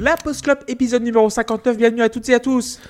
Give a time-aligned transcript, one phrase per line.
[0.00, 2.80] La Post Club épisode numéro 59, bienvenue à toutes et à tous.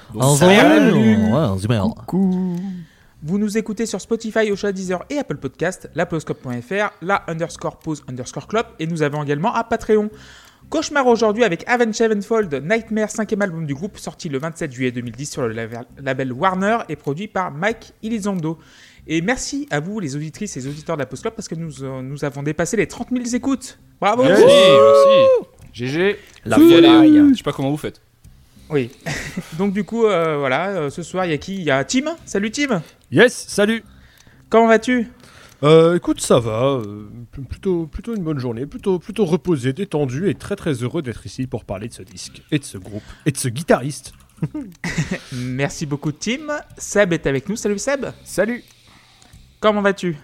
[3.22, 8.46] Vous nous écoutez sur Spotify, Ocha, Deezer et Apple Podcast, lapostclub.fr, la underscore pause underscore
[8.46, 10.08] club et nous avons également un Patreon.
[10.68, 15.26] Cauchemar aujourd'hui avec Avenged Sevenfold, Nightmare 5e album du groupe sorti le 27 juillet 2010
[15.30, 15.52] sur le
[15.98, 18.56] label- Warner et produit par Mike Elizondo.
[19.08, 21.56] Et merci à vous les auditrices et les auditeurs de la Post Club parce que
[21.56, 23.80] nous, euh, nous avons dépassé les 30 000 écoutes.
[24.00, 25.49] Bravo Merci, merci.
[25.72, 26.16] GG.
[26.44, 27.22] La volaille.
[27.30, 28.00] Je sais pas comment vous faites.
[28.70, 28.90] Oui.
[29.58, 31.56] Donc du coup, euh, voilà, euh, ce soir il y a qui?
[31.56, 32.16] Il y a Tim?
[32.24, 32.82] Salut Tim.
[33.10, 33.82] Yes, salut.
[34.48, 35.08] Comment vas-tu?
[35.62, 36.62] Euh, écoute, ça va.
[36.64, 37.08] euh,
[37.48, 41.46] plutôt, plutôt une bonne journée, plutôt, plutôt reposé, détendu et très très heureux d'être ici
[41.46, 44.12] pour parler de ce disque et de ce groupe et de ce guitariste.
[45.32, 46.46] Merci beaucoup Tim.
[46.78, 47.56] Seb est avec nous.
[47.56, 48.06] Salut Seb.
[48.24, 48.64] Salut.
[49.60, 50.16] Comment vas-tu?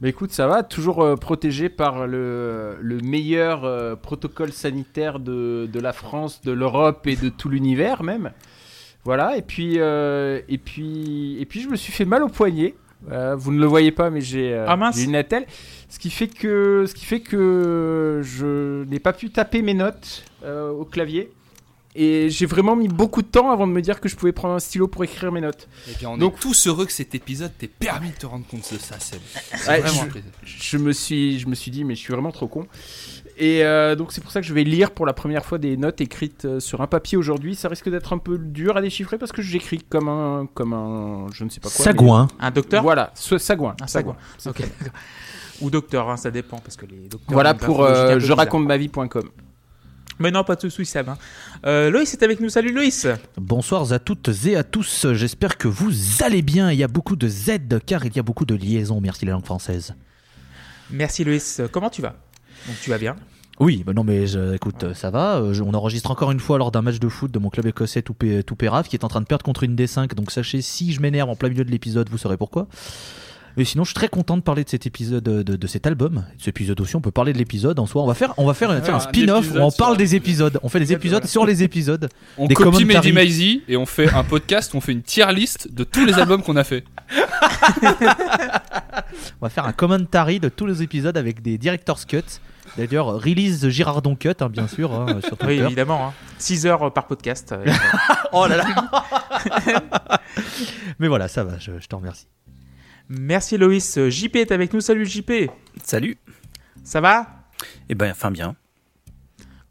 [0.00, 5.68] Bah écoute, ça va, toujours euh, protégé par le, le meilleur euh, protocole sanitaire de,
[5.70, 8.32] de la France, de l'Europe et de tout l'univers même.
[9.04, 12.74] Voilà, et puis, euh, et, puis, et puis je me suis fait mal au poignet.
[13.36, 15.46] Vous ne le voyez pas, mais j'ai Ah, j'ai une attelle.
[15.88, 20.24] Ce qui fait que, ce qui fait que je n'ai pas pu taper mes notes
[20.46, 21.30] au clavier.
[21.96, 24.54] Et j'ai vraiment mis beaucoup de temps avant de me dire que je pouvais prendre
[24.54, 25.68] un stylo pour écrire mes notes.
[25.90, 28.46] Eh bien, on Donc- est tous heureux que cet épisode t'ait permis de te rendre
[28.46, 29.18] compte de ça, Seb.
[29.34, 30.30] C'est Ouais, vraiment je- un plaisir.
[30.44, 32.66] je me suis, je me suis dit, mais je suis vraiment trop con.
[33.36, 35.76] Et euh, donc c'est pour ça que je vais lire pour la première fois des
[35.78, 37.54] notes écrites euh, sur un papier aujourd'hui.
[37.56, 41.26] Ça risque d'être un peu dur à déchiffrer parce que j'écris comme un, comme un,
[41.32, 41.84] je ne sais pas quoi.
[41.84, 42.28] Sagouin.
[42.38, 42.82] Un docteur?
[42.82, 43.74] Voilà, so- sagouin.
[43.82, 44.16] Un sagouin.
[44.46, 44.60] Ok.
[44.60, 45.00] d'accord.
[45.62, 47.32] Ou docteur, hein, ça dépend parce que les docteurs.
[47.32, 49.28] Voilà pour euh, je raconte ma vie.com.
[50.20, 51.16] Mais non, pas de soucis, hein.
[51.66, 52.50] Euh, Loïs est avec nous.
[52.50, 53.06] Salut Loïs.
[53.38, 55.06] Bonsoir à toutes et à tous.
[55.14, 55.90] J'espère que vous
[56.22, 56.70] allez bien.
[56.70, 57.52] Il y a beaucoup de Z
[57.86, 59.00] car il y a beaucoup de liaisons.
[59.00, 59.94] Merci la langue française.
[60.90, 61.62] Merci Loïs.
[61.72, 62.16] Comment tu vas?
[62.66, 63.16] Donc tu vas bien?
[63.60, 65.42] Oui, bah non mais je- écoute, ça va.
[65.52, 68.02] Je- on enregistre encore une fois lors d'un match de foot de mon club écossais
[68.02, 68.14] tout,
[68.46, 70.14] tout Pérave qui est en train de perdre contre une D5.
[70.14, 72.68] Donc sachez, si je m'énerve en plein milieu de l'épisode, vous saurez pourquoi.
[73.56, 76.24] Mais sinon, je suis très content de parler de cet épisode, de, de cet album.
[76.36, 78.02] De cet épisode aussi, on peut parler de l'épisode en soi.
[78.02, 80.58] On va faire, on va faire, un un spin-off où on parle des épisodes.
[80.62, 82.08] On fait des épisodes sur les épisodes.
[82.38, 82.84] On Des copie.
[82.84, 86.14] Mehdi Maizy et on fait un podcast, on fait une tier list de tous les
[86.14, 86.84] albums qu'on a fait.
[89.40, 92.22] On va faire un commentary de tous les épisodes avec des director's cut.
[92.76, 96.14] D'ailleurs, release Girardon cut, hein, bien sûr, hein, sur Oui, évidemment.
[96.38, 97.52] 6 heures euh, par podcast.
[97.52, 97.64] euh,
[98.32, 98.64] oh là là
[101.00, 102.26] Mais voilà, ça va, je, je te remercie.
[103.12, 103.98] Merci Loïs.
[104.08, 104.80] JP est avec nous.
[104.80, 105.50] Salut JP.
[105.82, 106.16] Salut.
[106.84, 107.26] Ça va?
[107.88, 108.54] Eh ben, enfin bien.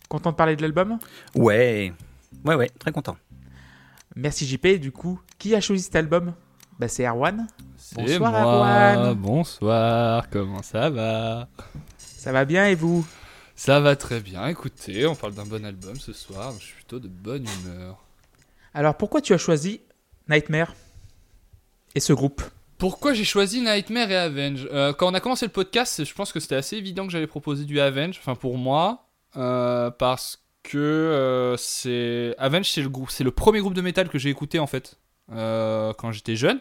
[0.10, 1.00] Content de parler de l'album?
[1.36, 1.94] Ouais.
[2.44, 3.16] Ouais, ouais, très content.
[4.18, 4.80] Merci JP.
[4.82, 6.34] Du coup, qui a choisi cet album?
[6.78, 7.48] Bah c'est Erwan.
[7.78, 8.42] C'est Bonsoir, moi.
[8.42, 9.14] Erwan.
[9.14, 11.48] Bonsoir, comment ça va?
[11.98, 13.08] Ça va bien et vous?
[13.56, 17.00] Ça va très bien, écoutez, on parle d'un bon album ce soir, je suis plutôt
[17.00, 18.02] de bonne humeur.
[18.74, 19.82] Alors pourquoi tu as choisi
[20.30, 20.74] Nightmare
[21.96, 22.42] et ce groupe?
[22.80, 26.32] Pourquoi j'ai choisi Nightmare et Avenge Euh, Quand on a commencé le podcast, je pense
[26.32, 30.78] que c'était assez évident que j'allais proposer du Avenge, enfin pour moi, euh, parce que
[30.78, 34.60] euh, c'est Avenge, c'est le groupe, c'est le premier groupe de métal que j'ai écouté
[34.60, 34.98] en fait
[35.32, 36.60] quand j'étais jeune.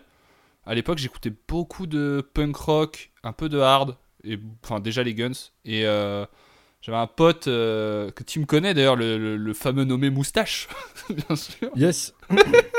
[0.67, 5.15] À l'époque, j'écoutais beaucoup de punk rock, un peu de hard, et enfin déjà les
[5.15, 5.33] Guns.
[5.65, 10.11] Et j'avais un pote euh, que tu me connais d'ailleurs, le, le- le fameux nommé
[10.11, 10.69] Moustache,
[11.11, 12.13] bien sûr Yes.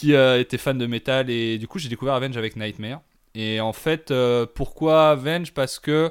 [0.00, 3.02] qui euh, était fan de métal et du coup j'ai découvert Avenge avec Nightmare.
[3.34, 6.10] Et en fait, euh, pourquoi Avenge Parce que,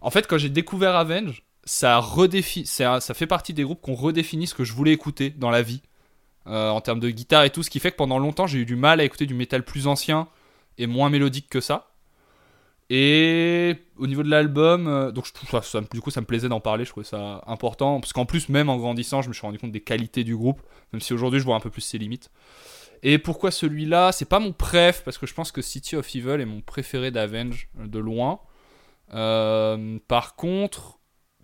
[0.00, 3.94] en fait, quand j'ai découvert Avenge, ça, redéfi ça, fait partie des groupes qui ont
[3.94, 5.82] redéfini ce que je voulais écouter dans la vie,
[6.46, 8.64] euh, en termes de guitare et tout, ce qui fait que pendant longtemps j'ai eu
[8.64, 10.28] du mal à écouter du métal plus ancien
[10.78, 11.90] et moins mélodique que ça.
[12.88, 15.26] Et au niveau de l'album, donc
[15.92, 18.70] du coup ça me plaisait d'en parler, je trouvais ça important, parce qu'en plus même
[18.70, 20.62] en grandissant, je me suis rendu compte des qualités du groupe,
[20.92, 22.30] même si aujourd'hui je vois un peu plus ses limites.
[23.02, 24.12] Et pourquoi celui-là?
[24.12, 27.10] C'est pas mon préf, parce que je pense que City of Evil est mon préféré
[27.10, 28.40] d'Avenge, euh, de loin.
[29.12, 30.98] Euh, par contre,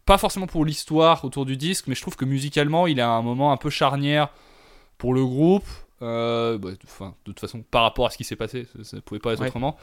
[0.07, 3.23] pas forcément pour l'histoire autour du disque, mais je trouve que musicalement, il a un
[3.23, 4.31] moment un peu charnière
[4.99, 5.67] pour le groupe.
[6.03, 9.21] Euh, bah, de toute façon, par rapport à ce qui s'est passé, ça, ça pouvait
[9.21, 9.49] pas être Ouais.
[9.49, 9.77] autrement.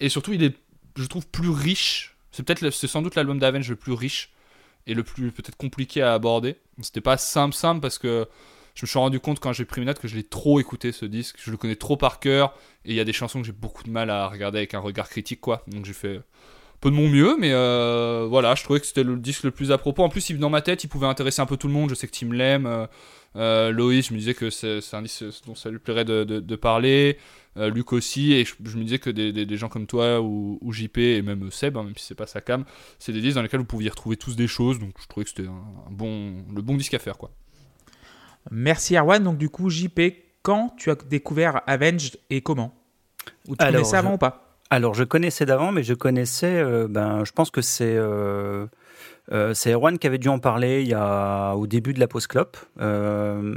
[0.00, 0.56] Et surtout, il est,
[0.96, 2.16] je trouve, plus riche.
[2.30, 4.32] C'est peut-être, c'est sans doute l'album d'Avenge le plus riche
[4.86, 6.56] et le plus peut-être compliqué à aborder.
[6.80, 8.28] C'était pas simple, simple parce que
[8.74, 10.92] je me suis rendu compte quand j'ai pris mes notes que je l'ai trop écouté
[10.92, 12.54] ce disque, je le connais trop par cœur
[12.84, 14.80] et il y a des chansons que j'ai beaucoup de mal à regarder avec un
[14.80, 15.62] regard critique quoi.
[15.68, 16.20] Donc j'ai fait
[16.84, 19.72] peu de mon mieux, mais euh, voilà, je trouvais que c'était le disque le plus
[19.72, 20.02] à propos.
[20.04, 21.88] En plus, dans ma tête, il pouvait intéresser un peu tout le monde.
[21.88, 22.66] Je sais que Tim l'aime.
[22.66, 22.86] euh,
[23.36, 27.18] euh, Loïs, je me disais que c'est un disque dont ça lui plairait de, parler.
[27.56, 31.50] Luc aussi, et je, me disais que des, gens comme toi ou, JP et même
[31.50, 32.64] Seb, hein, même si c'est pas sa cam,
[32.98, 34.78] c'est des disques dans lesquels vous pouviez retrouver tous des choses.
[34.78, 37.30] Donc je trouvais que c'était un, un le bon disque à faire, quoi.
[38.50, 39.22] Merci Erwan.
[39.22, 40.00] Donc du coup, JP,
[40.42, 42.74] quand tu as découvert Avenged et comment?
[43.48, 44.40] Ou tu Alors, connaissais avant je- ou pas?
[44.70, 48.66] Alors, je connaissais d'avant, mais je connaissais, euh, ben, je pense que c'est euh,
[49.32, 52.08] euh, c'est Erwan qui avait dû en parler il y a, au début de la
[52.08, 52.56] pause clope.
[52.80, 53.54] Euh,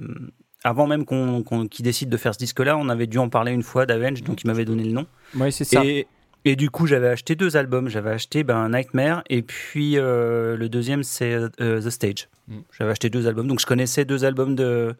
[0.64, 3.52] avant même qu'on qu'on- qu'il décide de faire ce disque-là, on avait dû en parler
[3.54, 5.06] une fois d'Avenge, donc il m'avait donné le nom.
[5.36, 5.84] Ouais, c'est ça.
[5.84, 6.08] Et,
[6.48, 7.90] et du coup, j'avais acheté deux albums.
[7.90, 12.30] J'avais acheté ben, Nightmare et puis euh, le deuxième, c'est euh, The Stage.
[12.48, 12.60] Mm.
[12.78, 14.96] J'avais acheté deux albums, donc je connaissais deux albums de,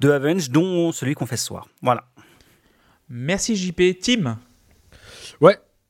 [0.00, 1.68] de Avenge, dont celui qu'on fait ce soir.
[1.82, 2.04] Voilà.
[3.10, 4.00] Merci JP.
[4.00, 4.38] Tim?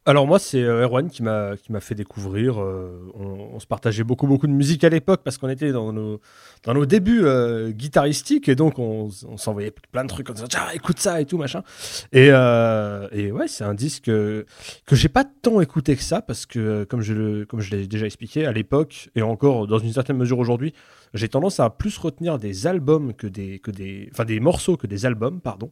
[0.05, 2.61] Alors moi, c'est euh, Erwan qui m'a qui m'a fait découvrir.
[2.61, 6.21] euh, on, se partageait beaucoup beaucoup de musique à l'époque parce qu'on était dans nos
[6.65, 10.99] dans nos débuts euh, guitaristiques et donc on, s'envoyait plein de trucs disant tiens écoute
[10.99, 11.63] ça et tout machin.
[12.11, 14.47] Et, euh, et ouais, c'est un disque que
[14.91, 18.07] j'ai pas tant écouté que ça parce que comme je le comme je l'ai déjà
[18.07, 20.75] expliqué à l'époque et encore dans une certaine mesure aujourd'hui,
[21.15, 24.89] j'ai tendance à plus retenir des albums que des que des enfin des morceaux que
[24.89, 25.71] des albums pardon.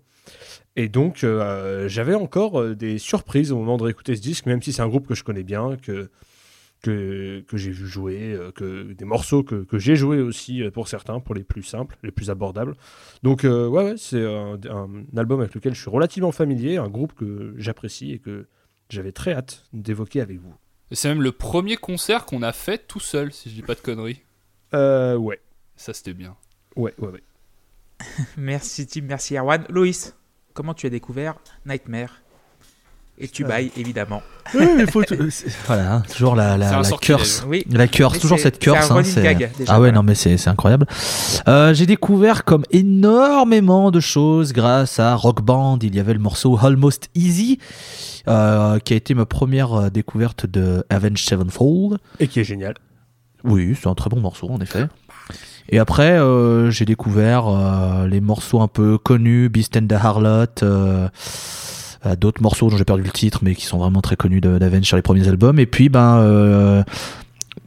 [0.76, 4.62] Et donc, euh, j'avais encore euh, des surprises au moment de réécouter ce disque, même
[4.62, 6.08] si c'est un groupe que je connais bien, que,
[6.82, 10.86] que, que j'ai vu jouer, euh, que des morceaux que, que j'ai joués aussi pour
[10.88, 12.76] certains, pour les plus simples, les plus abordables.
[13.22, 16.88] Donc, euh, ouais, ouais, c'est un, un album avec lequel je suis relativement familier, un
[16.88, 18.46] groupe que j'apprécie et que
[18.88, 20.54] j'avais très hâte d'évoquer avec vous.
[20.92, 23.80] C'est même le premier concert qu'on a fait tout seul, si je dis pas de
[23.80, 24.22] conneries.
[24.74, 25.40] Euh, ouais,
[25.76, 26.36] Ça, c'était bien.
[26.76, 27.22] ouais, ouais, ouais.
[28.36, 29.64] Merci Tim, merci Erwan.
[29.68, 30.16] Loïs,
[30.60, 32.20] comment tu as découvert Nightmare
[33.18, 34.20] Et tu bailles, évidemment.
[34.54, 35.30] Oui, mais faut euh,
[35.66, 36.58] voilà, hein, toujours la,
[37.00, 37.46] curse.
[37.48, 37.64] Oui.
[37.70, 38.90] La curse, Mais toujours cette curse.
[38.90, 39.92] hein, gag, déjà, ah ouais, voilà.
[39.92, 40.86] non, mais c'est incroyable.
[41.48, 45.78] Euh, J'ai découvert comme énormément de choses grâce à Rock Band.
[45.80, 47.58] Il y avait le morceau Almost Easy,
[48.28, 51.98] euh, qui a été ma première euh, découverte de Avenged Sevenfold.
[52.18, 52.74] Et qui est génial.
[53.44, 54.86] Oui, c'est un très bon morceau en effet.
[55.68, 60.46] Et après, euh, j'ai découvert euh, les morceaux un peu connus, Beast and the Harlot,
[60.62, 61.08] euh,
[62.06, 64.84] euh, d'autres morceaux dont j'ai perdu le titre, mais qui sont vraiment très connus d'Avenge
[64.84, 65.58] sur les premiers albums.
[65.60, 66.82] Et puis, ben, euh,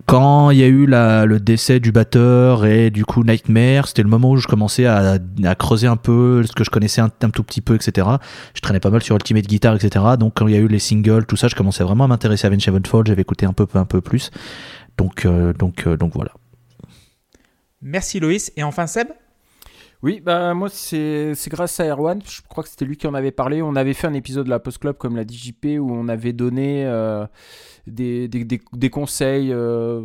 [0.06, 4.04] quand il y a eu la- le décès du batteur et du coup Nightmare, c'était
[4.04, 7.10] le moment où je commençais à, à creuser un peu ce que je connaissais un,
[7.22, 8.08] un tout petit peu, etc.
[8.54, 10.04] Je traînais pas mal sur Ultimate Guitar, etc.
[10.20, 12.46] Donc quand il y a eu les singles, tout ça, je commençais vraiment à m'intéresser
[12.46, 13.08] à Avenged Sevenfold.
[13.08, 14.30] J'avais écouté un peu, un peu plus.
[14.98, 16.32] Donc, euh, donc, euh, donc voilà.
[17.84, 18.52] Merci Loïs.
[18.56, 19.10] Et enfin Seb?
[20.02, 23.32] Oui, bah moi c'est grâce à Erwan, je crois que c'était lui qui en avait
[23.32, 23.62] parlé.
[23.62, 26.10] On avait fait un épisode de la Post Club comme l'a dit JP où on
[26.10, 27.26] avait donné euh,
[27.88, 30.02] des, des, des- conseils euh,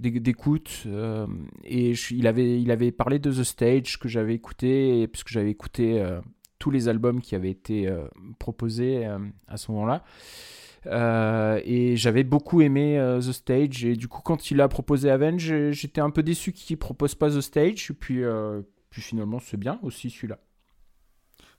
[0.00, 1.26] d'écoute euh,
[1.62, 6.02] et il avait il avait parlé de The Stage que j'avais écouté puisque j'avais écouté
[6.58, 7.86] tous les albums qui avaient été
[8.38, 9.04] proposés
[9.46, 10.04] à ce moment-là.
[10.86, 15.10] Euh, et j'avais beaucoup aimé euh, The Stage et du coup quand il a proposé
[15.10, 18.60] Avenge j'étais un peu déçu qu'il propose pas The Stage et puis euh,
[18.94, 20.38] puis finalement, c'est bien aussi celui-là.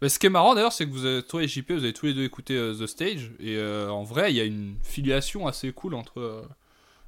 [0.02, 1.92] Mais ce qui est marrant d'ailleurs, c'est que vous avez, toi et JP, vous avez
[1.92, 4.78] tous les deux écouté euh, The Stage, et euh, en vrai, il y a une
[4.82, 6.42] filiation assez cool entre, euh,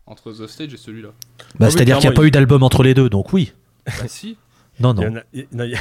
[0.06, 1.14] entre The Stage et celui-là.
[1.58, 3.54] Bah, Ah C'est-à-dire qu'il n'y a pas eu d'album entre les deux, donc oui.
[3.86, 4.38] bah si.
[4.80, 5.12] Non, Il y non.
[5.12, 5.80] en a- il y en a- il y a-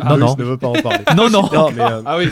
[0.00, 0.36] Ah, Loïs non.
[0.38, 1.04] ne veut pas en parler.
[1.16, 1.48] Non, non.
[1.52, 2.28] non, mais euh, Ah oui.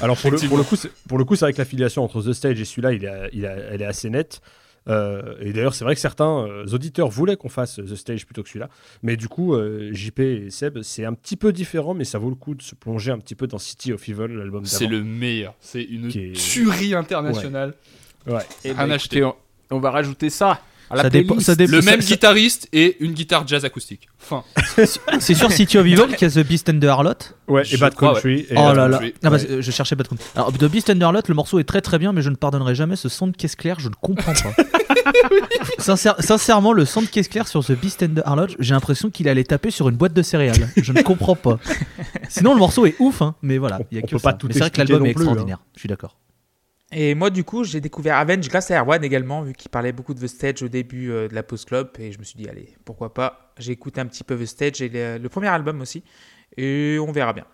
[0.00, 2.22] Alors pour le, pour le coup, c'est- pour le coup, c'est vrai que l'affiliation entre
[2.22, 4.40] The Stage et celui-là, il il elle est assez nette.
[4.88, 8.42] Euh, et d'ailleurs, c'est vrai que certains euh, auditeurs voulaient qu'on fasse The Stage plutôt
[8.42, 8.70] que celui-là.
[9.02, 12.30] Mais du coup, euh, JP et Seb, c'est un petit peu différent, mais ça vaut
[12.30, 14.92] le coup de se plonger un petit peu dans City of Evil, l'album C'est d'avant.
[14.98, 15.54] le meilleur.
[15.60, 17.74] C'est une est- tuerie internationale.
[18.26, 18.40] Ouais.
[18.64, 19.18] Et Rien bah, acheté.
[19.18, 19.34] écoutez,
[19.70, 20.60] on, on va rajouter ça
[20.96, 21.46] Ça dépend- playlist.
[21.54, 24.08] ça Le ça- même ça- guitariste et une guitare jazz acoustique.
[24.22, 24.42] Enfin,
[25.20, 27.12] C'est sur City of Evil qu'il y a The Beast and the Harlot.
[27.46, 28.46] Ouais, Je et Bad Country.
[28.50, 29.00] et, oh là là.
[29.22, 29.60] Ah bah, Ouais.
[29.62, 30.24] je cherchais Bad Country.
[30.34, 32.36] Alors, The Beast and the Harlot, le morceau est très très bien, mais je ne
[32.36, 34.52] pardonnerai jamais ce son de caisse claire, je ne comprends pas.
[35.78, 39.10] Sincère- sincèrement, le son de caisse claire sur The Beast and the Harlot, j'ai l'impression
[39.10, 40.68] qu'il allait taper sur une boîte de céréales.
[40.76, 41.58] Je ne comprends pas.
[42.28, 44.18] Sinon, le morceau est ouf, hein, mais voilà, On- il y a on que peut
[44.18, 44.30] ça.
[44.30, 45.12] pas tout mais c'est vrai que l'album est hein.
[45.12, 45.58] extraordinaire.
[45.74, 46.16] Je suis d'accord.
[46.90, 50.14] Et moi, du coup, j'ai découvert Avenge grâce à Erwan également, vu qu'il parlait beaucoup
[50.14, 51.90] de The Stage au début euh, de la Post Club.
[51.98, 53.52] Et je me suis dit, allez, pourquoi pas.
[53.58, 56.02] J'ai écouté un petit peu The Stage et le, le premier album aussi.
[56.56, 57.44] Et on verra bien.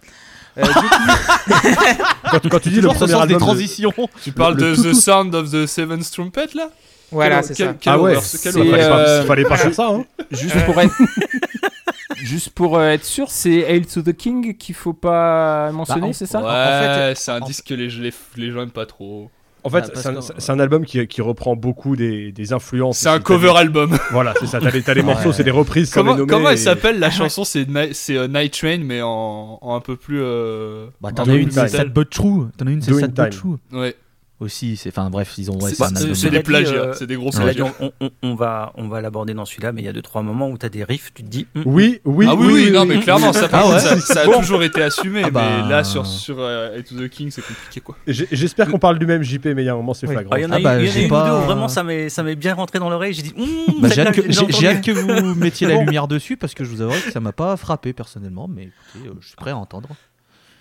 [0.57, 0.87] Euh, coup,
[2.31, 3.93] quand, quand tu dis le premier des album de- transitions.
[4.23, 6.71] tu parles le de tout, The tout- Sound of the Seventh Trumpet là?
[7.11, 7.75] Voilà, c'est ça.
[7.87, 9.89] Ah ouais, quelle fallait, pas, euh, fallait pas faire ça.
[9.89, 10.05] Hein.
[10.31, 10.93] Juste pour être,
[12.17, 16.07] juste pour euh, être sûr, c'est Hail to the King qu'il faut pas mentionner, Bah,
[16.09, 16.51] en- c'est ça Ouais, en
[17.11, 19.31] fait, c'est un en- disque que les, les, les gens aiment pas trop.
[19.67, 22.99] En fait, Ah, c'est un, album qui, qui reprend beaucoup des, des influences.
[22.99, 23.97] C'est un cover album.
[24.11, 24.61] Voilà, c'est ça.
[24.61, 25.35] T'as des morceaux, Ouais.
[25.35, 27.45] c'est des reprises les Comment, comment elle et- s'appelle la chanson?
[27.45, 30.21] C'est euh, Night Train, mais en, en un peu plus.
[30.21, 31.69] euh, Bah, t'en as une, c'est.
[31.69, 32.49] Sad But True.
[32.59, 33.31] T'en as une, c'est Sad But.
[33.31, 33.57] True.
[33.73, 33.97] Ouais.
[34.45, 34.91] Aussi, c'est.
[34.91, 35.59] Enfin, bref, ils ont.
[35.59, 37.65] Ouais, C'est- des plagiats, euh, c'est des gros plagiats.
[37.81, 40.23] on, on- on va, on va l'aborder dans celui-là, mais il y a deux trois
[40.23, 41.47] moments où tu as des riffs, tu te dis.
[41.57, 44.21] hum, Oui, oui, ah oui, oui, non, mais clairement, ça, Ah contre, ouais ça, ça
[44.21, 44.41] a Bon.
[44.41, 45.63] toujours été assumé, Ah bah.
[45.65, 47.97] mais là, sur, sur Head to the King, c'est compliqué, quoi.
[48.07, 50.13] J'ai- J'espère qu'on parle du même JP, mais il y a un moment, c'est Oui.
[50.15, 50.33] flagrant.
[50.35, 52.09] Ah, il y en a, Ah bah, y a pas- une où vraiment ça m'est
[52.11, 53.15] ça m'est bien rentré dans l'oreille.
[53.15, 53.35] J'ai dit.
[53.37, 56.93] hum, Bah, j'ai hâte, que, vous mettiez la lumière dessus parce que je vous avoue
[57.07, 59.89] que ça m'a pas frappé personnellement, mais écoutez, euh, je suis prêt à entendre.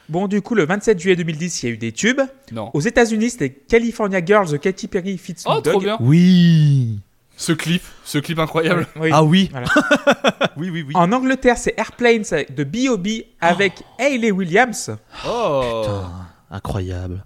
[0.10, 2.22] Bon, du coup, le 27 juillet 2010, il y a eu des tubes.
[2.52, 2.70] Non.
[2.74, 5.98] Aux États-Unis, c'était California Girls de Katy Perry Fit Oh, trop bien.
[6.02, 7.00] Oui
[7.38, 8.86] Ce clip, ce clip incroyable.
[9.00, 9.10] Oui.
[9.14, 9.68] Ah oui Voilà.
[10.58, 10.94] Oui, oui, oui.
[10.96, 13.08] En Angleterre, c'est Airplanes de B.O.B.
[13.42, 14.92] avec Hayley Williams.
[15.28, 15.82] Oh.
[15.84, 16.12] Putain,
[16.52, 17.24] incroyable.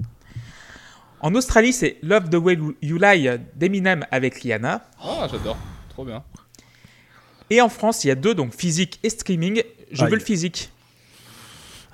[1.20, 4.88] En Australie, c'est Love the Way You Lie d'Eminem avec Rihanna.
[5.04, 5.58] Oh, j'adore.
[5.90, 6.24] Trop bien.
[7.50, 9.62] Et en France, il y a deux, donc physique et streaming.
[9.92, 10.10] Je Aïe.
[10.10, 10.72] veux le physique.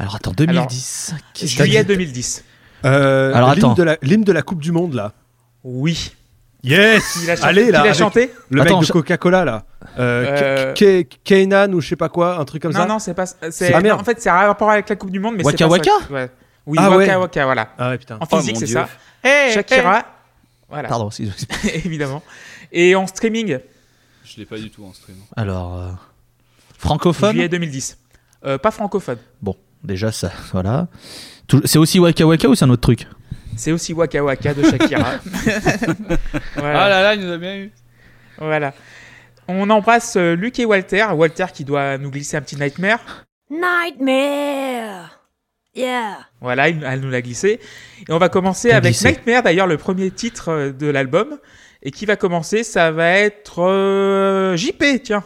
[0.03, 1.15] Alors attends, 2010.
[1.33, 2.43] qu'est-ce que t'as Juillet dit 2010.
[2.85, 3.73] Euh, Alors, l'hymne attends.
[3.73, 5.13] de la- L'hymne de la Coupe du Monde, là.
[5.63, 6.11] Oui.
[6.63, 9.65] Yes Qui l'a chanté, Allez, là, chanté le Attends, mec de Coca-Cola, là.
[9.99, 12.85] Euh, Euh, ou je sais pas quoi, un truc comme Non, ça.
[12.85, 13.25] non, c'est pas.
[13.25, 13.99] C'est, Ah, merde.
[13.99, 16.13] En fait, c'est un rapport avec la Coupe du Monde, mais Waka pas Waka ça.
[16.13, 16.29] Ouais.
[16.65, 17.15] Oui, Ah, Waka ouais.
[17.15, 17.69] Waka, voilà.
[17.77, 18.17] Ah ouais, putain.
[18.19, 18.87] En Oh, physique, mon c'est ça.
[19.53, 20.03] Shakira.
[20.69, 21.29] Voilà, Pardon, si-
[21.85, 22.23] évidemment.
[22.71, 23.59] Et en streaming,
[24.25, 25.17] Je l'ai pas du tout en stream.
[25.35, 25.89] Alors, euh,
[26.77, 27.97] francophone juillet 2010.
[28.45, 29.17] Euh, pas francophone.
[29.41, 30.87] Bon, déjà ça, voilà.
[31.65, 33.07] C'est aussi Waka Waka ou c'est un autre truc?
[33.55, 35.15] C'est aussi Waka Waka de Shakira.
[36.55, 36.83] voilà.
[36.83, 37.71] Ah là là, il nous a bien eu.
[38.37, 38.73] voilà.
[39.47, 41.05] On embrasse euh, Luc et Walter.
[41.13, 42.99] Walter qui doit nous glisser un petit nightmare.
[43.51, 45.19] Nightmare.
[45.75, 46.17] Yeah.
[46.41, 47.59] Voilà, il- elle nous l'a glissé.
[48.07, 49.09] Et on va commencer avec glissé.
[49.09, 51.37] Nightmare, d'ailleurs le premier titre euh, de l'album.
[51.81, 52.63] Et qui va commencer?
[52.63, 55.23] Ça va être euh, JP, tiens.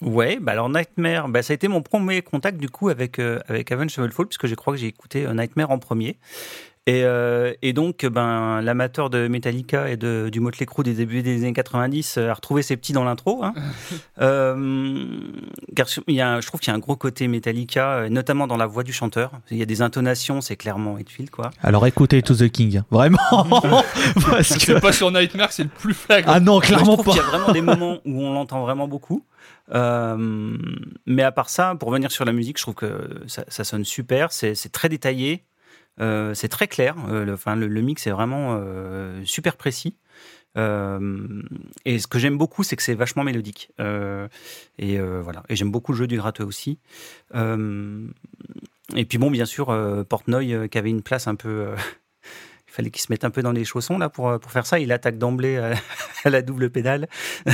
[0.00, 3.40] Ouais, bah alors Nightmare, bah ça a été mon premier contact du coup avec euh,
[3.48, 6.16] avec Avenged Sevenfold puisque je crois que j'ai écouté euh, Nightmare en premier.
[6.88, 11.20] Et, euh, et donc, ben, l'amateur de Metallica et de, du Motley Crue des débuts
[11.22, 13.44] des années 90 euh, a retrouvé ses petits dans l'intro.
[13.44, 13.52] Hein.
[14.20, 15.06] Euh,
[15.76, 18.08] car il y a un- je trouve qu'il y a un gros côté Metallica, euh,
[18.08, 19.30] notamment dans la voix du chanteur.
[19.50, 21.50] Il y a des intonations, c'est clairement Hetfield, quoi.
[21.62, 23.18] Alors écoutez To The King, vraiment
[24.28, 24.60] Parce que...
[24.60, 26.32] C'est pas sur Nightmare, c'est le plus flagrant.
[26.34, 28.32] Ah non, Moi, je clairement trouve pas qu'il y a vraiment des moments où on
[28.32, 29.24] l'entend vraiment beaucoup.
[29.72, 30.56] Euh,
[31.06, 33.84] mais à part ça, pour revenir sur la musique, je trouve que ça, ça sonne
[33.84, 34.32] super.
[34.32, 35.44] C'est c'est très détaillé.
[36.00, 36.96] Euh, c'est très clair.
[37.08, 39.96] euh, le, enfin, le, mix est vraiment euh, super précis.
[40.56, 43.70] Et ce que j'aime beaucoup, c'est que c'est vachement mélodique.
[44.78, 45.44] Et voilà.
[45.48, 46.78] Et j'aime beaucoup le jeu du gratteux aussi.
[47.34, 49.66] Et puis bon, bien sûr,
[50.08, 51.74] Portnoy qui avait une place un peu.
[52.78, 54.66] Euh, il fallait qu'il se mette un peu dans les chaussons là pour, euh, faire
[54.66, 54.78] ça.
[54.78, 55.74] Il attaque d'emblée à,
[56.24, 57.08] à la double pédale.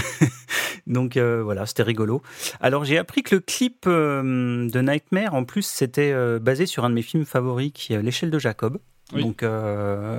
[0.87, 2.23] Donc euh, voilà, c'était rigolo.
[2.61, 6.85] Alors j'ai appris que le clip euh, de Nightmare, en plus, c'était euh, basé sur
[6.85, 8.79] un de mes films favoris, qui est L'échelle de Jacob.
[9.13, 9.23] Oui.
[9.23, 10.19] Donc, euh,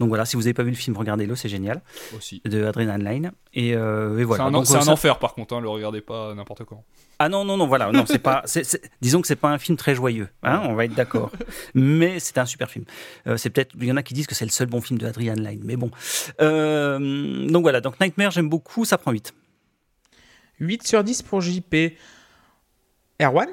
[0.00, 1.82] donc voilà, si vous n'avez pas vu le film, regardez-le, c'est génial.
[2.16, 2.40] Aussi.
[2.46, 3.32] De Adrenaline.
[3.52, 4.44] Et, euh, et voilà.
[4.44, 6.84] c'est un, Donc, c'est un ça- enfer par contre, hein, le regardez pas n'importe quand.
[7.18, 7.92] ah non, non, non, voilà.
[7.92, 10.28] Non, c'est pas, c'est- c'est- disons que c'est pas un film très joyeux.
[10.42, 11.30] Hein, on va être d'accord.
[11.74, 12.86] Mais c'est un super film.
[13.26, 14.98] Euh, c'est peut-être, il y en a qui disent que c'est le seul bon film
[14.98, 15.60] de Adrian Lyne.
[15.64, 15.90] Mais bon.
[16.40, 17.82] Euh, donc voilà.
[17.82, 18.86] Donc Nightmare, j'aime beaucoup.
[18.86, 19.34] Ça prend 8.
[20.60, 21.92] 8 sur 10 pour JP.
[23.20, 23.48] Erwan?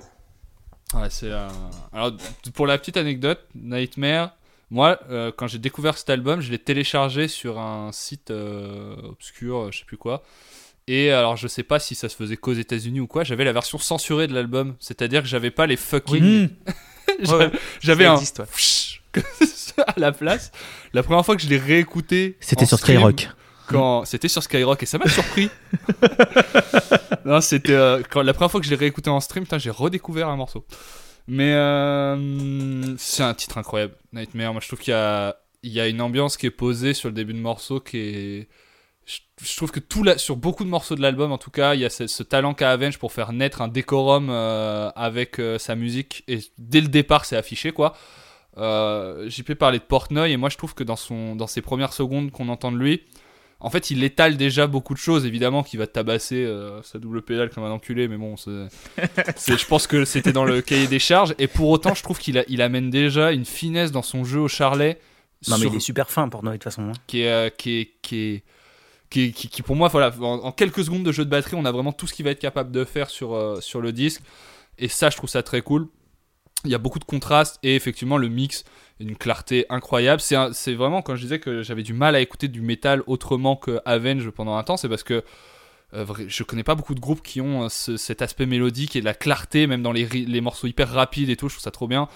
[0.94, 1.32] Ouais, c'est
[1.92, 2.14] Alors,
[2.54, 4.36] pour la petite anecdote, Nightmare,
[4.72, 9.58] moi, euh, quand j'ai découvert cet album, je l'ai téléchargé sur un site euh, obscur,
[9.58, 10.24] euh, je sais plus quoi.
[10.88, 13.54] Et alors, je sais pas si ça se faisait qu'aux États-Unis ou quoi, j'avais la
[13.54, 14.76] version censurée de l'album.
[14.80, 16.44] C'est-à-dire que j'avais pas les fucking.
[16.44, 16.48] Mmh.
[17.22, 18.16] J'avais- j'avais Ça un.
[18.16, 19.22] existe, ouais.
[19.88, 20.52] à la place.
[20.94, 22.36] La première fois que je l'ai réécouté.
[22.42, 23.30] C'était sur stream, Skyrock.
[23.68, 25.50] quand c'était sur Skyrock et ça m'a surpris.
[27.26, 30.28] non, c'était euh, quand la première fois que je l'ai réécouté en stream, j'ai redécouvert
[30.30, 30.66] un morceau.
[31.28, 34.54] Mais euh, c'est un titre incroyable, Nightmare.
[34.54, 37.10] Moi, je trouve qu'il y a il y a une ambiance qui est posée sur
[37.10, 38.50] le début de morceau qui est
[39.06, 41.86] je, trouve que tout sur beaucoup de morceaux de l'album, en tout cas, il y
[41.86, 46.24] a ce, talent qu'a Avenge pour faire naître un décorum euh, avec euh, sa musique.
[46.28, 47.94] Et dès le départ, c'est affiché, quoi.
[48.58, 52.32] JP parlait de Portnoy, et moi, je trouve que dans, son, dans ses premières secondes
[52.32, 53.04] qu'on entend de lui,
[53.66, 57.22] en fait, il étale déjà beaucoup de choses, évidemment, qu'il va tabasser euh, sa double
[57.24, 58.36] pédale comme un enculé, mais bon,
[59.36, 61.34] c'est, je pense que c'était dans le cahier des charges.
[61.40, 64.48] Et pour autant, je trouve qu'il il amène déjà une finesse dans son jeu au
[64.48, 65.00] charlet.
[65.48, 66.84] Non, mais il est super fin pour nous, de toute façon.
[66.90, 66.94] hein.
[67.08, 68.44] qui est, euh, qui est, qui est-
[69.10, 71.64] qui, qui- qui, pour moi, voilà, en, en quelques secondes de jeu de batterie, on
[71.66, 74.22] a vraiment tout ce qu'il va être capable de faire sur, euh, sur le disque.
[74.80, 75.88] Et ça, je trouve ça très cool.
[76.66, 78.64] Il y a beaucoup de contrastes et effectivement, le mix
[79.00, 80.22] une clarté incroyable.
[80.22, 83.80] C'est vraiment quand je disais que j'avais du mal à écouter du métal autrement que
[83.86, 85.24] Avenge pendant un temps, c'est parce que
[85.94, 89.00] euh, je connais pas beaucoup de groupes qui ont euh, ce- cet aspect mélodique et
[89.02, 91.48] de la clarté, même dans les, morceaux hyper rapides et tout.
[91.48, 92.08] Je trouve ça trop bien.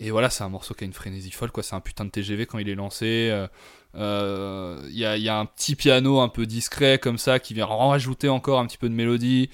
[0.00, 1.62] Et voilà, c'est un morceau qui a une frénésie folle, quoi.
[1.62, 3.28] C'est un putain de TGV quand il est lancé.
[3.30, 3.46] euh,
[3.94, 8.28] euh, Il y, a, un petit piano un peu discret comme ça qui vient rajouter
[8.28, 9.48] encore un petit peu de mélodie.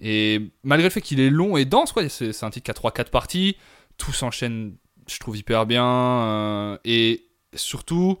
[0.00, 3.10] Et malgré le fait qu'il est long et dense, c'est un titre qui a 3-4
[3.10, 3.56] parties.
[3.96, 4.76] Tout s'enchaîne,
[5.08, 5.86] je trouve, hyper bien.
[5.86, 7.24] euh, et
[7.54, 8.18] surtout,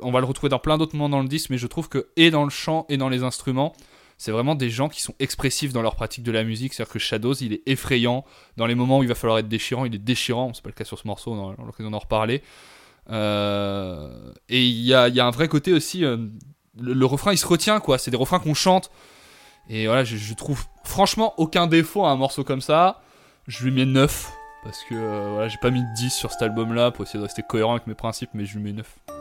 [0.00, 2.08] on va le retrouver dans plein d'autres moments dans le disque, mais je trouve que,
[2.16, 3.74] et dans le chant et dans les instruments,
[4.16, 6.74] c'est vraiment des gens qui sont expressifs dans leur pratique de la musique.
[6.74, 8.24] C'est-à-dire que Shadows, il est effrayant.
[8.56, 10.52] Dans les moments où il va falloir être déchirant, il est déchirant.
[10.54, 12.42] C'est pas le cas sur ce morceau, on aura l'occasion d'en reparler.
[13.10, 16.04] Euh, et il y a, un vrai côté aussi.
[16.04, 16.16] euh,
[16.80, 17.96] le, le refrain, il se retient, quoi.
[17.98, 18.90] C'est des refrains qu'on chante.
[19.68, 23.02] Et voilà, je, je trouve franchement aucun défaut à un morceau comme ça.
[23.46, 24.37] Je lui mets 9.
[24.62, 27.24] Parce que euh, voilà, j'ai pas mis de 10 sur cet album-là pour essayer de
[27.24, 29.17] rester cohérent avec mes principes, mais je lui mets 9.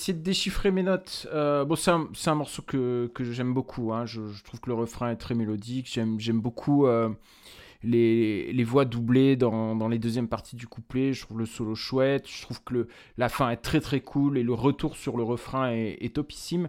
[0.00, 1.28] Essayer de déchiffrer mes notes.
[1.32, 3.92] Euh, bon, c'est un, morceau que, que j'aime beaucoup.
[3.92, 4.06] hein.
[4.06, 5.88] Je, trouve que le refrain est très mélodique.
[5.92, 7.10] J'aime, beaucoup euh,
[7.82, 11.12] les, les voix doublées dans, dans les deuxièmes parties du couplet.
[11.12, 12.26] Je trouve le solo chouette.
[12.28, 15.70] Je trouve que la fin est très très cool et le retour sur le refrain
[15.70, 16.68] est, est topissime.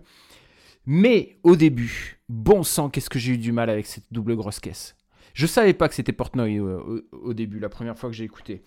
[0.86, 4.60] Mais au début, bon sang, qu'est-ce que j'ai eu du mal avec cette double grosse
[4.60, 4.96] caisse.
[5.34, 8.64] Je savais pas que c'était Portnoy euh, au début, la première fois que j'ai écouté.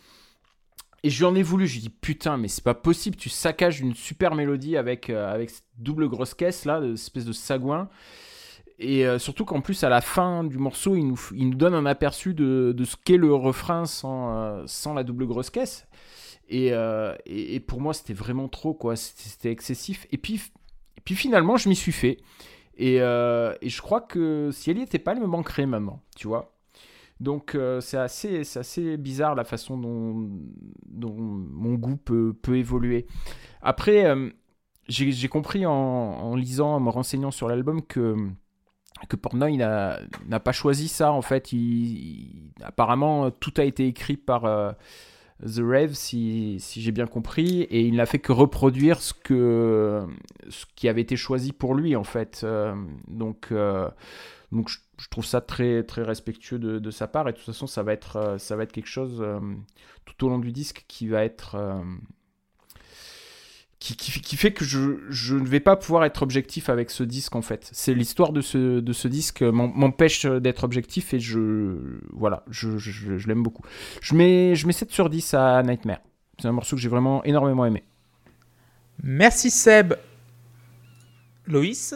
[1.05, 3.14] Et je lui en ai voulu, je lui ai dit putain, mais c'est pas possible,
[3.14, 7.27] tu saccages une super mélodie avec, euh, avec cette double grosse caisse là, de- espèce
[7.27, 7.90] de sagouin.
[8.79, 11.75] Et euh, surtout qu'en plus, à la fin du morceau, il nous, il nous donne
[11.75, 15.87] un aperçu de, de ce qu'est le refrain sans, euh, sans la double grosse caisse.
[16.49, 16.73] Et,
[17.27, 18.97] et, pour moi, c'était vraiment trop, quoi.
[18.97, 20.07] C'était excessif.
[20.11, 20.43] Et puis,
[20.97, 22.19] et puis finalement, je m'y suis fait.
[22.77, 26.29] Et, et je crois que si elle y était pas, elle me manquerait maintenant, tu
[26.29, 26.54] vois.
[27.20, 30.29] Donc euh, c'est assez, assez bizarre la façon dont,
[31.11, 33.07] mon goût peut, peut évoluer.
[33.62, 34.31] Après, euh,
[34.88, 38.16] j'ai compris en, lisant, en me renseignant sur l'album que,
[39.09, 41.12] que Portnoy n'a pas choisi ça.
[41.12, 41.50] En fait,
[42.62, 44.72] apparemment, tout a été écrit par euh,
[45.42, 50.07] The Rave, si, si j'ai bien compris, et il n'a fait que reproduire ce, que,
[50.48, 52.42] ce qui avait été choisi pour lui, en fait.
[52.44, 52.74] Euh,
[53.09, 53.53] donc...
[54.52, 57.83] donc je, trouve ça très très respectueux de, sa part et de toute façon ça
[57.83, 59.40] va être euh, ça va être quelque chose euh,
[60.04, 61.83] tout au long du disque qui va être euh,
[63.78, 67.37] qui, qui, fait que je, je ne vais pas pouvoir être objectif avec ce disque
[67.37, 67.68] en fait.
[67.72, 73.28] C'est l'histoire de ce, de ce disque m'empêche d'être objectif et je voilà, je, je
[73.28, 73.62] l'aime beaucoup.
[74.00, 76.00] Je mets, je mets 7 sur 10 à Nightmare.
[76.38, 77.85] C'est un morceau que j'ai vraiment énormément aimé.
[79.02, 79.94] Merci Seb.
[81.46, 81.94] Loïs?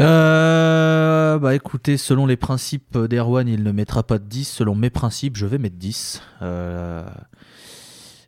[0.00, 4.44] Euh, bah écoutez, selon les principes d'Erwan, il ne mettra pas de 10.
[4.44, 6.22] Selon mes principes, je vais mettre 10.
[6.42, 7.04] Euh,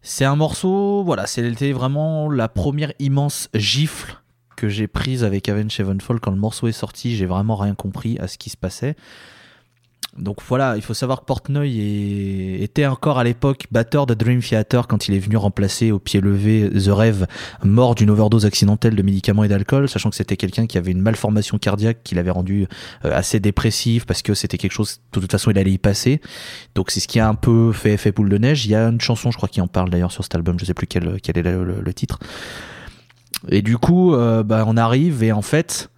[0.02, 4.20] c'est un morceau, voilà, c'était vraiment la première immense gifle
[4.56, 7.16] que j'ai prise avec Avenged Sevenfold quand le morceau est sorti.
[7.16, 8.96] J'ai vraiment rien compris à ce qui se passait.
[10.16, 14.40] Donc voilà, il faut savoir que Portnoy est- était encore à l'époque batteur de Dream
[14.40, 17.26] Theater quand il est venu remplacer au pied levé The Rêve,
[17.64, 21.00] mort d'une overdose accidentelle de médicaments et d'alcool, sachant que c'était quelqu'un qui avait une
[21.00, 22.68] malformation cardiaque qui l'avait rendu
[23.04, 26.20] euh, assez dépressif parce que c'était quelque chose, de toute façon, il allait y passer.
[26.76, 28.66] Donc c'est ce qui a un peu fait effet boule de neige.
[28.66, 30.64] Il y a une chanson, je crois, qui en parle d'ailleurs sur cet album, je
[30.64, 32.20] sais plus quel, quel est le titre.
[33.48, 35.90] Et du coup, euh, bah, on arrive et en fait,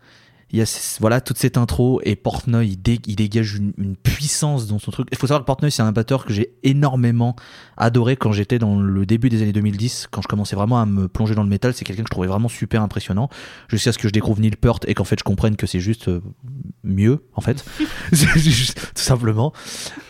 [0.52, 3.96] il y a voilà toute cette intro et Portnoy il, dé- il dégage une, une
[3.96, 5.08] puissance dans son truc.
[5.10, 7.34] Il faut savoir que Portnoy c'est un batteur que j'ai énormément
[7.76, 11.08] adoré quand j'étais dans le début des années 2010, quand je commençais vraiment à me
[11.08, 11.74] plonger dans le métal.
[11.74, 13.28] C'est quelqu'un que je trouvais vraiment super impressionnant
[13.68, 16.06] jusqu'à ce que je découvre Neil Peart et qu'en fait je comprenne que c'est juste
[16.08, 16.20] euh,
[16.84, 17.64] mieux en fait,
[18.12, 19.52] juste- tout simplement.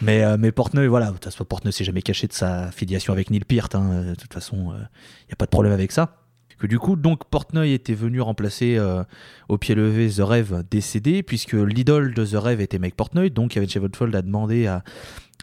[0.03, 3.15] Mais euh, mais Portnoy voilà, de toute façon Portnoy s'est jamais caché de sa filiation
[3.15, 3.75] avec Neil Peart.
[3.75, 4.03] hein.
[4.11, 6.26] De toute façon, il n'y a pas de problème avec ça
[6.59, 9.03] que du coup, donc Portnoy était venu remplacer euh,
[9.49, 13.57] au pied levé The Rêve décédé, puisque l'idole de The Rêve était Mike Portnoy, donc
[13.57, 14.83] Avenged Sevenfold a demandé à,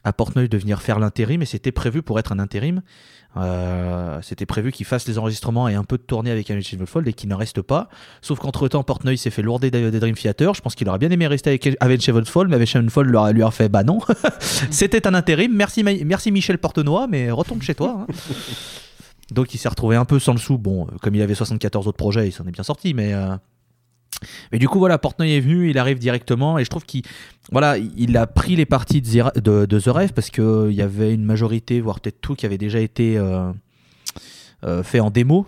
[0.04, 2.82] à Portnoy de venir faire l'intérim, et c'était prévu pour être un intérim.
[3.36, 7.08] Euh, c'était prévu qu'il fasse les enregistrements et un peu de tournée avec Avenged Sevenfold
[7.08, 7.90] et qu'il n'en reste pas.
[8.22, 10.54] Sauf qu'entre temps, Portnoy s'est fait lourder des Dream Theater.
[10.54, 13.32] Je pense qu'il aurait bien aimé rester avec Avenged Sevenfold, mais Avenged Sevenfold lui a-
[13.32, 13.98] lui fait bah non.
[14.70, 15.52] c'était un intérim.
[15.56, 15.84] Merci,
[16.32, 18.06] Michel Portenoy, mais retourne chez toi.
[18.08, 18.14] hein.
[19.32, 20.58] Donc il s'est retrouvé un peu sans le sou.
[20.58, 23.14] Bon, euh, comme il avait 74 autres projets, il s'en est bien sorti, mais.
[23.14, 23.36] euh,
[24.52, 27.04] Mais du coup, voilà, Portnoy est venu, il arrive directement, et je trouve qu'il
[27.52, 31.82] voilà, il a pris les parties de, The Rêve parce qu'il y avait une majorité,
[31.82, 33.52] voire peut-être tout, qui avait déjà été euh,
[34.84, 35.48] fait en démo.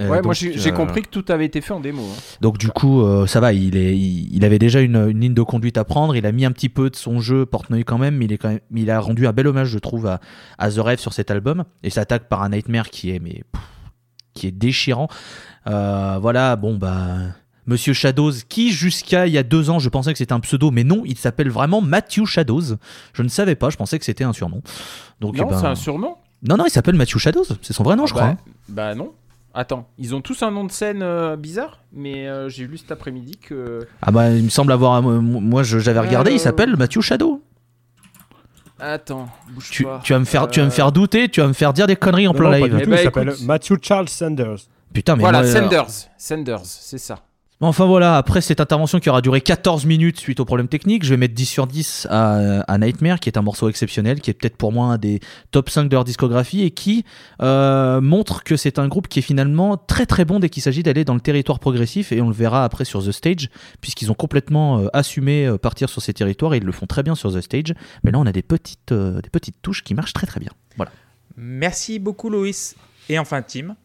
[0.00, 2.02] Euh, ouais, moi donc, j'ai j'ai euh, compris que tout avait été fait en démo.
[2.02, 2.18] hein.
[2.40, 5.34] donc du coup, euh, ça va, il, est, il, il avait déjà une, une ligne
[5.34, 7.98] de conduite à prendre, il a mis un petit peu de son jeu Portnoy quand
[7.98, 10.20] même, mais il, est quand même, il a rendu un bel hommage, je trouve, à,
[10.58, 13.62] à The Rêve sur cet album, et s'attaque par un Nightmare qui est, mais, pff,
[14.32, 15.08] qui est déchirant.
[15.66, 17.18] Voilà, bon bah...
[17.64, 20.72] Monsieur Shadows, qui jusqu'à il y a deux ans, je pensais que c'était un pseudo,
[20.72, 22.74] mais non, il s'appelle vraiment Matthew Shadows.
[23.12, 24.62] Je ne savais pas, je pensais que c'était un surnom.
[25.20, 27.84] Donc, Non, eh ben- c'est un surnom non, non, il s'appelle Matthew Shadows, c'est son
[27.84, 28.28] vrai nom, je Ah crois.
[28.30, 28.36] bah,
[28.68, 29.12] bah non.
[29.54, 32.90] Attends, ils ont tous un nom de scène euh, bizarre, mais euh, j'ai lu cet
[32.90, 33.80] après-midi que.
[34.00, 34.96] Ah bah, il me semble avoir.
[35.06, 37.42] euh, moi, je- j'avais regardé, Euh, il s'appelle Matthew Shadow.
[38.78, 40.00] Attends, bouge Tu, pas.
[40.02, 41.94] tu vas me faire, tu vas me faire douter, tu vas me faire dire des
[41.96, 42.76] conneries en Non, plein non, pas live.
[42.80, 43.42] Eh tout, bah, il s'appelle écoute.
[43.44, 44.56] Matthew Charles Sanders.
[44.92, 45.86] Putain, mais Voilà, moi, euh, Sanders.
[46.18, 47.20] Sanders, c'est ça.
[47.64, 51.10] Enfin voilà, après cette intervention qui aura duré 14 minutes suite aux problèmes techniques, je
[51.10, 54.56] vais mettre 10 sur 10 à, Nightmare, qui est un morceau exceptionnel, qui est peut-être
[54.56, 55.20] pour moi un des
[55.52, 57.04] top 5 de leur discographie et qui
[57.40, 60.82] euh, montre que c'est un groupe qui est finalement très très bon dès qu'il s'agit
[60.82, 63.48] d'aller dans le territoire progressif et on le verra après sur The Stage,
[63.80, 67.04] puisqu'ils ont complètement euh, assumé euh, partir sur ces territoires et ils le font très
[67.04, 67.74] bien sur The Stage.
[68.02, 70.50] Mais là on a des petites, des petites touches qui marchent très très bien.
[70.76, 70.90] Voilà.
[71.36, 72.74] Merci beaucoup, Loïs.
[73.08, 73.76] Et enfin, Tim.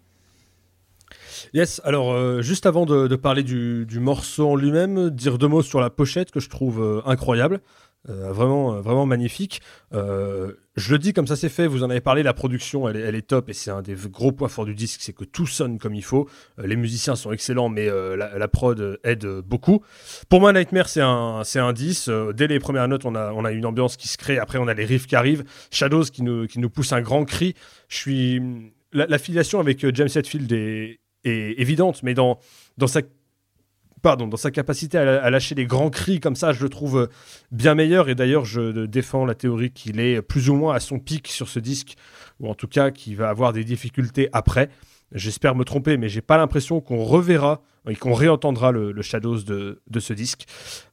[1.54, 5.80] Yes, alors euh, juste avant de, parler du, morceau en lui-même, dire deux mots sur
[5.80, 7.62] la pochette que je trouve euh, incroyable,
[8.10, 9.62] euh, vraiment, vraiment magnifique.
[9.92, 13.22] Je le dis comme ça c'est fait, vous en avez parlé, la production elle, est-
[13.28, 15.96] top et c'est un des gros points forts du disque, c'est que tout sonne comme
[15.96, 16.30] il faut.
[16.64, 19.84] Les musiciens sont excellents, mais la, prod aide beaucoup.
[20.30, 22.10] Pour moi, Nightmare c'est un, c'est un 10.
[22.10, 24.38] Euh, dès les premières notes, on a, on a une ambiance qui se crée.
[24.38, 25.44] Après, on a les riffs qui arrivent.
[25.72, 27.56] Shadows qui nous, qui nous pousse un grand cri.
[27.90, 28.42] Je suis
[28.94, 32.40] la, la filiation avec James Hetfield est, est évidente, mais dans,
[32.78, 33.02] dans sa
[34.02, 36.98] pardon, dans sa capacité à, à lâcher des grands cris comme ça, je le trouve
[36.98, 37.08] euh,
[37.52, 38.10] bien meilleur.
[38.10, 41.50] Et d'ailleurs, je défends la théorie qu'il est plus ou moins à son pic sur
[41.50, 41.96] ce disque,
[42.40, 44.70] ou en tout cas qu'il va avoir des difficultés après.
[45.14, 49.80] J'espère me tromper, mais j'ai pas l'impression qu'on reverra et qu'on réentendra le, Shadows de,
[49.90, 50.46] de ce disque.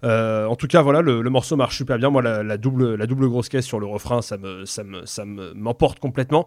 [0.05, 2.11] Euh, en tout cas, voilà, le, morceau marche super bien.
[2.11, 5.25] Moi, la, double, la double grosse caisse sur le refrain, ça me, ça me, ça
[5.25, 6.47] me- m'emporte complètement.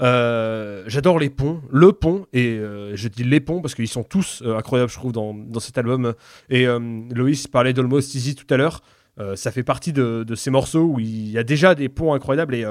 [0.00, 4.02] Euh, J'adore les ponts, le pont, et euh, je dis les ponts parce qu'ils sont
[4.02, 6.14] tous incroyables, je trouve, dans, dans cet album.
[6.50, 6.66] Et
[7.14, 8.80] Loïs parlait d'Almost Easy tout à l'heure.
[9.36, 12.56] Ça fait partie de, de ces morceaux où il y a déjà des ponts incroyables
[12.56, 12.66] et,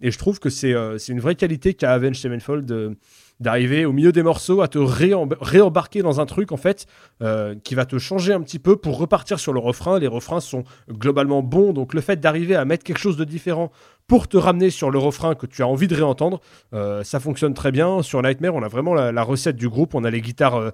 [0.00, 0.72] et je trouve que c'est
[1.08, 2.94] une vraie qualité qu'a Avenged Sevenfold
[3.40, 6.86] d'arriver au milieu des morceaux à te réemb- réembarquer dans un truc en fait
[7.22, 9.98] euh, qui va te changer un petit peu pour repartir sur le refrain.
[9.98, 13.72] Les refrains sont globalement bons, donc le fait d'arriver à mettre quelque chose de différent
[14.06, 16.40] pour te ramener sur le refrain que tu as envie de réentendre,
[16.74, 18.02] euh, ça fonctionne très bien.
[18.02, 20.70] Sur Nightmare, on a vraiment la, recette du groupe, on a les guitares euh,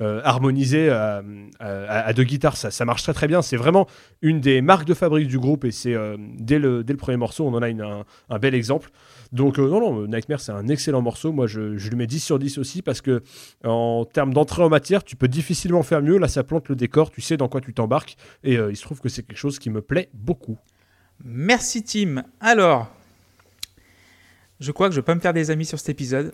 [0.00, 1.22] euh, harmonisées à,
[1.60, 3.42] à- deux guitares, ça, ça marche très très bien.
[3.42, 3.86] C'est vraiment
[4.22, 7.16] une des marques de fabrique du groupe et c'est euh, dès, le, dès le premier
[7.18, 8.90] morceau, on en a un, un bel exemple.
[9.32, 11.32] Donc euh, non, non, Nightmare c'est un excellent morceau.
[11.32, 13.22] Moi je, je lui mets 10 sur 10 aussi parce que
[13.64, 16.16] en termes d'entrée en matière, tu peux difficilement faire mieux.
[16.18, 18.82] Là ça plante le décor, tu sais dans quoi tu t'embarques et euh, il se
[18.82, 20.56] trouve que c'est quelque chose qui me plaît beaucoup.
[21.24, 22.22] Merci, Tim.
[22.40, 22.88] Alors,
[24.60, 26.32] je crois que je vais pas me faire des amis sur cet épisode.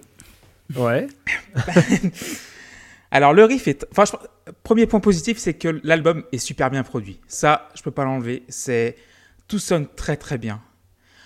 [0.77, 1.07] Ouais.
[3.11, 3.87] Alors, le riff est.
[3.91, 7.21] Enfin, je- premier point positif, c'est que l'album est super bien produit.
[7.29, 8.43] Ça, je peux pas l'enlever.
[8.49, 8.97] C'est
[9.49, 10.61] tout sonne très très bien.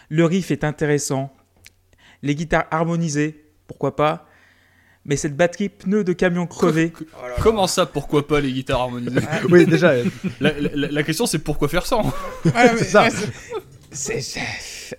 [0.08, 1.34] Le riff est intéressant.
[2.22, 4.26] Les guitares harmonisées, pourquoi pas.
[5.04, 6.92] Mais cette batterie pneu de camion crevé.
[7.40, 9.94] Comment ça, pourquoi pas les guitares harmonisées oui déjà.
[10.40, 12.00] la, la- la question c'est pourquoi faire ça
[13.90, 14.40] c'est ça.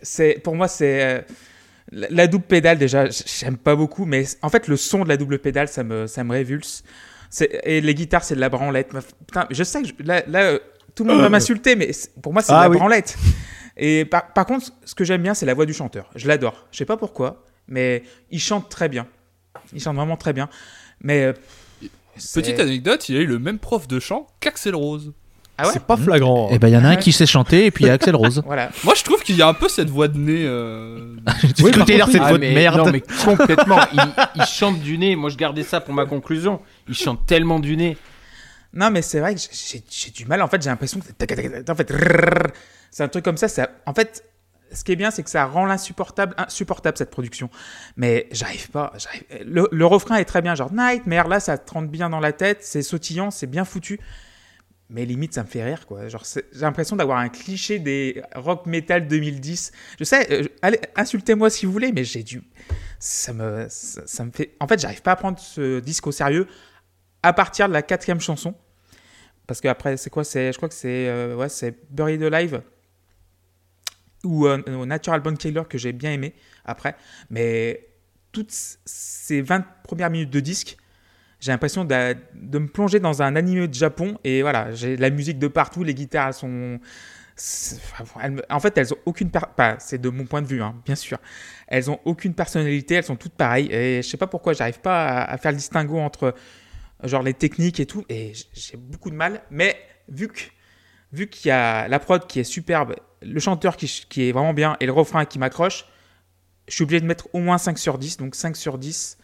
[0.01, 1.21] C'est, pour moi, c'est euh,
[1.91, 3.05] la, la double pédale déjà.
[3.09, 6.23] J'aime pas beaucoup, mais en fait, le son de la double pédale, ça me, ça
[6.23, 6.83] me révulse.
[7.63, 8.89] Et les guitares, c'est de la branlette.
[9.27, 10.59] Putain, je sais que je- là, là, euh,
[10.95, 12.77] tout le monde va m'insulter, mais pour moi, c'est Ah de la oui.
[12.77, 13.15] branlette.
[13.81, 16.09] Et par, par contre, ce que j'aime bien, c'est la voix du chanteur.
[16.15, 16.65] Je l'adore.
[16.71, 19.07] Je sais pas pourquoi, mais il chante très bien.
[19.73, 20.49] Il chante vraiment très bien.
[21.01, 21.33] Mais euh,
[22.33, 25.13] Petite anecdote, il a eu le même prof de chant qu'Axel Rose.
[25.61, 26.49] Ah ouais c'est pas flagrant.
[26.51, 27.01] Et ben il y en a un Ouais.
[27.01, 28.41] qui sait chanter et puis il y a Axel Rose.
[28.45, 28.69] Voilà.
[28.85, 30.43] Moi je trouve qu'il y a un peu cette voix de nez.
[30.45, 31.15] euh,
[31.55, 32.77] Tu Oui, contre, cette Ah, voix de merde.
[32.85, 33.79] Non, mais complètement.
[33.93, 33.99] il,
[34.35, 35.15] il chante du nez.
[35.17, 36.61] Moi, je gardais ça pour ma conclusion.
[36.87, 37.97] Il chante tellement du nez.
[38.73, 40.41] Non, mais c'est vrai que j'ai- du mal.
[40.41, 41.07] En fait, j'ai l'impression que.
[42.91, 43.47] C'est un truc comme ça.
[43.85, 44.23] en fait,
[44.71, 47.49] ce qui est bien, c'est que ça rend l'insupportable insupportable cette production.
[47.97, 48.93] Mais j'arrive pas.
[49.43, 51.27] Le, refrain est très bien, genre Nightmare.
[51.27, 52.59] Là, ça te rentre bien dans la tête.
[52.61, 53.99] C'est sautillant, c'est bien foutu.
[54.91, 56.07] Mais limite, ça me fait rire, quoi.
[56.07, 56.17] J'ai
[56.61, 59.71] l'impression d'avoir un cliché des rock metal 2010.
[59.99, 62.41] Je sais, euh, insultez-moi si vous voulez, mais j'ai dû.
[62.97, 64.55] Ça me, ça, ça me fait.
[64.59, 66.47] En fait, j'arrive pas à prendre ce disque au sérieux
[67.23, 68.55] à partir de la quatrième chanson.
[69.47, 71.47] Parce qu'après, c'est quoi Je crois que c'est euh, ouais,
[71.89, 72.61] Buried Alive
[74.23, 76.33] ou euh, euh, Natural Born Killer que j'ai bien aimé
[76.65, 76.95] après.
[77.29, 77.87] Mais
[78.31, 78.53] toutes
[78.85, 80.77] ces 20 premières minutes de disque,
[81.39, 84.17] j'ai l'impression d'a- de, me plonger dans un anime de Japon.
[84.23, 86.79] Et voilà, j'ai la musique de partout, les guitares elles sont.
[88.49, 89.31] en fait, elles ont aucune.
[89.79, 91.17] c'est de mon point de vue, hein, bien sûr.
[91.67, 93.69] Elles ont aucune personnalité, elles sont toutes pareilles.
[93.71, 96.35] Et je sais pas pourquoi, j'arrive pas à faire le distinguo entre
[97.03, 99.41] genre les techniques et tout, et j'ai beaucoup de mal.
[99.51, 99.77] Mais
[100.09, 100.39] vu que
[101.13, 103.87] vu qu'il y a la prod qui est superbe, le chanteur qui,
[104.27, 105.85] est vraiment bien et le refrain qui m'accroche,
[106.67, 108.17] je suis obligé de mettre au moins 5 sur 10.
[108.17, 109.17] Donc 5 sur 10.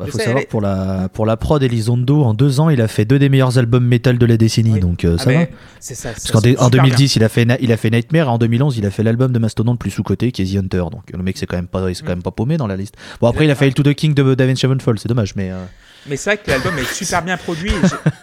[0.00, 2.68] Il Je faut sais, savoir est- pour la, pour la prod Elizondo, en deux ans,
[2.68, 4.80] il a fait deux des meilleurs albums métal de la décennie, Oui.
[4.80, 5.46] donc euh, Ah, ça va.
[5.78, 6.10] C'est ça.
[6.10, 8.76] Parce qu'en dé- en 2010, il a, fait, il a fait Nightmare, et en 2011,
[8.76, 10.84] il a fait l'album de Mastodon le plus sous-côté, qui est The Hunter.
[10.90, 12.96] Donc le mec, c'est quand même pas, c'est quand même pas paumé dans la liste.
[13.20, 15.50] Bon, après, il a fait le To The King de David Sevenfold, c'est dommage, mais.
[15.52, 15.64] euh,
[16.06, 17.72] Mais c'est vrai que l'album est super bien produit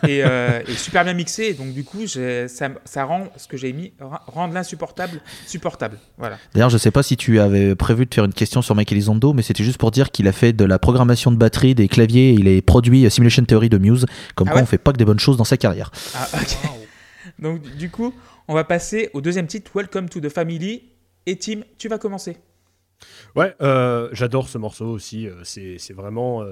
[0.08, 1.46] et, euh, et super bien mixé.
[1.46, 2.48] Et donc, du coup, ça,
[2.86, 3.94] ça rend ce que j'ai mis,
[4.28, 5.98] rendre l'insupportable supportable.
[6.18, 6.38] Voilà.
[6.54, 9.34] D'ailleurs, je sais pas si tu avais prévu de faire une question sur Mike Elizondo,
[9.34, 12.30] mais c'était juste pour dire qu'il a fait de la programmation de batterie, des claviers,
[12.30, 14.78] et il est produit euh, Simulation Theory de Muse, comme Ah quoi ouais on fait
[14.78, 15.92] pas que des bonnes choses dans sa carrière.
[16.16, 16.58] Ah, ok.
[17.40, 18.14] Donc, du coup,
[18.48, 20.84] on va passer au deuxième titre, Welcome to the Family.
[21.26, 22.38] Et Tim, tu vas commencer.
[23.36, 25.28] Ouais, euh, j'adore ce morceau aussi.
[25.44, 26.52] C'est c'est vraiment euh,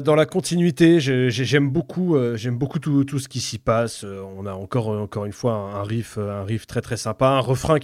[0.00, 1.00] dans la continuité.
[1.00, 4.04] j'ai- j'ai- J'aime beaucoup, euh, beaucoup tout, ce qui s'y passe.
[4.36, 6.18] On a encore encore une fois un, riff,
[6.66, 7.78] très très sympa, un refrain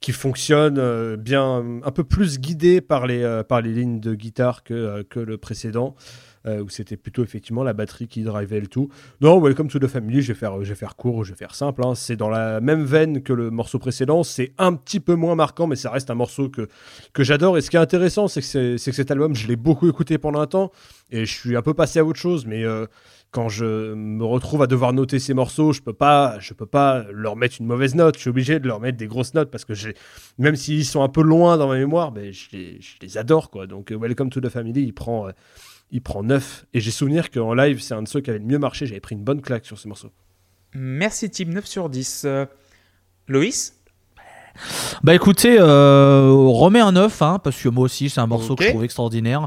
[0.00, 5.20] qui fonctionne euh, bien, un peu plus guidé par les euh, lignes de guitare que
[5.20, 5.94] le précédent.
[6.46, 8.90] Euh, où c'était plutôt effectivement la batterie qui drivait le tout.
[9.20, 11.54] Non, Welcome to the Family, je vais faire, je vais faire court, je vais faire
[11.54, 11.82] simple.
[11.84, 11.94] hein.
[11.94, 14.22] C'est dans la même veine que le morceau précédent.
[14.22, 16.68] C'est un petit peu moins marquant, mais ça reste un morceau que,
[17.12, 17.56] que j'adore.
[17.56, 20.46] Et ce qui est intéressant, c'est que, cet album, je l'ai beaucoup écouté pendant un
[20.46, 20.70] temps
[21.10, 22.44] et je suis un peu passé à autre chose.
[22.44, 22.86] Mais euh,
[23.30, 27.56] quand je me retrouve à devoir noter ces morceaux, je peux peux pas leur mettre
[27.60, 28.16] une mauvaise note.
[28.16, 29.72] Je suis obligé de leur mettre des grosses notes parce que
[30.38, 32.48] même s'ils sont un peu loin dans ma mémoire, ben, je,
[33.00, 33.50] les, adore.
[33.50, 33.66] Quoi.
[33.66, 35.28] Donc, euh, Welcome to the Family, il prend.
[35.84, 36.66] Euh, il prend 9.
[36.74, 38.86] Et j'ai souvenir qu'en live, c'est un de ceux qui avait le mieux marché.
[38.86, 40.10] J'avais pris une bonne claque sur ce morceau.
[40.74, 42.22] Merci, Tim, 9 sur 10.
[42.24, 42.46] Euh,
[43.28, 43.74] Loïs
[45.02, 48.64] Bah écoutez, euh, remets un 9, hein, parce que moi aussi c'est un morceau que
[48.64, 49.46] je trouve extraordinaire.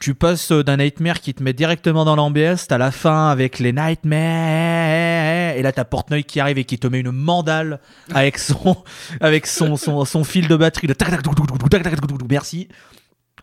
[0.00, 3.58] Tu passes euh, d'un Nightmare qui te met directement dans l'ambiance, t'as la fin avec
[3.58, 7.80] les Nightmares, et là t'as Portnoy qui arrive et qui te met une mandale
[8.12, 8.76] avec son,
[9.20, 12.00] avec son, son, son fil de batterie de tac, tac, tac, tac, tac, tac, tac,
[12.00, 12.68] tac, tac, merci.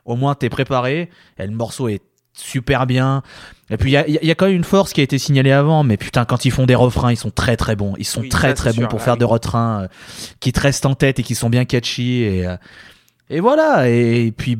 [0.05, 2.01] Au moins t'es préparé, et le morceau est
[2.33, 3.21] super bien.
[3.69, 5.17] Et puis il y a, il y a quand même une force qui a été
[5.17, 7.93] signalée avant, mais putain quand ils font des refrains, ils sont très très bons.
[7.97, 9.19] Ils sont Oui, très ça, très bons sûr, pour là, faire oui.
[9.19, 9.87] des refrains euh,
[10.39, 12.57] qui te restent en tête et qui sont bien catchy et euh,
[13.29, 13.89] et voilà.
[13.89, 14.57] Et puis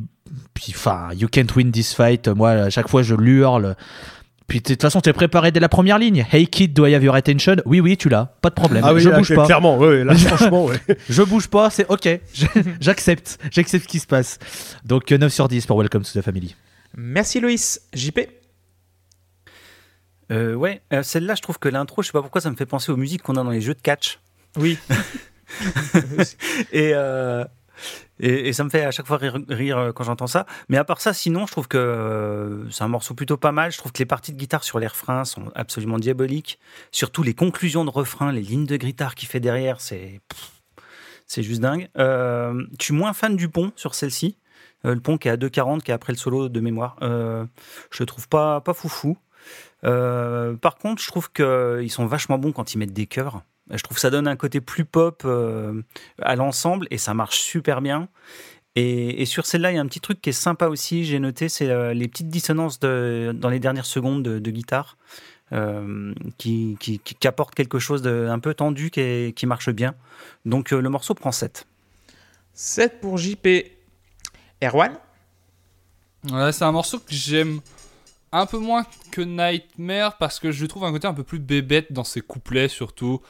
[0.53, 3.75] puis enfin you can't win this fight moi à chaque fois je l'hurle.
[4.47, 6.25] Puis de toute façon t'es préparé dès la première ligne.
[6.31, 7.57] Hey kid do I have your attention?
[7.65, 8.33] Oui oui tu l'as.
[8.41, 8.83] Pas de problème.
[8.97, 9.45] Je là, bouge pas.
[9.45, 10.79] Clairement, là, franchement, ouais.
[11.09, 12.19] je bouge pas c'est ok.
[12.79, 13.39] J'accepte.
[13.51, 14.39] J'accepte ce qui se passe.
[14.85, 16.55] Donc euh, 9 sur 10 pour Welcome to the Family
[16.95, 17.81] Merci, Loïs.
[17.93, 18.19] JP
[20.31, 22.65] Euh, ouais, euh, celle-là, je trouve que l'intro, je sais pas pourquoi, ça me fait
[22.65, 24.19] penser aux musiques qu'on a dans les jeux de catch.
[24.57, 24.77] Oui.
[26.71, 27.45] Et, euh,
[28.19, 30.47] et, et ça me fait à chaque fois rire, rire, euh, quand j'entends ça.
[30.67, 33.71] Mais à part ça, sinon, je trouve que c'est un morceau plutôt pas mal.
[33.71, 36.57] Je trouve que les parties de guitare sur les refrains sont absolument diaboliques.
[36.91, 40.21] Surtout les conclusions de refrains, les lignes de guitare qu'il fait derrière, c'est
[41.27, 41.87] c'est juste dingue.
[41.95, 44.37] Je suis moins fan du pont sur celle-ci?
[44.85, 46.97] Euh, le pont qui est à 2,40, qui est après le solo de mémoire.
[47.01, 47.45] Euh,
[47.91, 49.17] je le trouve pas, pas foufou.
[49.83, 53.41] Euh, par contre, je trouve qu'ils sont vachement bons quand ils mettent des chœurs.
[53.71, 55.25] Je trouve que ça donne un côté plus pop
[56.21, 58.09] à l'ensemble et ça marche super bien.
[58.75, 61.47] Et, sur celle-là, il y a un petit truc qui est sympa aussi, j'ai noté,
[61.47, 64.97] c'est les petites dissonances dans les dernières secondes de, guitare
[66.37, 69.95] qui, qui, apportent quelque chose d'un peu tendu qui, qui marche bien.
[70.43, 71.65] Donc le morceau prend 7.
[72.53, 73.47] 7 pour JP.
[74.65, 74.93] Erwan
[76.31, 77.59] Ouais, c'est un morceau que j'aime
[78.31, 81.91] un peu moins que Nightmare parce que je trouve un côté un peu plus bébête
[81.91, 83.21] dans ses couplets surtout.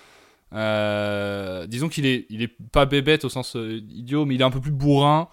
[0.53, 4.45] Euh, disons qu'il est, il est pas bébête au sens euh, idiot, mais il est
[4.45, 5.27] un peu plus bourrin.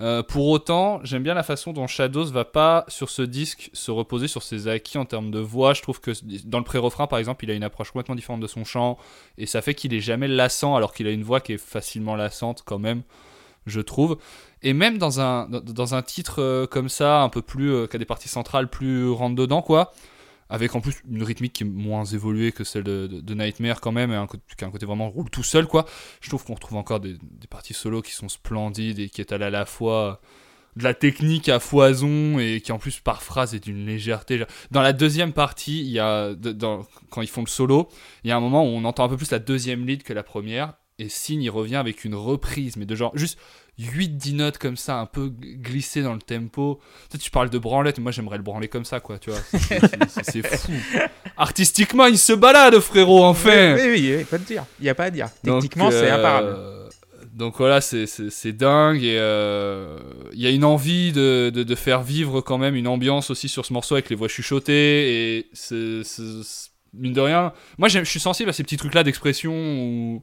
[0.00, 3.90] Euh, pour autant, j'aime bien la façon dont Shadows va pas sur ce disque se
[3.90, 5.74] reposer sur ses acquis en termes de voix.
[5.74, 6.12] Je trouve que
[6.44, 8.96] dans le pré-refrain, par exemple, il a une approche complètement différente de son chant
[9.38, 12.14] et ça fait qu'il est jamais lassant alors qu'il a une voix qui est facilement
[12.14, 13.02] lassante quand même,
[13.70, 14.18] je trouve.
[14.62, 17.72] Et même dans un, dans- un titre euh, comme ça, un peu plus.
[17.72, 19.92] euh, qui a des parties centrales plus rentre dedans, quoi.
[20.50, 24.10] Avec en plus une rythmique qui est moins évoluée que celle de, Nightmare, quand même,
[24.12, 25.84] et un, côté- vraiment roule tout seul, quoi.
[26.22, 27.16] Je trouve qu'on retrouve encore des,
[27.50, 30.20] parties solo qui sont splendides et qui étalent à la fois
[30.76, 34.44] de la technique à foison et qui en plus par phrase est d'une légèreté.
[34.70, 36.30] Dans la deuxième partie, il y a,
[37.10, 37.88] quand ils font le solo,
[38.24, 40.12] il y a un moment où on entend un peu plus la deuxième lead que
[40.14, 40.74] la première.
[41.00, 43.38] Et Signe, il revient avec une reprise, mais de genre juste
[43.78, 46.80] 8-10 notes comme ça, un peu glissées dans le tempo.
[47.10, 49.30] Tu, sais, tu parles de branlette, mais moi j'aimerais le branler comme ça, quoi, tu
[49.30, 49.38] vois.
[50.22, 50.72] C'est- fou.
[51.36, 53.76] Artistiquement, il se balade, frérot, enfin.
[53.76, 54.64] Oui, oui, oui, pas de dire.
[54.80, 55.28] Il n'y a pas à dire.
[55.44, 56.56] Techniquement, c'est euh, imparable.
[57.32, 59.98] Donc voilà, c'est- dingue et euh,
[60.32, 63.48] il y a une envie de, de, de faire vivre quand même une ambiance aussi
[63.48, 66.02] sur ce morceau avec les voix chuchotées et c'est
[66.92, 67.52] mine de rien.
[67.78, 70.22] Moi, je suis sensible à ces petits trucs-là d'expression où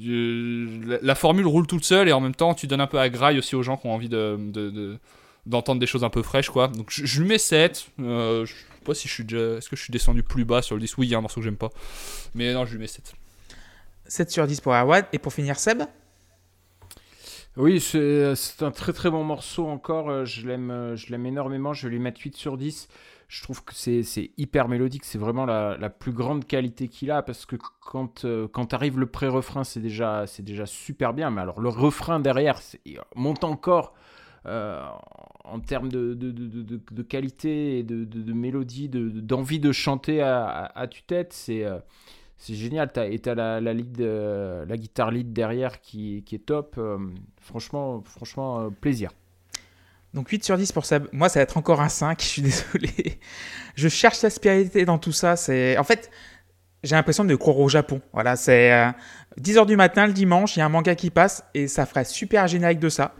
[0.00, 3.08] la, la formule roule toute seule et en même temps tu donnes un peu à
[3.08, 4.98] graille aussi aux gens qui ont envie de, de- de-
[5.46, 6.68] d'entendre des choses un peu fraîches quoi.
[6.68, 7.88] Donc je, je lui mets 7.
[8.00, 9.56] Euh, je sais pas si je suis déjà.
[9.56, 11.22] Est-ce que je suis descendu plus bas sur le 10 Oui, il y a un
[11.22, 11.70] morceau que j'aime pas.
[12.34, 13.12] Mais non, je lui mets 7.
[14.06, 15.04] 7 sur 10 pour Erwan.
[15.12, 15.82] Et pour finir, Seb?
[17.56, 20.10] Oui, c'est un très très bon morceau encore.
[20.10, 21.72] euh, Je l'aime euh, je l'aime énormément.
[21.72, 22.88] Je vais lui mettre 8 sur 10.
[23.28, 25.04] Je trouve que c'est hyper mélodique.
[25.04, 28.98] C'est vraiment la, la plus grande qualité qu'il a parce que quand, euh, quand arrive
[28.98, 31.30] le pré-refrain, c'est déjà, déjà super bien.
[31.30, 32.58] Mais alors le refrain derrière
[33.14, 33.92] monte encore
[34.46, 34.82] euh,
[35.44, 40.86] en termes de, de, qualité et de, mélodie, de- de- d'envie de, chanter à, à,
[40.86, 41.32] tue-tête.
[41.34, 41.64] C'est.
[41.64, 41.78] euh,
[42.54, 46.80] génial, t'as, et t'as la, la, lead, la guitare lead derrière qui, qui est top.
[47.40, 49.10] franchement, franchement plaisir.
[50.14, 50.98] Donc 8 sur 10 pour ça.
[51.12, 53.20] Moi, ça va être encore un 5, je suis désolé.
[53.74, 55.36] Je cherche la spiritualité dans tout ça.
[55.36, 56.10] C'est En fait,
[56.82, 58.00] j'ai l'impression de croire au Japon.
[58.12, 58.88] Voilà, c'est euh,
[59.40, 62.04] 10h du matin le dimanche, il y a un manga qui passe et ça ferait
[62.04, 63.14] super générique de ça.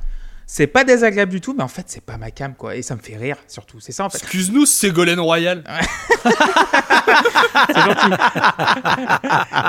[0.51, 2.75] C'est pas désagréable du tout, mais en fait, c'est pas ma cam, quoi.
[2.75, 3.81] Et ça me fait rire, surtout.
[3.81, 4.17] C'est ça, en fait.
[4.17, 5.63] Excuse-nous, c'est Golden Royal.
[7.69, 8.11] C'est gentil.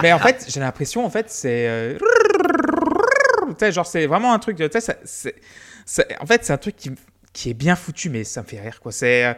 [0.02, 1.68] mais en fait, j'ai l'impression, en fait, c'est.
[1.68, 1.98] euh,
[3.50, 4.58] Tu sais, genre, c'est vraiment un truc.
[4.58, 5.36] Tu sais, ça- c'est-
[5.86, 6.92] c'est- en fait, c'est un truc qui,
[7.34, 8.92] qui est bien foutu, mais ça me fait rire, quoi.
[8.92, 9.26] C'est.
[9.26, 9.34] euh,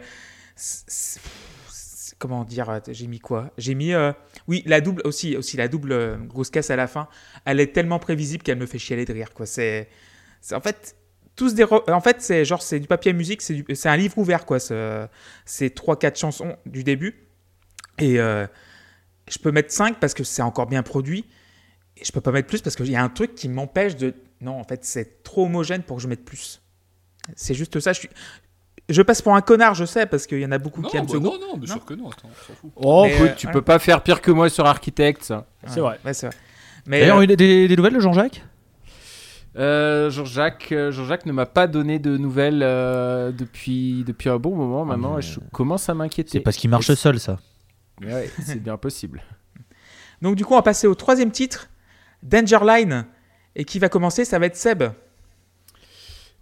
[2.18, 3.50] Comment dire euh, J'ai mis quoi?
[3.58, 3.92] J'ai mis.
[3.94, 4.12] euh,
[4.46, 7.08] Oui, la double aussi, aussi la double grosse caisse à la fin.
[7.44, 9.46] Elle est tellement prévisible qu'elle me fait chialer de rire, quoi.
[9.46, 9.88] C'est.
[10.52, 10.96] En fait.
[11.34, 14.18] Tous des En fait, c'est genre c'est du papier musique, c'est du- c'est un livre
[14.18, 14.60] ouvert quoi.
[14.60, 15.06] ce-
[15.46, 17.26] C'est trois quatre chansons du début
[17.98, 21.24] et je peux mettre 5 parce que c'est encore bien produit.
[21.96, 24.14] Et je peux pas mettre plus parce qu'il y a un truc qui m'empêche de.
[24.40, 26.61] Non, en fait, c'est trop homogène pour que je mette plus.
[27.36, 27.92] C'est juste ça.
[27.92, 28.08] Je, suis...
[28.88, 30.96] je passe pour un connard, je sais, parce qu'il y en a beaucoup Non, qui
[30.96, 31.40] aiment bah ce non, groupe.
[31.40, 32.70] non, bien Non sûr que non, attends, on s'en fout.
[32.76, 33.52] Oh, Mais, Écoute, euh, tu ouais.
[33.52, 35.22] peux pas faire pire que moi sur Architect.
[35.22, 35.46] ça.
[35.66, 35.98] c'est vrai.
[36.04, 36.36] Ouais, c'est vrai.
[36.86, 38.42] Mais D'ailleurs, euh, des, des nouvelles de Jean-Jacques?
[39.56, 44.84] Euh, Jean-Jacques, Jean-Jacques ne m'a pas donné de nouvelles euh, depuis, depuis un bon moment
[44.86, 46.30] maintenant mais- et je commence à m'inquiéter.
[46.38, 47.38] C'est parce qu'il marche Et- seul, ça.
[48.02, 49.22] Ouais, c'est bien possible.
[50.22, 51.68] donc, du coup, on va passer au troisième titre
[52.22, 53.04] Danger Line.
[53.54, 54.24] Et qui va commencer?
[54.24, 54.82] Ça va être Seb.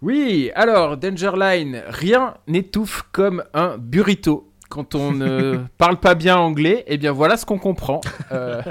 [0.01, 4.47] Oui, alors Danger Line, rien n'étouffe comme un burrito.
[4.69, 8.01] Quand on ne parle pas bien anglais, eh bien voilà ce qu'on comprend.
[8.31, 8.61] Euh,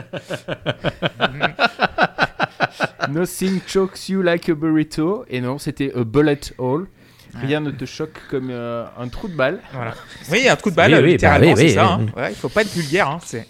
[3.09, 5.25] Nothing chokes you like a burrito.
[5.29, 6.89] Et non, c'était a bullet hole.
[7.35, 9.61] Rien ne te choque comme euh, un trou de balle.
[9.73, 9.95] Voilà.
[10.33, 11.97] Oui, un trou de balle, Oui, oui, littéralement, bah oui, c'est oui, ça.
[12.01, 12.21] oui, hein.
[12.21, 13.09] Ouais, il faut pas être vulgaire.
[13.09, 13.47] Hein, c'est...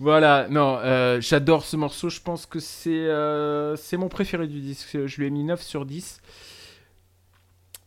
[0.00, 2.08] Voilà, non, euh, j'adore ce morceau.
[2.08, 4.98] Je pense que c'est euh, c'est mon préféré du disque.
[5.06, 6.20] Je lui ai mis 9 sur 10.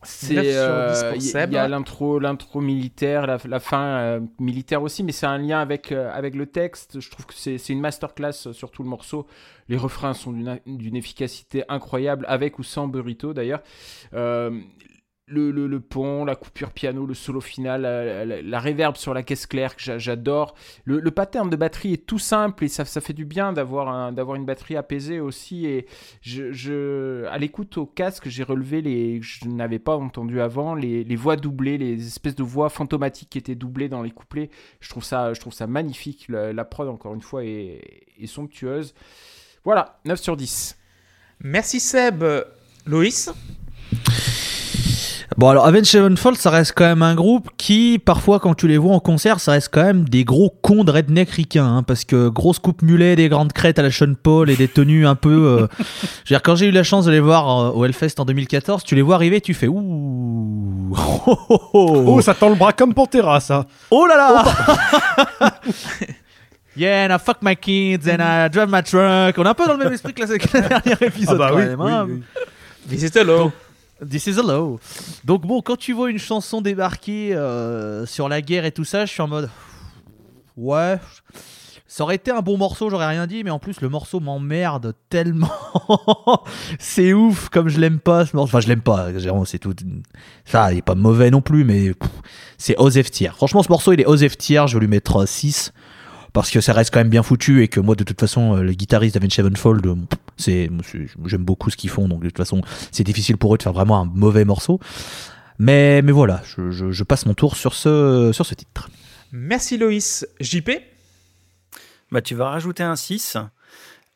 [0.06, 3.84] C'est 9 sur 10 euh, il y- il a l'intro l'intro militaire, la, la fin
[3.84, 7.00] euh, militaire aussi, mais c'est un lien avec, euh, avec le texte.
[7.00, 9.28] Je trouve que c'est c'est une masterclass sur tout le morceau.
[9.70, 13.62] Les refrains sont d'une d'une efficacité incroyable, avec ou sans burrito d'ailleurs.
[15.28, 17.84] Le, pont, la coupure piano, le solo final,
[18.44, 20.54] la, réverb sur la caisse claire que j'a- j'adore.
[20.84, 24.36] Le, pattern de batterie est tout simple et ça, fait du bien d'avoir un, d'avoir
[24.36, 25.66] une batterie apaisée aussi.
[25.66, 25.88] Et
[26.22, 31.38] je, à l'écoute au casque, j'ai relevé les, je n'avais pas entendu avant, les, voix
[31.38, 34.50] doublées, les espèces de voix fantomatiques qui étaient doublées dans les couplets.
[34.82, 36.26] Je trouve ça, je trouve ça magnifique.
[36.28, 37.82] La, la prod, encore une fois, est,
[38.20, 38.94] est somptueuse.
[39.64, 40.78] Voilà, 9 sur 10.
[41.40, 42.24] Merci Seb.
[42.86, 43.32] Loïs?
[45.38, 48.78] Bon, alors Avenged Sevenfold, ça reste quand même un groupe qui, parfois, quand tu les
[48.78, 51.66] vois en concert, ça reste quand même des gros cons de redneck ricains.
[51.78, 54.68] hein, parce que grosse coupe mulet, des grandes crêtes à la Sean Paul et des
[54.68, 55.30] tenues un peu.
[55.30, 58.20] euh, je veux dire, quand j'ai eu la chance de les voir euh, au Hellfest
[58.20, 60.94] en 2014, tu les vois arriver, tu fais ouh.
[60.96, 62.04] Oh, oh, oh.
[62.08, 63.66] Oh, ça tend le bras comme Pantera, ça.
[63.90, 65.54] Oh là là
[66.76, 69.38] Yeah, and I fuck my kids and I drive my truck.
[69.38, 71.36] On est un peu dans le même esprit que la, que le dernier épisode.
[71.36, 72.08] Ah bah quand oui, même, oui, hein.
[72.10, 72.22] oui.
[72.90, 73.52] This is the law.
[74.10, 74.80] This is a low.
[75.24, 79.06] Donc bon, quand tu vois une chanson débarquer euh, sur la guerre et tout ça,
[79.06, 79.50] je suis en mode
[80.58, 80.98] ouais.
[81.88, 84.96] Ça aurait été un bon morceau, j'aurais rien dit, mais en plus le morceau m'emmerde
[85.10, 85.52] tellement.
[86.80, 88.50] c'est ouf, comme je l'aime pas ce morceau.
[88.50, 89.10] Enfin, je l'aime pas,
[89.46, 89.76] c'est tout.
[90.44, 91.92] Ça, il est pas mauvais non plus, mais
[92.58, 93.30] c'est Osef tier.
[93.36, 95.72] Franchement, ce morceau, il est Osef tier, je vais lui mettre 6
[96.34, 98.64] parce que ça reste quand même bien foutu et que moi, de toute façon, euh,
[98.64, 99.96] les guitaristes d'Avenged Sevenfold, euh,
[100.38, 100.70] c'est,
[101.26, 102.62] j'aime beaucoup ce qu'ils font, donc de toute façon,
[102.92, 104.80] c'est difficile pour eux de faire vraiment un mauvais morceau.
[105.60, 108.90] Mais, mais voilà, je, je- je passe mon tour sur ce, sur ce titre.
[109.32, 110.26] Merci Loïs.
[110.40, 110.70] JP
[112.12, 113.38] Bah, tu vas rajouter un 6.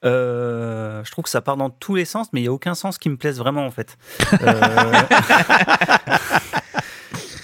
[0.05, 2.75] Euh, je trouve que ça part dans tous les sens, mais il n'y a aucun
[2.75, 3.97] sens qui me plaise vraiment en fait.
[4.43, 4.91] Euh,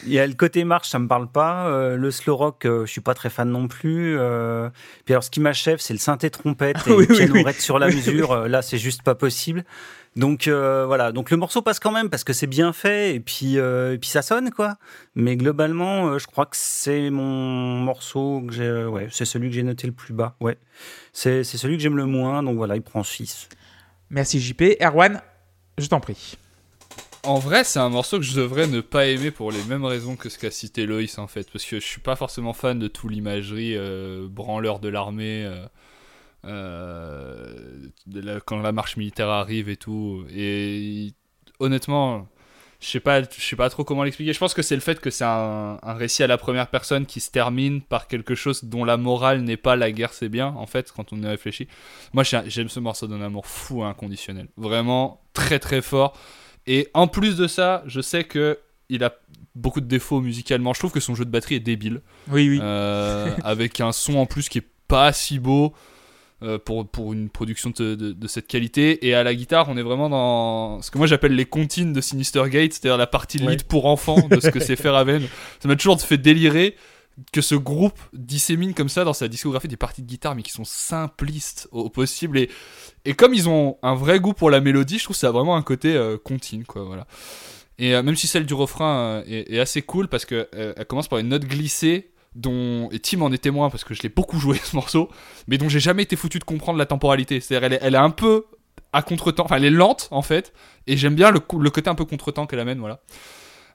[0.05, 1.67] Il y a le côté marche, ça me parle pas.
[1.67, 4.17] Euh, le slow rock, euh, je suis pas très fan non plus.
[4.19, 4.69] Euh,
[5.05, 7.53] puis alors, ce qui m'achève, c'est le synthé trompette et Oui, le piano oui.
[7.59, 8.31] sur la mesure.
[8.31, 9.63] Euh, là, c'est juste pas possible.
[10.15, 11.11] Donc euh, voilà.
[11.11, 13.97] Donc le morceau passe quand même parce que c'est bien fait et puis euh, et
[13.97, 14.75] puis ça sonne quoi.
[15.15, 18.85] Mais globalement, je crois que c'est mon morceau que j'ai.
[18.85, 20.35] ouais, c'est celui que j'ai noté le plus bas.
[20.39, 20.57] Ouais,
[21.13, 22.43] c'est c'est celui que j'aime le moins.
[22.43, 23.49] Donc voilà, il prend 6.
[24.11, 24.61] Merci JP.
[24.81, 25.19] Erwan
[25.79, 26.37] Je t'en prie.
[27.25, 30.17] En vrai, c'est un morceau que je devrais ne pas aimer pour les mêmes raisons
[30.17, 32.87] que ce qu'a cité Loïs en fait, parce que je suis pas forcément fan de
[32.89, 35.65] tout l'imagerie euh, branleur de l'armée euh,
[36.45, 37.87] euh,
[38.45, 40.25] quand la marche militaire arrive et tout.
[40.35, 41.13] Et
[41.59, 42.27] honnêtement,
[42.81, 44.33] je sais pas, sais pas trop comment l'expliquer.
[44.33, 47.05] Je pense que c'est le fait que c'est un, un récit à la première personne
[47.05, 50.47] qui se termine par quelque chose dont la morale n'est pas la guerre, c'est bien
[50.47, 51.69] en fait quand on y réfléchit.
[52.13, 56.17] Moi, j'ai- j'aime ce morceau d'un amour fou inconditionnel, vraiment très très fort.
[56.67, 58.59] Et en plus de ça, je sais que
[58.89, 59.13] il a
[59.55, 60.73] beaucoup de défauts musicalement.
[60.73, 62.01] Je trouve que son jeu de batterie est débile.
[62.29, 62.59] Oui, oui.
[62.61, 65.73] Euh, avec un son en plus qui est pas si beau
[66.41, 69.07] euh, pour, pour une production de, de- de cette qualité.
[69.07, 72.01] Et à la guitare, on est vraiment dans ce que moi j'appelle les comptines de
[72.01, 73.57] Sinister Gate, c'est-à-dire la partie lead Ouais.
[73.67, 75.21] pour enfants de ce que c'est faire Raven.
[75.61, 76.75] Ça m'a toujours fait délirer
[77.31, 80.51] que ce groupe dissémine comme ça dans sa discographie des parties de guitare, mais qui
[80.51, 82.37] sont simplistes au possible.
[82.37, 82.49] Et,
[83.05, 85.31] et comme ils ont un vrai goût pour la mélodie, je trouve que ça a
[85.31, 86.17] vraiment un côté euh,
[86.67, 87.07] quoi, voilà.
[87.79, 90.85] Et euh, même si celle du refrain euh, est, assez cool parce que euh, elle
[90.85, 94.09] commence par une note glissée dont et Tim en est témoin parce que je l'ai
[94.09, 95.09] beaucoup joué ce morceau,
[95.47, 97.39] mais dont j'ai jamais été foutu de comprendre la temporalité.
[97.39, 98.45] C'est-à-dire elle est, elle est un peu
[98.91, 100.53] à contre-temps, enfin elle est lente en fait,
[100.85, 103.01] et j'aime bien le, le côté un peu contre-temps qu'elle amène, voilà.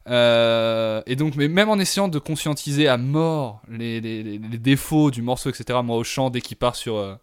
[0.09, 4.59] Euh, et donc, mais même en essayant de conscientiser à mort les, les- les- les
[4.59, 7.15] défauts du morceau, etc., moi au chant, dès qu'il part sur euh,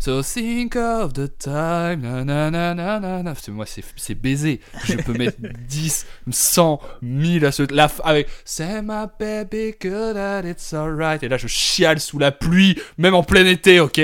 [0.00, 3.32] So think of the time, na na na na na na.
[3.32, 4.60] Parce que moi, c'est, c'est baisé.
[4.84, 7.64] Je peux mettre 10, 100, 1000 à ce.
[7.74, 11.24] La, avec Say my baby good at it's alright.
[11.24, 14.00] Et là, je chiale sous la pluie, même en plein été, ok?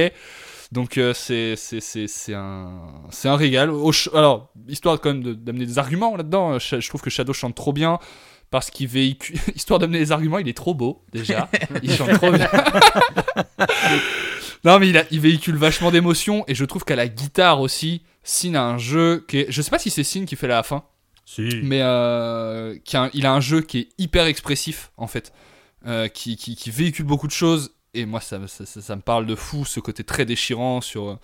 [0.75, 1.55] Donc, euh, c'est,
[2.35, 3.71] un, c'est un régal.
[4.13, 7.33] Alors, histoire quand même de- d'amener des arguments là-dedans, euh, je, je trouve que Shadow
[7.33, 7.99] chante trop bien.
[8.51, 9.37] Parce qu'il véhicule.
[9.57, 11.49] Histoire d'amener des arguments, il est trop beau, déjà.
[11.83, 12.49] Il chante trop bien.
[14.65, 18.03] Non, mais il, a- il véhicule vachement d'émotions et je trouve qu'à la guitare aussi,
[18.23, 19.47] Sin a un jeu qui est.
[19.51, 20.85] Je sais pas si c'est Sin qui fait la fin,
[21.27, 21.61] Si.
[21.63, 25.33] mais euh, qui a un- il a un jeu qui est hyper expressif en fait,
[25.87, 28.97] euh, qui, qui, qui véhicule beaucoup de choses et moi ça, me- ça, ça- ça
[28.97, 31.19] me parle de fou, ce côté très déchirant sur,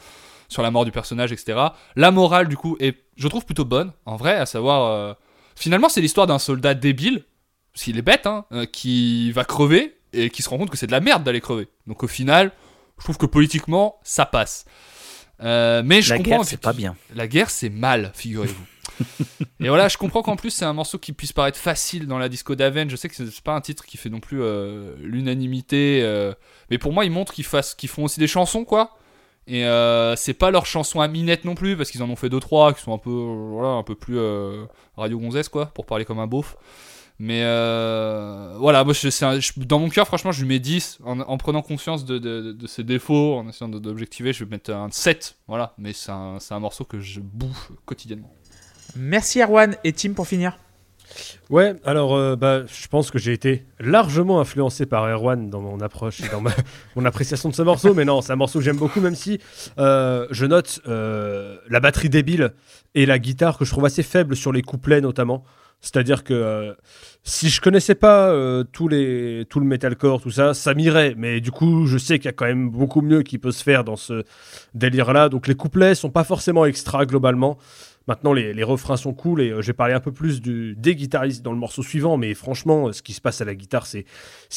[0.48, 1.58] sur la mort du personnage, etc.
[1.96, 4.90] La morale du coup est, je trouve plutôt bonne en vrai, à savoir.
[4.90, 5.14] euh,
[5.56, 7.24] finalement, c'est l'histoire d'un soldat débile,
[7.72, 10.76] parce qu'il est bête, hein, euh, qui va crever et qui se rend compte que
[10.76, 11.68] c'est de la merde d'aller crever.
[11.86, 12.50] Donc au final,
[12.98, 14.64] je trouve que politiquement, ça passe.
[15.42, 16.96] Euh, mais je La comprends guerre, c'est pas bien.
[17.14, 18.64] la guerre, c'est mal, figurez-vous.
[19.60, 22.28] Et voilà, je comprends qu'en plus, c'est un morceau qui puisse paraître facile dans la
[22.28, 22.88] disco d'Aven.
[22.90, 26.00] Je sais que c'est pas un titre qui fait non plus euh, l'unanimité.
[26.02, 26.32] euh,
[26.70, 28.96] mais pour moi, ils montrent qu'ils font aussi des chansons, quoi.
[29.46, 32.28] Et euh, c'est pas leurs chansons à minette non plus, parce qu'ils en ont fait
[32.28, 34.18] deux trois qui sont un peu, voilà, un peu plus
[34.96, 36.56] radio gonzesse, quoi, pour parler comme un beauf.
[37.18, 37.42] Mais
[38.58, 40.98] voilà, moi, je- dans mon cœur, franchement, je lui mets 10.
[41.04, 45.36] En, en prenant conscience de, ses défauts, en essayant d'objectiver, je vais mettre un 7.
[45.48, 48.32] Voilà, mais c'est un, un morceau que je bouffe quotidiennement.
[48.96, 50.58] Merci Erwan et Tim pour finir.
[51.48, 55.80] Ouais, alors euh, bah, je pense que j'ai été largement influencé par Erwan dans mon
[55.80, 56.52] approche et dans ma,
[56.96, 59.40] mon appréciation de ce morceau, mais non, c'est un morceau que j'aime beaucoup, même si
[59.78, 62.52] euh, je note euh, la batterie débile
[62.94, 65.44] et la guitare que je trouve assez faible sur les couplets notamment.
[65.80, 66.76] C'est-à-dire que
[67.24, 68.34] si je connaissais pas
[68.70, 71.14] tous les, tout le metalcore, tout ça, ça m'irait.
[71.16, 73.62] Mais du coup, je sais qu'il y a quand même beaucoup mieux qui peut se
[73.62, 74.24] faire dans ce
[74.74, 75.30] délire-là.
[75.30, 77.56] Donc les couplets sont pas forcément extra globalement.
[78.10, 81.42] Maintenant, les, refrains sont cool et euh, j'ai parlé un peu plus du, des guitaristes
[81.42, 84.04] dans le morceau suivant, mais franchement, euh, ce qui se passe à la guitare, c'est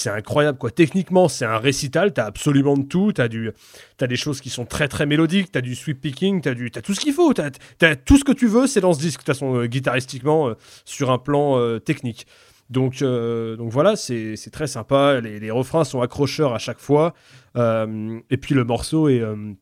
[0.09, 0.57] incroyable.
[0.57, 0.71] quoi.
[0.71, 3.51] Techniquement, c'est un récital, t'as absolument de tout, t'as du
[3.97, 6.81] t'as des choses qui sont très très mélodiques, t'as du sweep picking, t'as du t'as
[6.81, 7.51] tout ce qu'il faut, t'as
[7.81, 10.47] as tout ce que tu veux, c'est dans ce disque de toute façon euh, guitaristiquement
[10.47, 12.25] euh, sur un plan technique.
[12.71, 15.19] Donc, donc voilà, c'est très sympa.
[15.21, 17.13] Les, refrains sont accrocheurs à chaque fois.
[17.55, 19.53] Et puis le morceau est, euh,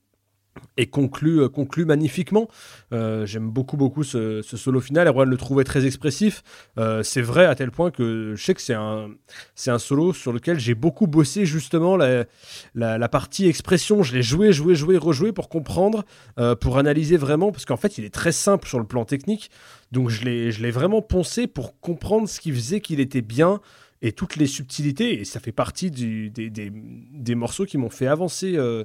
[0.78, 2.48] est conclu, euh, magnifiquement.
[2.94, 5.08] Euh, J'aime beaucoup, beaucoup ce, solo final.
[5.08, 6.44] Erwan le trouvait très expressif.
[6.78, 9.10] Euh, c'est vrai à tel point que je sais que c'est un,
[9.78, 14.04] solo sur lequel j'ai beaucoup bossé justement la, partie expression.
[14.04, 16.04] Je l'ai joué, joué, joué, rejoué pour comprendre,
[16.60, 19.52] pour analyser vraiment, parce qu'en fait, il est très simple sur le plan technique.
[19.92, 23.60] Donc je l'ai vraiment poncé pour comprendre ce qui faisait qu'il était bien
[24.02, 25.20] et toutes les subtilités.
[25.22, 28.84] Et ça fait partie des, des- des morceaux qui m'ont fait avancer euh,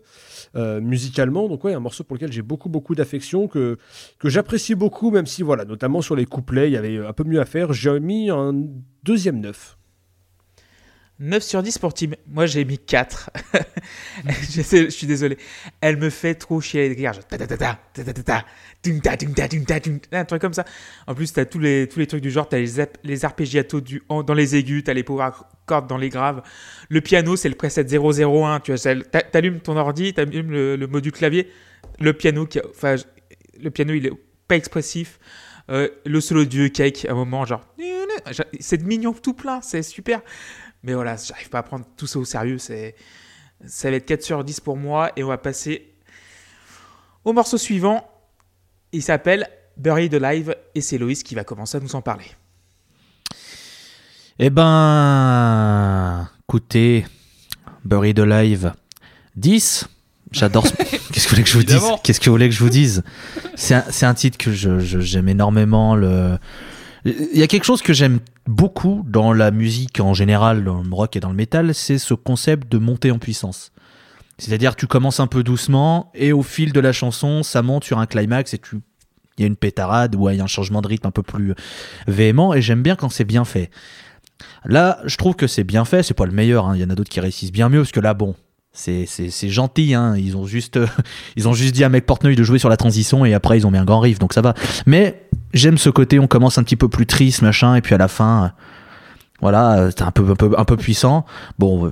[0.56, 1.48] euh, musicalement.
[1.48, 3.78] Donc ouais, un morceau pour lequel j'ai beaucoup, beaucoup d'affection, que,
[4.18, 7.24] que j'apprécie beaucoup, même si, voilà, notamment sur les couplets, il y avait un peu
[7.24, 7.72] mieux à faire.
[7.72, 8.54] J'ai mis un
[9.02, 9.78] deuxième neuf.
[11.18, 12.10] 9 sur 10 pour Tim.
[12.28, 13.30] Moi, j'ai mis 4.
[14.50, 15.38] je, sais, je, suis désolé.
[15.80, 17.20] Elle me fait trop chier les garges.
[20.12, 20.64] Un truc comme ça.
[21.06, 22.48] En plus, tu as tous les, tous les trucs du genre.
[22.48, 25.30] Tu as les, les arpégiatos du, dans les aigus, tu as les power
[25.66, 26.42] chords dans les graves.
[26.90, 28.60] Le piano, c'est le preset 001.
[28.60, 28.72] Tu
[29.32, 31.50] allumes ton ordi, tu allumes le, le, du clavier.
[31.98, 32.96] Le piano, qui, enfin,
[33.58, 34.12] le piano, il est
[34.48, 35.18] pas expressif.
[35.68, 37.66] Euh, le solo du cake, à un moment, genre.
[38.60, 40.20] C'est mignon tout plein, c'est super.
[40.82, 42.58] Mais voilà, j'arrive pas à prendre tout ça au sérieux.
[42.58, 42.94] C'est,
[43.66, 45.10] ça va être 4 sur 10 pour moi.
[45.16, 45.92] Et on va passer
[47.24, 48.08] au morceau suivant.
[48.92, 52.26] Il s'appelle Buried Alive et c'est Loïs qui va commencer à nous en parler.
[54.38, 57.06] Eh ben, écoutez,
[57.84, 58.72] Buried Alive
[59.36, 59.88] 10.
[60.32, 60.66] J'adore.
[60.66, 60.74] ce-
[61.12, 61.82] Qu'est-ce que vous voulez que je vous dise.
[62.02, 63.02] Qu'est-ce que vous voulez que je vous dise
[63.54, 65.94] C'est un, titre que je- je- j'aime énormément.
[65.96, 66.38] Le...
[67.04, 70.94] Il y a quelque chose que j'aime beaucoup dans la musique en général, dans le
[70.94, 73.72] rock et dans le métal, c'est ce concept de montée en puissance.
[74.38, 77.98] C'est-à-dire tu commences un peu doucement et au fil de la chanson, ça monte sur
[77.98, 78.80] un climax et tu
[79.38, 81.22] il y a une pétarade ou il y a un changement de rythme un peu
[81.22, 81.54] plus
[82.06, 83.70] véhément et j'aime bien quand c'est bien fait.
[84.64, 86.74] Là, je trouve que c'est bien fait, c'est pas le meilleur, hein.
[86.74, 88.34] il y en a d'autres qui réussissent bien mieux parce que là, bon,
[88.76, 90.14] c'est c'est- c'est gentil, hein.
[90.16, 90.86] ils, ont juste, euh,
[91.36, 93.66] ils ont juste dit à Mec Portnoy de jouer sur la transition et après ils
[93.66, 94.54] ont mis un grand riff, donc ça va.
[94.86, 95.22] Mais
[95.54, 98.08] j'aime ce côté, on commence un petit peu plus triste, machin, et puis à la
[98.08, 98.48] fin, euh,
[99.40, 101.24] voilà, euh, c'est un peu, un, peu, un peu puissant.
[101.58, 101.90] Bon,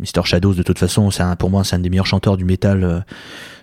[0.00, 0.24] Mr.
[0.24, 2.82] Shadows, de toute façon, c'est pour moi, c'est un des meilleurs chanteurs du métal.
[2.84, 3.00] euh,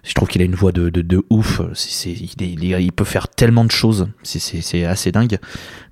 [0.03, 1.61] je trouve qu'il a une voix de, de, de ouf.
[1.73, 4.07] C'est, il, est- il est- il peut faire tellement de choses.
[4.23, 5.38] C'est, assez dingue.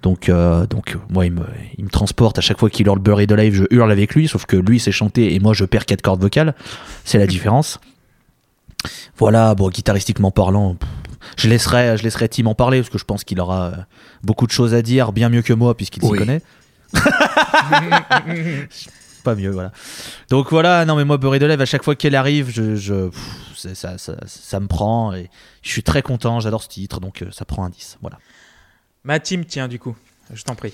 [0.02, 1.44] Donc, euh, donc moi, il me,
[1.78, 2.38] il me transporte.
[2.38, 4.28] À chaque fois qu'il hurle Buried Alive, je hurle avec lui.
[4.28, 6.56] Sauf que lui, c'est chanté et moi, je perds quatre cordes vocales.
[7.06, 7.80] C'est la différence.
[9.18, 10.78] Voilà, bon, guitaristiquement parlant,
[11.38, 13.72] je laisserai, je laisserai Tim en parler parce que je pense qu'il aura euh,
[14.24, 16.18] beaucoup de choses à dire, bien mieux que moi puisqu'il s'y Oui.
[16.18, 16.42] connaît.
[19.24, 19.72] Pas mieux, voilà.
[20.30, 23.74] Donc voilà, non mais moi Buried Alive, à chaque fois qu'elle arrive, je, je pff,
[23.74, 25.30] ça, ça, ça me prend et
[25.62, 27.98] je suis très content, j'adore ce titre, donc euh, ça prend un 10.
[28.02, 28.18] Voilà.
[29.04, 29.96] Ma team, tiens, du coup,
[30.34, 30.74] je t'en prie.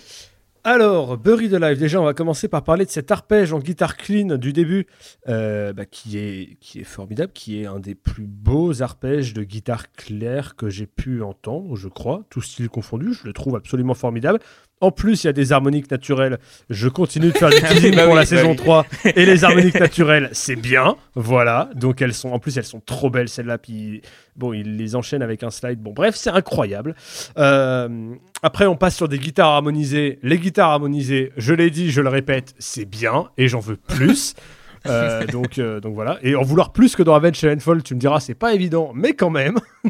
[0.68, 4.36] Alors, Buried Alive, déjà, on va commencer par parler de cet arpège en guitare clean
[4.38, 4.88] du début,
[5.30, 9.44] euh, bah, qui, est, qui est formidable, qui est un des plus beaux arpèges de
[9.44, 13.14] guitare claire que j'ai pu entendre, je crois, tout style confondu.
[13.14, 14.40] Je le trouve absolument formidable.
[14.82, 16.38] En plus, il y a des harmoniques naturelles.
[16.70, 18.56] Je continue de faire du teasing Bah pour oui, la bah saison oui.
[18.58, 18.86] 3.
[19.16, 20.96] Et les harmoniques naturelles, c'est bien.
[21.16, 21.70] Voilà.
[21.76, 23.58] Donc, elles sont, en plus, elles sont trop belles, celles-là.
[23.58, 24.02] Puis,
[24.36, 25.80] bon, il les enchaîne avec un slide.
[25.80, 26.96] Bon, bref, c'est incroyable.
[27.38, 28.14] Euh,
[28.44, 30.20] après, on passe sur des guitares harmonisées.
[30.24, 34.36] Les guitares harmonisées, je l'ai dit, je le répète, c'est bien et j'en veux plus.
[34.88, 36.20] Euh, donc, euh, donc voilà.
[36.22, 39.14] Et en vouloir plus que dans Avenged Sevenfold, tu me diras, c'est pas évident, mais
[39.14, 39.58] quand même.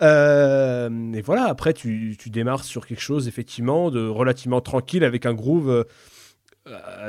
[0.00, 5.26] Euh, et voilà, après, tu, tu démarres sur quelque chose, effectivement, de relativement tranquille avec
[5.26, 5.84] un groove,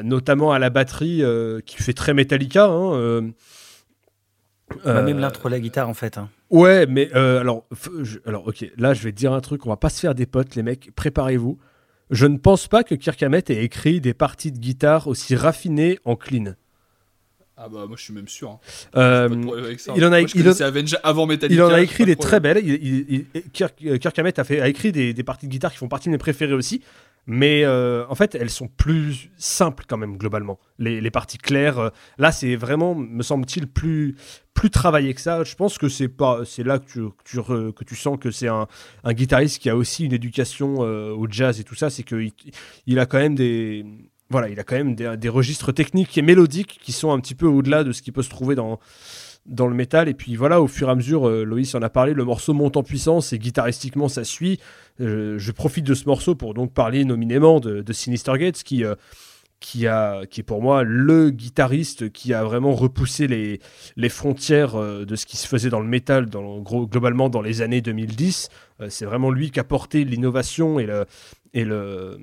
[0.04, 1.22] notamment à la batterie,
[1.68, 2.66] qui fait très Metallica.
[2.66, 3.30] hein,
[4.84, 6.18] Bah, même l'intro de la guitare, en fait.
[6.18, 6.30] hein.
[6.50, 7.66] Ouais, mais alors,
[8.02, 10.16] je- alors, ok, là, je vais te dire un truc, on va pas se faire
[10.16, 11.60] des potes, les mecs, préparez-vous.
[12.10, 16.00] Je ne pense pas que Kirk Hammett ait écrit des parties de guitare aussi raffinées
[16.06, 16.56] en clean.
[17.62, 18.52] Ah bah moi je suis même sûr.
[18.52, 18.60] hein.
[18.96, 19.28] Euh,
[19.66, 19.94] avec ça.
[19.98, 21.62] il en a- Moi, je il en- connaissais Avenged avant Metallica.
[21.62, 22.62] il en a écrit de des très belles.
[22.64, 25.52] Il, il- il- Kirk, euh, Kirk Hammett a, fait, a écrit des, des parties de
[25.52, 26.82] guitare qui font partie de mes préférées aussi.
[27.28, 30.58] Mais euh, en fait, elles sont plus simples quand même, globalement.
[30.80, 34.16] Les, les parties claires, euh, là, c'est vraiment, me semble-t-il, plus,
[34.56, 35.44] plus travaillé que ça.
[35.44, 38.18] Je pense que c'est pas, c'est là que tu, que tu, re- que tu sens
[38.20, 38.68] que c'est un,
[39.04, 41.90] un guitariste qui a aussi une éducation au jazz et tout ça.
[41.92, 42.32] C'est qu'il
[42.88, 43.86] il a quand même des.
[44.30, 47.48] Voilà, il a quand même des, registres techniques et mélodiques qui sont un petit peu
[47.48, 48.80] au-delà de ce qui peut se trouver dans,
[49.48, 50.08] dans le métal.
[50.08, 52.54] Et puis voilà, au fur et à mesure, euh, Loïs en a parlé, le morceau
[52.54, 54.60] monte en puissance et guitaristiquement ça suit.
[55.02, 58.94] Euh, je profite de ce morceau pour donc parler nominément de, Sinister Gates qui, euh,
[59.60, 63.60] qui, a, qui est pour moi le guitariste qui a vraiment repoussé les,
[63.98, 67.64] les frontières de ce qui se faisait dans le métal dans, gros, globalement dans les
[67.64, 68.50] années 2010.
[68.82, 71.06] Euh, C'est vraiment lui qui a porté l'innovation et le.
[71.52, 72.20] Et le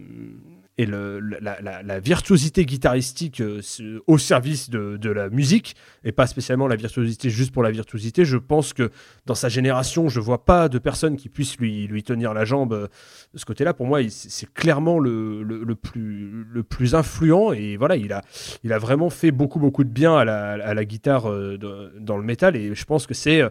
[0.79, 3.63] et la, virtuosité guitaristique euh,
[4.07, 5.75] au service de, de la musique,
[6.05, 8.25] et pas spécialement la virtuosité juste pour la virtuosité.
[8.27, 8.91] Je pense que
[9.25, 12.75] dans sa génération, je vois pas de personne qui puisse lui, lui tenir la jambe
[12.75, 12.87] euh,
[13.33, 13.73] de ce côté-là.
[13.73, 18.23] Pour moi, c'est clairement le, le, plus, le plus influent, et voilà, il a,
[18.63, 21.59] il a vraiment fait beaucoup, beaucoup de bien à la, à la guitare euh,
[21.99, 23.43] dans le métal, et je pense que c'est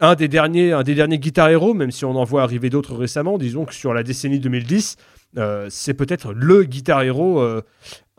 [0.00, 2.96] un des derniers, un des derniers guitar héros, même si on en voit arriver d'autres
[2.96, 3.38] récemment.
[3.38, 5.21] Disons que sur la décennie 2010, euh,
[5.70, 7.62] c'est peut-être le guitar héros euh,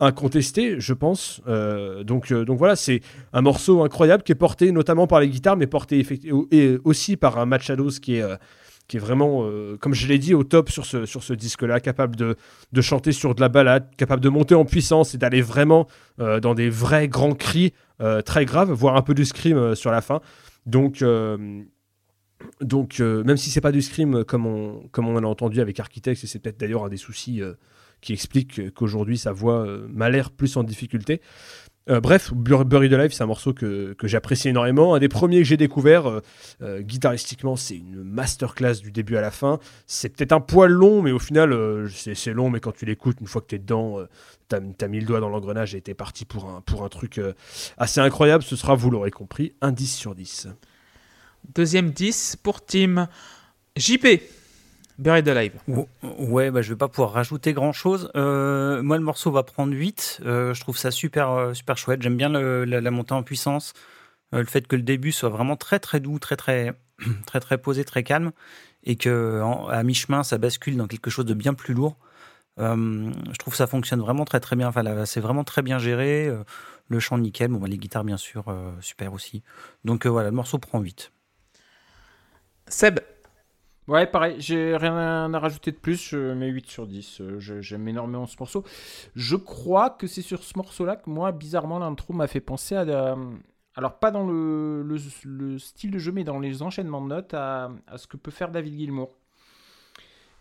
[0.00, 1.40] incontesté, je pense.
[1.46, 3.00] Euh, donc, euh, donc voilà, c'est
[3.32, 6.04] un morceau incroyable qui est porté notamment par les guitares, mais porté
[6.50, 8.36] et aussi par un Matt Shadows qui est, euh,
[8.88, 11.80] qui est vraiment, euh, comme je l'ai dit, au top sur ce, sur ce disque-là,
[11.80, 12.36] capable de,
[12.72, 15.86] de chanter sur de la balade, capable de monter en puissance et d'aller vraiment
[16.20, 19.74] euh, dans des vrais grands cris euh, très graves, voire un peu du scream euh,
[19.74, 20.20] sur la fin.
[20.66, 21.62] Donc, euh,
[22.60, 25.26] donc euh, même si c'est pas du scream euh, comme on, comme on en a
[25.26, 27.54] entendu avec Architects, et c'est peut-être d'ailleurs un des soucis euh,
[28.00, 31.20] qui explique qu'aujourd'hui sa voix m'a l'air plus en difficulté.
[31.86, 34.94] Bref, Bur- Buried Alive, c'est un morceau que, que j'apprécie énormément.
[34.94, 36.20] Un des premiers que j'ai découvert.
[36.80, 39.58] guitaristiquement, c'est une masterclass du début à la fin.
[39.86, 42.48] C'est peut-être un poil long, mais au final, c'est long.
[42.48, 43.98] Mais quand tu l'écoutes, une fois que tu es dedans,
[44.48, 47.20] t'as as mis le doigt dans l'engrenage et t'es parti pour un, pour un truc
[47.76, 48.44] assez incroyable.
[48.44, 50.48] Ce sera, vous l'aurez compris, un 10 sur 10.
[51.54, 53.08] Deuxième 10 pour Team
[53.76, 54.22] JP.
[54.98, 55.52] Buried Alive.
[55.68, 55.88] Ou-
[56.18, 58.10] Ouais, bah, je vais pas pouvoir rajouter grand chose.
[58.14, 60.20] moi, le morceau va prendre 8.
[60.24, 62.02] Euh, je trouve ça super, euh, super chouette.
[62.02, 63.72] J'aime bien la, montée en puissance.
[64.34, 66.74] Euh, le fait que le début soit vraiment très, très doux, très, très,
[67.26, 68.32] très, très posé, très calme.
[68.84, 69.40] Et que
[69.70, 71.96] à mi-chemin, ça bascule dans quelque chose de bien plus lourd.
[72.60, 74.68] Euh, je trouve que ça fonctionne vraiment très, très bien.
[74.68, 76.28] Enfin, c'est vraiment très bien géré.
[76.28, 76.44] Euh,
[76.88, 77.50] le chant nickel.
[77.50, 79.42] Bon, bah, les guitares, bien sûr, euh, super aussi.
[79.84, 81.12] Donc euh, voilà, le morceau prend 8.
[82.68, 83.00] Seb.
[83.86, 87.20] Ouais, pareil, j'ai rien à rajouter de plus, je mets 8 sur 10.
[87.20, 88.64] euh, J'aime énormément ce morceau.
[89.14, 92.82] Je crois que c'est sur ce morceau-là que moi, bizarrement, l'intro m'a fait penser à.
[92.82, 93.16] euh,
[93.76, 97.34] alors, pas dans le, le- le style de jeu, mais dans les enchaînements de notes,
[97.34, 99.18] à ce que peut faire David Gilmour.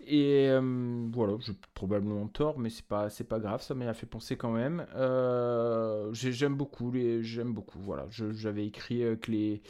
[0.08, 4.06] Et euh, voilà, j'ai probablement tort, mais c'est pas, c'est pas grave, ça m'a fait
[4.06, 4.86] penser quand même.
[4.96, 8.08] Euh, j'ai- j'aime beaucoup, les, j'aime beaucoup, voilà.
[8.10, 9.62] J'avais écrit euh, que les,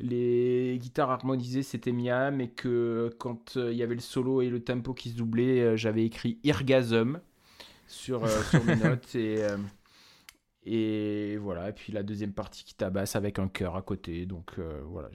[0.00, 4.48] les guitares harmonisées c'était Miam et que quand euh, il y avait le solo et
[4.50, 7.20] le tempo qui se doublaient, j'avais écrit Irgasm
[7.86, 9.44] sur, sur mes notes et,
[10.64, 11.68] et voilà.
[11.70, 15.08] Et puis la deuxième partie qui tabasse avec un cœur à côté, donc euh, voilà,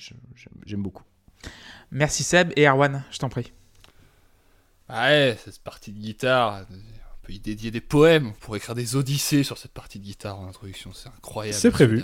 [0.66, 1.04] j'aime beaucoup.
[1.92, 3.52] Merci Seb et Erwan, je t'en prie.
[4.90, 8.76] Ah ouais, cette partie de guitare, on peut y dédier des poèmes, on pourrait écrire
[8.76, 11.60] des odyssées sur cette partie de guitare en introduction, c'est incroyable.
[11.60, 12.04] C'est prévu.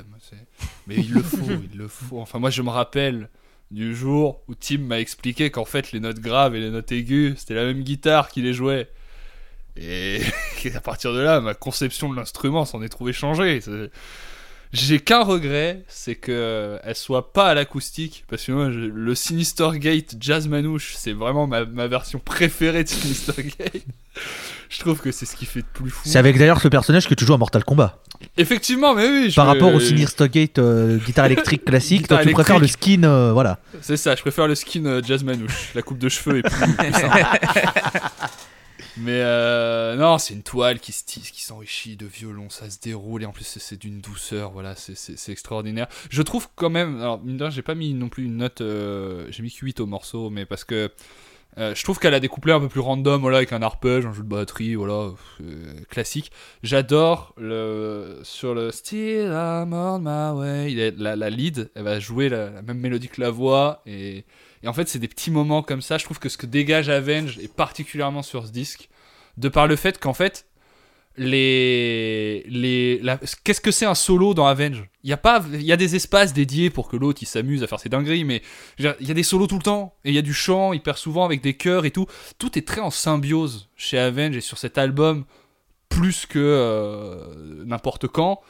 [0.87, 1.37] Mais il le faut,
[1.71, 2.19] il le faut.
[2.19, 3.29] Enfin, moi je me rappelle
[3.71, 7.35] du jour où Tim m'a expliqué qu'en fait les notes graves et les notes aiguës,
[7.37, 8.89] c'était la même guitare qui les jouait.
[9.75, 10.21] Et
[10.75, 13.61] à partir de là, ma conception de l'instrument s'en est trouvée changée.
[14.73, 19.13] J'ai qu'un regret, c'est que elle soit pas à l'acoustique, parce que moi, je- le
[19.15, 23.83] Sinister Gate Jazz Manouche, c'est vraiment ma, ma version préférée de Sinister Gate.
[24.69, 26.01] je trouve que c'est ce qui fait de plus fou.
[26.05, 27.99] C'est avec d'ailleurs ce personnage que tu joues à Mortal Kombat.
[28.35, 29.29] Effectivement, mais oui.
[29.29, 32.65] je- Par rapport au Sinister Gate euh, guitare électrique classique, Guitare toi tu préfères le
[32.67, 33.59] skin, euh, voilà.
[33.81, 35.69] C'est ça, je préfère le skin euh, Jazz Manouche.
[35.75, 36.51] La coupe de cheveux est plus.
[38.97, 43.23] Mais euh, non, c'est une toile qui se qui s'enrichit de violon, ça se déroule
[43.23, 45.87] et en plus c'est- d'une douceur, voilà, c'est- extraordinaire.
[46.09, 49.41] Je trouve quand même, alors mine j'ai pas mis non plus une note, euh, j'ai
[49.41, 50.91] mis que 8 au morceau, mais parce que
[51.59, 54.05] euh, je trouve qu'elle a des couplets un peu plus random, voilà, avec un arpège,
[54.07, 55.11] un jeu de batterie, voilà,
[55.89, 56.31] classique.
[56.63, 60.91] J'adore le sur le Still I'm on my way.
[60.97, 64.25] La lead, elle va jouer la, la même mélodie que la voix et,
[64.63, 65.97] et en fait c'est des petits moments comme ça.
[65.97, 68.89] Je trouve que ce que dégage Avenge et particulièrement sur ce disque,
[69.37, 70.45] de par le fait qu'en fait
[71.15, 73.01] les les
[73.43, 76.71] qu'est-ce que c'est un solo dans Avenge Il y a y a des espaces dédiés
[76.71, 78.41] pour que l'autre s'amuse à faire ses dingueries mais
[78.79, 80.97] il y a des solos tout le temps et il y a du chant hyper
[80.97, 82.07] souvent avec des chœurs et tout.
[82.39, 85.25] Tout est très en symbiose chez Avenge et sur cet album
[85.89, 88.41] plus que euh, n'importe quand.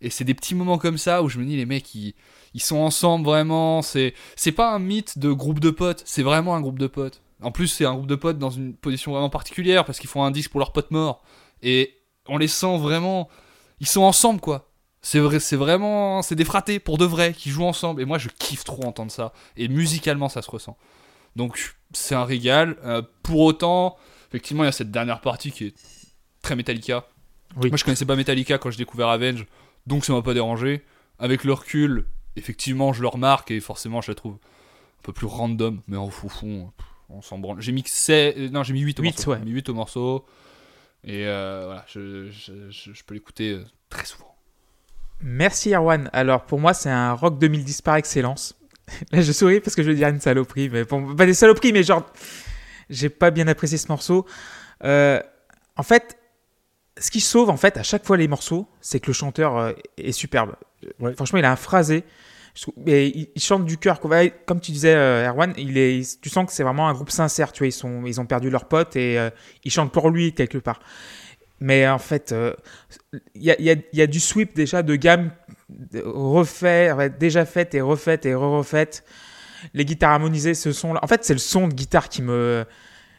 [0.00, 2.14] Et c'est des petits moments comme ça où je me dis les mecs ils,
[2.56, 3.82] ils sont ensemble vraiment.
[3.82, 7.20] C'est c'est pas un mythe de groupe de potes, c'est vraiment un groupe de potes.
[7.42, 10.24] En plus c'est un groupe de potes dans une position vraiment particulière parce qu'ils font
[10.24, 11.22] un disque pour leurs potes morts
[11.62, 11.94] et
[12.26, 13.28] on les sent vraiment.
[13.78, 14.70] Ils sont ensemble quoi.
[15.02, 18.02] C'est vrai, c'est vraiment, c'est des fratés pour de vrai qui jouent ensemble.
[18.02, 19.32] Et moi, je kiffe trop entendre ça.
[19.56, 20.76] Et musicalement, ça se ressent.
[21.36, 22.76] Donc, c'est un régal.
[22.84, 23.98] Euh, pour autant,
[24.28, 25.74] effectivement, il y a cette dernière partie qui est
[26.42, 27.06] très Metallica.
[27.62, 27.68] Oui.
[27.68, 29.46] Moi, je connaissais pas Metallica quand j'ai découvert Avenge,
[29.86, 30.84] donc ça m'a pas dérangé.
[31.20, 35.26] Avec le recul, effectivement, je le remarque et forcément, je la trouve un peu plus
[35.26, 35.80] random.
[35.88, 36.72] Mais au fond, fond,
[37.08, 37.60] on s'en branle.
[37.60, 39.30] J'ai mis euh, non, j'ai mis 8 au Huit, morceau.
[39.32, 39.38] ouais.
[39.38, 40.26] J'ai mis 8 au morceau.
[41.04, 44.34] Et euh, voilà, je, je, je- je peux l'écouter euh, très souvent.
[45.20, 46.10] Merci Erwan.
[46.12, 48.54] Alors pour moi c'est un rock 2010 par excellence.
[49.12, 51.72] Là je souris parce que je veux dire une saloperie, mais bon, pas des saloperies,
[51.72, 52.04] mais genre
[52.90, 54.26] j'ai pas bien apprécié ce morceau.
[54.84, 55.20] Euh,
[55.76, 56.18] en fait,
[56.98, 59.72] ce qui sauve en fait à chaque fois les morceaux, c'est que le chanteur euh,
[59.98, 60.54] est superbe.
[61.00, 61.14] Ouais.
[61.14, 62.04] Franchement, il a un phrasé.
[62.86, 64.00] Mais il, il chante du cœur.
[64.00, 67.52] Comme tu disais, euh, Erwan, il est, tu sens que c'est vraiment un groupe sincère.
[67.52, 69.28] Tu vois, ils, sont, ils ont perdu leur pote et euh,
[69.64, 70.80] ils chantent pour lui quelque part.
[71.60, 72.54] Mais en fait, euh,
[73.34, 75.32] il y, a, il y a- il y a du sweep déjà de gamme
[76.04, 79.04] refait, déjà faite et refaite et re-refaite.
[79.74, 82.64] Les guitares harmonisées, ce son là En fait, c'est le son de guitare qui me,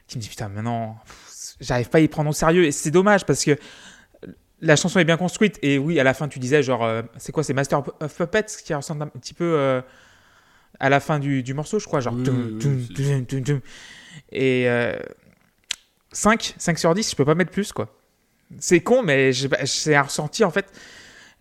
[0.07, 1.26] qui me dit putain, maintenant, pff,
[1.59, 2.65] j'arrive pas à y prendre au sérieux.
[2.65, 3.57] Et c'est dommage parce que
[4.61, 5.59] la chanson est bien construite.
[5.61, 8.45] Et oui, à la fin, tu disais genre, euh, c'est quoi, c'est Master of Puppets
[8.63, 9.81] qui ressemble un petit peu euh,
[10.79, 11.99] à la fin du, du morceau, je crois.
[11.99, 13.59] Genre, Oui, tum, oui, tum, c'est- tum, tum, tum.
[14.31, 14.97] et euh,
[16.11, 17.93] 5, 5 sur 10, je peux pas mettre plus quoi.
[18.59, 19.31] C'est con, mais
[19.65, 20.65] c'est un ressenti en fait.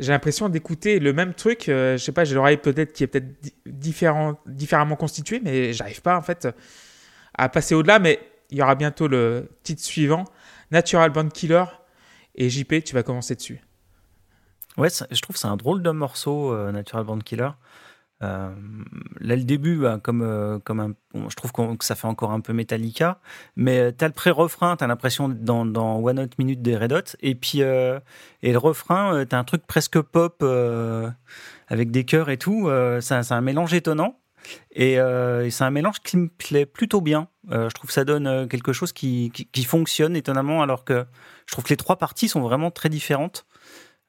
[0.00, 1.68] J'ai l'impression d'écouter le même truc.
[1.68, 5.72] euh, je sais pas, j'ai l'oreille peut-être qui est peut-être di- différent, différemment constituée, mais
[5.72, 6.48] j'arrive pas en fait
[7.38, 7.98] à passer au-delà.
[7.98, 8.18] Mais
[8.50, 10.24] il y aura bientôt le titre suivant,
[10.70, 11.64] Natural Band Killer.
[12.34, 13.60] Et JP, tu vas commencer dessus.
[14.76, 17.50] Ouais, je trouve c'est un drôle de morceau, euh, Natural Born Killer.
[18.22, 18.50] Euh,
[19.20, 20.94] là, le début, bah, comme, euh, comme un,
[21.28, 23.20] je trouve que ça fait encore un peu Metallica,
[23.56, 27.16] mais euh, t'as le pré-refrain, t'as l'impression d'être dans, One Hot Minute des Red Hot,
[27.20, 27.62] et puis et
[28.52, 30.42] le refrain, euh, t'as un truc presque pop
[31.68, 32.70] avec des chœurs et tout.
[33.00, 34.18] c'est un- mélange étonnant.
[34.70, 37.28] Et, et c'est un mélange qui me plaît plutôt bien.
[37.52, 40.84] Euh, je trouve que ça donne euh, quelque chose qui, qui, qui fonctionne étonnamment, alors
[40.84, 41.06] que
[41.46, 43.46] je trouve que les trois parties sont vraiment très différentes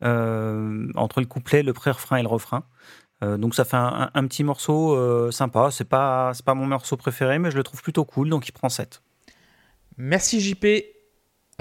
[0.04, 2.64] euh, entre le couplet, le pré-refrain et le refrain.
[3.24, 5.70] Euh, donc ça fait un, un- un petit morceau euh, sympa.
[5.72, 8.52] C'est pas c'est pas mon morceau préféré, mais je le trouve plutôt cool, donc il
[8.52, 9.02] prend 7.
[9.98, 10.66] Merci JP.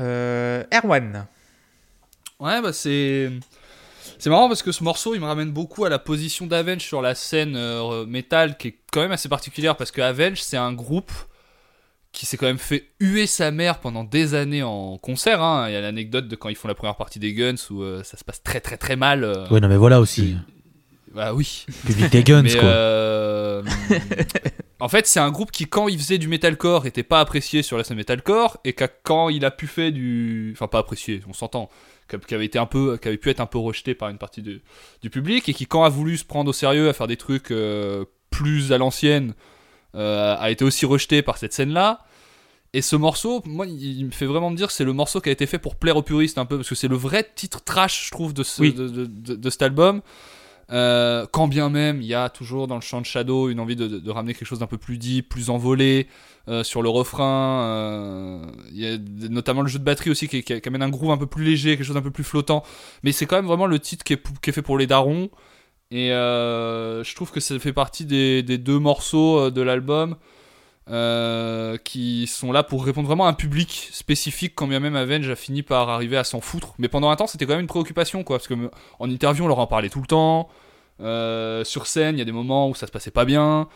[0.01, 1.27] Euh, Erwan.
[2.39, 3.31] Ouais, bah c'est.
[4.18, 7.03] C'est marrant parce que ce morceau il me ramène beaucoup à la position d'Avenge sur
[7.03, 10.72] la scène euh, métal qui est quand même assez particulière parce que Avenge c'est un
[10.72, 11.11] groupe
[12.17, 15.43] qui s'est quand même fait huer sa mère pendant des années en concert.
[15.43, 15.69] hein.
[15.69, 18.03] Il y a l'anecdote de quand ils font la première partie des Guns où euh,
[18.05, 19.23] ça se passe très très très mal.
[19.23, 19.47] euh.
[19.51, 20.35] Ouais, non, mais voilà aussi.
[21.14, 21.64] Bah oui.
[21.87, 22.64] Public des guns, Mais, quoi.
[22.64, 23.62] euh,
[24.81, 27.79] en fait, c'est un groupe qui, quand il faisait du metalcore, était pas apprécié sur
[27.79, 31.33] la scène metalcore, et qu'à- quand il a pu faire du, enfin pas apprécié, on
[31.33, 31.71] s'entend,
[32.29, 34.43] qui avait été un peu, qui avait pu être un peu rejeté par une partie
[34.43, 34.61] de-
[35.03, 37.51] du public, et qui, quand a voulu se prendre au sérieux à faire des trucs
[37.51, 39.33] euh, plus à l'ancienne,
[39.97, 42.01] a été aussi rejeté par cette scène-là.
[42.72, 45.28] Et ce morceau, moi, il me fait vraiment me dire que c'est le morceau qui
[45.30, 47.62] a été fait pour plaire aux puristes un peu, parce que c'est le vrai titre
[47.64, 48.74] trash, je trouve, de, ce- Oui.
[48.74, 50.03] de, de- de- de cet album.
[50.72, 53.76] Euh, quand bien même il y a toujours dans le chant de Shadow une envie
[53.76, 56.09] de, ramener quelque chose d'un peu plus deep, plus envolé
[56.49, 57.62] euh, sur le refrain.
[57.62, 58.99] euh, Il y a
[59.30, 61.44] notamment le jeu de batterie aussi qui, qui- qui amène un groove un peu plus
[61.44, 62.64] léger, quelque chose d'un peu plus flottant.
[63.05, 65.30] Mais c'est quand même vraiment le titre qui est, qui est fait pour les darons.
[65.91, 70.16] Et euh, je trouve que ça fait partie des, deux morceaux euh, de l'album
[70.89, 75.28] euh, qui sont là pour répondre vraiment à un public spécifique quand bien même Avenge
[75.28, 76.74] a fini par arriver à s'en foutre.
[76.78, 78.55] Mais pendant un temps, c'était quand même une préoccupation, quoi, parce que
[79.01, 80.49] interview, on leur en parlait tout le temps.
[81.64, 83.68] Sur scène, il y a des moments où ça se passait pas bien.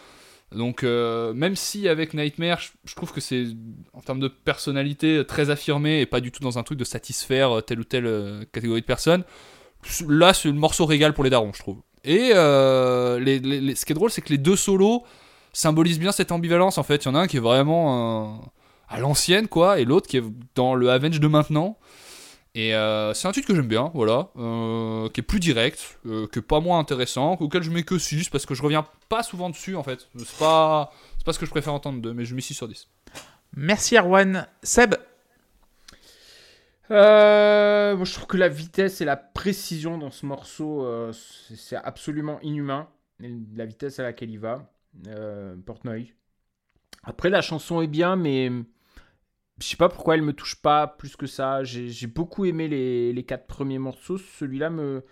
[0.53, 3.47] Donc, même si avec Nightmare, je, je trouve que c'est
[3.93, 7.63] en termes de personnalité très affirmé et pas du tout dans un truc de satisfaire
[7.65, 9.25] telle ou telle catégorie de personnes,
[10.09, 11.81] là, c'est le morceau régal pour les darons, je trouve.
[12.05, 15.05] Et euh, les- ce qui est drôle, c'est que les deux solos
[15.53, 17.05] symbolisent bien cette ambivalence en fait.
[17.05, 18.47] Il y en a un qui est vraiment euh,
[18.89, 20.25] à l'ancienne, quoi, et l'autre qui est
[20.55, 21.77] dans le Avenge de maintenant.
[22.57, 26.41] Et euh, c'est un titre que j'aime bien, voilà, qui est plus direct, euh, qui
[26.41, 29.51] est pas moins intéressant, auquel je mets que 6 parce que je reviens pas souvent
[29.51, 30.09] dessus en fait.
[30.19, 30.91] C'est pas,
[31.25, 32.89] pas ce que je préfère entendre d'eux, mais je mets 6 sur 10.
[33.57, 34.47] Merci Erwan.
[34.65, 34.95] Seb.
[36.91, 41.77] Euh, moi, je trouve que la vitesse et la précision dans ce morceau, euh, c'est
[41.77, 42.89] absolument inhumain.
[43.55, 44.73] La vitesse à laquelle il va,
[45.07, 46.15] euh, Portnoy.
[47.03, 48.51] Après, la chanson est bien, mais
[49.61, 51.63] je sais pas pourquoi elle me touche pas plus que ça.
[51.65, 54.19] J'ai beaucoup aimé les, les quatre premiers morceaux.
[54.19, 55.05] Celui-là me,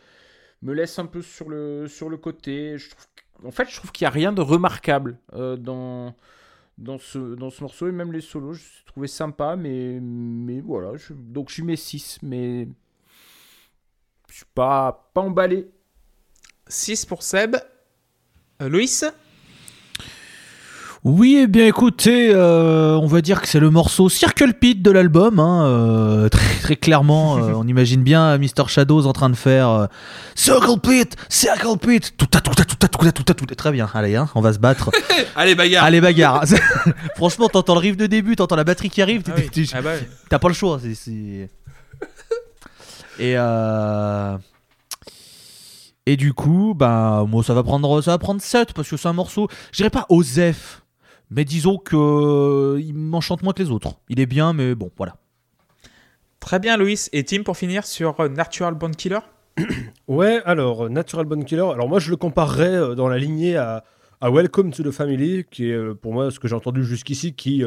[0.62, 2.76] me laisse un peu sur le, sur le côté.
[3.44, 6.16] En fait, je trouve qu'il n'y a rien de remarquable euh, dans,
[6.78, 7.88] dans, ce, dans ce morceau.
[7.88, 10.96] Et même les solos, je les trouvais sympa, mais, mais voilà.
[10.96, 12.66] je- donc, je lui mets 6, mais
[14.30, 15.68] je suis pas, pas emballé.
[16.68, 17.56] 6 pour Seb.
[18.62, 19.04] Euh, Loïs.
[21.04, 24.90] Oui, eh bien écoutez, euh, on va dire que c'est le morceau Circle Pit de
[24.90, 25.38] l'album.
[25.38, 28.66] hein, euh, très, très clairement, euh, on imagine bien Mr.
[28.68, 29.86] Shadows en train de faire euh,
[30.34, 33.46] Circle Pit, Circle Pit, tout à tout à tout à tout à tout à tout.
[33.46, 34.90] Très bien, allez, hein, on va se battre.
[35.34, 36.44] Allez, bagarre allez, bagarre.
[37.16, 39.40] Franchement, t'entends le riff de début, t'entends la batterie qui arrive, Ah
[39.72, 39.92] Ah bah.
[40.28, 40.78] T'as pas le choix.
[40.78, 41.48] c'est-
[43.18, 44.36] Et euh...
[46.04, 49.08] et du coup, bah moi ça va prendre ça va prendre 7 parce que c'est
[49.08, 49.48] un morceau.
[49.72, 50.82] Je dirais pas Osef,
[51.30, 53.94] mais disons que euh, il m'enchante moins que les autres.
[54.10, 55.16] Il est bien, mais bon, voilà.
[56.40, 57.08] Très bien Loïs.
[57.12, 59.20] Et Tim pour finir sur euh, Natural Bond Killer.
[60.08, 63.56] Ouais, alors, euh, Natural Bone Killer, alors moi je le comparerais euh, dans la lignée
[63.56, 63.84] à,
[64.22, 67.62] Welcome to the Family, qui est pour moi ce que j'ai entendu jusqu'ici qui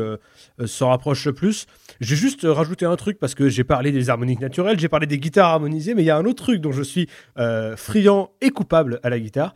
[0.65, 1.65] s'en rapproche le plus.
[2.01, 5.17] J'ai juste rajouté un truc parce que j'ai parlé des harmoniques naturelles, j'ai parlé des
[5.17, 7.07] guitares harmonisées, mais il y a un autre truc dont je suis
[7.77, 9.53] friand et coupable à la guitare.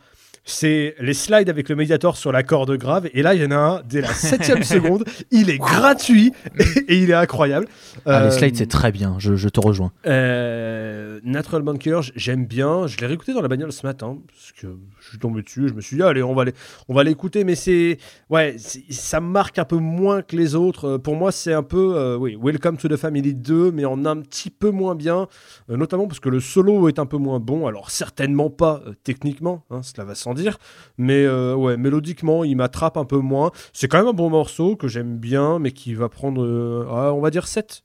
[0.48, 3.10] C'est les slides avec le médiator sur la corde grave.
[3.12, 5.04] Et là, il y en a un dès la septième seconde.
[5.32, 6.32] Il est gratuit
[6.88, 7.66] et, il est incroyable.
[8.06, 9.90] Ah, les Euh, slides, c'est très bien, je, je te rejoins.
[10.06, 11.62] euh, Natural
[12.00, 12.86] j- j'aime bien.
[12.86, 14.68] Je l'ai réécouté dans la bagnole ce matin parce que
[15.06, 15.68] je suis tombé dessus.
[15.68, 17.44] Je me suis dit, allez, on va l'écouter.
[17.44, 17.98] Mais c'est,
[18.28, 20.84] ouais, ça marque un peu moins que les autres.
[20.84, 24.20] Euh, Pour moi, c'est un peu, euh, Welcome to the Family 2, mais en un
[24.20, 25.28] petit peu moins bien,
[25.70, 27.66] euh, notamment parce que le solo est un peu moins bon.
[27.66, 30.58] Alors certainement pas techniquement, hein, cela va sans dire,
[30.98, 33.50] mais ouais, mélodiquement, il m'attrape un peu moins.
[33.72, 37.20] C'est quand même un bon morceau que j'aime bien, mais qui va prendre, ah, on
[37.20, 37.84] va dire 7.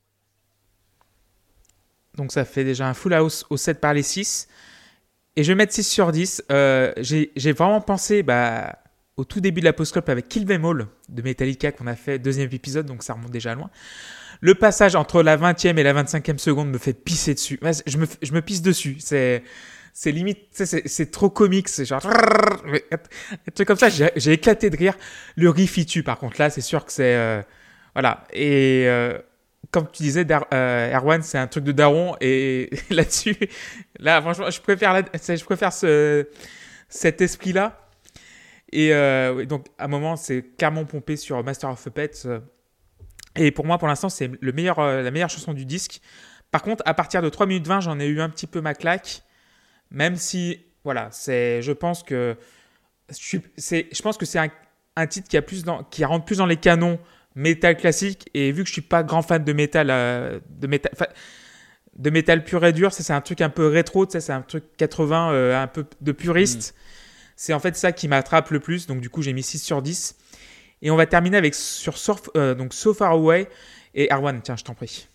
[2.18, 4.48] Donc ça fait déjà un full house au 7 par les 6.
[5.38, 6.44] Et je vais mettre 6 sur 10.
[6.52, 8.78] Euh, J'ai vraiment pensé bah,
[9.18, 12.20] au tout début de la post-club avec Kill Them All de Metallica qu'on a fait
[12.20, 13.70] deuxième épisode, donc ça remonte déjà loin.
[14.42, 17.60] Le passage entre la 20e et la 25e seconde me fait pisser dessus.
[17.86, 18.98] Je me, je me pisse dessus.
[19.00, 19.44] C'est
[19.94, 21.70] c'est limite, c'est trop comique.
[21.70, 22.02] C'est genre.
[22.06, 24.96] Un truc comme ça, j'ai éclaté de rire.
[25.36, 27.16] Le riff par contre, là, c'est sûr que c'est.
[27.16, 27.42] euh,
[27.94, 28.26] voilà.
[28.34, 28.86] Et.
[28.88, 29.18] euh,
[29.70, 32.16] comme tu disais, euh, Erwan, c'est un truc de daron.
[32.20, 33.38] Et là-dessus,
[34.00, 36.28] là, franchement, je préfère, je préfère ce,
[36.90, 37.88] cet esprit-là.
[38.72, 42.28] Et euh, donc, à un moment, c'est clairement pompé sur Master of Puppets.
[43.36, 46.02] Et pour moi, pour l'instant, c'est le meilleur, euh, la meilleure chanson du disque.
[46.52, 48.74] Par contre, à partir de 3 minutes 20, j'en ai eu un petit peu ma
[48.74, 49.24] claque.
[49.90, 52.36] Même si, voilà, je pense que,
[54.04, 54.50] pense que c'est un,
[54.96, 57.00] un titre qui, a plus qui rentre plus dans les canons
[57.36, 58.30] métal classique.
[58.34, 60.92] Et vu que je suis pas grand fan de métal, euh, de métal,
[61.98, 64.34] de métal pur et dur, ça c'est un truc un peu rétro, tu sais, c'est
[64.34, 66.76] un truc 80, euh, un peu de puriste.
[67.36, 68.88] C'est en fait ça qui m'attrape le plus.
[68.88, 70.16] Donc du coup, j'ai mis 6 sur 10.
[70.84, 73.48] Et on va terminer avec sur Surf, euh, donc So Far Away.
[73.94, 75.08] Et Arwan, tiens, je t'en prie.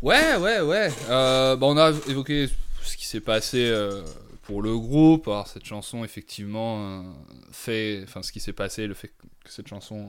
[0.00, 0.90] Ouais, ouais, ouais.
[1.08, 2.48] Bah, on a évoqué
[2.82, 3.72] ce qui s'est passé
[4.42, 5.28] pour le groupe.
[5.28, 7.04] Alors, cette chanson, effectivement,
[7.52, 8.02] fait.
[8.04, 10.08] Enfin, ce qui s'est passé, le fait que cette chanson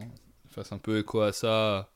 [0.54, 1.89] fasse un peu écho à ça.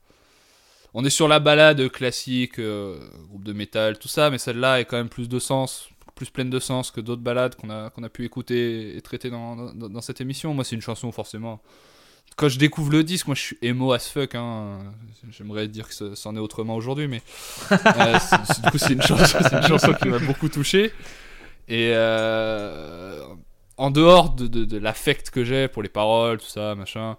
[0.93, 2.97] On est sur la balade classique, euh,
[3.29, 6.49] groupe de métal, tout ça, mais celle-là est quand même plus de sens, plus pleine
[6.49, 9.89] de sens que d'autres balades qu'on a, qu'on a pu écouter et traiter dans, dans,
[9.89, 10.53] dans cette émission.
[10.53, 11.61] Moi, c'est une chanson, forcément.
[12.35, 14.35] Quand je découvre le disque, moi je suis emo as fuck.
[14.35, 14.77] Hein.
[15.31, 17.21] J'aimerais dire que c'en est autrement aujourd'hui, mais
[17.71, 18.17] euh,
[18.63, 20.91] du coup, c'est une, chanson- une chanson qui m'a beaucoup touché.
[21.67, 23.23] Et euh,
[23.77, 27.17] en dehors de, de, de l'affect que j'ai pour les paroles, tout ça, machin,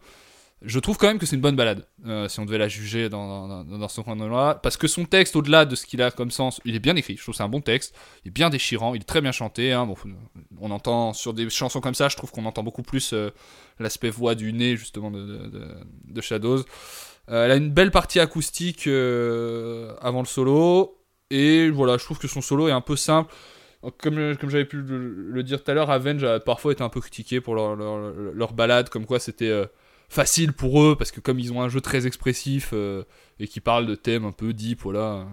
[0.63, 3.09] je trouve quand même que c'est une bonne balade, euh, si on devait la juger
[3.09, 6.11] dans, dans, dans, ce coin là Parce que son texte, au-delà de ce qu'il a
[6.11, 7.17] comme sens, il est bien écrit.
[7.17, 7.95] Je trouve que c'est un bon texte.
[8.25, 8.95] Il est bien déchirant.
[8.95, 9.73] Il est très bien chanté.
[9.73, 9.87] Hein.
[9.87, 9.95] Bon,
[10.61, 13.31] on entend sur des chansons comme ça, je trouve qu'on entend beaucoup plus euh,
[13.79, 15.75] l'aspect voix du nez, justement, de, de, de-
[16.07, 16.65] de Shadows.
[17.31, 20.99] Euh, elle a une belle partie acoustique avant le solo.
[21.31, 23.33] Et voilà, je trouve que son solo est un peu simple.
[23.99, 27.01] Comme, comme j'avais pu le, dire tout à l'heure, Avenge a parfois été un peu
[27.01, 29.53] critiqué pour leur, leur, balade, comme quoi c'était
[30.09, 33.05] facile pour eux, parce que comme ils ont un jeu très expressif euh,
[33.39, 35.25] et qui parle de thèmes un peu deep, voilà, euh,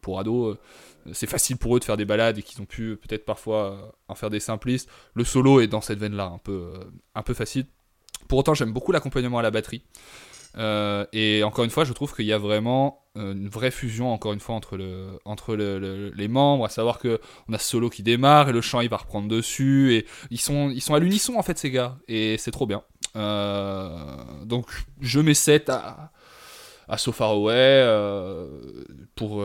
[0.00, 2.96] pour ados, euh, c'est facile pour eux de faire des balades et qu'ils ont pu
[2.96, 4.88] peut-être parfois en faire des simplistes.
[5.14, 6.72] Le solo est dans cette veine-là, un peu,
[7.14, 7.66] un peu facile.
[8.28, 9.82] Pour autant, j'aime beaucoup l'accompagnement à la batterie.
[10.58, 14.12] Euh, et encore une fois, je trouve qu'il y a vraiment euh, une vraie fusion,
[14.12, 17.58] encore une fois, entre, le, entre le- le- les membres, à savoir que on a
[17.58, 21.42] solo qui démarre et le chant il va reprendre dessus, ils sont, à l'unisson en
[21.42, 22.82] fait, ces gars, et c'est trop bien.
[23.16, 24.66] Euh, donc,
[25.00, 26.12] je mets 7 à,
[26.88, 27.86] à So Far Away
[29.14, 29.42] pour.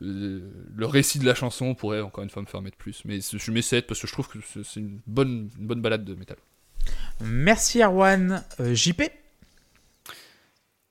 [0.00, 3.50] le récit de la chanson pourrait encore une fois me faire mettre plus, mais je
[3.50, 6.36] mets 7 parce que je trouve que c'est une bonne, balade de métal.
[7.20, 8.44] Merci Arwan.
[8.60, 9.02] JP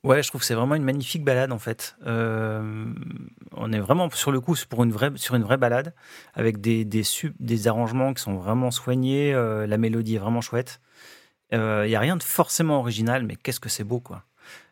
[0.04, 1.96] Ouais, je trouve que c'est vraiment une magnifique balade en fait.
[2.06, 2.94] Euh,
[3.54, 5.94] on est vraiment sur le coup pour une vraie, sur une vraie balade
[6.34, 9.34] avec des, des, sub- des arrangements qui sont vraiment soignés.
[9.34, 10.82] euh, la mélodie est vraiment chouette.
[11.52, 14.24] Il n'y a rien de forcément original, mais qu'est-ce que c'est beau quoi.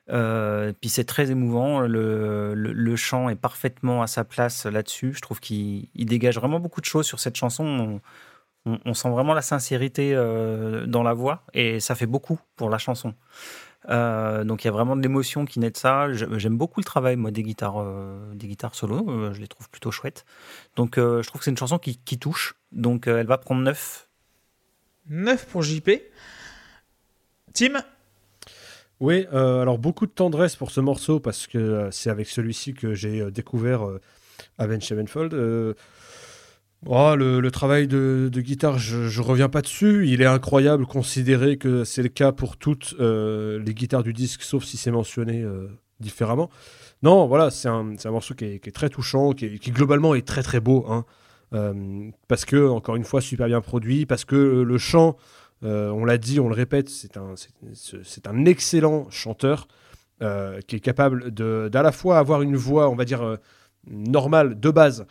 [0.10, 1.82] Euh, puis c'est très émouvant.
[1.82, 5.14] Le, le, chant est parfaitement à sa place là-dessus.
[5.14, 8.02] Je trouve qu'il il dégage vraiment beaucoup de choses sur cette chanson.
[8.66, 12.78] On, sent vraiment la sincérité euh, dans la voix et ça fait beaucoup pour la
[12.78, 13.16] chanson.
[13.90, 16.12] Euh, donc il y a vraiment de l'émotion qui naît de ça.
[16.14, 19.10] J'aime beaucoup le travail moi des guitares, euh, des guitares solo.
[19.10, 20.26] Euh, je les trouve plutôt chouettes.
[20.76, 22.56] Donc euh, je trouve que c'est une chanson qui, qui touche.
[22.72, 24.08] Donc euh, elle va prendre 9.
[25.10, 25.90] 9 pour JP.
[27.54, 27.82] Tim?
[29.00, 32.94] Oui, euh, alors beaucoup de tendresse pour ce morceau parce que c'est avec celui-ci que
[32.94, 34.00] j'ai découvert euh,
[34.60, 35.34] Avenged Sevenfold.
[36.88, 40.08] Oh, le, travail de, guitare, je, ne reviens pas dessus.
[40.08, 44.42] Il est incroyable, considéré que c'est le cas pour toutes euh, les guitares du disque,
[44.42, 45.68] sauf si c'est mentionné euh,
[46.00, 46.50] différemment.
[47.04, 50.60] Non, voilà, c'est un, morceau qui est, très touchant, qui, est- globalement est très très
[50.60, 50.86] beau.
[50.90, 51.06] hein.
[51.54, 55.18] euh, parce que, encore une fois, super bien produit, parce que le chant,
[55.62, 57.36] on l'a dit, on le répète, c'est un,
[58.26, 59.68] un excellent chanteur
[60.20, 63.38] qui est capable d'à la fois avoir une voix, on va dire,
[63.88, 65.06] normale, de base,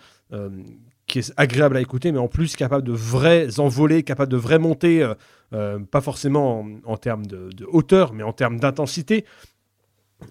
[1.10, 4.58] qui est agréable à écouter, mais en plus capable de vrais envolées, capable de vrais
[4.58, 5.14] montées, euh,
[5.52, 9.24] euh, pas forcément en, en termes de, de hauteur, mais en termes d'intensité,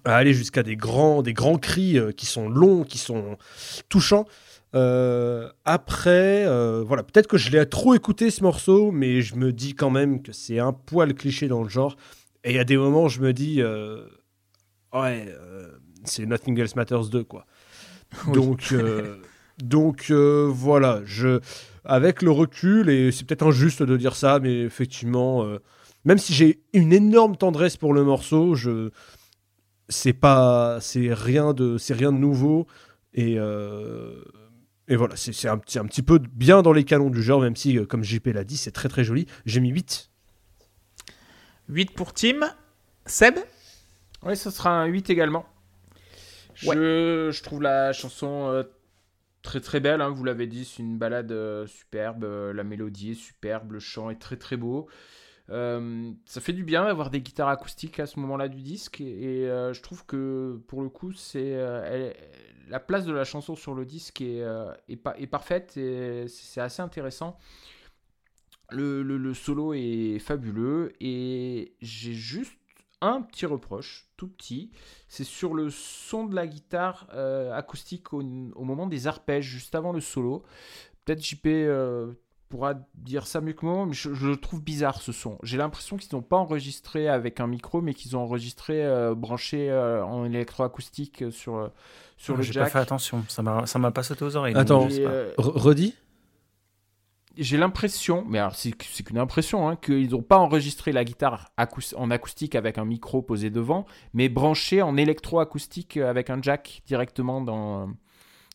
[0.04, 3.36] à aller jusqu'à des grands, des grands cris euh, qui sont longs, qui sont
[3.90, 4.24] touchants.
[4.74, 6.44] Euh, après,
[6.84, 10.22] voilà, peut-être que je l'ai trop écouté ce morceau, mais je me dis quand même
[10.22, 11.96] que c'est un poil cliché dans le genre.
[12.44, 13.62] Et il y a des moments, je me dis,
[14.94, 15.34] ouais,
[16.04, 17.46] c'est Nothing Else Matters 2, quoi.
[18.26, 18.32] Oui.
[18.32, 19.18] Donc, euh,
[19.62, 21.40] donc euh, voilà, je,
[21.84, 25.58] avec le recul, et c'est peut-être injuste de dire ça, mais effectivement, euh,
[26.04, 28.90] même si j'ai une énorme tendresse pour le morceau, je,
[29.88, 32.66] c'est pas, c'est rien de, c'est rien de nouveau,
[33.14, 34.22] et euh,
[34.88, 37.40] et voilà, c'est c'est un, petit- un petit peu bien dans les canons du genre,
[37.40, 39.26] même si, comme JP l'a dit, c'est très très joli.
[39.46, 40.10] J'ai mis 8.
[41.68, 42.40] 8 pour Tim.
[43.06, 43.36] Seb
[44.22, 45.46] Ouais, ça sera un 8 également.
[46.54, 48.64] Je, je trouve la chanson euh,
[49.42, 53.12] très très belle, hein, vous l'avez dit, c'est une balade euh, superbe, euh, la mélodie
[53.12, 54.88] est superbe, le chant est très très beau.
[55.50, 59.46] Euh, ça fait du bien d'avoir des guitares acoustiques à ce moment-là du disque et,
[59.46, 61.56] je trouve que pour le coup c'est
[62.68, 64.44] la place de la chanson sur le disque est,
[64.88, 67.36] est, parfaite et c'est assez intéressant.
[68.70, 72.59] Le solo est fabuleux et j'ai juste
[73.02, 74.70] un petit reproche, tout petit,
[75.08, 79.74] c'est sur le son de la guitare euh, acoustique au, au moment des arpèges, juste
[79.74, 80.42] avant le solo.
[81.04, 82.12] Peut-être JP euh,
[82.50, 85.38] pourra dire ça mieux que moi, mais je, je le trouve bizarre ce son.
[85.42, 89.70] J'ai l'impression qu'ils n'ont pas enregistré avec un micro, mais qu'ils ont enregistré euh, branché
[89.70, 91.70] euh, en électroacoustique sur,
[92.16, 92.72] sur le J'ai pas jack.
[92.72, 94.54] fait attention, ça m'a ça m'a pas sauté aux oreilles.
[94.56, 94.88] Attends.
[94.90, 95.94] euh, redis
[97.40, 101.50] j'ai l'impression, mais alors c'est qu'une impression, hein, qu'ils n'ont pas enregistré la guitare
[101.96, 107.40] en acoustique avec un micro posé devant, mais branché en électroacoustique avec un jack directement
[107.40, 107.88] dans,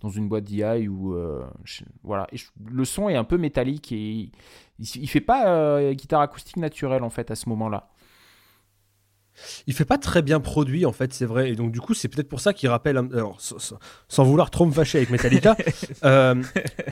[0.01, 1.43] dans une boîte DI ou euh,
[2.03, 2.27] voilà.
[2.71, 4.31] Le son est un peu métallique et il,
[4.77, 7.89] il, il fait pas euh, guitare acoustique naturelle en fait à ce moment-là.
[9.67, 11.51] Il fait pas très bien produit en fait, c'est vrai.
[11.51, 14.23] Et donc du coup, c'est peut-être pour ça qu'il rappelle, un- alors, sans, sans- sans
[14.23, 15.55] vouloir trop me fâcher avec Metallica,
[16.05, 16.41] euh,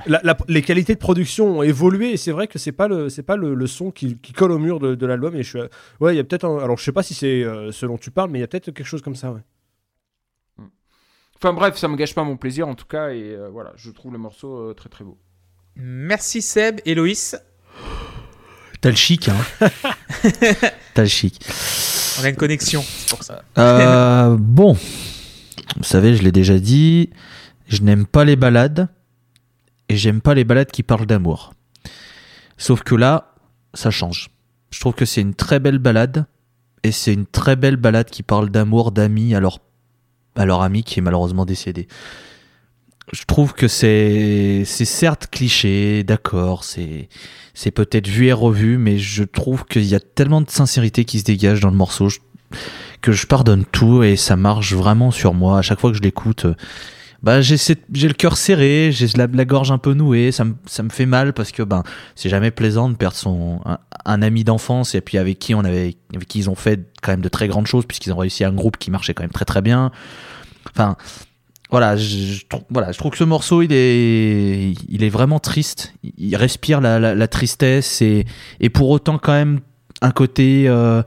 [0.06, 3.10] la- la- les qualités de production ont évolué et c'est vrai que c'est pas le,
[3.10, 5.36] c'est pas le, le son qui, qui colle au mur de, de l'album.
[5.36, 5.60] Et je suis,
[6.00, 8.12] ouais, il y a peut-être, alors je sais pas si c'est euh, ce dont tu
[8.12, 9.32] parles, mais il y a peut-être quelque chose comme ça.
[9.32, 9.42] Ouais.
[11.38, 13.92] Enfin bref, ça me gâche pas mon plaisir en tout cas et euh, voilà, je
[13.92, 15.18] trouve le morceau euh, très très beau.
[15.76, 16.80] Merci Seb.
[16.86, 17.36] Héloïs
[18.84, 19.38] T'as le chic, hein.
[20.94, 21.40] T'as le chic.
[22.20, 23.42] On a une connexion, c'est pour ça.
[23.58, 24.74] Euh, bon,
[25.78, 27.10] vous savez, je l'ai déjà dit,
[27.70, 28.90] je n'aime pas les balades
[29.88, 31.54] et j'aime pas les balades qui parlent d'amour.
[32.58, 33.36] Sauf que là,
[33.74, 34.32] ça change.
[34.70, 36.26] Je trouve que c'est une très belle balade
[36.84, 39.60] et c'est une très belle balade qui parle d'amour, d'amis à leur,
[40.36, 41.88] à leur ami qui est malheureusement décédé.
[43.12, 47.10] Je trouve que c'est c'est certes cliché, d'accord, c'est
[47.54, 51.20] c'est peut-être vu et revu, mais je trouve qu'il y a tellement de sincérité qui
[51.20, 52.08] se dégage dans le morceau
[53.02, 55.60] que je pardonne tout et ça marche vraiment sur moi.
[55.60, 56.48] À chaque fois que je l'écoute,
[57.22, 60.90] bah j'ai le cœur serré, j'ai la, gorge un peu nouée, ça me ça me
[60.90, 61.84] fait mal parce que ben
[62.16, 63.62] c'est jamais plaisant de perdre son
[64.06, 67.12] un ami d'enfance et puis avec qui on avait avec qui ils ont fait quand
[67.12, 69.46] même de très grandes choses puisqu'ils ont réussi un groupe qui marchait quand même très
[69.46, 69.92] très bien.
[70.72, 70.98] Enfin
[71.74, 75.96] voilà, je, voilà, je trouve que ce morceau, il est, il est vraiment triste.
[76.20, 78.28] Il respire la, tristesse et,
[78.60, 79.60] et pour autant quand même
[80.04, 81.02] un côté, euh,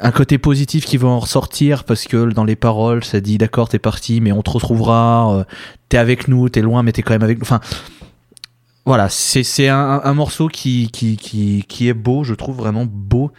[0.00, 3.68] un côté positif qui va en ressortir parce que dans les paroles, ça dit d'accord,
[3.68, 5.38] t'es parti, mais on te retrouvera.
[5.38, 5.44] euh,
[5.88, 7.42] t'es avec nous, t'es loin, mais t'es quand même avec nous.
[7.42, 7.58] Enfin,
[8.86, 12.86] voilà, c'est c'est un, un morceau qui, qui, qui, qui est beau, je trouve vraiment
[12.88, 13.32] beau.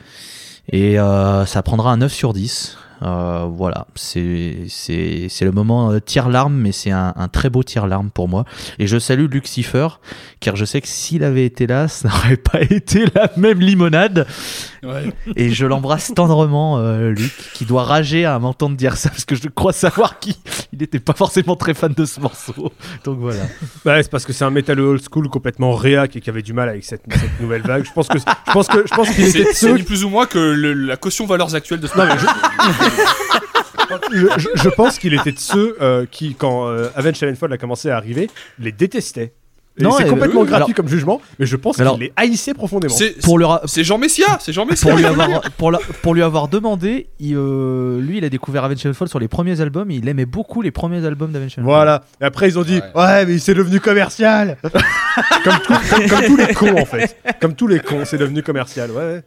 [0.69, 2.77] Et euh, ça prendra un 9 sur 10.
[3.01, 7.63] Euh, voilà, c'est c'est c'est le moment euh, tire-larme, mais c'est un, un très beau
[7.63, 8.45] tire-larme pour moi.
[8.77, 9.87] Et je salue Lucifer,
[10.39, 14.27] car je sais que s'il avait été là, ça n'aurait pas été la même limonade.
[14.83, 15.11] Ouais.
[15.35, 19.35] Et je l'embrasse tendrement, euh, Luc, qui doit rager à m'entendre dire ça, parce que
[19.35, 20.35] je crois savoir qu'il
[20.77, 22.71] n'était pas forcément très fan de ce morceau.
[23.03, 23.43] Donc voilà.
[23.85, 26.53] Bah, c'est parce que c'est un métal old school complètement réac et qui avait du
[26.53, 27.85] mal avec cette, cette nouvelle vague.
[27.85, 30.25] Je pense que, je pense que, je pense qu'il était de ceux plus ou moins
[30.25, 32.88] que le- la caution valeurs actuelles de ce Non, mais je,
[34.11, 38.29] je- pense qu'il était de ceux euh, qui, quand euh, Avenged a commencé à arriver,
[38.59, 39.33] les détestaient.
[39.83, 42.93] Non, c'est complètement gratuit alors- comme jugement, mais je pense qu'il les haïssait profondément.
[42.93, 44.89] C'est Pour c'est Jean Messia, c'est Jean Messia.
[44.89, 48.63] pour lui avoir pour, la- pour lui avoir demandé, il, euh, lui il a découvert
[48.63, 51.65] Avenged Sevenfold sur les premiers albums, et il aimait beaucoup les premiers albums d'Avenged Sevenfold.
[51.75, 52.03] Voilà.
[52.21, 53.01] Et après, ils ont dit Ouais.
[53.01, 54.57] Ouais, mais c'est devenu commercial
[55.43, 57.17] comme, tout- comme- comme tous les cons, en fait.
[57.41, 58.91] Comme tous les cons, c'est devenu commercial.
[58.91, 59.23] Ouais, ouais.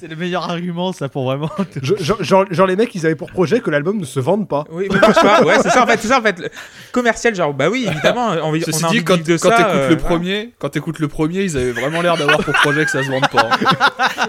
[0.00, 1.50] C'est le meilleur argument ça pour vraiment.
[1.82, 4.64] Je- genre, les mecs, ils avaient pour projet que l'album ne se vende pas.
[4.70, 4.98] Oui, mais.
[5.46, 5.98] Ouais, c'est ça en fait.
[6.00, 6.38] C'est ça en fait.
[6.38, 6.48] Le
[6.92, 9.48] Commercial, genre, bah oui, évidemment, on, on Ceci a envie dit, de quand, de quand
[9.50, 9.56] ça.
[9.92, 13.02] Le premier, quand t'écoutes le premier, ils avaient vraiment l'air d'avoir pour projet que ça
[13.02, 13.48] se vende pas.
[13.50, 14.28] hein.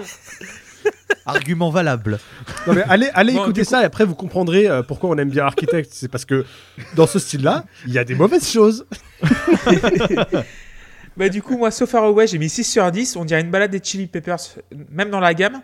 [1.26, 2.18] Argument valable.
[2.66, 5.16] Non, mais allez, allez Bon, écouter du ça et après vous comprendrez euh, pourquoi on
[5.16, 5.88] aime bien Architect.
[5.92, 6.44] C'est parce que
[6.96, 8.86] dans ce style-là, il y a des mauvaises choses.
[11.16, 13.14] Bah du coup, moi, So Far Away, j'ai mis 6 sur 10.
[13.14, 14.36] On dirait une balade des Chili Peppers,
[14.90, 15.62] même dans la gamme.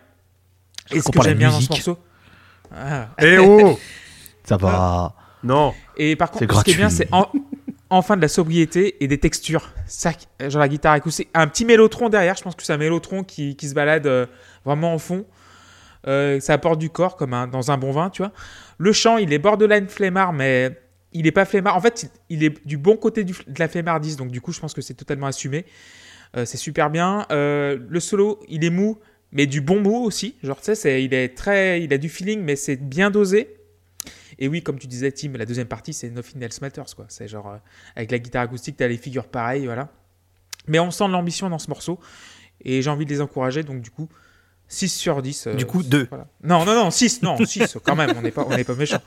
[0.91, 1.71] Et ce qu'on que parle j'aime de bien dans ce musique.
[1.71, 1.97] morceau.
[2.73, 3.09] Ah.
[3.21, 3.77] Eh oh
[4.45, 5.13] Ça va.
[5.43, 5.73] Non.
[5.97, 7.27] Et par contre, ce qui est bien, c'est en-
[7.91, 9.73] enfin de la sobriété et des textures.
[10.39, 11.29] Genre la guitare acoustique.
[11.33, 14.25] Un petit mélotron derrière, je pense que c'est un mélotron qui, se balade euh,
[14.65, 15.25] vraiment en fond.
[16.07, 18.31] Euh, ça apporte du corps comme dans un bon vin, tu vois.
[18.79, 20.79] Le chant, il est borderline flemmard, mais
[21.11, 21.75] il est pas flemmard.
[21.75, 24.73] En fait, il est du bon côté de la flemmardise, donc du coup, je pense
[24.73, 25.65] que c'est totalement assumé.
[26.37, 27.27] Euh, c'est super bien.
[27.29, 28.97] Le solo, il est mou,
[29.33, 30.35] mais du bon mou aussi.
[30.41, 33.60] Genre, tu sais, il est très, il a du feeling, mais c'est bien dosé.
[34.43, 37.05] Et oui, comme tu disais, Tim, la deuxième partie, c'est Nothing Else Matters, quoi.
[37.09, 37.57] C'est genre, euh,
[37.95, 39.89] avec la guitare acoustique, t'as les figures pareilles, voilà.
[40.67, 41.99] Mais on sent de l'ambition dans ce morceau,
[42.65, 44.09] et j'ai envie de les encourager, donc du coup,
[44.67, 45.45] 6 sur 10.
[45.47, 46.07] euh, Du coup, deux.
[46.09, 46.25] voilà.
[46.43, 48.99] Non, non, non, 6, non, 6, quand même, on n'est pas, on n'est pas méchant.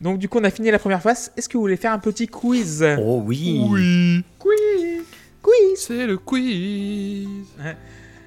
[0.00, 1.32] Donc du coup, on a fini la première phase.
[1.36, 2.86] Est-ce que vous voulez faire un petit quiz?
[2.98, 3.60] Oh oui.
[3.68, 5.02] Oui, Quiz
[5.42, 7.26] Quiz c'est le quiz.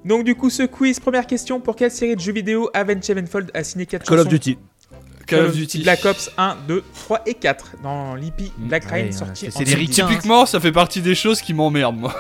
[0.06, 3.50] Donc du coup, ce quiz, première question, pour quelle série de jeux vidéo Avenged Sevenfold
[3.54, 4.30] a signé 4 Call of chansons?
[4.36, 4.58] Duty.
[5.28, 5.84] Call of Duty.
[5.84, 9.58] Black Ops 1, 2, 3 et 4 dans l'IP Black Rain Ouais, sorti ouais, en
[9.60, 9.78] c'est des 2010.
[10.02, 10.08] ricains.
[10.08, 12.16] Typiquement, ça fait partie des choses qui m'emmerdent, moi.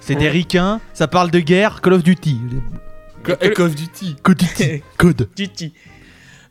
[0.00, 2.40] C'est des ricains, ça parle de guerre, Call of Duty.
[3.22, 4.16] Co- Call of Duty.
[4.22, 4.82] Code Duty.
[4.96, 5.28] Code.
[5.36, 5.72] Duty.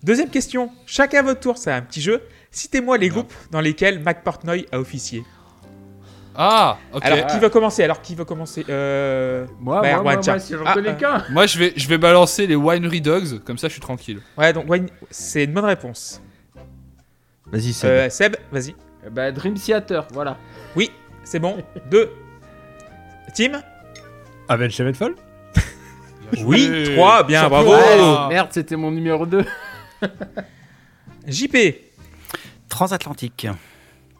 [0.03, 2.21] Deuxième question, chacun à votre tour, c'est un petit jeu.
[2.51, 5.23] Citez-moi les groupes dans lesquels Mac Portnoy a officié.
[6.39, 7.03] Ah, ok.
[7.03, 7.83] Alors qui va commencer?
[7.83, 8.63] Alors qui va commencer?
[8.69, 9.47] Euh...
[9.59, 10.93] Moi, Bah, moi, si j'en Ah, connais ah.
[10.93, 11.23] qu'un.
[11.31, 14.21] Moi, je vais, je vais balancer les Winery Dogs, comme ça je suis tranquille.
[14.37, 14.65] Ouais, donc
[15.09, 16.21] c'est une bonne réponse.
[17.51, 17.87] Vas-y, c'est.
[17.87, 18.75] Euh, Seb, vas-y.
[19.11, 20.37] Bah, Dream Theater, voilà.
[20.75, 20.91] Oui,
[21.23, 21.57] c'est bon.
[21.89, 22.11] Deux.
[23.33, 23.61] Tim?
[24.47, 25.15] Avenged Sevenfold?
[26.43, 27.63] Oui, trois, bien, Champion.
[27.63, 27.71] bravo.
[28.27, 28.27] Ouais.
[28.29, 29.45] Merde, c'était mon numéro 2.
[31.27, 31.55] JP,
[32.69, 33.47] Transatlantique.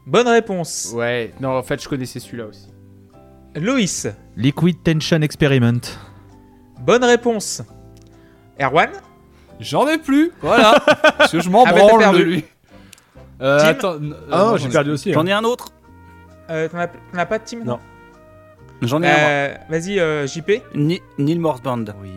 [0.07, 0.91] Bonne réponse.
[0.95, 2.67] Ouais, non, en fait, je connaissais celui-là aussi.
[3.55, 5.81] Loïs, Liquid Tension Experiment.
[6.79, 7.61] bonne réponse.
[8.59, 8.89] Erwan
[9.59, 10.79] J'en ai plus, voilà.
[11.17, 12.19] Parce que je m'en Ah bah, branle perdu.
[12.19, 12.45] de lui.
[13.41, 15.13] Euh, Tim attends, euh, Ah j'en j'ai ai perdu aussi.
[15.13, 15.27] J'en hein.
[15.27, 15.69] ai un autre.
[16.51, 17.59] euh, T'en as, t'en as pas de Tim?
[17.63, 17.79] Non.
[18.83, 19.17] J'en ai un.
[19.17, 19.29] moi.
[19.29, 20.61] Euh, Vas-y, euh, JP.
[20.75, 21.85] Ni- Neil Morse Band.
[22.01, 22.11] Oui.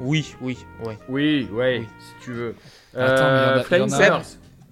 [0.00, 0.94] Oui, oui, oui.
[1.08, 1.86] Oui, ouais, Oui.
[1.98, 2.54] si tu veux.
[2.94, 4.22] Attends, mais il y en a- Flying il y en a- Colors.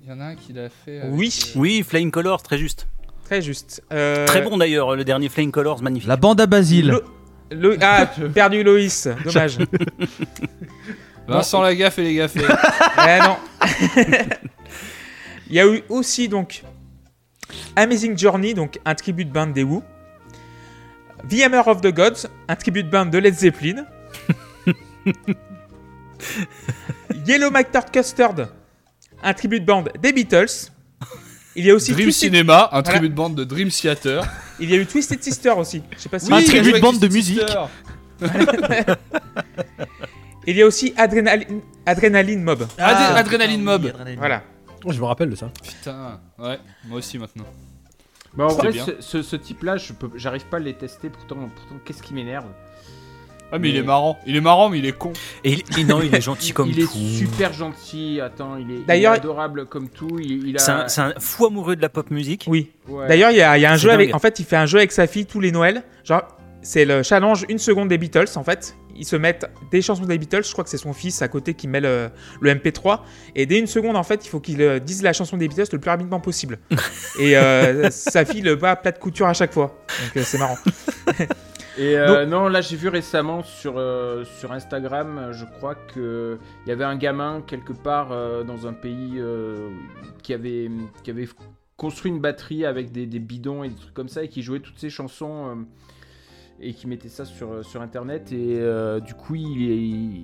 [0.06, 1.00] Il y en a un qui l'a fait.
[1.00, 1.34] avec, Oui.
[1.56, 2.88] euh, Oui, Flying Colors, très juste.
[3.24, 3.82] Très juste.
[3.90, 6.08] Euh, Très bon d'ailleurs, le dernier Flying Colors, magnifique.
[6.08, 6.98] La bande à Basile.
[7.82, 9.06] Ah, perdu Loïs.
[9.24, 9.58] Dommage.
[11.28, 12.40] Vincent Lagaffe et les gaffés.
[13.06, 13.36] Eh non.
[15.48, 16.64] Il y a eu aussi donc
[17.76, 19.82] Amazing Journey, donc un tribut de band des Who.
[21.30, 23.84] The Hammer of the Gods, un tribut de band de Led Zeppelin.
[27.26, 28.34] Yellow Mictard Custard,
[29.22, 30.70] un tribut de band des Beatles.
[31.56, 32.82] Il y a aussi Dream Twisted- Cinema, un Voilà.
[32.82, 34.24] tribut de bande de Dream Theater.
[34.58, 35.82] il y a eu Twisted Sister aussi.
[35.92, 37.40] Je sais pas si Un il a tribut de bande de musique.
[40.46, 42.66] Il y a aussi Adrenaline, Adrenaline Mob.
[42.78, 43.92] Adé- Adrenaline Mob.
[44.18, 44.42] Voilà.
[44.84, 45.50] Oh, je me rappelle de ça.
[45.62, 47.44] Putain, ouais, moi aussi maintenant.
[48.36, 49.76] Bah, en vrai, ce, ce- ce type-là,
[50.16, 51.08] j'arrive pas à les tester.
[51.08, 52.46] Pourtant, pourtant qu'est-ce qui m'énerve?
[53.54, 54.18] Ah, mais il est marrant.
[54.26, 55.12] Il est marrant, mais il est con.
[55.44, 56.98] Et, il- et non, il est gentil comme Il est tout.
[56.98, 58.20] super gentil.
[58.20, 60.18] Attends, il est, il est D'ailleurs- adorable comme tout.
[60.20, 60.58] Il, il a.
[60.58, 62.46] C'est un, c'est un fou amoureux de la pop musique.
[62.48, 62.70] Oui.
[62.88, 63.06] Ouais.
[63.06, 64.12] D'ailleurs, il y a, il y a un C'est jeu avec.
[64.14, 65.84] En fait, il fait un jeu avec sa fille tous les Noëls.
[66.02, 66.22] Genre,
[66.62, 68.24] c'est le challenge une seconde des Beatles.
[68.36, 70.44] En fait, ils se mettent des chansons des Beatles.
[70.44, 72.08] Je crois que c'est son fils à côté qui met le,
[72.40, 73.00] le MP3.
[73.36, 75.68] Et dès une seconde, en fait, il faut qu'il euh, dise la chanson des Beatles
[75.72, 76.58] le plus rapidement possible.
[77.20, 79.76] Et euh, sa fille le bat à plat de couture à chaque fois.
[80.06, 80.58] Donc, euh, c'est marrant.
[81.78, 86.38] Et euh, non, là j'ai vu récemment sur, euh, sur Instagram, euh, je crois que
[86.64, 89.20] il y avait un gamin quelque part euh, dans un pays
[90.22, 90.70] qui avait
[91.02, 91.28] qui avait
[91.76, 94.60] construit une batterie avec des, des bidons et des trucs comme ça et qui jouait
[94.60, 95.66] toutes ces chansons
[96.60, 99.60] et qui mettait ça sur, sur internet et euh, du coup il,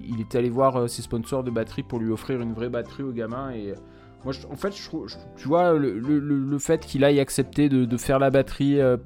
[0.09, 3.11] il était allé voir ses sponsors de batterie pour lui offrir une vraie batterie au
[3.11, 3.75] gamin et
[4.23, 7.19] moi je- en fait je je- tu vois le, le- le- le fait qu'il aille
[7.19, 8.97] accepter de, de faire la batterie euh,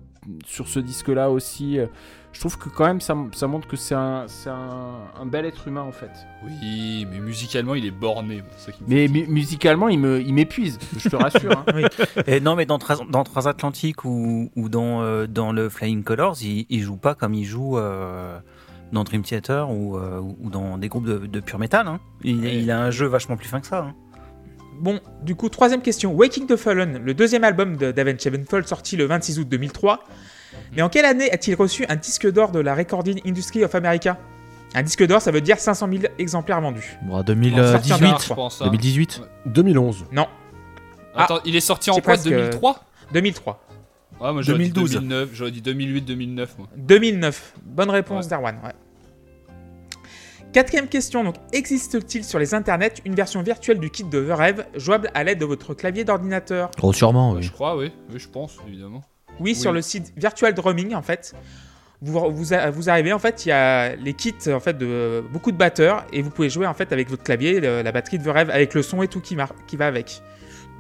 [0.45, 1.79] sur ce disque-là aussi.
[1.79, 1.87] euh,
[2.35, 5.47] Je trouve que quand même ça, ça montre que c'est un, c'est un, un bel
[5.47, 6.11] être humain en fait.
[6.45, 8.39] Oui, mais musicalement, il est borné.
[8.43, 10.79] moi, c'est ça qui me Mais mu- musicalement, il me, il m'épuise.
[10.99, 11.53] Je te rassure.
[11.53, 11.89] hein.
[12.27, 16.37] Et non, mais dans, Trans- dans Transatlantique ou, ou dans, euh, dans le Flying Colors,
[16.43, 18.39] il, il joue pas comme il joue euh,
[18.93, 21.87] dans Dream Theater ou, euh, ou dans des groupes de, de pure metal.
[21.87, 22.01] hein.
[22.25, 22.57] Il, Ouais.
[22.59, 23.79] il a un jeu vachement plus fin que ça.
[23.79, 23.95] hein.
[24.81, 26.13] Bon, du coup, troisième question.
[26.13, 30.01] Waking the Fallen, le deuxième album de David Sevenfold sorti le 26 août 2003.
[30.77, 34.19] Mais en quelle année a-t-il reçu un disque d'or de la Recording Industry of America?
[34.75, 36.99] Un disque d'or, ça veut dire 500 000 exemplaires vendus.
[37.03, 37.25] Bon, sortir
[37.99, 38.29] d'un 2018.
[38.29, 38.61] je pense.
[38.61, 38.65] hein.
[38.67, 39.23] 2018.
[39.47, 40.05] 2011.
[40.13, 40.27] Non,
[41.15, 43.61] Attends, il est sorti en quoi presque, 2003 2003.
[44.21, 44.93] Ouais, moi j'aurais dit 2012.
[44.95, 46.69] 2009, j'aurais dit 2008-2009 moi.
[46.77, 47.55] 2009.
[47.65, 48.31] Bonne réponse Ouais.
[48.31, 48.57] d'Arwan.
[48.65, 48.73] Ouais.
[50.53, 51.25] Quatrième question.
[51.25, 55.25] Donc, existe-t-il sur les internets une version virtuelle du kit de The Rêve jouable à
[55.25, 56.71] l'aide de votre clavier d'ordinateur?
[56.83, 57.43] Oh, sûrement, Ouais, oui.
[57.43, 57.91] Je crois, oui.
[58.13, 59.03] Oui, je pense, évidemment.
[59.41, 61.35] Oui, sur le site Virtual Drumming, en fait.
[62.03, 65.57] Vous, vous, arrivez, en fait, il y a les kits en fait, de beaucoup de
[65.57, 68.29] batteurs et vous pouvez jouer en fait avec votre clavier, le- la batterie de The
[68.35, 69.37] Rêve, avec le son et tout qui,
[69.67, 70.21] qui va avec.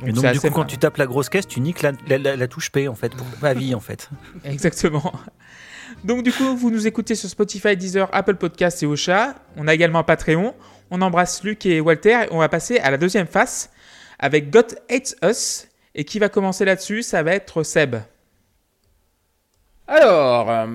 [0.06, 2.36] Et donc, du coup, quand tu tapes la grosse caisse, tu niques la, la- la-
[2.36, 4.10] la touche P, en fait, pour ma vie, en fait.
[4.44, 5.12] Exactement.
[6.02, 9.34] Donc du coup, vous nous écoutez sur Spotify, Deezer, Apple Podcasts et Ocha.
[9.56, 10.54] On a également un Patreon.
[10.90, 12.24] On embrasse Luc et Walter.
[12.24, 13.70] Et on va passer à la deuxième face
[14.18, 15.68] avec God Hates Us.
[15.94, 17.02] Et qui va commencer là-dessus?
[17.02, 17.96] Ça va être Seb.
[19.86, 20.66] Alors, euh,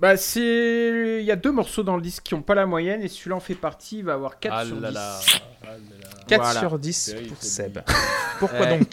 [0.00, 3.02] bah c'est, il y a deux morceaux dans le disque qui ont pas la moyenne
[3.02, 3.98] et celui-là en fait partie.
[3.98, 4.82] Il va avoir 4 Ah sur 10.
[4.82, 5.20] là là.
[6.28, 6.60] 4 Voilà.
[6.60, 7.78] sur 10 Terrible, pour Seb.
[8.38, 8.88] Pourquoi donc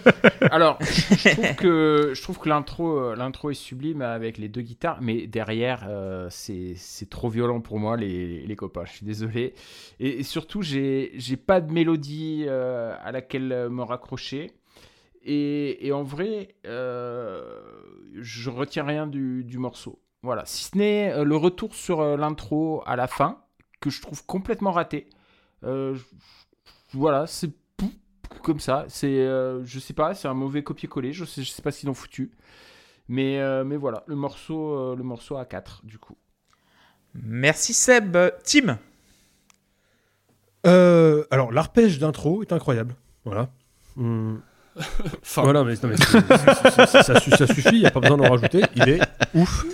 [0.50, 4.62] Alors, je trouve que je trouve que l'intro, euh, l'intro est sublime avec les deux
[4.62, 8.84] guitares, mais derrière, euh, c'est c'est trop violent pour moi, les, les copains.
[8.84, 9.54] Je suis désolé.
[10.00, 14.52] Et, et surtout, j'ai j'ai pas de mélodie euh, à laquelle me raccrocher.
[15.28, 17.42] Et, et en vrai, euh,
[18.20, 20.00] je retiens rien du, du morceau.
[20.22, 20.44] Voilà.
[20.46, 23.40] Si ce n'est euh, le retour sur euh, l'intro à la fin,
[23.80, 25.08] que je trouve complètement raté.
[25.64, 26.04] Euh, je-
[26.92, 27.50] voilà, c'est
[28.42, 28.84] comme ça.
[28.88, 31.12] C'est, euh, je sais pas, c'est un mauvais copier-coller.
[31.12, 32.32] Je sais, je sais pas s'ils l'ont foutu.
[33.08, 36.16] Mais, euh, mais voilà, le morceau, euh, le morceau à 4 du coup.
[37.14, 38.16] Merci Seb.
[38.44, 38.78] Tim?
[40.66, 42.96] Euh, alors, l'arpège d'intro est incroyable.
[43.24, 43.50] Voilà.
[43.96, 44.42] Hum,
[45.22, 48.62] Enfin, Voilà, mais, non, ça, su- ça suffit, il n'y a pas besoin d'en rajouter.
[48.74, 49.00] Il est
[49.34, 49.64] ouf.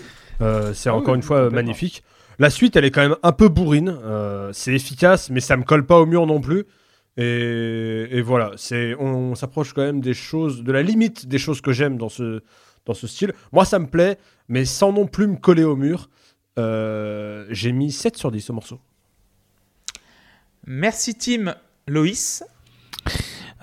[0.41, 2.03] Euh, c'est Ah encore oui, une fois euh, magnifique.
[2.39, 3.97] La suite, elle est quand même un peu bourrine.
[4.05, 6.65] Euh, c'est efficace, mais ça me colle pas au mur non plus.
[7.17, 11.61] Et, et voilà, c'est on s'approche quand même des choses, de la limite des choses
[11.61, 12.41] que j'aime dans ce,
[12.87, 13.33] dans ce style.
[13.53, 14.19] Moi, ça me plaît,
[14.49, 16.09] mais sans non plus me coller au mur.
[16.59, 18.81] Euh, J'ai mis 7 sur 10 au morceau.
[20.67, 21.55] Merci Tim.
[21.89, 22.45] Loïs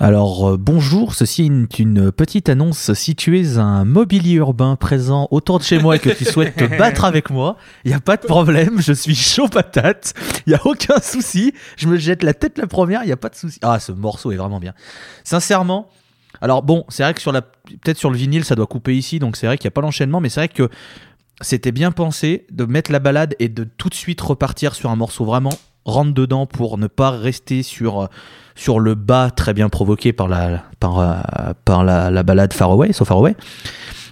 [0.02, 2.94] Alors euh, bonjour, ceci est une petite annonce.
[2.94, 6.56] Si tu es un mobilier urbain présent autour de chez moi et que tu souhaites
[6.56, 10.14] te battre avec moi, il n'y a pas de problème, je suis chaud patate,
[10.48, 13.18] il n'y a aucun souci, je me jette la tête la première, il n'y a
[13.18, 13.60] pas de souci.
[13.62, 14.74] Ah, ce morceau est vraiment bien.
[15.26, 15.90] Sincèrement,
[16.40, 19.20] alors bon, c'est vrai que sur la peut-être sur le vinyle ça doit couper ici,
[19.20, 20.70] donc c'est vrai qu'il n'y a pas l'enchaînement, mais c'est vrai que
[21.42, 24.96] c'était bien pensé de mettre la balade et de tout de suite repartir sur un
[24.96, 28.10] morceau vraiment rentre dedans pour ne pas rester sur
[28.56, 31.16] sur le bas très bien provoqué par la par, euh,
[31.66, 33.36] par la, la balade Far Away, So Far Away.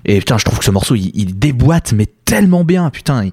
[0.05, 3.25] Et putain, je trouve que ce morceau il, il déboîte mais tellement bien, putain.
[3.25, 3.31] il-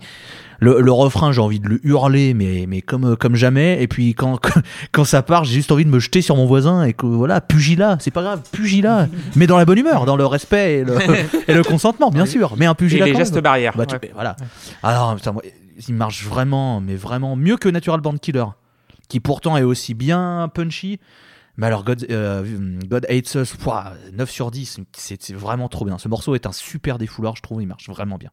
[0.61, 3.82] le, le refrain, j'ai envie de le hurler, mais, mais comme, euh, comme jamais.
[3.82, 4.39] Et puis quand,
[4.93, 7.40] quand ça part, j'ai juste envie de me jeter sur mon voisin et que voilà,
[7.43, 10.97] pugilat, c'est pas grave, pugilat, mais dans la bonne humeur, dans le respect et le,
[11.48, 12.55] et le consentement, bien sûr.
[12.56, 13.05] Mais un et pugilat.
[13.05, 13.74] les gestes barrières.
[13.77, 14.36] Bah, tu- voilà.
[14.82, 15.43] Alors, putain, moi,
[15.88, 18.46] il marche vraiment, mais vraiment mieux que Natural Born Killer,
[19.09, 20.98] qui pourtant est aussi bien punchy.
[21.56, 25.98] Mais alors, God, euh, Hates Us, pouah, 9 sur 10, c'est vraiment trop bien.
[25.98, 28.30] Ce morceau est un super défouleur, je trouve, il marche vraiment bien.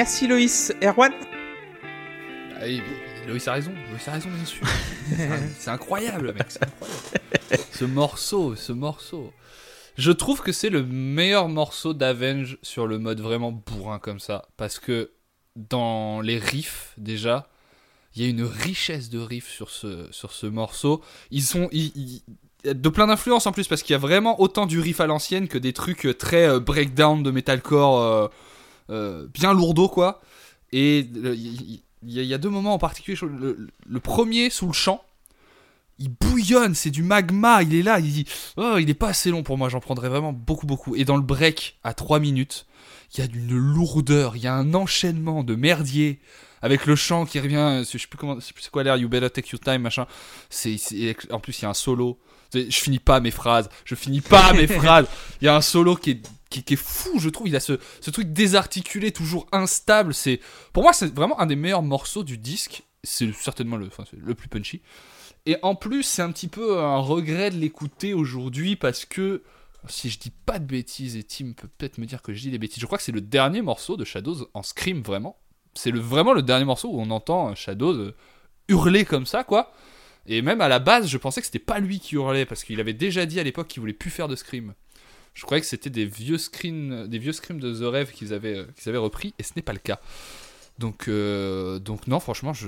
[0.00, 0.72] Merci Loïs.
[0.82, 1.12] Erwan
[2.58, 2.64] Ah
[3.28, 4.66] Loïs a raison, Loïs a raison, bien sûr.
[5.58, 7.66] C'est- incroyable, mec, c'est incroyable.
[7.70, 9.30] Ce morceau, ce morceau.
[9.98, 14.48] Je trouve que c'est le meilleur morceau d'Avenge sur le mode vraiment bourrin comme ça.
[14.56, 15.10] Parce que
[15.54, 17.50] dans les riffs, déjà,
[18.16, 21.02] il y a une richesse de riffs sur ce, sur ce morceau.
[21.30, 21.68] Ils sont.
[21.72, 21.92] ils-
[22.64, 25.06] ils- de plein d'influences en plus, parce qu'il y a vraiment autant du riff à
[25.06, 28.28] l'ancienne que des trucs très euh, breakdown de metalcore euh,
[29.32, 30.20] bien lourdeau, quoi.
[30.72, 33.16] Et euh, il y, a- deux moments en particulier.
[33.22, 35.02] Le, le premier, sous le champ,
[35.98, 38.24] il bouillonne, c'est du magma, il est là, il dit
[38.56, 40.96] Oh, il est pas assez long pour moi, j'en prendrais vraiment beaucoup, beaucoup.
[40.96, 42.66] Et dans le break, à 3 minutes,
[43.14, 46.20] il y a une lourdeur, il y a un enchaînement de merdier
[46.62, 49.48] avec le chant qui revient, je sais plus comment, c'est quoi l'air, You better take
[49.52, 50.06] your time, machin.
[50.48, 50.78] C'est-
[51.30, 52.18] en plus, il y a un solo.
[52.54, 55.06] Je finis pas mes phrases, je finis pas mes phrases.
[55.40, 57.48] Il y a un solo qui est, qui, est fou, je trouve.
[57.48, 57.74] Il a ce,
[58.10, 60.12] truc désarticulé, toujours instable.
[60.12, 60.40] C'est,
[60.72, 62.82] pour moi, c'est vraiment un des meilleurs morceaux du disque.
[63.02, 64.82] C'est certainement le plus punchy.
[65.46, 69.42] Et en plus, c'est un petit peu un regret de l'écouter aujourd'hui parce que,
[69.88, 72.50] si je dis pas de bêtises, et Tim peut peut-être me dire que je dis
[72.50, 75.38] des bêtises, je crois que c'est le dernier morceau de Shadows en scream, vraiment.
[75.74, 78.14] C'est le, vraiment le dernier morceau où on entend Shadows euh,
[78.68, 79.72] hurler comme ça, quoi.
[80.26, 82.78] Et même à la base, je pensais que c'était pas lui qui hurlait parce qu'il
[82.78, 84.74] avait déjà dit à l'époque qu'il voulait plus faire de scream.
[85.34, 88.58] Je croyais que c'était des vieux screams, des vieux screams de The Rêve qu'ils avaient,
[88.58, 90.00] euh, qu'ils avaient repris, et ce n'est pas le cas.
[90.78, 92.66] Donc, euh, donc non, franchement, je,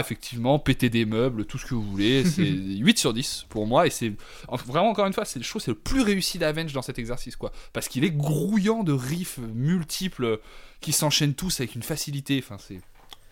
[0.00, 3.86] effectivement, péter des meubles, tout ce que vous voulez, c'est 8 sur 10 pour moi,
[3.86, 4.12] et c'est
[4.48, 6.82] en- vraiment encore une fois, c'est je trouve que c'est le plus réussi d'Avenge dans
[6.82, 10.40] cet exercice, quoi, parce qu'il est grouillant de riffs multiples
[10.80, 12.80] qui s'enchaînent tous avec une facilité, enfin c'est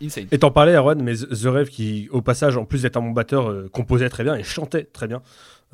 [0.02, 0.28] insane.
[0.30, 3.02] Et t'en parlais, Erwan, mais The The Rêve, qui, au passage, en plus d'être un
[3.02, 5.20] bon batteur, euh, composait très bien et chantait très bien.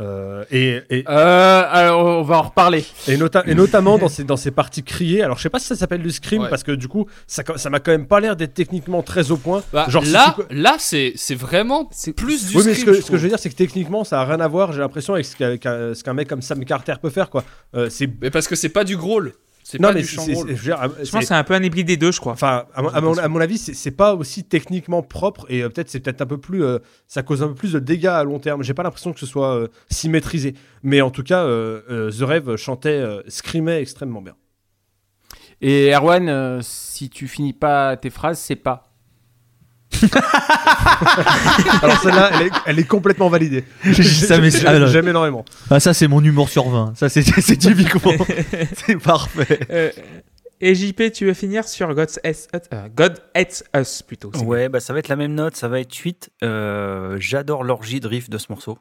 [0.00, 2.84] Euh, et, et, Euh, alors, on va en reparler.
[3.08, 5.22] et, nota- et notamment dans ces, dans ces parties criées.
[5.22, 6.48] Alors, je sais pas si ça s'appelle du scream, Ouais.
[6.48, 9.36] parce que du coup, ça ça m'a quand même pas l'air d'être techniquement très au
[9.36, 9.62] point.
[9.72, 12.84] Bah, Genre, si là, tu- là c'est c'est vraiment C'est- plus du Oui, mais ce
[12.86, 14.72] que, je ce que je veux dire, c'est que techniquement, ça a rien à voir,
[14.72, 17.44] j'ai l'impression, avec ce qu'un mec comme Sam Carter peut faire, quoi.
[17.74, 18.08] Euh, c'est.
[18.22, 19.34] Mais parce que c'est pas du growl,
[19.72, 20.16] c'est Non, pas mais du c'est.
[20.16, 20.48] chant c'est- growl.
[20.48, 22.20] je veux dire, Je pense c'est- que c'est un peu un hybride des deux, je
[22.20, 22.32] crois.
[22.34, 25.62] Enfin, à, mon- à mon, à mon avis, c'est c'est pas aussi techniquement propre et
[25.62, 26.78] euh, peut-être c'est peut-être un peu plus, euh,
[27.08, 28.62] ça cause un peu plus de dégâts à long terme.
[28.62, 32.10] J'ai pas l'impression que ce soit euh, si maîtrisé, mais en tout cas, euh, euh,
[32.10, 34.34] The Rêve chantait, euh, screamait extrêmement bien.
[35.60, 38.91] Et Erwan, euh, si tu finis pas tes phrases, c'est pas.
[41.82, 43.64] Alors celle-là, elle est, elle est complètement validée.
[44.02, 45.44] Ça, mais- J'aime alors- j'aime énormément.
[45.70, 46.94] Ah, ça, c'est mon humour sur 20.
[46.96, 48.12] Ça, c'est c'est typiquement.
[48.86, 49.60] c'est parfait.
[49.70, 49.90] Euh,
[50.60, 54.30] et JP, tu veux finir sur God's Hates Us, euh, God Hates Us plutôt.
[54.34, 56.30] c'est Ouais, bah ça va être la même note, ça va être 8.
[56.44, 58.78] Euh, J'adore l'orgie de riff de ce morceau.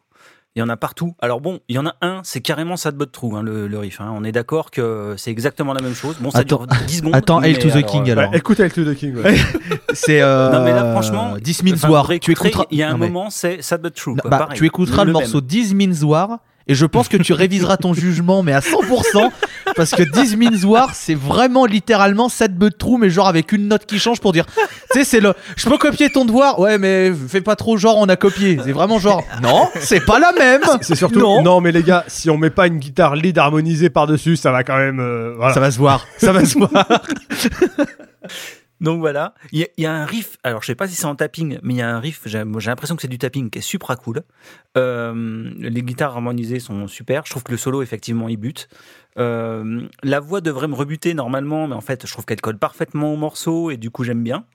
[0.57, 1.15] Il y en a partout.
[1.21, 3.77] Alors bon, il y en a un, c'est carrément Sad But True, hein, le, le
[3.79, 4.01] riff.
[4.01, 4.11] hein.
[4.13, 6.17] On est d'accord que c'est exactement la même chose.
[6.19, 7.15] Bon, ça Attends- dure 10 secondes.
[7.15, 8.31] Attends, Hail to the alors, King euh, alors.
[8.31, 9.15] Ouais, écoute avec le The King.
[9.15, 9.37] ouais.
[9.93, 10.21] C'est.
[10.21, 12.09] Euh, Non, mais là, franchement, 10 Means War.
[12.19, 12.65] Tu écouteras.
[12.69, 14.11] Il y a un Non, mais- moment, c'est Sad But True.
[14.15, 15.21] Non, quoi, bah, tu écouteras le, même.
[15.21, 16.39] morceau 10 Means War
[16.71, 19.29] et je pense que tu réviseras ton jugement mais à 100%
[19.75, 23.67] parce que 10 Means War c'est vraiment littéralement 7 but true mais genre avec une
[23.67, 24.45] note qui change pour dire
[24.93, 27.97] tu sais c'est le je peux copier ton devoir ouais mais fais pas trop genre
[27.97, 31.19] on a copié c'est vraiment genre non c'est pas la même C'est surtout.
[31.19, 31.41] Non.
[31.43, 31.61] Non.
[31.61, 34.77] mais les gars, si on met pas une guitare lead harmonisée par-dessus, ça va quand
[34.77, 34.99] même.
[34.99, 35.53] euh, voilà.
[35.53, 36.71] ça va se voir ça va se voir
[38.81, 41.59] Donc voilà, il y, a- un riff, alors je sais pas si c'est en tapping,
[41.61, 43.95] mais il y a un riff, j'ai l'impression que c'est du tapping qui est super
[43.99, 44.23] cool.
[44.75, 48.67] Euh, les guitares harmonisées sont super, je trouve que le solo effectivement il bute.
[49.19, 53.13] Euh, la voix devrait me rebuter normalement, mais en fait je trouve qu'elle colle parfaitement
[53.13, 54.45] au morceau et du coup j'aime bien.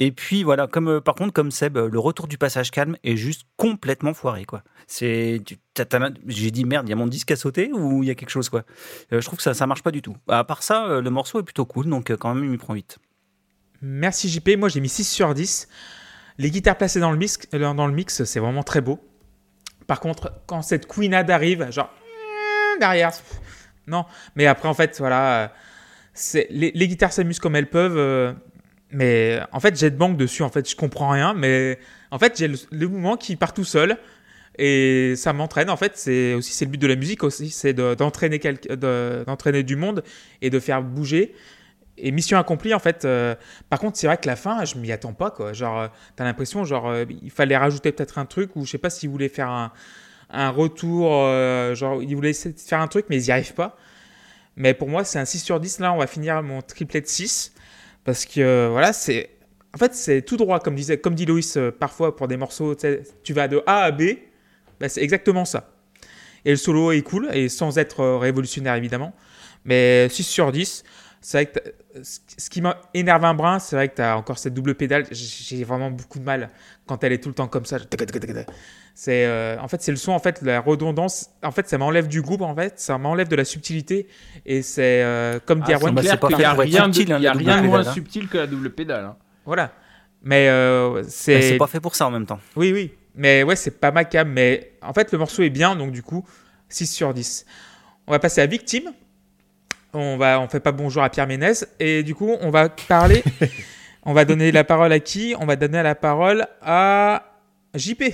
[0.00, 3.16] Et puis voilà, comme euh, par contre comme Seb, le retour du passage calme est
[3.16, 4.64] juste complètement foiré quoi.
[4.88, 5.42] C'est,
[6.26, 8.30] j'ai dit merde, il y a mon disque à sauter ou il y a quelque
[8.30, 8.64] chose quoi.
[9.12, 10.16] Je trouve que ça ça marche pas du tout.
[10.28, 12.98] À part ça, le morceau est plutôt cool, donc quand même il me prend vite.
[13.82, 15.68] Merci JP, moi j'ai mis 6 sur 10.
[16.38, 18.98] Les guitares placées dans le mix, euh, dans le mix c'est vraiment très beau.
[19.86, 21.92] Par contre, quand cette queenade arrive, genre
[22.80, 23.40] derrière, pff,
[23.86, 24.04] non.
[24.36, 25.52] Mais après, en fait, voilà,
[26.34, 27.96] euh, les, guitares s'amusent comme elles peuvent.
[27.98, 28.32] euh,
[28.90, 30.42] mais en fait, j'ai de banque dessus.
[30.42, 31.34] En fait, je comprends rien.
[31.34, 31.78] Mais
[32.10, 33.98] en fait, j'ai le, mouvement qui part tout seul.
[34.58, 35.70] Et ça m'entraîne.
[35.70, 39.76] En fait, c'est aussi le but de la musique aussi, c'est de- d'entraîner d'entraîner du
[39.76, 40.02] monde
[40.42, 41.34] et de faire bouger.
[42.02, 43.04] Et mission accomplie, en fait.
[43.04, 43.34] euh,
[43.68, 45.52] par contre, c'est vrai que la fin, je m'y attends pas, quoi.
[45.52, 48.78] Genre, euh, t'as l'impression, genre, euh, il fallait rajouter peut-être un truc, ou je sais
[48.78, 49.72] pas s'ils voulaient faire un,
[50.30, 51.10] un retour,
[51.74, 53.76] genre, ils voulaient faire un truc, mais ils n'y arrivent pas.
[54.56, 55.80] Mais pour moi, c'est un 6 sur 10.
[55.80, 57.52] Là, on va finir mon triplet de 6.
[58.04, 59.30] Parce que, voilà, c'est.
[59.74, 62.74] En fait, c'est tout droit, comme, disait, comme dit Loïs, parfois pour des morceaux,
[63.22, 64.02] tu vas de A à B,
[64.80, 65.70] bah, c'est exactement ça.
[66.44, 69.14] Et le solo est cool, et sans être révolutionnaire évidemment.
[69.64, 70.82] Mais 6 sur 10.
[71.20, 71.58] C'est vrai que
[72.02, 75.06] ce qui m'énerve un brin, c'est vrai que tu as encore cette double pédale.
[75.10, 76.50] J'ai vraiment beaucoup de mal
[76.86, 77.78] quand elle est tout le temps comme ça.
[78.94, 81.30] C'est euh, en fait c'est le son en fait la redondance.
[81.42, 84.08] En fait ça m'enlève du groupe en fait, ça m'enlève de la subtilité
[84.46, 86.52] et c'est euh, comme dit Ah, Erwan, bah, clair c'est pas qu'il fait y a
[86.52, 87.94] rien de, subtil, hein, il y a la double rien de moins pédale, hein.
[87.94, 89.04] subtil que la double pédale.
[89.04, 89.16] hein.
[89.44, 89.72] voilà.
[90.22, 92.40] Mais euh, c'est C'est pas fait pour ça en même temps.
[92.56, 92.92] Oui, oui.
[93.14, 94.28] Mais ouais, c'est pas ma cam.
[94.28, 96.26] Mais en fait, le morceau est bien, donc du coup,
[96.68, 97.46] 6 sur 10.
[98.06, 98.92] On va passer à Victime.
[99.92, 101.52] On va, on fait pas bonjour à Pierre Ménez.
[101.80, 103.24] Et du coup, on va parler.
[104.04, 105.34] on va donner la parole à qui?
[105.38, 107.24] On va donner la parole à
[107.74, 108.04] JP.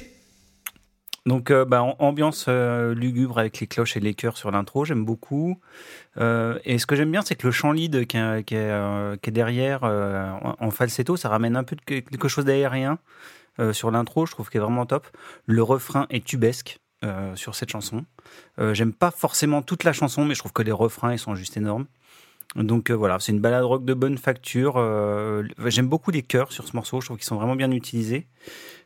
[1.27, 4.85] Donc, euh, bah, am- ambiance euh, lugubre avec les cloches et les chœurs sur l'intro,
[4.85, 5.61] j'aime beaucoup.
[6.19, 8.59] Euh, et ce que j'aime bien, c'est que le chant lead qui est, qui est,
[8.59, 12.98] euh, qui est derrière euh, en, falsetto, ça ramène un peu de quelque chose d'aérien
[13.59, 15.09] euh, sur l'intro, je trouve qu'il est vraiment top.
[15.47, 18.06] Le refrain est tubesque euh, sur cette chanson.
[18.59, 21.35] Euh, j'aime pas forcément toute la chanson, mais je trouve que les refrains, ils sont
[21.35, 21.85] juste énormes.
[22.55, 24.77] Donc euh, voilà, c'est une balade rock de bonne facture.
[25.66, 28.27] J'aime beaucoup les chœurs sur ce morceau, je trouve qu'ils sont vraiment bien utilisés.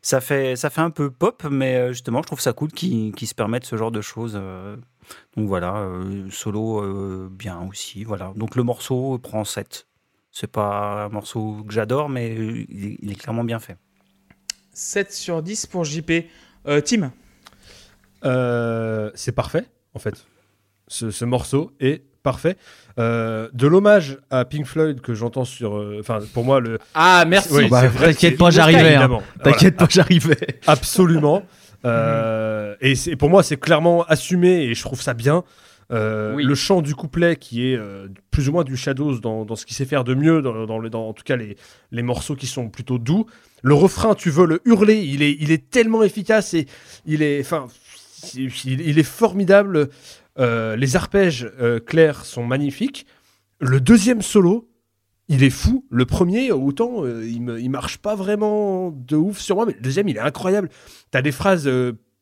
[0.01, 3.29] Ça fait, ça fait un peu pop, mais justement, je trouve ça cool qu'ils qu'ils
[3.29, 4.33] se permettent ce genre de choses.
[5.37, 5.89] Donc voilà,
[6.31, 8.03] solo bien aussi.
[8.03, 8.33] Voilà.
[8.35, 9.87] Donc le morceau prend 7.
[10.31, 13.77] C'est pas un morceau que j'adore, mais il est, il est clairement bien fait.
[14.73, 16.11] 7 sur 10 pour JP.
[16.83, 17.11] Tim?
[18.25, 20.25] Euh, c'est parfait, en fait.
[20.87, 22.57] Ce, ce morceau est parfait.
[22.99, 25.77] Euh, de l'hommage à Pink Floyd que j'entends sur.
[25.77, 26.77] euh, Enfin, pour moi, le.
[26.93, 27.49] Ah, merci.
[27.53, 29.07] Oui, Bah, c'est vrai, t'inquiète pas, j'arrivais, hein.
[29.07, 29.23] Voilà.
[29.43, 30.37] T'inquiète pas, j'arrivais.
[30.67, 31.43] Absolument.
[31.83, 35.43] Euh, et c'est- pour moi, c'est clairement assumé et je trouve ça bien.
[35.91, 36.43] Euh, Oui.
[36.43, 39.65] Le chant du couplet qui est euh, plus ou moins du Shadows dans, dans ce
[39.65, 41.57] qu'il sait faire de mieux, dans, dans le, dans, en tout cas les,
[41.91, 43.25] les morceaux qui sont plutôt doux.
[43.63, 46.67] Le refrain, tu veux le hurler, il est, il est tellement efficace et
[47.07, 47.65] il est, enfin,
[48.35, 49.89] il, est formidable.
[50.39, 53.05] Euh, les arpèges euh, clairs sont magnifiques.
[53.59, 54.69] Le deuxième solo,
[55.27, 55.85] il est fou.
[55.89, 60.07] Le premier, autant, euh, il, marche pas vraiment de ouf sur moi, mais le deuxième,
[60.07, 60.69] il est incroyable.
[61.11, 61.69] T'as des phrases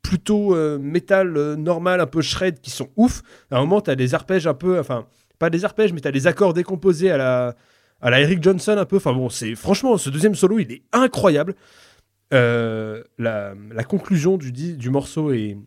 [0.02, 3.22] plutôt métal normal, un peu shred, qui sont ouf.
[3.52, 5.06] À un moment, t'as des arpèges un peu, enfin,
[5.38, 7.56] pas des arpèges, mais t'as des accords décomposés à la,
[8.02, 8.98] à la Eric Johnson un peu.
[8.98, 11.56] Enfin bon, c'est franchement, ce deuxième solo, il est incroyable.
[12.32, 15.58] La, la conclusion du, du morceau est,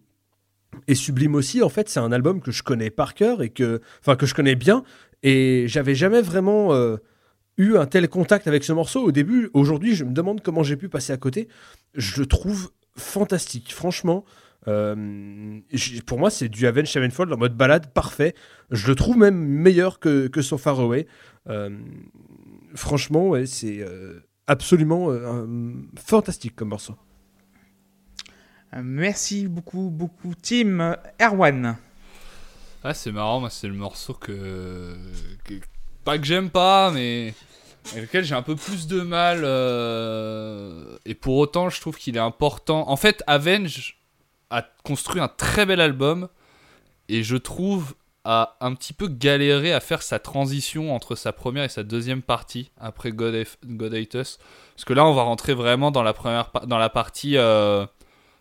[0.89, 1.63] est sublime aussi.
[1.63, 4.35] En fait, c'est un album que je connais par cœur et que, enfin, que je
[4.35, 4.85] connais bien.
[5.23, 6.97] Et j'avais jamais vraiment euh,
[7.57, 9.51] eu un tel contact avec ce morceau au début.
[9.55, 11.49] Aujourd'hui, je me demande comment j'ai pu passer à côté.
[11.95, 14.25] Je le trouve fantastique, franchement.
[14.69, 15.61] euh,
[16.07, 18.35] pour moi, c'est du Avenged Sevenfold en mode balade parfait.
[18.71, 21.07] Je le trouve même meilleur que, que So Far Away.
[21.49, 21.71] Euh,
[22.75, 23.85] franchement, c'est
[24.47, 25.09] absolument
[25.97, 26.95] fantastique comme morceau.
[28.81, 30.97] Merci beaucoup, beaucoup, Tim.
[31.21, 31.77] Erwan.
[32.85, 34.97] Ah, c'est marrant, moi, c'est le morceau que...
[36.05, 37.35] Pas que j'aime pas, mais.
[37.93, 39.43] Avec lequel j'ai un peu plus de mal.
[39.45, 42.89] euh, Et pour autant, je trouve qu'il est important.
[42.89, 43.99] En fait, Avenge
[44.51, 46.29] a construit un très bel album.
[47.09, 47.95] Et je trouve
[48.25, 52.23] a un petit peu galéré à faire sa transition entre sa première et sa deuxième
[52.23, 54.39] partie après God, God Hate Us.
[54.75, 57.37] Parce que là, on va rentrer vraiment dans la première dans la partie.
[57.37, 57.85] euh,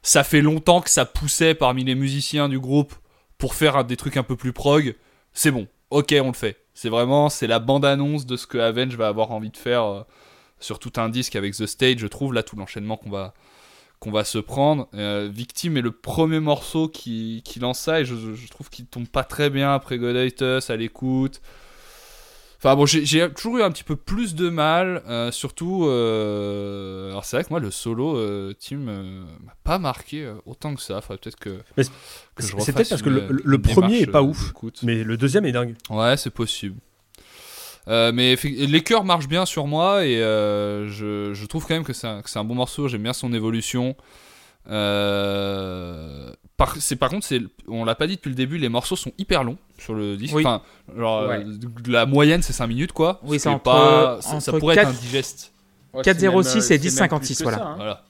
[0.01, 2.93] Ça fait longtemps que ça poussait parmi les musiciens du groupe
[3.37, 4.95] pour faire des trucs un peu plus prog.
[5.33, 6.57] C'est bon, ok, on le fait.
[6.73, 10.03] C'est vraiment, c'est la bande-annonce de ce que Avenge va avoir envie de faire euh,
[10.59, 14.37] sur tout un disque avec The Stage, je trouve, là, tout l'enchaînement qu'on va, se
[14.37, 14.87] prendre.
[14.93, 18.15] Euh, Victime est le premier morceau qui, qui lance ça et je,
[18.49, 21.41] trouve qu'il tombe pas très bien après God Us, à l'écoute.
[22.63, 25.85] Enfin bon, j'ai toujours eu un petit peu plus de mal, euh, surtout.
[25.88, 28.83] euh, Alors c'est vrai que moi le solo euh, team
[29.43, 31.01] m'a pas marqué autant que ça.
[31.01, 31.57] Faudrait peut-être que.
[31.75, 31.89] Mais c'est-
[32.35, 34.53] que c'est peut-être parce que une- le- le- une le premier est pas ouf.
[34.83, 35.73] Mais le deuxième est dingue.
[35.89, 36.75] Ouais, c'est possible.
[37.88, 42.07] Mais les chœurs marchent bien sur moi et je, je trouve quand même que c'est
[42.07, 42.88] un, que c'est un bon morceau.
[42.88, 43.95] J'aime bien son évolution.
[44.69, 46.31] Euh,
[46.65, 49.11] par, c'est, par contre, c'est, on l'a pas dit depuis le début, les morceaux sont
[49.17, 50.35] hyper longs sur le disque.
[50.35, 50.43] Oui.
[50.45, 50.61] Enfin,
[50.97, 51.43] genre, Ouais.
[51.45, 53.19] euh, la moyenne c'est 5 minutes quoi.
[53.23, 55.51] Oui, Ce c'est est entre- pas, ça, pourrait 4 être indigeste.
[55.93, 57.63] Ouais, 4,06 c'est même, euh, et c'est même 10,56, plus que voilà.
[57.65, 57.73] hein.
[57.77, 58.03] Voilà.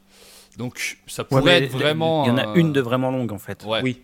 [0.57, 2.25] Donc ça pourrait être vraiment.
[2.25, 3.63] Il y en a euh, une de vraiment longue en fait.
[3.65, 3.79] Ouais.
[3.83, 4.01] Oui.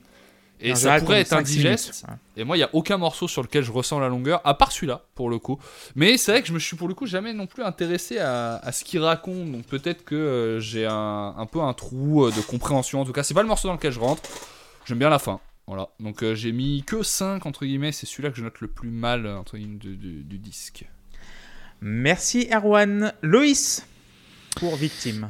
[0.60, 2.04] Et ça pourrait être 5, 6 indigeste.
[2.06, 2.20] minutes.
[2.36, 4.72] Et moi, il n'y a aucun morceau sur lequel je ressens la longueur, à part
[4.72, 5.60] celui-là, pour le coup.
[5.96, 8.56] Mais c'est vrai que je me suis pour le coup jamais non plus intéressé à,
[8.58, 9.52] à ce qu'il raconte.
[9.52, 13.02] Donc peut-être que euh, j'ai un, un peu un trou euh, de compréhension.
[13.02, 14.24] En tout cas, c'est pas le morceau dans lequel je rentre.
[14.86, 15.40] J'aime bien la fin.
[15.68, 15.90] Voilà.
[16.00, 17.92] Donc euh, j'ai mis que 5 entre guillemets.
[17.92, 20.86] C'est celui-là que je note le plus mal entre guillemets du disque.
[21.82, 23.14] Merci, Erwan.
[23.22, 23.86] Loïs,
[24.56, 25.30] pour Victime.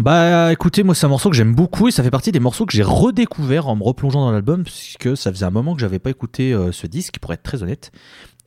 [0.00, 2.64] Bah écoutez, moi c'est un morceau que j'aime beaucoup et ça fait partie des morceaux
[2.64, 5.98] que j'ai redécouvert en me replongeant dans l'album puisque ça faisait un moment que j'avais
[5.98, 7.92] pas écouté euh, ce disque pour être très honnête.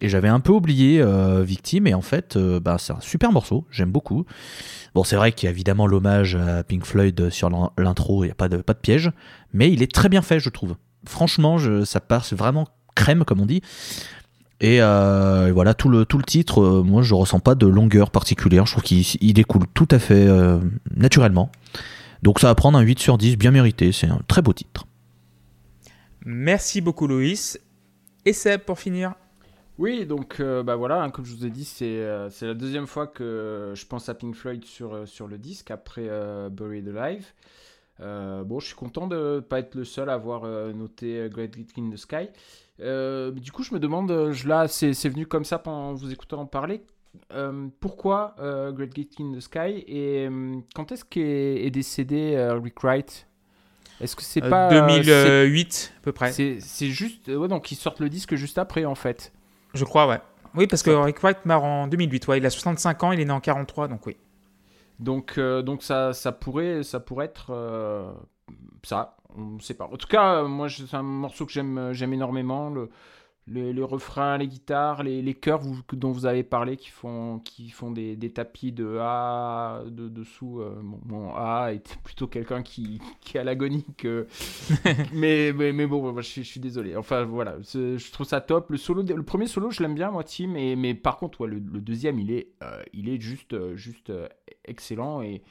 [0.01, 3.31] Et j'avais un peu oublié euh, Victime, et en fait, euh, bah, c'est un super
[3.31, 4.25] morceau, j'aime beaucoup.
[4.95, 8.27] Bon, c'est vrai qu'il y a évidemment l'hommage à Pink Floyd sur l'in- l'intro, il
[8.27, 9.11] n'y a pas de, piège,
[9.53, 10.75] mais il est très bien fait, je trouve.
[11.05, 13.61] Franchement, ça passe vraiment crème, comme on dit.
[14.63, 17.67] Et, euh, et voilà, tout le, tout le titre, euh, moi, je ressens pas de
[17.67, 20.57] longueur particulière, je trouve qu'il il découle tout à fait euh,
[20.95, 21.51] naturellement.
[22.21, 24.85] Donc ça va prendre un 8 sur 10, bien mérité, c'est un très beau titre.
[26.25, 27.59] Merci beaucoup, Loïs.
[28.25, 29.15] Et Seb, pour finir.
[29.77, 32.53] Oui, donc euh, bah voilà, hein, comme je vous ai dit, c'est euh, c'est la
[32.53, 36.47] deuxième fois que je pense à Pink Floyd sur, euh, sur le disque après euh,
[36.49, 37.25] Buried Alive.
[38.03, 41.17] Euh, bon, je suis content de ne pas être le seul à avoir euh, noté
[41.17, 42.29] euh, Great Gate in the Sky.
[42.81, 46.11] Euh, du coup, je me demande, je, là, c'est c'est venu comme ça pendant vous
[46.11, 46.81] écoutant en parler.
[47.31, 48.35] euh, pourquoi
[48.73, 50.27] Great Gate in the Sky et
[50.75, 53.27] quand est-ce qu'est est décédé Rick Wright?
[54.01, 56.31] Est-ce que c'est pas euh, 2008, à peu près.
[56.31, 59.31] c'est c'est juste ouais, donc ils sortent le disque juste après en fait.
[59.75, 60.19] Je crois, ouais.
[60.55, 62.27] Oui, parce que Rick Wright meurt en 2008.
[62.27, 64.17] Ouais, il a 65 ans, il est né en 43, donc oui.
[64.99, 68.11] Donc, euh, donc ça, ça, pourrait, ça pourrait être euh,
[68.83, 69.85] ça, on ne sait pas.
[69.85, 72.73] En tout cas, euh, moi, c'est un morceau que j'aime j'aime énormément.
[73.47, 77.39] Les, les refrains, les guitares, les, les chœurs vous- dont vous avez parlé qui font,
[77.39, 80.61] qui font des, des tapis de A de, dessous.
[80.61, 84.27] euh, bon, mon A était plutôt quelqu'un qui, qui est à l'agonie que.
[85.13, 86.95] mais, mais, mais bon, je, suis- je suis désolé.
[86.95, 88.69] Enfin, voilà, je trouve ça top.
[88.71, 90.47] Le, solo, le premier solo, je l'aime bien, moi, Tim.
[90.47, 93.75] Mais, mais par contre, ouais, le, le deuxième, il est, euh, il est juste, euh,
[93.75, 94.27] juste euh,
[94.65, 95.21] excellent.
[95.21, 95.41] Et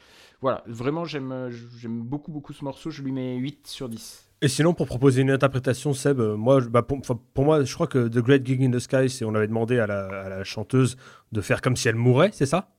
[0.41, 2.91] voilà, vraiment, j'aime j'aime beaucoup, beaucoup ce morceau.
[2.91, 4.32] Je lui mets 8 sur 10.
[4.43, 8.09] Et sinon, pour proposer une interprétation, Seb, euh, moi, bah, pour, moi, je crois que
[8.09, 10.97] The Great Gig in the Sky, c'est on avait demandé à la, à la chanteuse
[11.31, 12.75] de faire comme si elle mourait, c'est ça?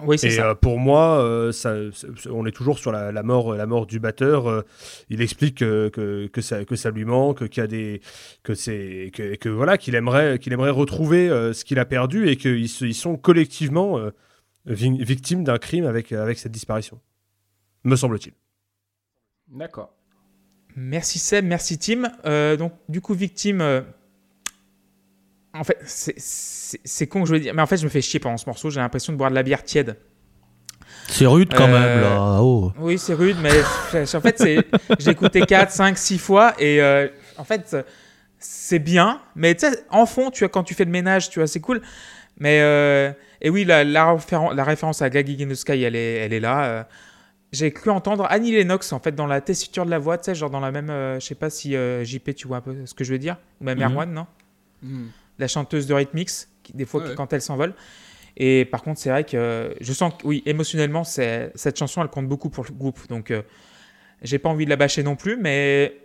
[0.00, 0.50] Oui, c'est Et ça.
[0.50, 1.74] euh, pour moi, euh, ça,
[2.30, 4.48] on est toujours sur la, la mort, la mort du batteur.
[4.48, 4.62] euh,
[5.08, 8.00] il explique que, que, que ça, que ça lui manque, qu'il y a des,
[8.42, 12.28] que c'est, que, que voilà, qu'il aimerait, qu'il aimerait retrouver euh, ce qu'il a perdu
[12.28, 14.10] et qu'ils ils sont collectivement euh,
[14.66, 17.00] vi- victimes d'un crime avec, avec cette disparition.
[17.84, 18.34] Me semble-t-il.
[19.48, 19.94] D'accord.
[20.80, 22.04] Merci Seb, merci Tim.
[22.24, 23.60] Euh, donc, du coup, victime.
[23.60, 23.80] euh,
[25.54, 28.20] En fait, c'est- con que je veux dire, mais en fait, je me fais chier
[28.20, 28.70] pendant ce morceau.
[28.70, 29.96] J'ai l'impression de boire de la bière tiède.
[31.08, 32.38] C'est rude quand Euh, même, là.
[32.42, 32.70] Oh.
[32.78, 33.50] Oui, c'est rude, mais
[34.14, 34.42] en fait,
[35.00, 37.76] j'ai écouté 4, 5, 6 fois et euh, en fait,
[38.38, 41.40] c'est bien, mais tu sais, en fond, tu vois, quand tu fais le ménage, tu
[41.40, 41.80] vois, c'est cool.
[42.38, 43.10] Mais, euh,
[43.40, 46.32] et oui, la, la, référen- la référence à Gaggy in the Sky, elle est, elle
[46.34, 46.86] est là.
[47.48, 47.52] Euh.
[47.52, 50.34] j'ai cru entendre Annie Lennox, en fait, dans la tessiture de la voix, tu sais,
[50.34, 50.90] genre dans la même.
[50.90, 53.18] euh, je sais pas si euh, JP, tu vois un peu ce que je veux
[53.18, 53.84] dire, ou même Mhm.
[53.92, 54.26] Erwan, non?
[55.38, 57.14] La chanteuse de Rhythmix, qui, des fois, Ouais.
[57.14, 57.74] quand elle s'envole.
[58.36, 62.28] Et par contre, c'est vrai que je sens que, oui, émotionnellement, cette chanson, elle compte
[62.28, 63.08] beaucoup pour le groupe.
[63.08, 63.42] Donc, euh,
[64.22, 65.96] j'ai pas envie de la bâcher non plus, mais.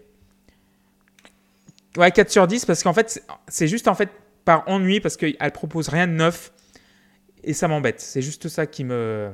[1.98, 4.10] Ouais, 4 sur 10, parce qu'en fait, c'est- c'est juste en fait
[4.46, 6.52] par ennui, parce qu'elle propose rien de neuf,
[7.44, 8.02] et ça m'embête.
[8.02, 9.30] C'est juste ça qui me.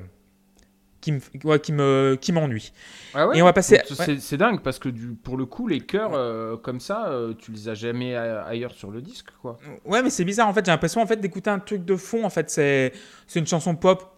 [1.01, 2.71] Qui me, ouais, qui me, qui m'ennuie.
[3.13, 3.81] Ah ouais Et on va passer-
[4.19, 7.51] C'est dingue parce que du, pour le coup, les chœurs euh, comme ça, euh, tu
[7.51, 9.57] les as jamais ailleurs sur le disque, quoi.
[9.85, 10.65] Ouais, mais c'est bizarre en fait.
[10.65, 12.23] J'ai l'impression en fait d'écouter un truc de fond.
[12.25, 12.91] En fait, c'est
[13.27, 14.15] c'est une chanson pop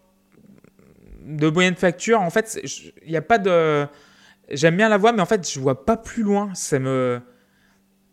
[1.24, 2.22] de moyenne facture.
[2.22, 2.60] En fait,
[3.06, 3.86] il n'y a pas de.
[4.50, 6.50] J'aime bien la voix, mais en fait, je vois pas plus loin.
[6.54, 7.22] Ça me.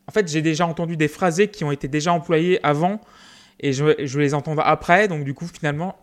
[0.06, 3.00] En fait, j'ai déjà entendu des phrasés qui ont été déjà employés avant
[3.60, 5.08] et je, je les entendre après.
[5.08, 5.96] Donc, du coup, finalement,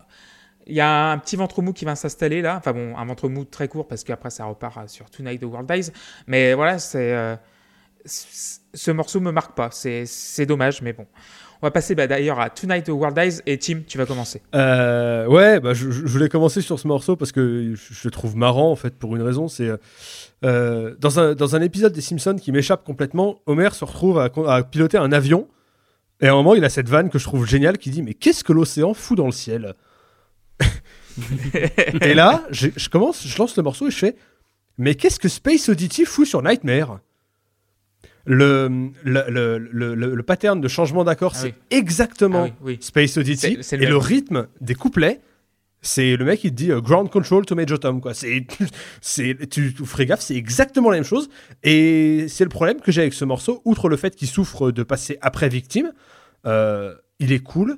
[0.68, 2.58] il y a un petit ventre mou qui va s'installer là.
[2.58, 5.72] Enfin, bon, un ventre mou très court parce qu'après, ça repart sur Tonight the World
[5.72, 5.92] Dies.
[6.28, 7.14] Mais voilà, c'est.
[7.14, 7.36] euh,
[8.06, 9.70] ce morceau me marque pas.
[9.72, 11.06] C'est dommage, mais bon.
[11.62, 14.42] On va passer bah, d'ailleurs à Tonight the World Dies et Tim, tu vas commencer.
[14.54, 18.72] Euh, ouais, bah, je, voulais commencer sur ce morceau parce que je, le trouve marrant
[18.72, 19.48] en fait pour une raison.
[19.48, 19.78] C'est euh,
[20.44, 24.64] euh, dans, un, dans un épisode des Simpsons qui m'échappe complètement, Homer se retrouve à
[24.64, 25.48] piloter un avion
[26.22, 28.14] et à un moment il a cette vanne que je trouve géniale qui dit mais
[28.14, 29.74] qu'est-ce que l'océan fout dans le ciel?
[32.02, 34.16] Et là, je, je commence, je lance le morceau et je fais
[34.78, 37.00] mais qu'est-ce que Space Oddity fout sur Nightmare?
[38.26, 39.58] Le, le, le,
[39.96, 41.54] le, le- pattern de changement d'accord, Ah c'est oui.
[41.72, 42.78] exactement Ah oui, oui.
[42.82, 43.88] Space Oddity et même.
[43.90, 45.22] le rythme des couplets
[45.82, 48.48] c'est le mec il te dit euh, ground control to Major Tom quoi c'est
[49.02, 51.30] c'est tu, tu ferais gaffe c'est exactement la même chose
[51.62, 54.82] et c'est le problème que j'ai avec ce morceau outre le fait qu'il souffre de
[54.82, 55.94] passer après victime
[56.48, 57.78] euh, il est cool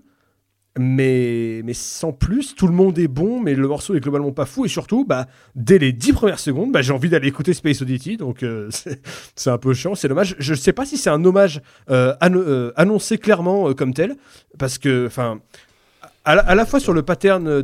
[0.80, 4.46] mais mais sans plus tout le monde est bon mais le morceau est globalement pas
[4.46, 4.66] fou.
[4.66, 8.18] Et surtout bah dès les dix premières secondes bah, j'ai envie d'aller écouter Space Oddity.
[8.18, 8.70] Donc euh,
[9.36, 10.36] c'est un peu chiant c'est dommage.
[10.40, 14.16] Je sais pas si c'est un hommage euh, anno- euh, annoncé clairement comme tel
[14.58, 15.40] parce que enfin
[16.26, 17.62] à, la- à la fois sur le pattern de,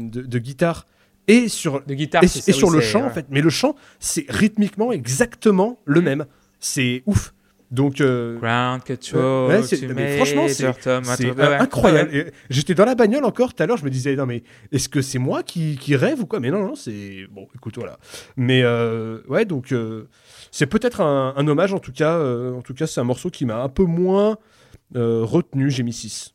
[0.00, 0.86] de, de guitare
[1.26, 2.22] et sur De guitare.
[2.22, 3.26] et, et ça, sur oui, le chant en fait.
[3.30, 6.04] Mais le chant c'est rythmiquement exactement le Mm.
[6.04, 6.26] même.
[6.60, 7.34] C'est ouf
[7.74, 9.48] Donc, euh, Ground control.
[9.50, 12.32] Ouais, c'est- to mais franchement, c'est- Major Tom, c'est attends, ouais, incroyable.
[12.48, 15.02] J'étais dans la bagnole encore tout à l'heure, je me disais, non, mais est-ce que
[15.02, 16.38] c'est moi qui, qui rêve ou quoi?
[16.38, 17.26] Mais non, non, c'est.
[17.32, 17.98] Bon, écoute, voilà.
[18.36, 20.08] Mais euh, ouais, donc, euh,
[20.52, 22.14] c'est peut-être un, un hommage, en tout cas.
[22.16, 24.38] euh, en tout cas, c'est un morceau qui m'a un peu moins
[24.94, 25.68] euh, retenu.
[25.70, 26.32] J'ai mis 6.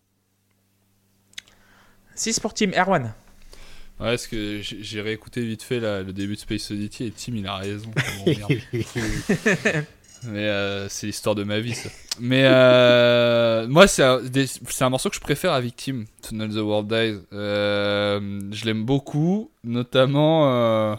[2.15, 3.03] 6 pour Team Erwan.
[4.01, 7.11] Ouais, parce que j'ai j'ai réécouté vite fait là, le début de Space Oddity et
[7.11, 7.91] Tim il a raison.
[10.23, 11.89] Mais euh, c'est l'histoire de ma vie ça.
[12.19, 17.19] Mais euh, moi c'est un, morceau que je préfère à Victim, Not the World Dies.
[17.33, 20.97] Euh, je l'aime beaucoup, notamment.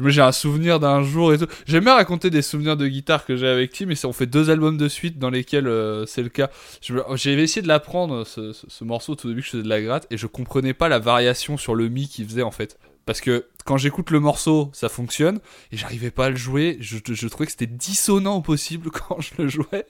[0.00, 1.48] J'ai un souvenir d'un jour et tout.
[1.66, 4.48] J'aime bien raconter des souvenirs de guitare que j'ai avec Tim et on fait deux
[4.48, 5.68] albums de suite dans lesquels
[6.06, 6.50] c'est le cas.
[6.80, 9.68] J'avais essayé de l'apprendre ce, ce- ce morceau au tout début que je faisais de
[9.68, 12.78] la gratte et je comprenais pas la variation sur le mi qu'il faisait en fait.
[13.08, 15.40] Parce que quand j'écoute le morceau, ça fonctionne
[15.72, 16.76] et j'arrivais pas à le jouer.
[16.80, 16.98] Je,
[17.28, 19.86] trouvais que c'était dissonant au possible quand je le jouais.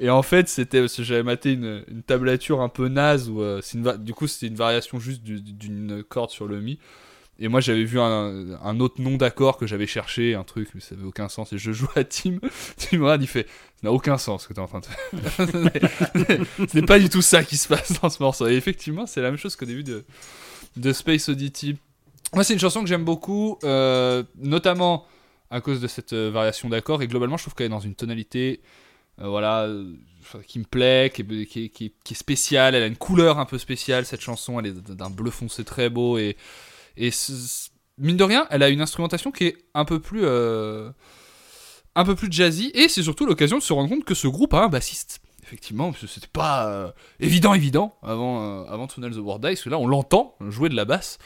[0.00, 3.60] Et en fait, c'était parce que j'avais maté une, tablature un peu naze euh,
[3.98, 6.80] du coup c'était une variation juste du- d'une corde sur le mi.
[7.38, 10.96] Et moi j'avais vu un, autre nom d'accord que j'avais cherché, un truc, mais ça
[10.96, 11.52] avait aucun sens.
[11.52, 12.40] Et je joue à Tim,
[12.78, 13.46] Tim Rad, il fait
[13.76, 15.46] Ça n'a aucun sens ce que tu es en train de faire.
[16.68, 18.48] Ce n'est pas du tout ça qui se passe dans ce morceau.
[18.48, 20.04] Et effectivement, c'est la même chose qu'au début de,
[20.76, 21.76] de Space Oddity.
[22.34, 25.06] Moi, c'est une chanson que j'aime beaucoup, euh, notamment
[25.50, 27.02] à cause de cette euh, variation d'accords.
[27.02, 28.60] Et globalement, je trouve qu'elle est dans une tonalité
[29.20, 29.68] euh, voilà,
[30.46, 32.74] qui me plaît, qui est, spéciale.
[32.74, 34.60] Elle a une couleur un peu spéciale, cette chanson.
[34.60, 36.18] Elle est d'un bleu foncé très beau.
[36.18, 36.36] Et,
[37.98, 40.24] mine de rien, elle a une instrumentation qui est un peu plus.
[40.26, 44.54] un peu plus jazzy et c'est surtout l'occasion de se rendre compte que ce groupe
[44.54, 49.16] a un bassiste effectivement parce que c'était pas évident évident avant euh, avant Tunnel the
[49.16, 51.18] World que là on l'entend jouer de la basse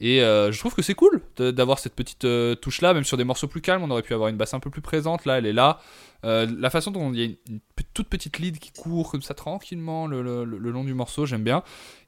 [0.00, 3.18] et euh, je trouve que c'est cool d'avoir cette petite euh, touche là même sur
[3.18, 5.38] des morceaux plus calmes on aurait pu avoir une basse un peu plus présente là
[5.38, 5.78] elle est là.
[6.24, 7.60] Euh, la façon dont il y a une,
[7.94, 11.62] toute petite lead qui court comme ça tranquillement le, long du morceau j'aime bien.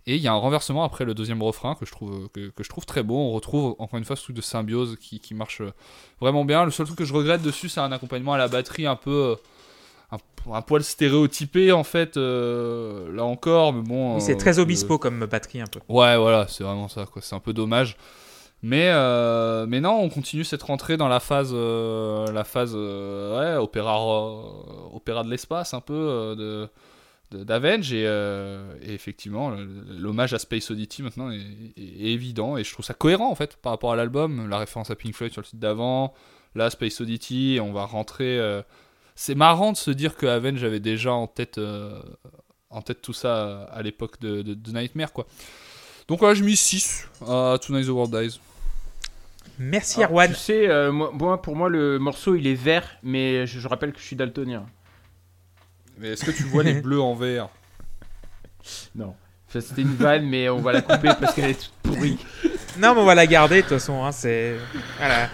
[0.06, 3.16] Et il y a un renversement après le deuxième refrain que je trouve très beau.
[3.16, 5.62] On retrouve encore une fois ce truc de symbiose qui, qui marche
[6.20, 6.64] vraiment bien.
[6.64, 9.36] Le seul truc que je regrette dessus c'est un accompagnement à la batterie un peu
[10.12, 14.52] un, un poil stéréotypé en fait euh, là encore mais bon Oui, c'est euh, très
[14.54, 15.80] le- obispo comme batterie un peu.
[15.88, 17.22] Ouais, voilà, c'est vraiment ça, quoi.
[17.22, 17.96] C'est un peu dommage.
[18.64, 23.56] Mais, euh, mais non, on continue cette rentrée dans la phase, euh, la phase euh,
[23.56, 26.68] ouais, opéra, euh, opéra de l'espace, un peu, euh, de
[27.44, 29.54] d'Avenge et, euh, et effectivement
[29.98, 33.34] l'hommage à Space Oddity maintenant est, est- est évident et je trouve ça cohérent en
[33.34, 36.12] fait par rapport à l'album la référence à Pink Floyd sur le site d'avant
[36.54, 38.60] là Space Oddity on va rentrer euh,
[39.14, 42.00] c'est marrant de se dire que Avenge avait déjà en tête euh,
[42.70, 45.26] en tête tout ça à l'époque de, de- de Nightmare quoi
[46.08, 48.40] donc voilà j'ai mis 6 à Tonight the World Dies
[49.58, 50.30] Merci Erwan.
[50.30, 53.92] Tu sais, euh, moi, pour moi, le morceau, il est vert, mais je, je rappelle
[53.92, 54.64] que je suis daltonien.
[55.98, 57.48] mais est-ce que tu vois les bleus en vert?
[58.94, 59.14] Non.
[59.48, 62.16] C'était une vanne, mais on va la couper parce qu'elle est toute pourrie.
[62.78, 64.02] Non, mais on va la garder de toute façon.
[64.02, 64.56] Hein, c'est
[64.98, 65.28] voilà.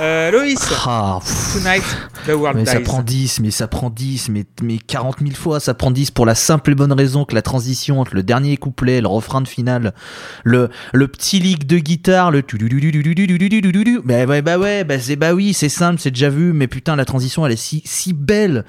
[0.00, 1.18] Euh, Loïs, ah,
[1.52, 1.84] Tonight,
[2.26, 2.70] The World mais dies.
[2.70, 6.10] Ça prend 10, mais ça prend 10, mais, mais 40 000 fois, ça prend 10
[6.10, 9.40] pour la simple et bonne raison que la transition entre le dernier couplet, le refrain
[9.40, 9.92] de finale,
[10.44, 12.42] le, le petit leak de guitare, le
[14.04, 16.96] bah, bah, bah ouais, bah, c'est, bah oui, c'est simple, c'est déjà vu, mais putain,
[16.96, 18.64] la transition, elle est si, si belle.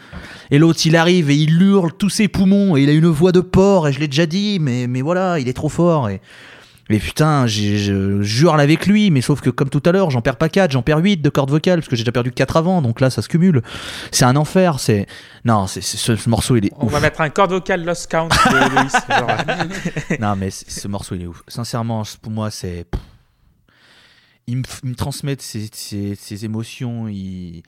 [0.49, 3.31] Et l'autre, il arrive et il hurle tous ses poumons, et il a une voix
[3.31, 6.09] de porc, et je l'ai déjà dit, mais, mais voilà, il est trop fort.
[6.09, 6.21] Et,
[6.89, 10.35] mais putain, je jure avec lui, mais sauf que comme tout à l'heure, j'en perds
[10.37, 12.81] pas 4, j'en perds 8 de cordes vocales, parce que j'ai déjà perdu 4 avant,
[12.81, 13.61] donc là ça se cumule.
[14.11, 15.07] C'est un enfer, c'est.
[15.45, 16.91] Non, c'est, c'est- ce, ce morceau il est On ouf.
[16.91, 18.33] va mettre un corde vocal Lost Count de
[19.15, 20.19] genre.
[20.19, 21.43] non, mais ce morceau il est ouf.
[21.47, 22.85] Sincèrement, pour moi, c'est.
[24.47, 27.63] Il me, il me transmet ses, ses- ses émotions, il-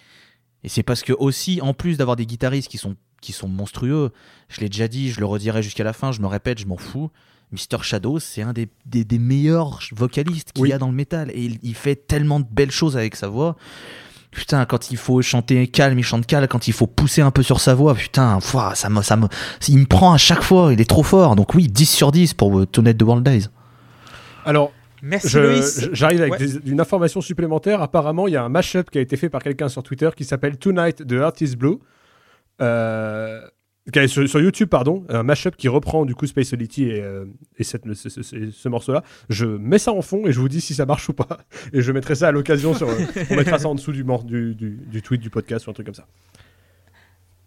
[0.65, 4.11] et c'est parce que aussi, en plus d'avoir des guitaristes qui sont, qui sont monstrueux,
[4.49, 6.77] je l'ai déjà dit, je le redirai jusqu'à la fin, je me répète, je m'en
[6.77, 7.09] fous.
[7.53, 7.81] Mr.
[7.83, 10.69] Shadow, c'est un des, des, des meilleurs vocalistes qu'il Oui.
[10.69, 11.29] y a dans le métal.
[11.31, 13.55] Et il, il fait tellement de belles choses avec sa voix.
[14.31, 16.47] Putain, quand il faut chanter calme, il chante calme.
[16.47, 18.39] Quand il faut pousser un peu sur sa voix, putain,
[18.73, 19.27] ça me, ça me,
[19.67, 20.73] il me prend à chaque fois.
[20.73, 21.35] Il est trop fort.
[21.35, 23.47] Donc oui, 10 sur 10 pour euh, Tonight the World Dies.
[24.43, 24.71] Alors,
[25.03, 25.81] Merci je- Loïs.
[25.81, 26.39] je- j'arrive avec Ouais.
[26.39, 27.81] des- une information supplémentaire.
[27.83, 30.23] Apparemment, il y a un mashup qui a été fait par quelqu'un sur Twitter qui
[30.23, 31.75] s'appelle Tonight de Artist Blue.
[32.61, 33.41] Euh,
[34.07, 35.05] sur, sur YouTube, pardon.
[35.09, 37.25] Un mashup qui reprend du coup Space Oddity et, euh,
[37.57, 39.03] et cette- ce, ce- ce- ce morceau-là.
[39.29, 41.39] Je mets ça en fond et je vous dis si ça marche ou pas.
[41.73, 42.73] Et je mettrai ça à l'occasion.
[42.73, 42.87] sur.
[42.89, 42.95] euh,
[43.29, 45.73] on mettra ça en dessous du, mor- du, du, du tweet du podcast ou un
[45.73, 46.07] truc comme ça.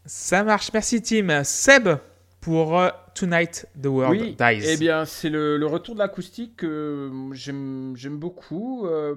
[0.05, 0.71] Ça marche.
[0.73, 1.43] Merci Tim.
[1.45, 1.89] Seb
[2.41, 4.67] pour euh, Tonight, The World oui, Dies.
[4.69, 8.87] eh bien, c'est le, le retour de l'acoustique que j'aime j'aime beaucoup.
[8.87, 9.15] euh,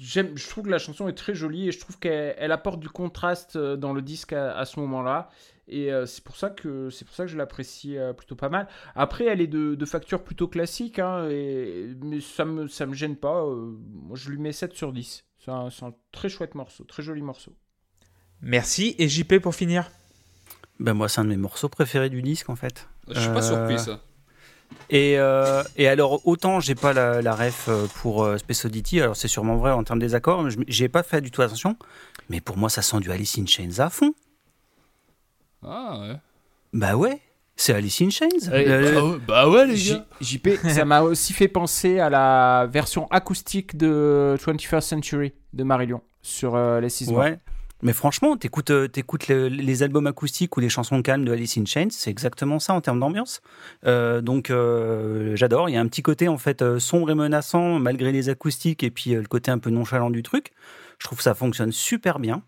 [0.00, 2.80] j'aime, je trouve que la chanson est très jolie et je trouve qu'elle elle apporte
[2.80, 5.28] du contraste dans le disque à, à ce moment-là.
[5.68, 8.48] Et euh, c'est pour ça que c'est pour ça que je l'apprécie euh, plutôt pas
[8.50, 8.68] mal.
[8.94, 12.94] Après, elle est de, de facture plutôt classique, hein, et, mais ça me ça me
[12.94, 13.42] gêne pas.
[13.44, 15.24] euh, moi, je lui mets 7 sur 10.
[15.44, 15.68] C'est un,
[16.12, 17.52] très chouette morceau, très joli morceau.
[18.42, 18.94] Merci.
[18.98, 19.90] Et JP pour finir.
[20.80, 22.88] Ben moi, c'est un de mes morceaux préférés du disque en fait.
[23.08, 24.00] Je suis pas Euh, surpris, ça.
[24.90, 27.68] Et, euh, et alors, autant j'ai pas la, la ref
[28.02, 30.88] pour euh, Space Oddity, alors c'est sûrement vrai en termes des accords, mais je- j'ai
[30.88, 31.76] pas fait du tout attention.
[32.28, 34.14] Mais pour moi, ça sent du Alice in Chains à fond.
[35.66, 36.16] Ah ouais.
[36.72, 37.20] Bah ouais,
[37.56, 38.28] c'est Alice in Chains.
[38.50, 40.06] Le- le- Bah ouais, bah ouais, les J- gars.
[40.20, 46.00] JP, ça m'a aussi fait penser à la version acoustique de 21st Century de Marillion
[46.22, 47.24] sur euh, les 6 mois.
[47.24, 47.38] Ouais.
[47.82, 51.58] Mais franchement, t'écoutes euh, t'écoutes le- les albums acoustiques ou les chansons calmes de Alice
[51.58, 53.42] in Chains, c'est exactement ça en termes d'ambiance.
[53.84, 55.68] Euh, donc euh, j'adore.
[55.68, 58.82] Il y a un petit côté en fait euh, sombre et menaçant malgré les acoustiques
[58.82, 60.52] et puis euh, le côté un peu nonchalant du truc.
[60.98, 62.42] Je trouve que ça fonctionne super bien.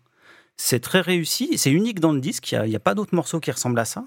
[0.57, 1.57] C'est très réussi.
[1.57, 2.51] C'est unique dans le disque.
[2.51, 4.05] Il n'y a, pas d'autres morceaux qui ressemblent à ça.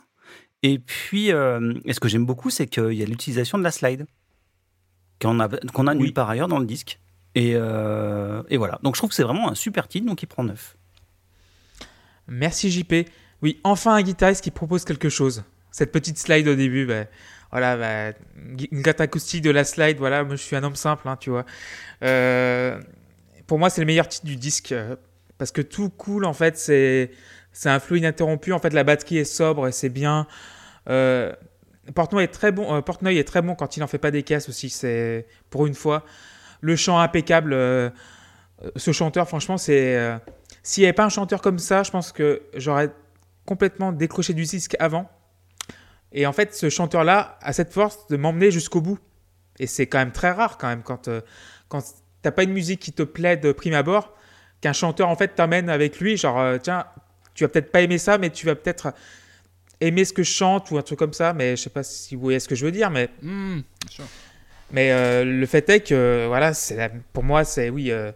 [0.62, 3.70] Et puis, euh, et ce que j'aime beaucoup, c'est qu'il y a l'utilisation de la
[3.70, 4.06] slide
[5.20, 6.98] qu'on a, qu'on a nulle part ailleurs dans le disque.
[7.34, 8.78] Et, euh, et voilà.
[8.82, 10.76] Donc je trouve que c'est vraiment un super titre, donc il prend neuf.
[12.26, 13.06] Merci JP.
[13.42, 15.44] Oui, enfin un guitariste qui propose quelque chose.
[15.70, 17.04] Cette petite slide au début, bah,
[17.50, 18.18] voilà, bah,
[18.70, 21.30] une carte acoustique de la slide, voilà, moi je suis un homme simple, hein, tu
[21.30, 21.46] vois.
[22.02, 22.80] Euh,
[23.46, 24.74] pour moi, c'est le meilleur titre du disque
[25.40, 27.12] parce que tout cool, en fait, c'est
[27.50, 28.52] c'est un flou ininterrompu.
[28.52, 30.26] En fait, la batterie est sobre et c'est bien.
[30.90, 31.32] Euh,
[31.94, 32.74] Portnoy est très bon.
[32.74, 34.68] euh, Portnoy est très bon quand il en fait pas des caisses aussi.
[34.68, 36.04] C'est pour une fois
[36.60, 37.54] le chant impeccable.
[37.54, 37.88] euh,
[38.62, 39.98] euh, ce chanteur, franchement, c'est
[40.62, 42.90] s'il n'y avait pas un chanteur comme ça, je pense que j'aurais
[43.46, 45.10] complètement décroché du disque avant.
[46.12, 48.98] Et en fait, ce chanteur-là a cette force de m'emmener jusqu'au bout.
[49.58, 51.08] Et c'est quand même très rare quand même quand,
[51.70, 51.82] quand
[52.20, 54.14] t'as pas une musique qui te plaît de prime abord,
[54.60, 56.84] qu'un chanteur en fait t'emmène avec lui, genre euh, tiens,
[57.34, 58.92] tu vas peut-être pas aimer ça, mais tu vas peut-être
[59.80, 61.32] aimer ce que je chante ou un truc comme ça.
[61.32, 63.60] Mais je sais pas si vous voyez ce que je veux dire, mais Hmm,
[64.72, 67.90] mais euh, le fait est que, voilà, c'est la- pour moi, c'est oui.
[67.90, 68.12] euh,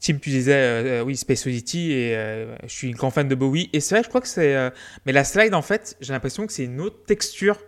[0.00, 2.14] Tim, tu disais, euh, oui, Space Oddity, et
[2.62, 3.68] je suis grand fan de Bowie.
[3.72, 4.70] Et c'est vrai, je crois que c'est.
[5.06, 7.58] mais la slide, en fait, j'ai l'impression que c'est une autre texture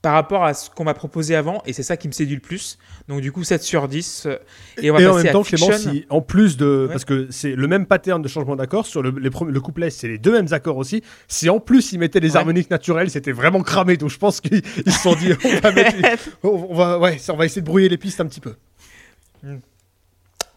[0.00, 2.40] par rapport à ce qu'on m'a proposé avant, et c'est ça qui me séduit le
[2.40, 2.78] plus.
[3.08, 4.26] Donc, du coup, 7 sur 10.
[4.26, 4.36] euh,
[4.80, 6.84] et on va Et en même temps, Clément, si, en plus de.
[6.86, 6.92] Ouais.
[6.92, 9.90] Parce que c'est le même pattern de changement d'accord, sur le, les premiers- le couplet,
[9.90, 11.02] c'est les deux mêmes accords aussi.
[11.26, 12.36] Si en plus ils mettaient les Ouais.
[12.36, 13.96] harmoniques naturelles, c'était vraiment cramé.
[13.96, 16.14] Donc je pense qu'ils ils se sont dit, on va, mettre les-
[16.44, 18.54] on, on va, ouais, on va essayer de brouiller les pistes un petit peu.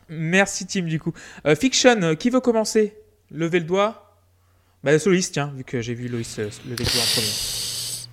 [0.10, 1.14] Merci, Tim, du coup.
[1.46, 2.94] Euh, Fiction, euh, qui veut commencer?
[3.32, 4.18] Levez le doigt.
[4.84, 7.28] Bah, Loïs, tiens, vu que j'ai vu Loïs euh, lever le doigt en premier.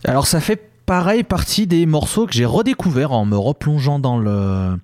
[0.04, 4.74] Alors ça fait pareil partie des morceaux que j'ai redécouvert en me replongeant dans le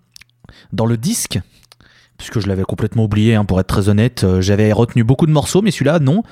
[0.74, 1.40] dans le disque.
[2.18, 5.32] Puisque je l'avais complètement oublié hein, pour être très honnête Euh, j'avais retenu beaucoup de
[5.32, 6.22] morceaux mais celui-là non.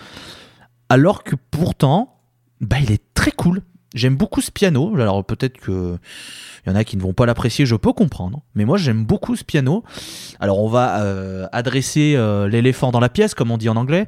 [0.91, 2.21] Alors que pourtant
[2.61, 3.63] bah il est très cool.
[3.95, 4.95] J'aime beaucoup ce piano.
[4.97, 5.97] Alors peut-être que
[6.67, 8.43] il y en a qui ne vont pas l'apprécier je peux comprendre.
[8.55, 9.85] Mais moi j'aime beaucoup ce piano.
[10.39, 14.07] Alors on va euh, adresser euh, l'éléphant dans la pièce comme on dit en anglais.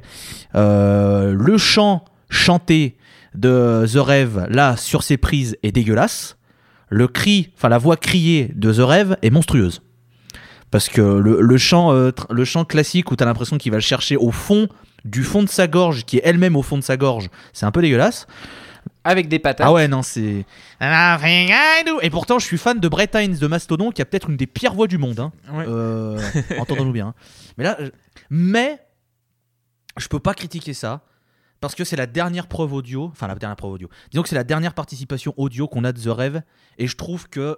[0.53, 2.97] Le chant chanté
[3.35, 6.37] de The Rêve, là, sur ses prises, est dégueulasse.
[6.89, 9.81] Le cri, enfin la voix criée de The Rêve est monstrueuse.
[10.71, 13.81] Parce que le, le chant, euh, le chant classique où t'as l'impression qu'il va le
[13.81, 14.67] chercher au fond
[15.03, 17.71] du fond de sa gorge, qui est elle-même au fond de sa gorge, c'est un
[17.71, 18.27] peu dégueulasse.
[19.03, 19.65] Avec des patates.
[19.67, 20.45] Ah ouais, non, c'est.
[22.01, 24.47] Et pourtant, je suis fan de Brett Hines de Mastodon, qui a peut-être une des
[24.47, 25.19] pires voix du monde.
[25.19, 25.31] Hein.
[25.53, 25.65] Ouais.
[25.67, 26.19] Euh,
[26.59, 27.07] Entendons-nous bien.
[27.09, 27.13] hein.
[27.57, 27.89] Mais là, je-
[28.29, 28.79] mais
[29.97, 31.01] je peux pas critiquer ça
[31.65, 33.89] parce que c'est la dernière preuve audio, enfin la dernière preuve audio.
[34.11, 36.43] Disons que c'est la dernière participation audio qu'on a de The Rêve,
[36.77, 37.57] et je trouve que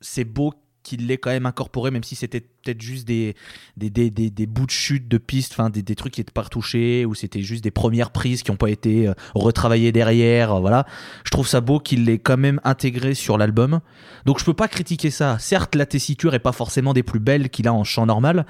[0.00, 3.36] c'est beau qu'il l'ait quand même incorporé, même si c'était peut-être juste des,
[3.76, 6.32] des, des, des, des bouts de chute de pistes, enfin des, des trucs qui n'étaient
[6.32, 10.54] pas retouchés, ou c'était juste des premières prises qui n'ont pas été euh, retravaillées derrière,
[10.54, 10.86] euh, voilà.
[11.24, 13.80] Je trouve ça beau qu'il l'ait quand même intégré sur l'album.
[14.24, 15.38] Donc je peux pas critiquer ça.
[15.38, 18.46] Certes, la tessiture est pas forcément des plus belles qu'il a en chant normal,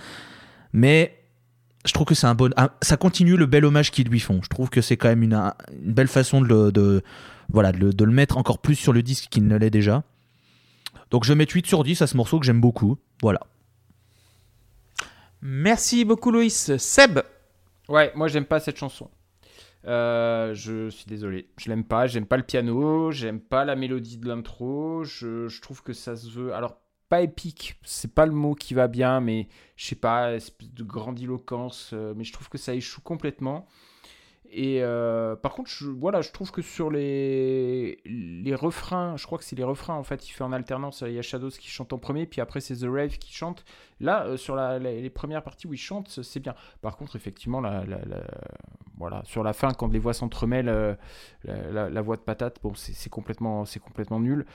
[0.73, 1.22] mais
[1.85, 4.41] je trouve que c'est un bon, un- ça continue le bel hommage qu'ils lui font.
[4.43, 7.03] Je trouve que c'est quand même une, un- une belle façon de le, de,
[7.49, 10.03] voilà, de le, de le mettre encore plus sur le disque qu'il ne l'est déjà.
[11.11, 12.99] Donc je mets 8 sur 10 à ce morceau que j'aime beaucoup.
[13.21, 13.41] Voilà.
[15.41, 16.77] Merci beaucoup, Loïs.
[16.77, 17.21] Seb,
[17.89, 19.11] Ouais, moi j'aime pas cette chanson.
[19.87, 22.07] Euh, je suis désolé, je l'aime pas.
[22.07, 25.03] J'aime pas le piano, j'aime pas la mélodie de l'intro.
[25.03, 26.55] Je, je trouve que ça se veut.
[26.55, 26.77] Alors,
[27.13, 30.83] pas épique, c'est pas le mot qui va bien, mais je sais pas, espèce de
[30.83, 31.91] grandiloquence.
[31.93, 33.67] euh, mais je trouve que ça échoue complètement.
[34.51, 39.37] Et euh, par contre, je, voilà, je trouve que sur les, les refrains, je crois
[39.37, 41.05] que c'est les refrains en fait, il fait en alternance.
[41.07, 43.63] Il y a Shadows qui chante en premier, puis après c'est The Rave qui chante.
[44.01, 46.55] Là, euh, sur les premières parties où il chante, c'est bien.
[46.81, 47.85] Par contre, effectivement, la,
[48.97, 50.95] voilà, sur la fin, quand les voix s'entremêlent, euh,
[51.45, 54.47] la, voix de patate, bon, c'est complètement, complètement nul.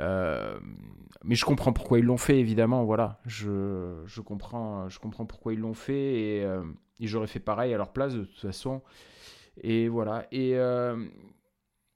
[0.00, 0.58] Euh,
[1.24, 2.84] mais je comprends pourquoi ils l'ont fait, évidemment.
[2.84, 6.62] Voilà, je, je comprends, je comprends pourquoi ils l'ont fait et, euh,
[7.00, 8.82] j'aurais fait pareil à leur place de toute façon.
[9.62, 10.26] Et voilà.
[10.30, 11.06] Et euh,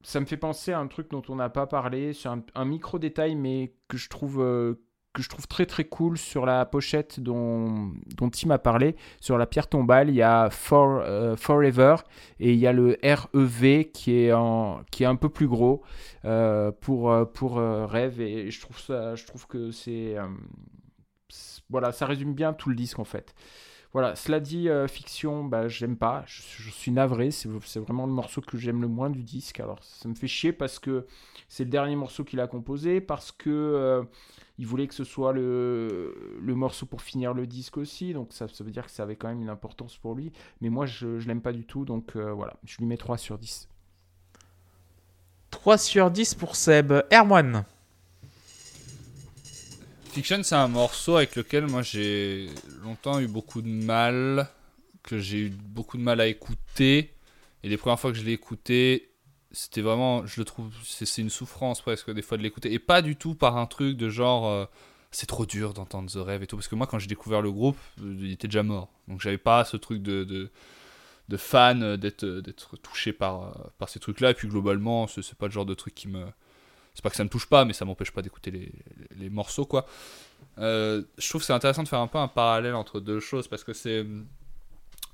[0.02, 2.98] ça me fait penser à un truc dont on n'a pas parlé, sur un, micro
[2.98, 4.76] détail, mais que je trouve
[5.12, 8.96] que je trouve très très cool sur la pochette dont, dont Tim a parlé.
[9.20, 11.96] Sur la pierre tombale, il y a For, euh, Forever
[12.40, 15.82] et il y a le REV qui est, en, qui est un peu plus gros
[16.24, 18.20] euh, pour, euh, pour Rêve.
[18.20, 20.16] Et je trouve, ça, je trouve que c'est-
[21.70, 23.34] voilà, ça résume bien tout le disque en fait.
[23.92, 26.40] Voilà, cela dit, euh, fiction, bah, j'aime pas, je,
[26.70, 27.48] suis navré, c'est
[27.78, 29.60] vraiment le morceau que j'aime le moins du disque.
[29.60, 31.06] Alors ça me fait chier parce que
[31.48, 34.02] c'est le dernier morceau qu'il a composé, parce que euh,
[34.58, 38.48] il voulait que ce soit le, le morceau pour finir le disque aussi, donc ça,
[38.48, 40.32] ça veut dire que ça avait quand même une importance pour lui.
[40.62, 43.18] Mais moi je, je l'aime pas du tout, donc euh, voilà, je lui mets 3
[43.18, 43.68] sur 10.
[45.50, 46.94] 3 sur 10 pour Seb.
[47.12, 47.66] Erwan.
[50.12, 52.50] Fiction, c'est un morceau avec lequel moi j'ai
[52.82, 54.46] longtemps eu beaucoup de mal,
[55.02, 57.14] que j'ai eu beaucoup de mal à écouter.
[57.62, 59.10] Et les premières fois que je l'ai écouté,
[59.52, 62.74] c'était vraiment, je le trouve, c'est une souffrance presque des fois de l'écouter.
[62.74, 64.66] Et pas du tout par un truc de genre, euh,
[65.12, 66.56] c'est trop dur d'entendre The Rêve et tout.
[66.56, 68.90] Parce que moi, quand j'ai découvert le groupe, euh, il était déjà mort.
[69.08, 74.32] Donc j'avais pas ce truc de, de, fan, euh, d'être touché par, par ces trucs-là.
[74.32, 76.26] Et puis globalement, c'est pas le genre de truc qui me.
[76.94, 78.72] C'est pas que ça me touche pas, mais ça m'empêche pas d'écouter les,
[79.18, 79.86] les- morceaux, quoi.
[80.58, 83.48] Euh, je trouve que c'est intéressant de faire un peu un parallèle entre deux choses
[83.48, 84.26] parce que c'est hum,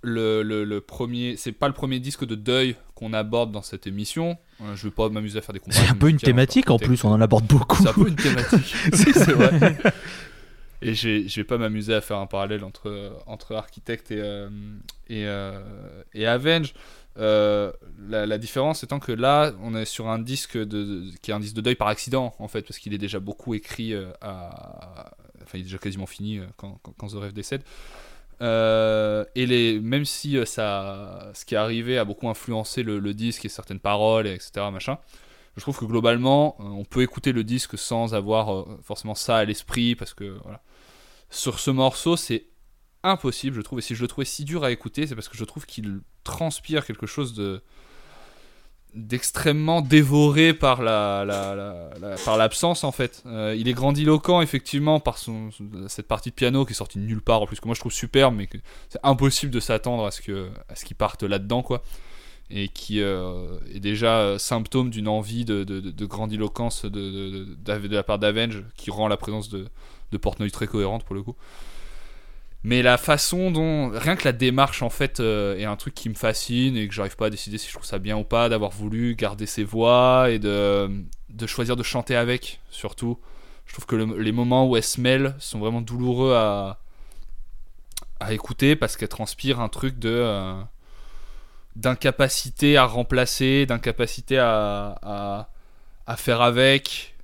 [0.02, 3.86] le, le, le premier, c'est pas le premier disque de deuil qu'on aborde dans cette
[3.86, 4.38] émission.
[4.62, 5.92] Euh, je vais pas m'amuser à faire des C'est comparaisons.
[5.94, 7.76] un peu une thématique en plus, on en aborde beaucoup.
[7.82, 8.74] c'est un peu une thématique.
[8.92, 9.76] Oui, c'est vrai.
[10.80, 14.20] Et je vais, je vais pas m'amuser à faire un parallèle entre, entre Architect et,
[14.20, 14.48] euh,
[15.08, 15.60] et, euh,
[16.14, 16.72] et Avenge.
[17.16, 17.72] Euh,
[18.08, 20.58] la, la différence étant que là, on est sur un disque
[21.20, 23.54] qui est un disque de deuil par accident, en fait, parce qu'il est déjà beaucoup
[23.54, 24.12] écrit euh.
[24.22, 27.62] Enfin, il est déjà quasiment fini euh, quand, quand, quand The Rêve décède.
[28.40, 33.48] Et les, même si ça, ce qui est arrivé a beaucoup influencé le, disque et
[33.48, 34.98] certaines paroles, et etc., machin,
[35.56, 39.96] je trouve que globalement, on peut écouter le disque sans avoir forcément ça à l'esprit,
[39.96, 40.60] parce que voilà.
[41.30, 42.46] Sur ce morceau, c'est
[43.02, 43.78] impossible, je trouve.
[43.78, 46.00] Et si je le trouvais si dur à écouter, c'est parce que je trouve qu'il
[46.24, 47.62] transpire quelque chose de
[48.94, 51.90] d'extrêmement dévoré par la,
[52.24, 53.22] par l'absence en fait.
[53.26, 55.50] Euh, il est grandiloquent effectivement par son
[55.88, 57.80] cette partie de piano qui est sortie de nulle part en plus que moi je
[57.80, 58.48] trouve superbe mais
[58.88, 61.82] c'est impossible de s'attendre à ce que à ce qu'il parte là-dedans quoi
[62.50, 67.46] et qui euh, est déjà euh, symptôme d'une envie de, de, de- de grandiloquence de
[67.66, 69.66] la part d'Avenge qui rend la présence de,
[70.12, 71.36] de Portnoy très cohérente pour le coup.
[72.64, 76.08] Mais la façon dont, rien que la démarche en fait euh, est un truc qui
[76.08, 78.48] me fascine et que j'arrive pas à décider si je trouve ça bien ou pas,
[78.48, 80.90] d'avoir voulu garder ses voix et de,
[81.28, 83.18] de choisir de chanter avec surtout.
[83.66, 86.80] Je trouve que le- les moments où elle se mêle sont vraiment douloureux à,
[88.20, 90.54] à écouter parce qu'elle transpire un truc de euh,
[91.76, 95.50] d'incapacité à remplacer, d'incapacité à, à,
[96.06, 97.14] à faire avec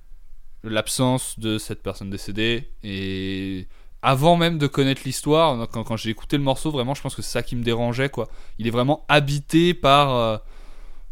[0.63, 2.69] l'absence de cette personne décédée.
[2.83, 3.67] Et
[4.05, 7.31] avant même de connaître l'histoire, quand, j'ai écouté le morceau, vraiment, je pense que c'est
[7.31, 8.09] ça qui me dérangeait.
[8.09, 8.29] quoi.
[8.59, 10.37] Il est vraiment habité par euh,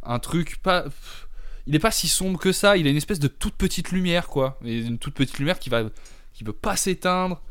[0.03, 0.85] un truc pas.
[1.65, 2.77] Il est pas si sombre que ça.
[2.77, 4.59] Il a une espèce de toute petite lumière, quoi.
[4.63, 7.41] Une toute petite lumière qui va, veut pas s'éteindre.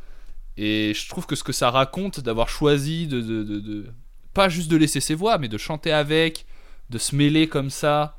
[0.56, 3.86] Et je trouve que ce que ça raconte, d'avoir choisi de,
[4.34, 6.46] pas juste de laisser ses voix, mais de chanter avec,
[6.90, 8.16] de se mêler comme ça,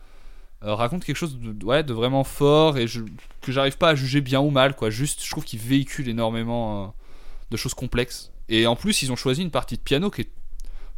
[0.65, 2.99] euh, raconte quelque chose de vraiment fort et je,
[3.39, 4.89] que j'arrive pas à juger bien ou mal, quoi.
[4.89, 6.87] Juste, je trouve qu'il véhicule énormément euh,
[7.53, 8.31] de choses complexes.
[8.49, 10.29] Et en plus, ils ont choisi une partie de piano qui est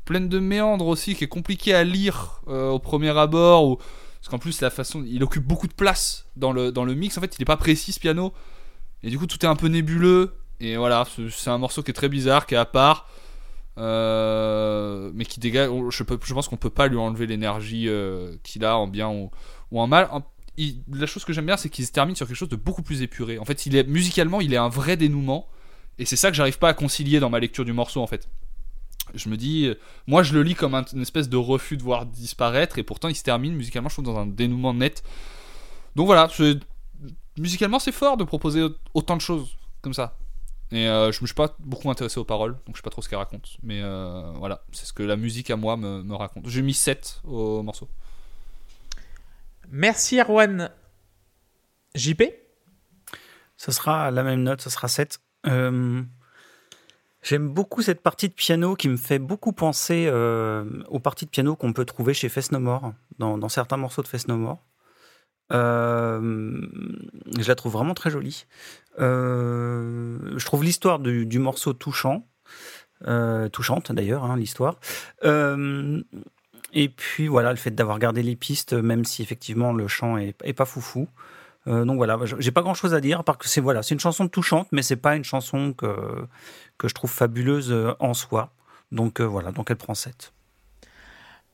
[0.06, 3.68] pleine de méandres aussi, qui est compliquée à lire euh, au premier abord.
[3.68, 3.76] Ou...
[3.77, 7.18] Parce qu'en plus, la façon, il occupe beaucoup de place dans le, dans le mix.
[7.18, 8.34] En fait, il est pas précis ce piano.
[9.03, 10.34] Et du coup, tout est un peu nébuleux.
[10.60, 13.07] Et voilà, c'est- un morceau qui est très bizarre, qui est à part.
[13.77, 15.69] euh, mais qui dégage.
[15.90, 16.03] Je,
[16.34, 19.30] pense qu'on peut pas lui enlever l'énergie euh, qu'il a en bien ou,
[19.77, 20.10] en mal.
[20.94, 23.02] La chose que j'aime bien, c'est qu'il se termine sur quelque chose de beaucoup plus
[23.02, 23.38] épuré.
[23.40, 25.48] En fait, il est musicalement, il est un vrai dénouement.
[25.97, 28.27] Et c'est ça que j'arrive pas à concilier dans ma lecture du morceau, en fait.
[29.13, 29.76] Je me dis, euh,
[30.07, 33.07] moi je le lis comme un- une espèce de refus de voir disparaître, et pourtant
[33.07, 35.03] il se termine musicalement, je trouve, dans un dénouement net.
[35.95, 36.27] Donc voilà,
[37.38, 40.17] musicalement c'est fort de proposer autant de choses comme ça.
[40.72, 43.01] Et euh, je me suis pas beaucoup intéressé aux paroles, donc je sais pas trop
[43.03, 43.57] ce qu'elle raconte.
[43.61, 46.49] Mais euh, voilà, c'est ce que la musique à moi me, me raconte.
[46.49, 47.88] J'ai mis 7 au morceau.
[49.69, 50.72] Merci Erwan.
[51.93, 52.23] JP
[53.57, 55.19] Ce sera la même note, ce sera 7.
[55.47, 56.01] Euh,
[57.22, 61.31] J'aime beaucoup cette partie de piano qui me fait beaucoup penser euh, aux parties de
[61.31, 64.63] piano qu'on peut trouver chez Fest No More, dans, certains morceaux de Fest No More.
[65.51, 66.61] Euh,
[67.39, 68.45] je la trouve vraiment très jolie.
[68.99, 72.27] Je trouve l'histoire du, morceau touchant,
[73.51, 74.80] touchante d'ailleurs, hein, l'histoire.
[76.73, 80.35] Et puis voilà, le fait d'avoir gardé les pistes, même si effectivement le chant est,
[80.43, 81.07] est pas foufou.
[81.67, 83.95] Euh, donc voilà, j'ai pas grand chose à dire, à part que c'est voilà, c'est
[83.95, 85.87] une chanson touchante, mais c'est pas une chanson que,
[86.77, 88.51] que je trouve fabuleuse euh, en soi.
[88.91, 90.31] Donc euh, voilà, donc elle prend 7.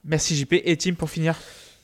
[0.03, 0.53] Merci JP.
[0.63, 1.35] Et Tim pour finir?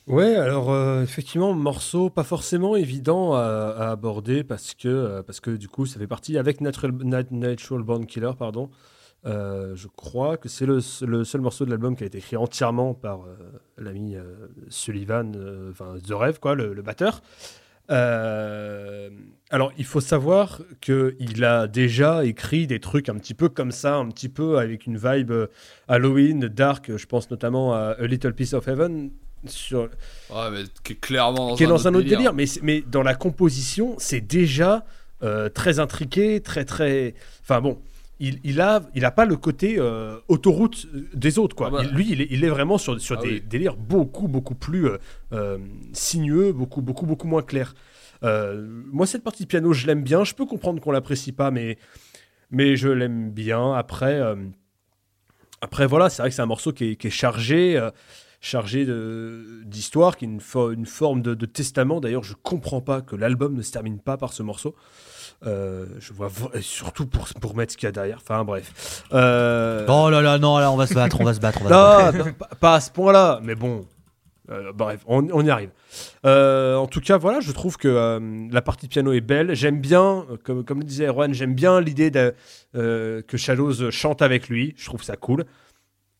[0.06, 5.40] Ouais, alors euh, effectivement, morceau pas forcément évident à, à aborder parce que, euh, parce
[5.40, 8.70] que du coup, ça fait partie avec Natural, Nat- Natural Born Killer, pardon.
[9.26, 12.36] Euh, je crois que c'est le, le seul morceau de l'album qui a été écrit
[12.36, 13.36] entièrement par euh,
[13.76, 17.20] l'ami euh, Sullivan, euh, enfin The Rêve, quoi, le, le batteur.
[17.90, 19.10] Euh,
[19.50, 23.96] alors, il faut savoir qu'il a déjà écrit des trucs un petit peu comme ça,
[23.96, 25.46] un petit peu avec une vibe euh,
[25.88, 26.94] Halloween, dark.
[26.96, 29.10] Je pense notamment à A Little Piece of Heaven,
[29.46, 29.82] sur,
[30.30, 32.32] Ouais, mais qui est clairement dans, qui est un, dans un autre délire.
[32.32, 32.34] délire.
[32.34, 34.84] Mais, mais dans la composition, c'est déjà
[35.22, 37.14] euh, très intriqué, très très.
[37.42, 37.78] Enfin bon,
[38.20, 41.68] il, il a il a pas le côté euh, autoroute des autres quoi.
[41.68, 41.82] Ah bah.
[41.84, 43.42] Il- lui, il est, il est vraiment sur sur Ah des oui.
[43.46, 44.98] délires beaucoup beaucoup plus euh,
[45.32, 45.58] euh,
[45.92, 47.74] sinueux, beaucoup beaucoup beaucoup moins clairs.
[48.24, 50.24] Euh, moi, cette partie de piano, je l'aime bien.
[50.24, 51.78] Je peux comprendre qu'on l'apprécie pas, mais
[52.50, 53.74] mais je l'aime bien.
[53.74, 54.14] Après.
[54.20, 54.34] euh,
[55.60, 57.90] après, voilà, c'est vrai que c'est un morceau qui est, qui est chargé, euh,
[58.40, 58.86] chargé
[59.64, 62.00] d'histoire, qui est une, fo- une forme de, de testament.
[62.00, 64.76] D'ailleurs, je comprends pas que l'album ne se termine pas par ce morceau.
[65.46, 68.18] Euh, je vois surtout pour, pour mettre ce qu'il y a derrière.
[68.20, 69.04] Enfin, bref.
[69.12, 71.60] Euh, Oh là là, non, là, on va se battre, on va se battre.
[71.62, 72.26] On va se battre.
[72.26, 73.86] non, pas, à ce point-là, mais bon.
[74.50, 75.70] Euh, bref, on, on y arrive.
[76.24, 78.20] En tout cas, voilà, je trouve que
[78.50, 79.54] la partie piano est belle.
[79.54, 82.34] J'aime bien, comme, comme le disait Erwan, j'aime bien l'idée de,
[82.72, 84.74] que Shadows chante avec lui.
[84.76, 85.44] Je trouve ça cool.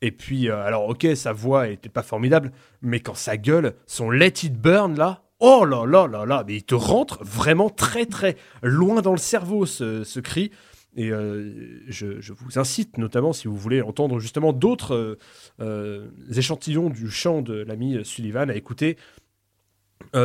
[0.00, 4.44] Et puis, alors, ok, sa voix était pas formidable, mais quand sa gueule, son Let
[4.44, 8.36] It Burn, là, oh là là là là, mais il te rentre vraiment très très
[8.62, 10.50] loin dans le cerveau, ce, ce cri.
[10.96, 15.18] Et euh, je, je vous incite, notamment si vous voulez entendre justement d'autres euh,
[15.60, 18.96] euh, échantillons du chant de l'ami Sullivan, à écouter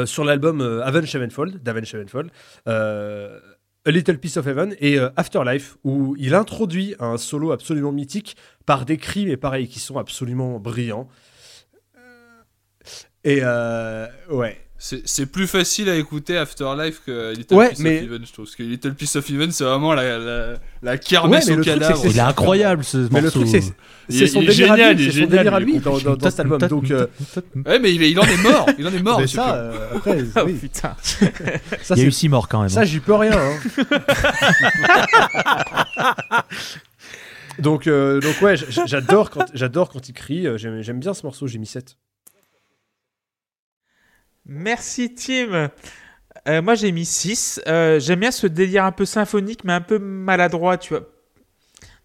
[0.05, 2.31] sur l'album Avenged Sevenfold, d'Avenged Sevenfold,
[2.65, 8.85] A Little Piece of Heaven et Afterlife, où il introduit un solo absolument mythique par
[8.85, 11.09] des cris, mais pareil, qui sont absolument brillants.
[13.23, 13.41] Et
[14.29, 14.57] ouais.
[14.85, 18.45] C'est plus facile à écouter Afterlife que Little Ouais, Piece mais- of Heaven, je trouve.
[18.45, 21.57] Parce que Little Piece of Heaven, c'est vraiment la, la, la kermesse Ouais, mais au
[21.59, 21.97] le truc, cadavre.
[22.01, 23.39] c'est que Il est incroyable ce Mais le morceau.
[23.45, 23.57] truc, c'est
[24.23, 25.59] est- son il est délire à génial, lui, il est c'est son génial, délire à
[25.61, 26.59] il est lui dans, dans- dans cet album.
[26.59, 27.07] Donc, euh,
[27.65, 28.65] Ouais, mais il, est- il en est mort.
[28.77, 29.19] Il en est mort.
[29.21, 30.53] mais ça, euh, après, Oh oui.
[30.55, 30.95] putain.
[31.01, 32.67] ça, Il y a c'est- eu six morts quand même.
[32.69, 32.83] Ça, hein.
[32.83, 33.31] j'y peux rien.
[33.39, 33.53] hein.
[37.59, 38.55] donc, euh, donc ouais,
[38.85, 40.45] j'adore quand, j'adore quand il crie.
[40.47, 41.95] euh, J'aime j'aime bien ce morceau, j'ai mis 7.
[44.45, 45.69] Merci Tim.
[46.47, 47.61] Euh, moi j'ai mis 6.
[47.67, 51.07] Euh, J'aime bien ce délire un peu symphonique mais un peu maladroit, tu vois,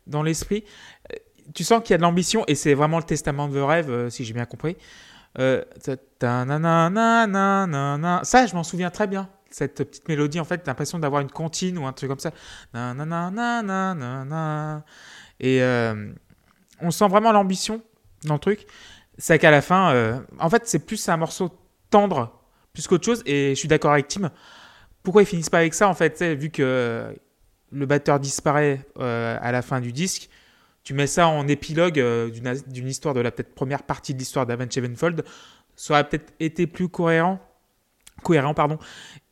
[0.07, 0.65] dans l'esprit.
[1.13, 1.17] Euh,
[1.55, 4.25] Tu sens qu'il y a de l'ambition et c'est vraiment le testament de rêve, si
[4.25, 4.77] j'ai bien compris.
[5.37, 5.65] Ça,
[8.47, 9.29] je m'en souviens très bien.
[9.51, 12.33] Cette petite mélodie, en fait, t'as l'impression d'avoir une comptine ou un truc comme ça.
[15.41, 15.63] Et
[16.81, 17.83] on sent vraiment l'ambition
[18.25, 18.67] dans le truc.
[19.17, 21.51] C'est qu'à la fin, en fait, c'est plus un morceau
[21.91, 22.41] tendre
[22.73, 23.23] plus qu'autre chose.
[23.27, 24.31] Et je suis d'accord avec Tim.
[25.03, 27.15] Pourquoi ils finissent pas avec ça en fait Vu que
[27.71, 30.29] le batteur disparaît euh, à la fin du disque,
[30.85, 32.31] tu mets ça en épilogue euh,
[32.67, 35.25] d'une histoire de la peut-être première partie de l'histoire d'Avenged Sevenfold,
[35.77, 37.41] ça aurait peut-être été plus cohérent.
[38.23, 38.79] Cohérent, pardon.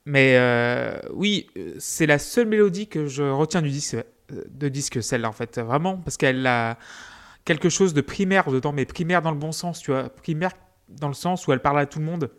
[0.05, 3.97] Mais euh, oui, c'est la seule mélodie que je retiens du disque,
[4.31, 6.79] de disque celle-là en fait, vraiment, parce qu'elle a
[7.45, 10.53] quelque chose de primaire dedans, mais primaire dans le bon sens, tu vois, primaire
[10.89, 12.31] dans le sens où elle parle à tout le monde.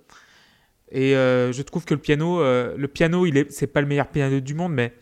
[0.92, 4.40] Et euh, je trouve que le piano, euh, le piano, c'est pas le meilleur piano
[4.40, 4.94] du monde, mais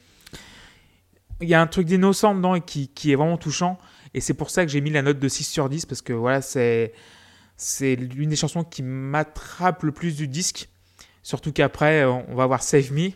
[1.41, 3.77] il y a un truc d'innocent dedans et qui, est vraiment touchant.
[4.13, 6.13] Et c'est pour ça que j'ai mis la note de 6 sur 10 parce que
[6.13, 6.93] voilà, c'est,
[7.57, 10.69] c'est l'une des chansons qui m'attrape le plus du disque.
[11.21, 13.09] Surtout qu'après, on va voir Save Me.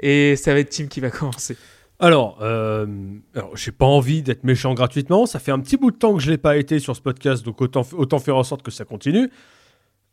[0.00, 1.56] et ça va être Tim qui va commencer.
[2.00, 2.86] Alors, euh,
[3.34, 5.26] alors j'ai pas envie d'être méchant gratuitement.
[5.26, 7.44] Ça fait un petit bout de temps que je l'ai pas été sur ce podcast,
[7.44, 9.30] donc autant, autant faire en sorte que ça continue.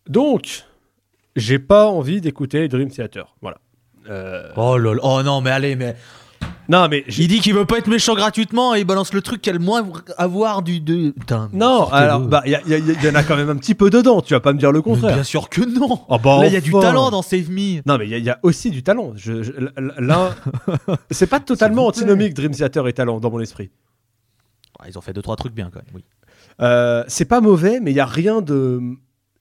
[0.10, 0.66] Donc,
[1.36, 3.36] j'ai pas envie d'écouter Dream Theater.
[3.42, 3.58] Voilà.
[4.10, 5.00] Euh, Oh lol.
[5.04, 5.96] Oh non, mais allez, mais.
[6.70, 9.42] Non, mais Il dit qu'il veut pas être méchant gratuitement et il balance le truc
[9.42, 9.84] qui a le moins
[10.18, 10.80] à voir du.
[10.80, 11.12] De...
[11.12, 13.58] Putain, non, alors bah il y, a- y a- y en a quand même un
[13.58, 14.22] petit peu dedans.
[14.22, 15.16] Tu vas pas me dire le Mais contraire.
[15.16, 16.00] Bien sûr que non.
[16.08, 17.82] Oh, bah, Là, il y a du talent dans Save Me.
[17.86, 19.12] Non, mais il y, a- il y a aussi du talent.
[19.16, 19.52] Je, je-
[20.00, 20.34] l'un,
[21.12, 23.70] c'est pas totalement antinomique Dream Theater et talent dans mon esprit.
[24.80, 25.94] Ah, ils ont fait deux trois trucs bien quand même.
[25.94, 26.04] Oui.
[26.62, 28.80] Euh, c'est pas mauvais, mais il y a rien de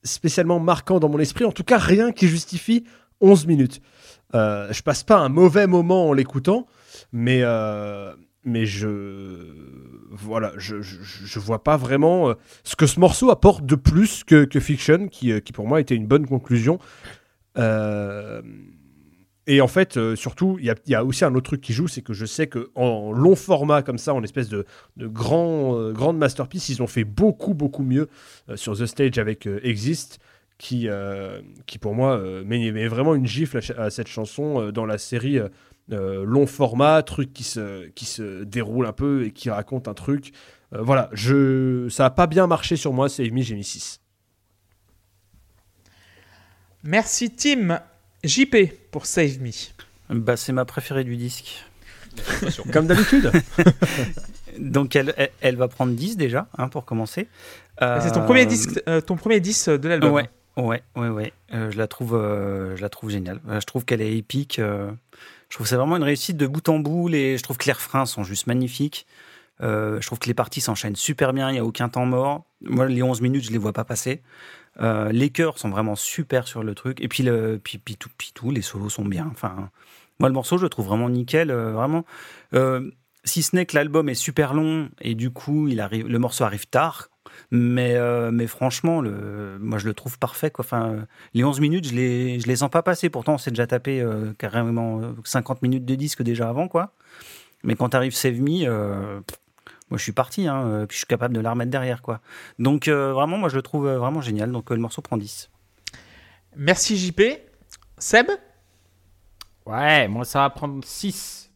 [0.03, 1.45] spécialement marquant dans mon esprit.
[1.45, 2.83] En tout cas, rien qui justifie
[3.21, 3.81] 11 minutes.
[4.33, 6.65] Euh, je passe pas un mauvais moment en l'écoutant,
[7.11, 8.13] mais euh,
[8.43, 9.45] mais je
[10.09, 12.33] voilà, je, je, vois pas vraiment euh,
[12.63, 15.95] ce que ce morceau apporte de plus que, que Fiction, qui, qui pour moi était
[15.95, 16.79] une bonne conclusion.
[17.57, 18.41] Euh,
[19.47, 22.03] et en fait, euh, surtout, il y a, aussi un autre truc qui joue, c'est
[22.03, 24.65] que je sais que en long format comme ça, en espèce de,
[24.97, 28.07] grand, euh, grande masterpiece, ils ont fait beaucoup, beaucoup mieux
[28.49, 30.19] euh, sur The Stage avec Exist,
[30.59, 30.87] qui,
[31.65, 35.39] qui pour moi met, vraiment une gifle à, cette chanson dans la série
[35.89, 40.33] long format, truc qui se, qui se déroule un peu et qui raconte un truc.
[40.71, 44.01] Voilà, je, ça a pas bien marché sur moi, Save Me, j'ai mis 6.
[46.83, 47.79] Merci Tim.
[48.23, 48.55] JP
[48.91, 49.51] pour Save Me.
[50.09, 51.63] Bah, c'est ma préférée du disque.
[52.73, 53.31] Comme d'habitude.
[54.59, 57.27] Donc elle, elle, elle va prendre 10 déjà, hein, pour commencer.
[57.79, 60.11] C'est ton Euh, premier disque, euh, ton premier disque de l'album.
[60.11, 61.33] Ouais, ouais, ouais, ouais.
[61.53, 63.39] Euh, je la trouve, euh, je la trouve géniale.
[63.49, 64.59] Euh, Je trouve qu'elle est épique.
[64.59, 64.91] euh,
[65.49, 67.09] je trouve que c'est vraiment une réussite de bout en bout.
[67.09, 69.07] Et je trouve que les refrains sont juste magnifiques.
[69.61, 71.49] Euh, je trouve que les parties s'enchaînent super bien.
[71.49, 72.43] Il n'y a aucun temps mort.
[72.61, 74.21] Moi, les 11 minutes, je les vois pas passer.
[74.79, 77.01] Euh, les chœurs sont vraiment super sur le truc.
[77.01, 79.27] Et puis, le, puis, puis tout, puis tout, les solos sont bien.
[79.31, 79.69] Enfin,
[80.19, 81.51] moi, le morceau, je le trouve vraiment nickel.
[81.51, 82.05] euh, vraiment.
[82.53, 82.89] Euh,
[83.23, 86.43] si ce n'est que l'album est super long et du coup, il arrive, le morceau
[86.43, 87.09] arrive tard.
[87.51, 87.97] Mais,
[88.31, 90.49] mais franchement, le, moi je le trouve parfait.
[90.51, 90.65] Quoi.
[90.65, 93.09] Enfin, les 11 minutes, je les, je les sens pas passer.
[93.09, 94.05] Pourtant, on s'est déjà tapé
[94.37, 96.67] carrément euh, 50 minutes de disque déjà avant.
[96.67, 96.93] quoi.
[97.63, 99.21] Mais quand arrive Save Me,
[99.91, 100.47] moi je suis parti.
[100.47, 102.01] Hein, euh, puis je suis capable de la remettre derrière.
[102.01, 102.21] Quoi.
[102.57, 104.51] Donc euh, vraiment, moi je le trouve euh, vraiment génial.
[104.51, 105.49] Donc euh, le morceau prend 10.
[106.55, 107.21] Merci JP.
[107.99, 108.27] Seb?
[109.65, 111.51] Ouais, moi ça va prendre 6.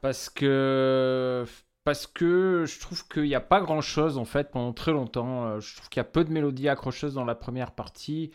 [0.00, 1.44] Parce que
[1.84, 5.60] parce que je trouve qu'il n'y a pas grand chose en fait pendant très longtemps.
[5.60, 8.32] Je trouve qu'il y a peu de mélodies accrocheuses dans la première partie.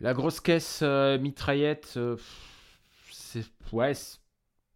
[0.00, 2.16] La grosse caisse euh, mitraillette, euh,
[3.10, 4.18] c'est ouais, c'est-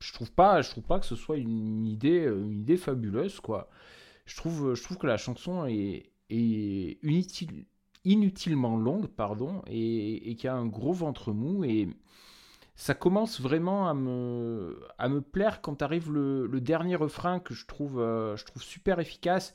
[0.02, 3.68] je trouve pas, je trouve pas que ce soit une idée, une idée fabuleuse quoi.
[4.26, 7.66] Je trouve, je trouve que la chanson est, est inutile,
[8.04, 11.88] inutilement longue, pardon, et, et qu'il y a un gros ventre mou et
[12.74, 18.36] ça commence vraiment à me, plaire quand arrive le, dernier refrain que je trouve, euh,
[18.36, 19.54] je trouve super efficace.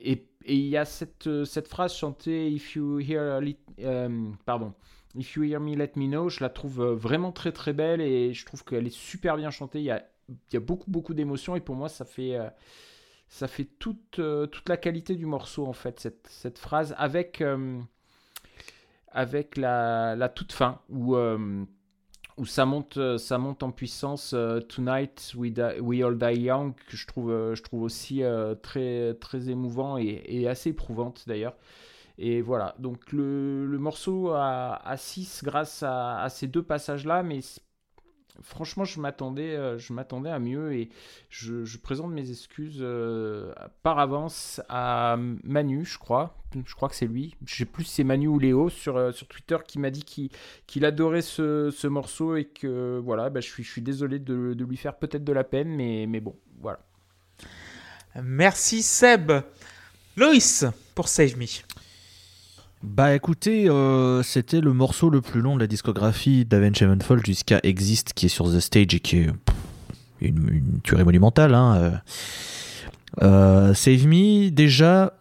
[0.00, 1.28] Et il y a cette,
[1.68, 4.74] phrase chantée If you hear, lit- euh, pardon,
[5.14, 6.28] If you hear me, let me know.
[6.28, 9.50] Je la trouve euh, vraiment très très belle et je trouve qu'elle est super bien
[9.50, 9.80] chantée.
[9.80, 12.48] Il y a, beaucoup beaucoup d'émotions et pour moi ça fait, euh,
[13.28, 17.42] ça fait toute, euh, toute la qualité du morceau en fait, cette, cette phrase avec,
[19.08, 21.16] avec la, la toute fin où.
[22.38, 24.34] où ça monte, ça monte en puissance.
[24.70, 28.22] Tonight we, we all die young, que je trouve, je trouve aussi
[28.62, 31.54] très, très émouvant et assez éprouvante d'ailleurs.
[32.18, 37.40] Et voilà, donc le, morceau a, 6 grâce à, ces deux passages-là, mais
[38.42, 40.90] franchement, je m'attendais, euh, je m'attendais à mieux et
[41.28, 43.52] je, présente mes excuses euh,
[43.82, 46.36] par avance à Manu, je crois.
[46.66, 47.34] Je crois que c'est lui.
[47.46, 50.04] Je sais plus si c'est Manu ou Léo sur, euh, sur Twitter qui m'a dit
[50.66, 54.76] qu'il adorait ce, ce morceau et que voilà, bah, je, suis, désolé de, de lui
[54.76, 56.80] faire peut-être de la peine, mais, mais bon, voilà.
[58.22, 59.32] Merci Seb.
[60.16, 61.46] Loïs pour Save Me.
[62.82, 67.60] Bah écoutez, euh, c'était le morceau le plus long de la discographie d'Avenged Sevenfold jusqu'à
[67.62, 69.30] Exist qui est sur The Stage et qui est
[70.20, 71.54] une, tuerie monumentale.
[71.54, 71.76] Hein.
[71.76, 71.90] euh.
[73.22, 75.12] Euh, Save Me, déjà,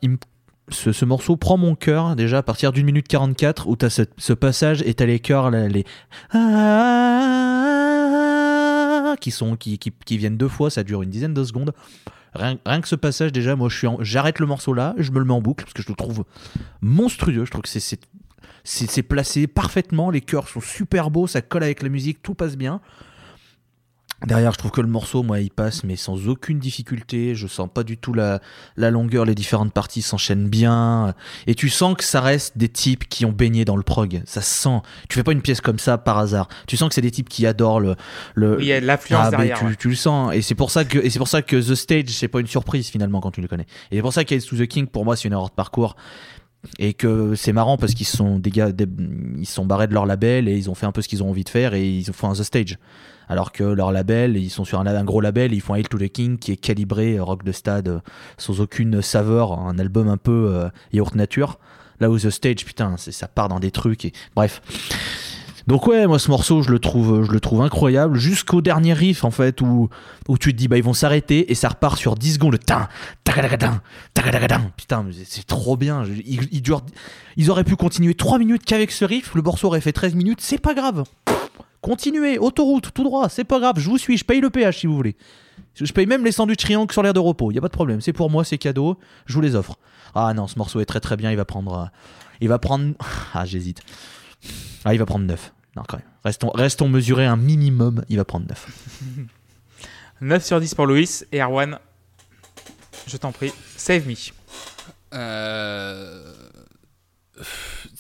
[0.69, 4.33] ce, ce morceau prend mon cœur déjà à partir d'une minute 44 où tu ce,
[4.33, 5.85] passage et tu as les chœurs, là, les
[6.31, 7.60] Ah
[9.21, 11.73] qui, sont, qui, qui, viennent deux fois, ça dure une dizaine de secondes.
[12.33, 13.69] Rien, rien que ce passage, déjà, moi,
[14.01, 16.25] j'arrête le morceau là, je me le mets en boucle parce que je le trouve
[16.81, 17.45] monstrueux.
[17.45, 17.99] Je trouve que c'est
[18.63, 20.09] c'est placé parfaitement.
[20.09, 22.81] Les chœurs sont super beaux, ça colle avec la musique, tout passe bien.
[24.25, 27.33] Derrière, je trouve que le morceau, moi, il passe, mais sans aucune difficulté.
[27.33, 28.39] Je sens pas du tout la,
[28.77, 31.15] la longueur, les différentes parties s'enchaînent bien.
[31.47, 34.21] Et tu sens que ça reste des types qui ont baigné dans le prog.
[34.25, 34.81] Ça se sent.
[35.09, 36.49] Tu fais pas une pièce comme ça par hasard.
[36.67, 37.95] Tu sens que c'est des types qui adorent le.
[38.35, 39.57] le Il y a de l'influence ah, derrière.
[39.57, 39.75] tu, ouais.
[39.75, 40.33] tu le sens.
[40.35, 42.47] Et c'est pour ça que, et c'est pour ça que The Stage, c'est pas une
[42.47, 43.65] surprise finalement quand tu le connais.
[43.89, 45.95] Et c'est pour ça qu'Ace to the King, pour moi, c'est une erreur de parcours.
[46.79, 48.69] Et que c'est marrant parce qu'ils sont des gars,
[49.37, 51.29] ils sont barrés de leur label et ils ont fait un peu ce qu'ils ont
[51.29, 52.77] envie de faire et ils font un The Stage.
[53.31, 56.09] Alors que leur label, ils sont sur un, gros label, ils font Hail to the
[56.09, 57.99] King qui est calibré euh, rock de stade euh,
[58.37, 61.57] sans aucune saveur, un album un peu euh, yaourt nature.
[62.01, 64.61] Là où The Stage, putain, ça part dans des trucs et bref.
[65.67, 69.23] Donc ouais, moi ce morceau, je le trouve, je le trouve incroyable jusqu'au dernier riff
[69.23, 69.89] en fait où
[70.27, 72.57] où tu te dis bah ils vont s'arrêter et ça repart sur 10 secondes.
[72.65, 72.87] Tin,
[73.23, 73.79] tagadagadan,
[74.13, 74.71] tagadagadan.
[74.75, 76.03] Putain, c'est- trop bien.
[76.05, 76.63] Ils, ils
[77.37, 80.39] ils auraient pu continuer 3 minutes qu'avec ce riff, le morceau aurait fait 13 minutes,
[80.41, 81.03] c'est pas grave.
[81.81, 84.87] Continuez, autoroute, tout droit, c'est pas grave, je vous suis, je paye le péage si
[84.87, 85.15] vous voulez.
[85.73, 88.01] Je paye même les sandwichs triangles sur l'air de repos, y a pas de problème,
[88.01, 89.77] c'est pour moi, c'est cadeau, je vous les offre.
[90.13, 91.73] Ah non, ce morceau est très très bien, il va prendre.
[91.73, 91.85] euh,
[92.39, 92.93] il va prendre.
[93.33, 93.81] Ah, j'hésite.
[94.85, 95.53] Ah, il va prendre 9.
[95.75, 96.05] Non, quand même.
[96.23, 98.67] Restons, restons mesurés un minimum, il va prendre 9.
[100.21, 101.79] 9 sur 10 pour Louis et Erwan.
[103.07, 104.13] Je t'en prie, save me.
[105.13, 106.33] Euh,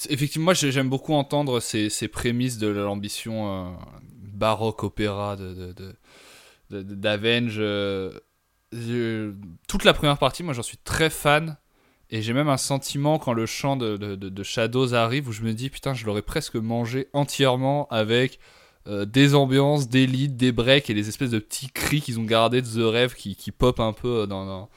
[0.09, 3.71] Effectivement, moi j'ai- j'aime beaucoup entendre ces, ces prémices de l'ambition euh,
[4.33, 5.95] baroque opéra de, de, de-
[6.69, 7.55] de- de- d'Avenge.
[7.57, 8.11] euh,
[9.67, 11.57] Toute la première partie, moi j'en suis très fan.
[12.11, 15.69] Et j'ai même un sentiment quand le chant de, Shadows arrive où je me dis
[15.69, 18.39] putain, je l'aurais presque mangé entièrement avec
[18.87, 22.23] euh, des ambiances, des leads, des breaks et les espèces de petits cris qu'ils ont
[22.23, 24.69] gardés de The Rêve qui, qui pop un peu dans, dans,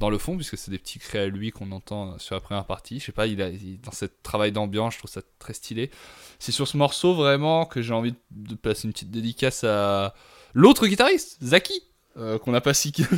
[0.00, 2.66] dans le fond, puisque c'est des petits cris à lui qu'on entend sur la première
[2.66, 3.00] partie.
[3.00, 3.50] Je sais pas, il a,
[3.82, 5.90] dans ce travail d'ambiance, je trouve ça très stylé.
[6.38, 10.14] C'est sur ce morceau vraiment que j'ai envie de placer une petite dédicace à
[10.52, 11.82] l'autre guitariste, Zaki,
[12.16, 13.04] euh, qu'on n'a pas, cité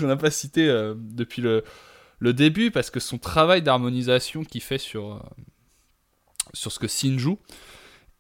[0.69, 1.65] euh, depuis le,
[2.19, 5.19] le début, parce que son travail d'harmonisation qu'il fait sur, euh,
[6.55, 7.39] ce que Sin joue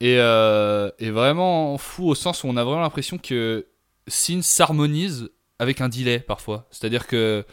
[0.00, 3.66] est, euh, est vraiment fou au sens où on a vraiment l'impression que
[4.06, 6.68] Sin s'harmonise avec un delay parfois.
[6.70, 7.44] C'est-à-dire que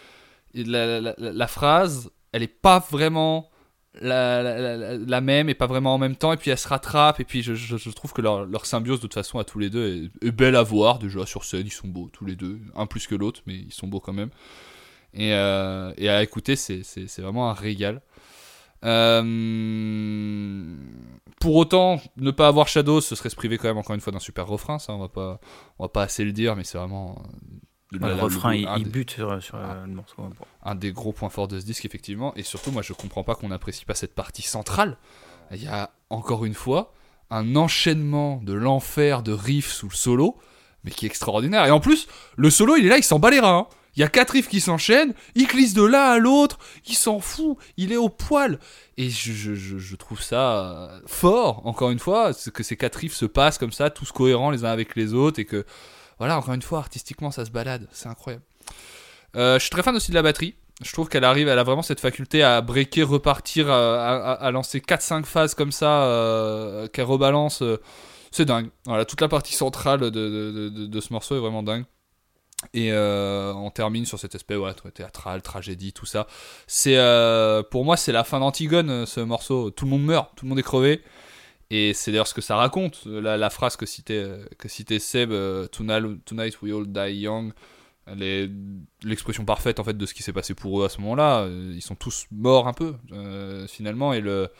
[0.53, 3.49] la, phrase, elle est pas vraiment
[3.93, 7.41] la, même et pas vraiment en même temps, et puis elle se rattrape, et puis
[7.41, 10.31] je, trouve que leur, leur symbiose de toute façon à tous les deux est, est
[10.31, 13.15] belle à voir, déjà sur scène, ils sont beaux tous les deux, un plus que
[13.15, 14.29] l'autre, mais ils sont beaux quand même.
[15.13, 18.01] Et, euh, et à écouter, c'est vraiment un régal.
[19.33, 20.75] Euh,
[21.39, 24.13] pour autant, ne pas avoir Shadow, ce serait se priver quand même encore une fois
[24.13, 25.39] d'un super refrain, ça on va pas,
[25.79, 27.21] on va pas assez le dire, mais c'est vraiment...
[27.93, 30.15] euh, Le refrain, il, un il des- bute sur, sur, euh, le morceau.
[30.17, 30.31] Bon.
[30.63, 32.33] un des gros points forts de ce disque, effectivement.
[32.35, 34.97] Et surtout, moi, je comprends pas qu'on n'apprécie pas cette partie centrale.
[35.51, 36.93] Il y a, encore une fois,
[37.29, 40.37] un enchaînement de l'enfer de riffs sous le solo,
[40.83, 41.65] mais qui est extraordinaire.
[41.65, 43.67] Et en plus, le solo, il est là, il s'en bat les reins.
[43.69, 43.75] hein.
[43.95, 46.57] Il y a quatre riffs qui s'enchaînent, il glisse de l'un à l'autre,
[46.87, 48.57] il s'en fout, il est au poil.
[48.97, 53.57] Et je, trouve ça euh, fort, encore une fois, que ces quatre riffs se passent
[53.59, 55.63] comme ça, tous cohérents les uns avec les autres, et que,
[56.17, 58.43] voilà, encore une fois, artistiquement, ça se balade, c'est incroyable.
[59.35, 60.55] Euh, je suis très fan aussi de la batterie.
[60.83, 64.79] Je trouve qu'elle arrive, elle a vraiment cette faculté à breaker, repartir, à, à- lancer
[64.79, 67.61] 4-5 phases comme ça, euh, qu'elle rebalance.
[67.61, 67.77] euh,
[68.31, 68.69] c'est dingue.
[68.87, 70.09] Voilà, toute la partie centrale de-
[70.87, 71.85] de ce morceau est vraiment dingue.
[72.73, 76.27] Et euh, on termine sur cet aspect ouais, théâtral, tragédie, tout ça.
[76.67, 79.71] C'est euh, pour moi c'est la fin d'Antigone euh, ce morceau.
[79.71, 81.01] Tout le monde meurt, tout le monde est crevé.
[81.69, 83.05] Et c'est d'ailleurs ce que ça raconte.
[83.05, 84.27] La, phrase que citait,
[84.59, 85.31] que citait Seb,
[85.71, 87.51] tonight, we all die young,
[89.03, 91.47] l'expression parfaite en fait de ce qui s'est passé pour eux à ce moment-là.
[91.47, 92.93] Ils sont tous morts un peu
[93.67, 94.13] finalement.
[94.13, 94.51] Et le,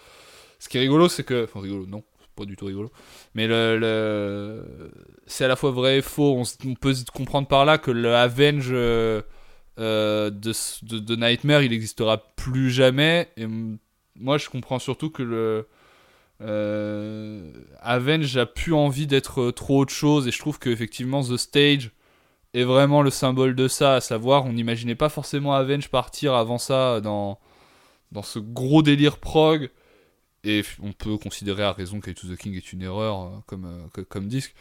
[0.57, 2.03] ce qui est rigolo, c'est que, enfin rigolo, non,
[2.35, 2.91] pas du tout rigolo.
[3.35, 4.91] Mais le,
[5.25, 6.41] c'est à la fois vrai et faux.
[6.65, 9.21] On, peut comprendre par là que le Avenge euh,
[9.79, 13.29] euh, de, Nightmare, il n'existera plus jamais.
[13.37, 13.45] Et
[14.15, 15.67] moi, je comprends surtout que le
[16.41, 17.51] euh,
[17.81, 20.27] Avenge a plus envie d'être euh, trop autre chose.
[20.27, 21.91] Et je trouve qu'effectivement, The Stage
[22.53, 23.95] est vraiment le symbole de ça.
[23.95, 27.39] À savoir, on n'imaginait pas forcément Avenge partir avant ça dans,
[28.11, 29.69] dans ce gros délire prog.
[30.43, 33.65] Et on peut considérer à raison qu'I to the King est une erreur euh, comme,
[33.65, 34.53] euh, que- comme disque.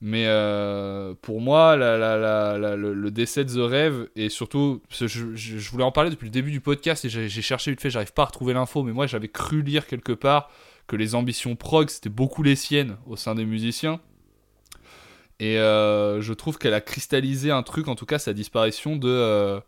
[0.00, 5.82] Mais euh, pour moi, le, le décès de The Rêve, et surtout, que je, voulais
[5.84, 8.26] en parler depuis le début du podcast et j'ai cherché vite fait, j'arrive pas à
[8.26, 10.50] retrouver l'info, mais moi j'avais cru lire quelque part
[10.86, 14.00] que les ambitions prog c'était beaucoup les siennes au sein des musiciens.
[15.40, 19.60] Et je trouve qu'elle a cristallisé un truc, en tout cas sa disparition de.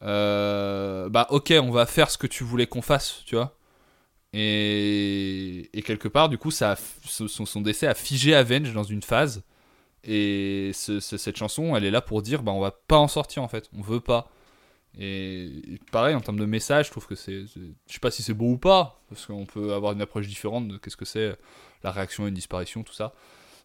[0.00, 3.55] bah ok, on va faire ce que tu voulais qu'on fasse, tu vois.
[4.32, 9.42] Et, quelque part, du coup, ça son, décès a figé Avenge dans une phase.
[10.04, 13.08] Et ce- ce- cette chanson, elle est là pour dire, bah, on va pas en
[13.08, 14.30] sortir en fait, on veut pas.
[14.98, 17.42] Et, pareil, en termes de message, je trouve que c'est.
[17.46, 20.68] Je sais pas si c'est beau ou pas, parce qu'on peut avoir une approche différente
[20.68, 21.36] de qu'est-ce que c'est
[21.82, 23.12] la réaction à une disparition, tout ça.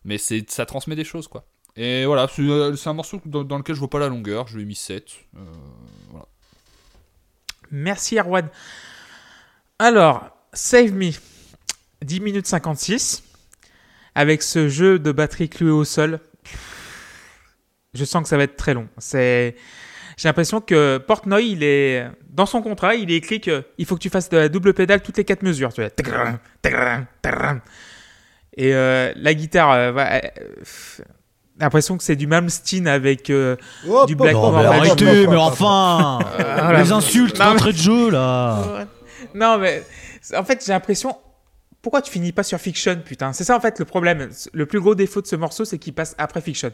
[0.03, 1.45] Mais ça transmet des choses, quoi.
[1.77, 4.55] Et voilà, c'est euh, un morceau dans, dans lequel je vois pas la longueur, je
[4.57, 5.05] lui ai mis 7.
[5.37, 5.39] euh,
[6.09, 6.25] voilà.
[7.71, 8.49] Merci Erwan.
[9.79, 11.11] Alors, Save Me,
[12.03, 13.23] 10 minutes 56,
[14.15, 16.19] avec ce jeu de batterie cloué au sol.
[17.93, 18.87] Je sens que ça va être très long.
[18.97, 19.55] C'est,
[20.17, 23.95] j'ai l'impression que Portnoy, il est dans son contrat, il est écrit que il faut
[23.95, 25.73] que tu fasses de la double pédale toutes les quatre mesures.
[25.73, 25.81] Tu.
[28.57, 30.19] Et euh, la guitare, euh, euh,
[31.59, 33.55] l'impression que c'est du Malmsteen avec euh,
[34.07, 36.19] du Black Non, mais arrêtez, mais enfin.
[36.77, 38.85] Les insultes d'entrée de jeu, là
[39.35, 39.83] Non, mais
[40.35, 41.15] en fait, j'ai l'impression.
[41.81, 43.33] Pourquoi tu finis pas sur Fiction, putain?
[43.33, 44.29] C'est ça, en fait, le problème.
[44.53, 46.71] Le plus gros défaut de ce morceau, c'est qu'il passe après Fiction.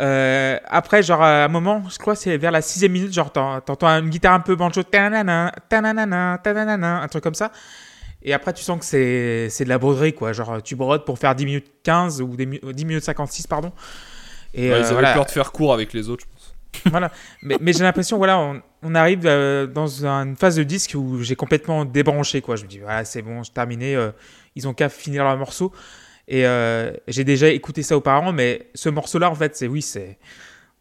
[0.00, 3.60] Euh, après, genre, à un moment, je crois c'est vers la sixième minute, genre, t'en-
[3.60, 7.52] t'entends une guitare un peu banjo, tanana, tanana, tanana, un truc comme ça.
[8.22, 10.32] Et après, tu sens que c'est c'est de la broderie, quoi.
[10.32, 13.72] Genre, tu brodes pour faire 10 minutes 15 ou des, mi- 10 minutes 56, pardon.
[14.54, 15.14] Et Ouais, euh, ils avaient voilà.
[15.14, 16.54] peur de faire court avec les autres, je pense.
[16.90, 17.10] Voilà.
[17.42, 21.22] Mais, mais j'ai l'impression, voilà, on, on arrive euh, dans une phase de disque où
[21.22, 22.56] j'ai complètement débranché, quoi.
[22.56, 23.94] Je me dis, voilà, c'est bon, j'ai terminé.
[23.94, 24.10] euh,
[24.56, 25.72] ils ont qu'à finir leur morceau.
[26.28, 30.18] Et euh, j'ai déjà écouté ça auparavant, mais ce morceau-là, en fait, c'est oui, c'est.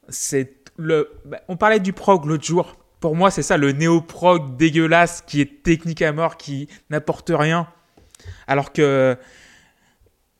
[0.09, 1.11] c'est le.
[1.25, 2.75] bah, on parlait du prog l'autre jour.
[2.99, 7.67] Pour moi, c'est ça, le néo-prog dégueulasse qui est technique à mort, qui n'apporte rien.
[8.47, 9.15] Alors que.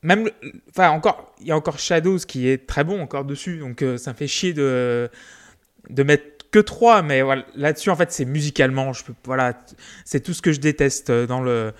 [0.03, 0.29] Même.
[0.69, 1.35] Enfin, encore.
[1.41, 3.57] Il y a encore Shadows qui est très bon encore dessus.
[3.59, 5.09] Donc, ça me fait chier de
[5.89, 9.53] de mettre que 3 mais voilà, là-dessus en fait c'est musicalement je peux voilà
[10.05, 11.73] c'est tout ce que je déteste euh, dans le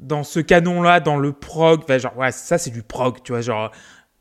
[0.00, 1.82] dans ce canon là dans le prog.
[1.84, 3.72] Enfin, genre ouais ça c'est du prog tu vois genre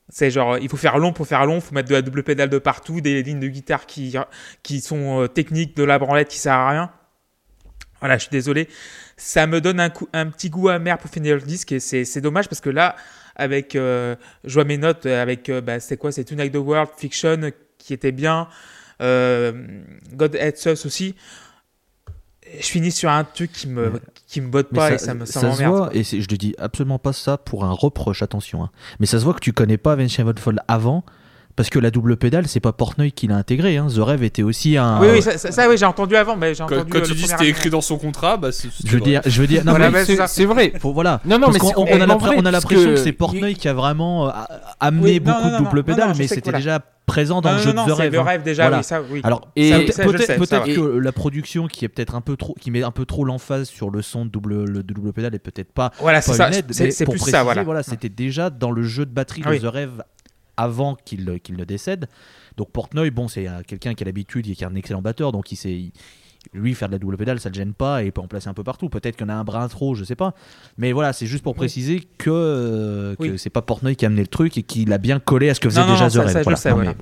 [0.09, 2.49] c'est genre il faut faire long pour faire long faut mettre de la double pédale
[2.49, 4.15] de partout des lignes de guitare qui
[4.63, 6.91] qui sont euh, techniques de la branlette qui sert à rien.
[7.99, 8.69] Voilà je suis désolé.
[9.17, 12.21] Ça me donne un, coup, un petit goût amer pour finir le disque et c'est
[12.21, 12.95] dommage parce que là
[13.35, 16.11] avec euh, je vois mes notes avec euh, bah, c'est quoi?
[16.11, 18.47] C'est Tonight the World Fiction qui était bien
[18.99, 21.15] God Hates Us aussi.
[22.59, 25.25] Je finis sur un truc qui me, qui me botte pas ça, et ça me
[25.25, 28.63] ça ça se voit, et je te dis absolument pas ça pour un reproche, attention.
[28.63, 28.71] hein.
[28.99, 31.03] Mais ça se voit que tu connais pas Avenged Sevenfold avant,
[31.57, 33.75] parce que la double pédale, c'est pas Portnoy qui l'a intégré.
[33.75, 33.87] Hein.
[33.93, 35.01] The Rêve était aussi un.
[35.01, 36.89] Oui, oui, ça, ça- ça, oui, j'ai entendu avant, mais Quand, entendu.
[36.91, 38.69] quand euh, tu le dis premier c'était écrit dans son contrat, bah c'est.
[38.85, 40.27] Je veux dire, je veux dire, non, Voilà, mais mais c'est ça.
[40.27, 40.71] c'est vrai.
[40.79, 41.19] faut- voilà.
[41.25, 43.73] Non, non, Parce mais on, a vrai, on l'impression que, que c'est Portnoy qui a
[43.73, 44.31] vraiment euh,
[44.79, 46.57] amené Oui, non, beaucoup non, de double pédale, mais que c'était voilà.
[46.59, 48.19] déjà présent dans Non, le non, jeu non, de The Rêve.
[48.19, 48.77] rêve déjà, Voilà.
[48.79, 49.21] oui, ça, oui.
[49.23, 52.91] Alors, Et- peut-être que la production qui est peut-être un peu trop, qui met un
[52.91, 55.91] peu trop l'emphase sur le son de double, le de double pédale est peut-être pas
[56.01, 56.51] Voilà, c'est ça.
[56.51, 57.81] C'est plus préciser, ça, voilà.
[57.83, 59.59] c'était déjà dans le jeu de batterie de Oui.
[59.61, 60.03] The Rêve
[60.57, 62.07] avant qu'il qu'il ne décède.
[62.57, 65.31] Donc Portnoy, bon, c'est euh, quelqu'un qui a l'habitude et qui est un excellent batteur,
[65.31, 65.91] donc il sait.
[66.53, 68.47] lui, faire de la double pédale, ça le gêne pas et il peut en placer
[68.47, 68.87] un peu partout.
[68.89, 70.33] Peut-être qu'il y en a un brin trop, je sais pas.
[70.77, 71.57] Mais voilà, c'est juste pour Oui.
[71.57, 73.39] préciser que, euh, que Oui.
[73.39, 75.59] c'est pas Portnoy qui a amené le truc et qu'il a bien collé à ce
[75.59, 76.31] que faisait Non, déjà non, The ça, Rêve.
[76.33, 76.57] ça, je Voilà.
[76.57, 76.93] sais, Non, voilà.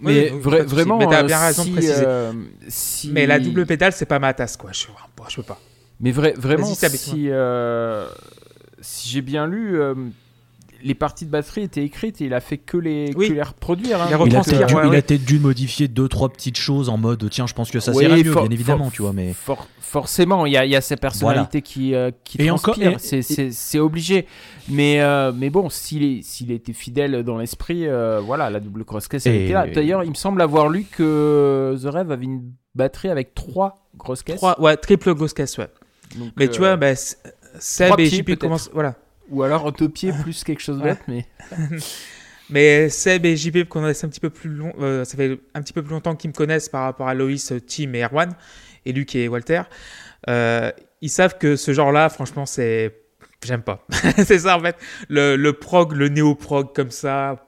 [0.00, 2.04] mais- Oui, vra- vraiment, Mais t'as euh, bien raison de si, préciser.
[2.04, 2.32] euh,
[2.68, 4.70] si- Mais la double pédale, c'est pas ma tasse, quoi.
[4.72, 4.86] Je,
[5.28, 5.60] je peux pas.
[6.00, 8.08] Mais vrai- vraiment, si, euh,
[8.80, 9.94] si j'ai bien lu, euh,
[10.82, 13.28] les parties de batterie étaient écrites et il a fait que les, Oui.
[13.28, 14.00] que les reproduire.
[14.00, 14.06] hein.
[14.10, 15.02] Il a peut-être dû, ouais, il a ouais.
[15.02, 18.04] peut-être dû modifier deux trois petites choses en mode tiens je pense que ça Oui,
[18.04, 20.80] sert mieux bien évidemment tu vois mais for- forcément, il y a, il y a
[20.80, 22.98] sa personnalité qui, euh, qui Et encore- transpire.
[23.12, 24.26] et- C'est- obligé.
[24.68, 29.34] Mais, euh, mais bon, s'il était fidèle dans l'esprit, euh, voilà, la double cross-case, elle
[29.36, 29.66] Et- était là.
[29.68, 34.22] D'ailleurs, il me semble avoir lu que The Rêve avait une batterie avec trois grosses
[34.24, 34.36] caisses.
[34.36, 35.68] Trois, ouais, triple ghost case, ouais.
[36.16, 37.18] Donc, Mais euh, tu vois, bah, S-
[37.58, 38.70] Seb trois et JP commencent.
[38.74, 38.96] Voilà.
[39.28, 41.00] Ou alors deux pieds plus quelque chose d'autre.
[41.08, 41.26] Mais...
[42.48, 45.72] Mais Seb et JP connaissent un petit peu plus long, euh, ça fait un petit
[45.72, 48.32] peu plus longtemps qu'ils me connaissent par rapport à Loïs, euh, Tim et Erwan,
[48.84, 49.62] et Luc et Walter.
[50.28, 50.70] Euh,
[51.00, 53.00] ils savent que ce genre-là, franchement, c'est.
[53.44, 53.84] J'aime pas.
[54.16, 54.76] c'est ça en fait.
[55.08, 57.46] Le, le prog, le néo-prog comme ça,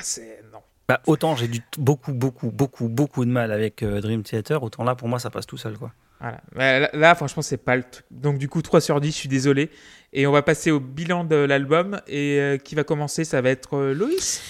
[0.00, 0.42] c'est.
[0.52, 0.60] Non.
[0.88, 4.84] Bah, autant j'ai du beaucoup, beaucoup, beaucoup, beaucoup de mal avec euh, Dream Theater, autant
[4.84, 5.92] là pour moi ça passe tout seul quoi.
[6.20, 6.40] Voilà.
[6.54, 8.04] Mais Là, là, franchement, c'est pas le truc.
[8.10, 9.70] Donc, du coup, 3 sur 10, je suis désolé.
[10.12, 12.00] Et on va passer au bilan de l'album.
[12.06, 13.24] Et euh, qui va commencer?
[13.24, 14.42] Ça va être euh, Loïs?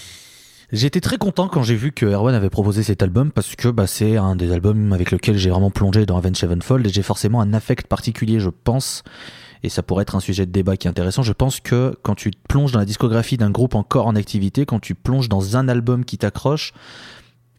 [0.71, 3.87] J'étais très content quand j'ai vu que Erwan avait proposé cet album parce que bah,
[3.87, 7.41] c'est un des albums avec lequel j'ai vraiment plongé dans Avenged Sevenfold et j'ai forcément
[7.41, 9.03] un affect particulier, je pense.
[9.63, 11.23] Et ça pourrait être un sujet de débat qui est intéressant.
[11.23, 14.79] Je pense que quand tu plonges dans la discographie d'un groupe encore en activité, quand
[14.79, 16.75] tu plonges dans un album qui t'accroche,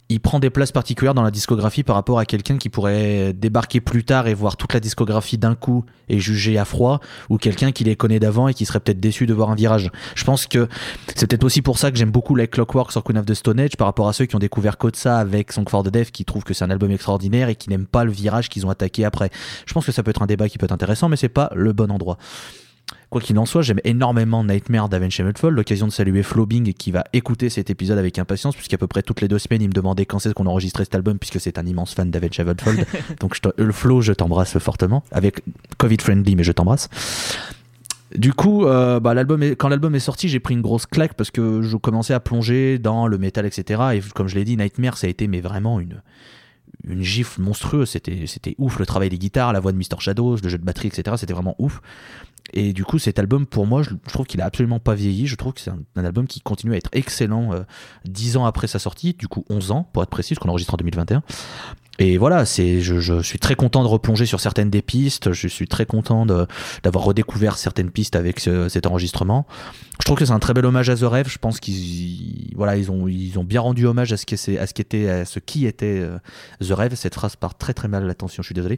[0.09, 3.79] il prend des places particulières dans la discographie par rapport à quelqu'un qui pourrait débarquer
[3.79, 6.99] plus tard et voir toute la discographie d'un coup et juger à froid,
[7.29, 9.91] ou quelqu'un qui les connaît d'avant et qui serait peut-être déçu de voir un virage.
[10.15, 10.67] Je pense que
[11.15, 13.59] c'est peut-être aussi pour ça que j'aime beaucoup Like Clockwork sur Queen of the Stone
[13.59, 16.25] Age par rapport à ceux qui ont découvert Kotsa avec Song for the Deaf qui
[16.25, 19.05] trouvent que c'est un album extraordinaire et qui n'aiment pas le virage qu'ils ont attaqué
[19.05, 19.29] après.
[19.67, 21.51] Je pense que ça peut être un débat qui peut être intéressant, mais c'est pas
[21.53, 22.17] le bon endroit.
[23.09, 25.55] Quoi qu'il en soit, j'aime énormément Nightmare d'Avenged Sevenfold.
[25.55, 29.21] L'occasion de saluer Flobing qui va écouter cet épisode avec impatience, puisqu'à peu près toutes
[29.21, 31.65] les deux semaines, il me demandait quand c'est qu'on enregistrait cet album, puisque c'est un
[31.65, 32.85] immense fan d'Avenged Sevenfold.
[33.19, 35.03] Donc, je le Flo, je t'embrasse fortement.
[35.11, 35.41] Avec
[35.77, 36.87] Covid friendly, mais je t'embrasse.
[38.15, 41.13] Du coup, euh, bah, l'album est- quand l'album est sorti, j'ai pris une grosse claque
[41.13, 43.81] parce que je commençais à plonger dans le métal, etc.
[43.93, 46.01] Et comme je l'ai dit, Nightmare, ça a été mais vraiment une,
[46.83, 47.89] une gifle monstrueuse.
[47.89, 49.99] C'était, c'était ouf, le travail des guitares, la voix de Mr.
[49.99, 51.15] Shadows, le jeu de batterie, etc.
[51.17, 51.81] C'était vraiment ouf.
[52.53, 55.27] Et du coup, cet album, pour moi, je, trouve qu'il a absolument pas vieilli.
[55.27, 57.61] Je trouve que c'est un, album qui continue à être excellent euh,
[58.05, 60.73] 10 ans après sa sortie, du coup 11 ans pour être précis, parce qu'on enregistre
[60.73, 61.23] en 2021.
[61.99, 65.33] Et voilà, c'est, je, je suis très content de replonger sur certaines des pistes.
[65.33, 66.47] Je suis très content de,
[66.83, 69.45] d'avoir redécouvert certaines pistes avec ce- cet enregistrement.
[69.99, 71.27] Je trouve que c'est un très bel hommage à The Rêve.
[71.29, 74.57] Je pense qu'ils, voilà, ils ont, ils ont bien rendu hommage à ce qui, c'est-
[74.57, 76.17] à ce qui était, à ce qui était euh,
[76.65, 76.95] The Rêve.
[76.95, 78.41] Cette phrase part très très mal à l'attention.
[78.43, 78.77] Je suis désolé,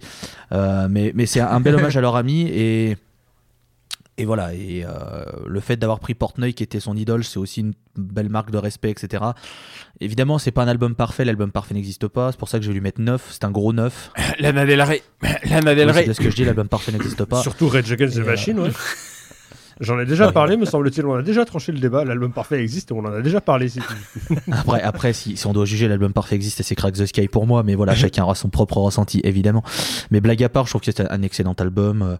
[0.51, 2.97] Euh, mais, mais c'est un bel hommage à leur ami et.
[4.17, 7.61] Et voilà, et euh, le fait d'avoir pris Portnoy qui était son idole, c'est aussi
[7.61, 9.23] une belle marque de respect, etc.
[9.99, 12.69] Évidemment, c'est pas un album parfait, l'album parfait n'existe pas, c'est pour ça que je
[12.69, 14.11] vais lui mettre 9, c'est un gros 9.
[14.39, 15.01] Lana Del Rey.
[15.49, 16.13] Lana Del Oui, c'est Rey.
[16.13, 17.41] ce que je dis, l'album parfait n'existe pas.
[17.41, 18.69] Surtout Rage Against the Et, euh, Machine, ouais.
[19.81, 21.05] J'en ai déjà parlé, me semble-t-il.
[21.07, 22.05] On a déjà tranché le débat.
[22.05, 23.67] L'album parfait existe et on en a déjà parlé.
[24.51, 27.27] Après, après si, si on doit juger, l'album parfait existe et c'est Crack the Sky
[27.27, 29.63] pour moi, mais voilà, chacun aura son propre ressenti, évidemment.
[30.11, 32.01] Mais blague à part, je trouve que c'est un excellent album.
[32.03, 32.15] Euh,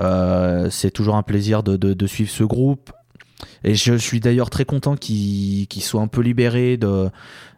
[0.00, 2.90] euh, c'est toujours un plaisir de, de, de suivre ce groupe.
[3.64, 7.10] Et je suis d'ailleurs très content qu'ils soient un peu libérés de,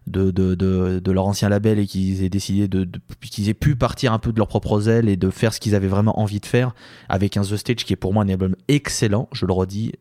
[0.08, 2.88] de, de, de, leur ancien label et qu'ils aient décidé de,
[3.20, 5.88] qu'ils pu partir un peu de leurs propres ailes et de faire ce qu'ils avaient
[5.88, 6.74] vraiment envie de faire
[7.08, 9.92] avec un The Stage qui est pour moi un album excellent, je le redis,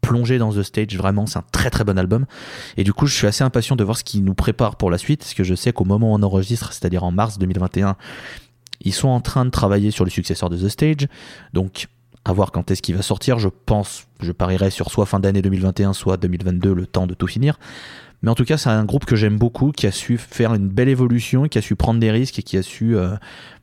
[0.00, 2.26] plongé dans The Stage, vraiment c'est un très très bon album.
[2.76, 4.98] Et du coup, je suis assez impatient de voir ce qui nous prépare pour la
[4.98, 7.96] suite, parce que je sais qu'au moment où on enregistre, c'est-à-dire en mars 2021,
[8.82, 11.08] ils sont en train de travailler sur le successeur de The Stage.
[11.52, 11.88] Donc,
[12.24, 13.38] à voir quand est-ce qu'il va sortir.
[13.38, 17.26] Je pense, je parierais sur soit fin d'année 2021, soit 2022, le temps de tout
[17.26, 17.58] finir.
[18.22, 20.68] Mais en tout cas, c'est un groupe que j'aime beaucoup, qui a su faire une
[20.68, 23.16] belle évolution, qui a su prendre des risques et qui a su euh,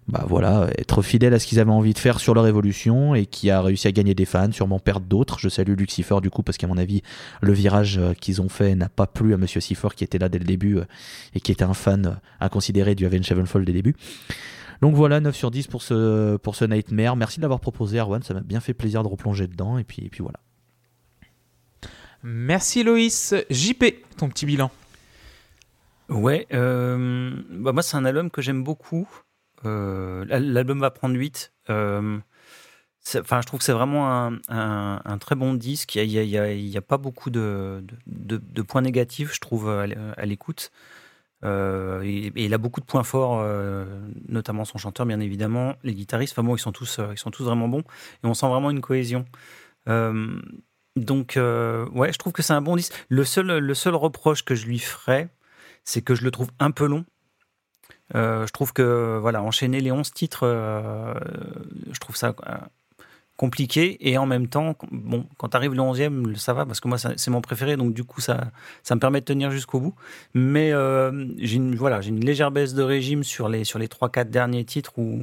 [0.07, 3.25] bah voilà, être fidèle à ce qu'ils avaient envie de faire sur leur évolution et
[3.25, 5.37] qui a réussi à gagner des fans, sûrement perdre d'autres.
[5.37, 7.01] Je salue Lucifer du coup parce qu'à mon avis,
[7.41, 10.29] le virage euh, qu'ils ont fait n'a pas plu à Monsieur Sifor qui était là
[10.29, 10.85] dès le début euh,
[11.35, 13.95] et qui était un fan inconsidéré du Avenged Sevenfold des débuts.
[14.81, 17.15] Donc voilà, 9 sur 10 pour ce, pour ce Nightmare.
[17.15, 18.21] Merci de l'avoir proposé, Erwan.
[18.21, 19.77] Ça m'a bien fait plaisir de replonger dedans.
[19.77, 20.39] Et puis, et puis voilà.
[22.29, 23.33] Merci Loïs.
[23.49, 23.85] JP,
[24.17, 24.69] ton petit bilan.
[26.09, 29.07] Ouais, euh, bah moi c'est un album que j'aime beaucoup.
[29.63, 31.53] Euh, l'al- L'album va prendre 8.
[31.69, 32.17] Euh,
[33.05, 35.95] je trouve que c'est vraiment un, très bon disque.
[35.95, 37.81] Il n'y a, y a- pas beaucoup de,
[38.67, 40.73] points négatifs, je trouve, à l'écoute.
[41.45, 43.41] Et, il a beaucoup de points forts,
[44.27, 46.33] notamment son chanteur, bien évidemment, les guitaristes.
[46.33, 47.83] Enfin bon, ils sont tous, ils sont tous vraiment bons
[48.21, 49.23] et on sent vraiment une cohésion.
[50.97, 52.93] Donc, euh, ouais, je trouve que c'est un bon disque.
[53.09, 55.29] Le seul, reproche que je lui ferais,
[55.83, 57.05] c'est que je le trouve un peu long.
[58.15, 61.13] Euh, je trouve que voilà, enchaîner les 11 titres, euh,
[61.91, 62.35] je trouve ça
[63.35, 63.97] compliqué.
[64.09, 67.29] Et en même temps, bon, quand arrive le 11e, ça va, parce que moi, c'est
[67.29, 68.49] mon préféré, donc du coup, ça,
[68.89, 69.95] me permet de tenir jusqu'au bout.
[70.33, 70.71] Mais
[71.37, 75.21] j'ai une, une légère baisse de régime sur les, sur les 3-4 derniers titres où,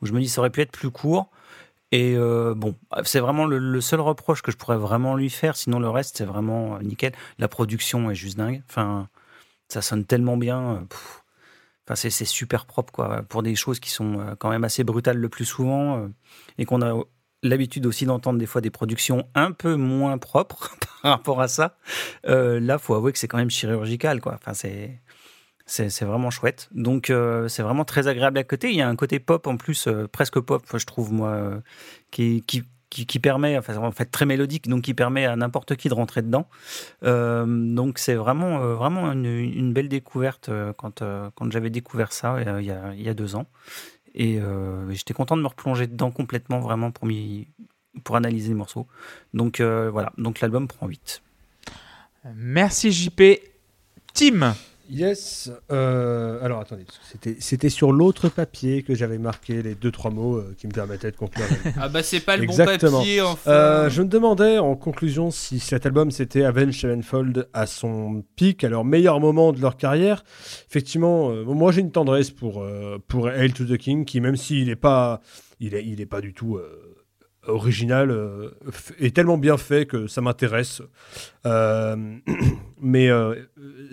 [0.00, 1.30] où je me dis ça aurait pu être plus court.
[1.92, 5.56] Et euh, bon, c'est vraiment le, seul reproche que je pourrais vraiment lui faire.
[5.56, 7.12] Sinon, le reste, c'est vraiment euh, nickel.
[7.38, 8.62] La production est juste dingue.
[8.68, 9.08] Enfin,
[9.68, 10.74] ça sonne tellement bien.
[10.74, 10.80] euh.
[11.86, 13.22] Enfin, c'est, super propre, quoi.
[13.28, 16.08] Pour des choses qui sont quand même assez brutales le plus souvent
[16.56, 16.94] et qu'on a
[17.42, 21.76] l'habitude aussi d'entendre des fois des productions un peu moins propres par rapport à ça.
[22.26, 24.34] Euh, là, faut avouer que c'est quand même chirurgical, quoi.
[24.34, 25.00] Enfin, c'est.
[25.70, 26.68] C'est, vraiment chouette.
[26.72, 28.70] Donc, euh, c'est vraiment très agréable à côté.
[28.70, 31.60] Il y a un côté pop en plus, euh, presque pop, je trouve, moi, euh,
[32.10, 35.94] qui, qui, qui, permet, en fait, très mélodique, donc qui permet à n'importe qui de
[35.94, 36.48] rentrer dedans.
[37.02, 41.04] Donc, c'est vraiment, vraiment une, belle découverte quand,
[41.36, 43.46] quand j'avais découvert ça il, y a, il y a deux ans.
[44.16, 44.40] Et
[44.90, 47.08] j'étais content de me replonger dedans complètement, vraiment, pour,
[48.02, 48.88] pour analyser les morceaux.
[49.34, 50.12] Donc, voilà.
[50.18, 51.22] Donc, l'album prend 8.
[52.34, 53.22] Merci JP.
[54.12, 54.56] Tim.
[54.90, 55.50] Yes.
[55.70, 56.84] euh, alors attendez,
[57.38, 61.10] c'était- sur l'autre papier que j'avais marqué les deux trois mots euh, qui me permettaient
[61.10, 61.44] de conclure.
[61.80, 62.92] Ah bah c'est pas le Exactement.
[62.92, 63.50] bon papier enfin.
[63.50, 68.64] Euh, je me demandais en conclusion si cet album c'était Avenged Sevenfold à son pic,
[68.64, 70.24] à leur meilleur moment de leur carrière.
[70.68, 72.64] Effectivement, euh, moi j'ai une tendresse pour
[73.08, 75.20] pour Hail to the King, qui même s'il n'est pas
[75.60, 76.58] il est il est pas du tout
[77.52, 78.50] original, euh,
[78.98, 80.82] est tellement bien fait que ça m'intéresse.
[81.46, 81.96] Euh,
[82.80, 83.34] mais euh,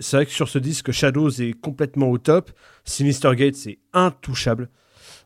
[0.00, 2.50] c'est vrai que sur ce disque, Shadows est complètement au top.
[2.84, 4.70] Sinister Gate, c'est intouchable.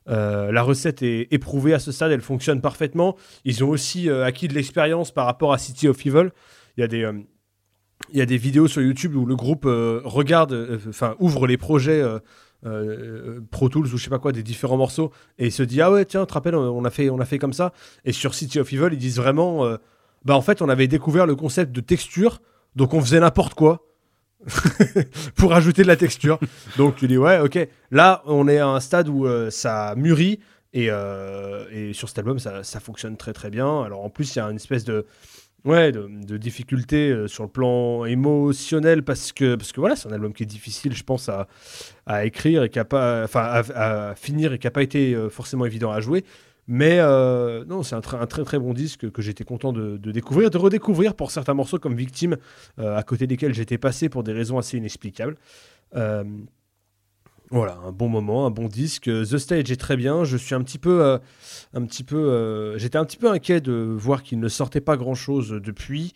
[0.06, 3.16] La recette est éprouvée à ce stade, elle fonctionne parfaitement.
[3.44, 6.30] Ils ont aussi acquis de l'expérience par rapport à City of Evil.
[6.76, 7.08] Il y a des,
[8.10, 12.02] il y a des vidéos sur YouTube où le groupe regarde, enfin ouvre les projets
[12.64, 15.64] euh, euh, Pro Tools ou je sais pas quoi des différents morceaux et il se
[15.64, 17.72] dit ah ouais tiens, tu te rappelles, on a fait, on a fait comme ça.
[18.04, 19.76] Et sur City of Evil, ils disent vraiment, euh,
[20.24, 22.40] bah en fait, on avait découvert le concept de texture,
[22.76, 23.86] donc on faisait n'importe quoi.
[25.36, 26.40] pour ajouter de la texture.
[26.76, 27.68] Donc tu dis ouais, ok.
[27.92, 30.40] Là, on est à un stade où ça mûrit
[30.72, 33.82] et, et sur cet album, ça, ça fonctionne très très bien.
[33.82, 35.06] Alors en plus, il y a une espèce de
[35.64, 40.08] ouais de, de difficulté euh, sur le plan émotionnel parce que parce que voilà, c'est
[40.08, 41.46] un album qui est difficile, je pense à,
[42.06, 45.28] à écrire et qui a pas, enfin à, finir et qui a pas été euh,
[45.28, 46.24] forcément évident à jouer.
[46.68, 49.96] Mais euh, non, c'est un, tr- un très très bon disque que j'étais content de,
[49.96, 52.36] de découvrir, de redécouvrir pour certains morceaux comme Victime,
[52.78, 55.36] à côté desquels j'étais passé pour des raisons assez inexplicables.
[57.52, 59.10] Voilà, un bon moment, un bon disque.
[59.10, 60.24] The Stage est très bien.
[60.24, 61.18] Je suis un petit peu, euh,
[61.74, 64.96] un petit peu, euh, j'étais un petit peu inquiet de voir qu'il ne sortait pas
[64.96, 66.14] grand chose depuis.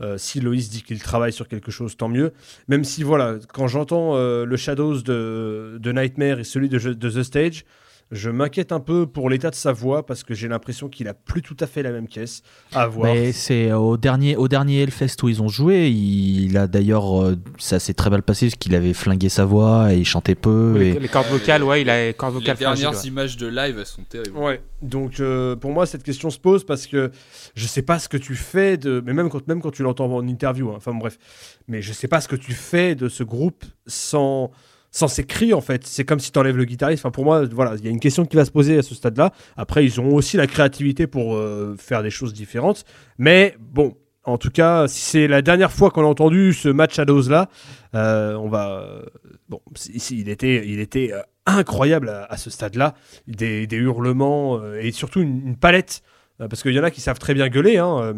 [0.00, 2.32] Euh, si Loïs dit qu'il travaille sur quelque chose, tant mieux.
[2.68, 7.66] Même si voilà, quand j'entends le Shadows de, Nightmare et celui de The Stage,
[8.10, 11.14] je m'inquiète un peu pour l'état de sa voix parce que j'ai l'impression qu'il a
[11.14, 13.12] plus tout à fait la même caisse à voir.
[13.12, 15.90] Mais c'est au dernier, au dernier Hellfest où ils ont joué.
[15.90, 19.92] Il a d'ailleurs, euh, ça s'est très mal passé parce qu'il avait flingué sa voix
[19.92, 20.76] et il chantait peu.
[20.78, 22.82] Les, et- les cordes vocales, ouais, il a les cordes Les vocales fragiles.
[22.82, 23.08] dernières ouais.
[23.08, 24.38] images de live, elles sont terribles.
[24.38, 24.62] Ouais.
[24.80, 27.10] Donc euh, pour moi cette question se pose parce que
[27.56, 30.06] je sais pas ce que tu fais de mais même quand même quand tu l'entends
[30.14, 30.74] en interview hein.
[30.76, 31.18] enfin bref
[31.66, 34.52] mais je sais pas ce que tu fais de ce groupe sans
[34.90, 35.86] sans ces cris en fait.
[35.86, 37.04] C'est comme si tu enlèves le guitariste.
[37.04, 38.94] Enfin pour moi voilà il y a une question qui va se poser à ce
[38.94, 42.84] stade là après ils ont aussi la créativité pour euh, faire des choses différentes.
[43.18, 46.98] Mais bon en tout cas si c'est la dernière fois qu'on a entendu ce match
[46.98, 47.48] à dose là
[47.94, 49.02] euh, on va
[49.48, 52.94] bon si- si, il était il était euh, incroyable à, ce stade là
[53.26, 56.02] des, hurlements euh, et surtout une, une palette
[56.40, 58.14] euh, parce qu'il y en a qui savent très bien gueuler hein, euh,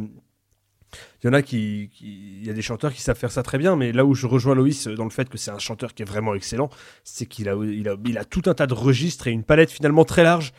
[1.22, 3.58] il y en a qui, il y a des chanteurs qui savent faire ça très
[3.58, 5.94] bien mais là où je rejoins Loïs euh, dans le fait que c'est un chanteur
[5.94, 6.70] qui est vraiment excellent
[7.04, 9.70] c'est qu'il a, il a, il a tout un tas de registres et une palette
[9.70, 10.52] finalement très large.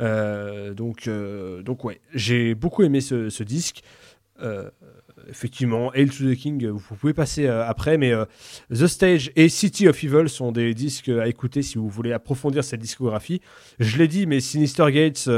[0.00, 3.82] Euh, donc, euh, donc ouais j'ai beaucoup aimé ce, disque.
[4.40, 4.70] Euh,
[5.28, 8.12] effectivement Hail to the King vous pouvez passer après mais
[8.70, 12.64] The Stage et City of Evil sont des disques à écouter si vous voulez approfondir
[12.64, 13.40] cette discographie.
[13.78, 15.28] Je l'ai dit, mais Sinister Gates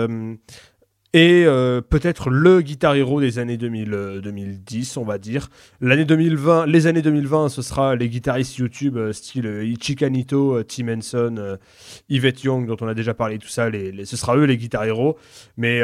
[1.15, 5.49] est euh, peut-être le guitar hero des années 2000, euh, 2010, on va dire.
[5.81, 10.65] L'année 2020, les années 2020, ce sera les guitaristes YouTube euh, style Ichika Nito, euh,
[10.65, 11.59] Tim Henson,
[12.09, 13.70] Yvette Young, dont on a déjà parlé, tout ça.
[13.70, 15.17] Ce sera eux les guitar héros.
[15.57, 15.83] Mais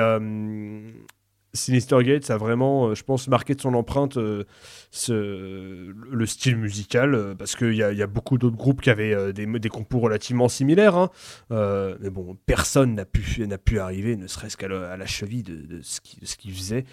[1.53, 4.45] Sinister Gates a vraiment, euh, je pense, marqué de son empreinte euh,
[4.91, 9.33] ce- le style musical, euh, parce qu'il y, y a beaucoup d'autres groupes qui avaient
[9.33, 10.97] des, des compos relativement similaires.
[10.97, 11.11] hein.
[11.51, 16.27] Mais bon, personne n'a pu, pu arriver, ne serait-ce qu'à la, cheville de, ce qu'il
[16.37, 16.85] qu'il faisait.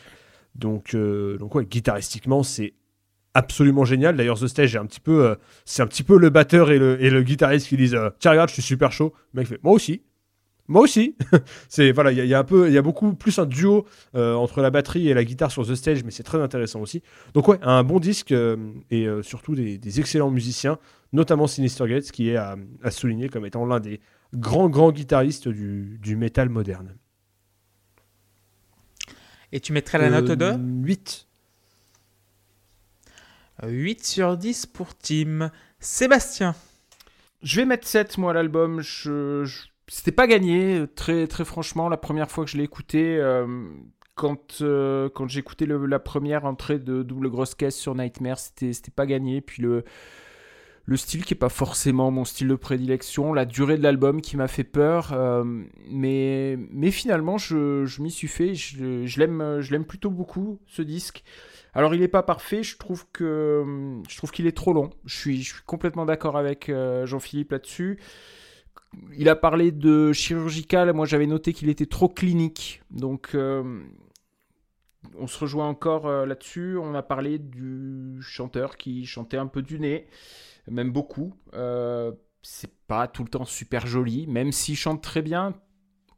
[0.55, 2.73] Donc, donc ouais, guitaristiquement, c'est
[3.35, 4.17] absolument génial.
[4.17, 4.79] D'ailleurs, The Stage est
[5.65, 8.49] c'est un petit peu le batteur et le, et le guitariste qui disent Tiens, regarde,
[8.49, 9.13] je suis super chaud.
[9.33, 10.01] Le mec fait Moi aussi.
[10.67, 11.15] Moi aussi.
[11.69, 13.39] c'est voilà, il y, a- il y a un peu, il y a beaucoup plus
[13.39, 16.41] un duo euh, entre la batterie et la guitare sur The Stage, mais c'est très
[16.41, 17.01] intéressant aussi.
[17.33, 18.57] Donc ouais, un bon disque euh,
[18.91, 20.77] et euh, surtout des, des excellents musiciens,
[21.13, 24.01] notamment Sinister Gates, qui est à, à souligner comme étant l'un des
[24.35, 26.95] grands grands guitaristes du, du métal moderne.
[29.53, 30.53] Et tu mettrais la note de?
[30.59, 31.27] 8.
[33.63, 35.51] 8 sur 10 pour Tim.
[35.79, 36.55] Sébastien.
[37.41, 38.81] Je vais mettre 7 moi l'album.
[38.81, 43.17] Je, je- C'était pas gagné, très très franchement, la première fois que je l'ai écouté.
[43.17, 43.47] euh,
[44.15, 48.73] Quand, euh, quand j'ai écouté la première entrée de double grosse caisse sur Nightmare, c'était
[48.95, 49.41] pas gagné.
[49.41, 49.83] Puis le,
[50.85, 54.37] le style qui est pas forcément mon style de prédilection, la durée de l'album qui
[54.37, 55.43] m'a fait peur, euh,
[55.89, 61.23] mais, mais finalement je, je m'y suis fait, je, je l'aime plutôt beaucoup ce disque.
[61.73, 63.63] Alors il n'est pas parfait, je trouve que
[64.09, 64.89] je trouve qu'il est trop long.
[65.05, 67.99] Je suis, je suis complètement d'accord avec euh, Jean-Philippe là-dessus.
[69.17, 72.81] Il a parlé de chirurgical, moi j'avais noté qu'il était trop clinique.
[72.89, 73.83] Donc euh,
[75.17, 76.77] on se rejoint encore euh, là-dessus.
[76.77, 80.07] On a parlé du chanteur qui chantait un peu du nez,
[80.67, 81.33] même beaucoup.
[81.53, 85.53] Euh, c'est pas tout le temps super joli, même s'il chante très bien.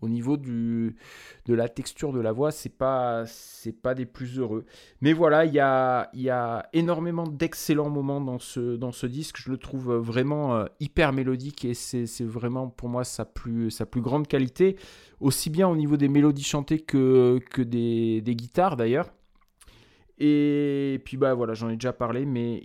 [0.01, 0.93] Au niveau de
[1.47, 3.25] la texture de la voix, c'est pas,
[3.81, 4.65] pas des plus heureux.
[5.01, 9.37] Mais voilà, il y a, énormément d'excellents moments dans ce, disque.
[9.37, 14.27] Je le trouve vraiment euh, hyper mélodique et c'est vraiment pour moi sa plus, grande
[14.27, 14.77] qualité,
[15.19, 19.11] aussi bien au niveau des mélodies chantées que, des, guitares d'ailleurs.
[20.17, 22.61] Et puis bah voilà, j'en ai déjà parlé, mais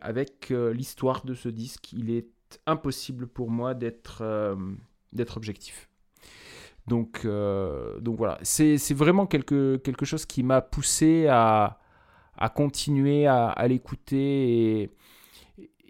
[0.00, 2.28] avec euh, l'histoire de ce disque, il est
[2.66, 4.56] impossible pour moi d'être euh,
[5.36, 5.88] objectif.
[6.86, 11.78] Donc, euh, donc voilà, c'est vraiment quelque, quelque chose qui m'a poussé à,
[12.36, 14.80] à continuer à, l'écouter.
[14.80, 14.90] Et,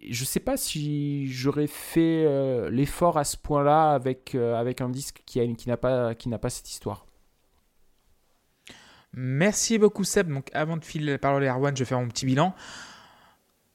[0.02, 4.80] et je sais pas si j'aurais fait euh, l'effort à ce point-là avec, euh, avec
[4.80, 7.06] un disque qui n'a pas, qui n'a pas cette histoire.
[9.14, 10.32] Merci beaucoup Seb.
[10.32, 12.54] Donc avant de filer la parole à Erwan, je vais faire mon petit bilan.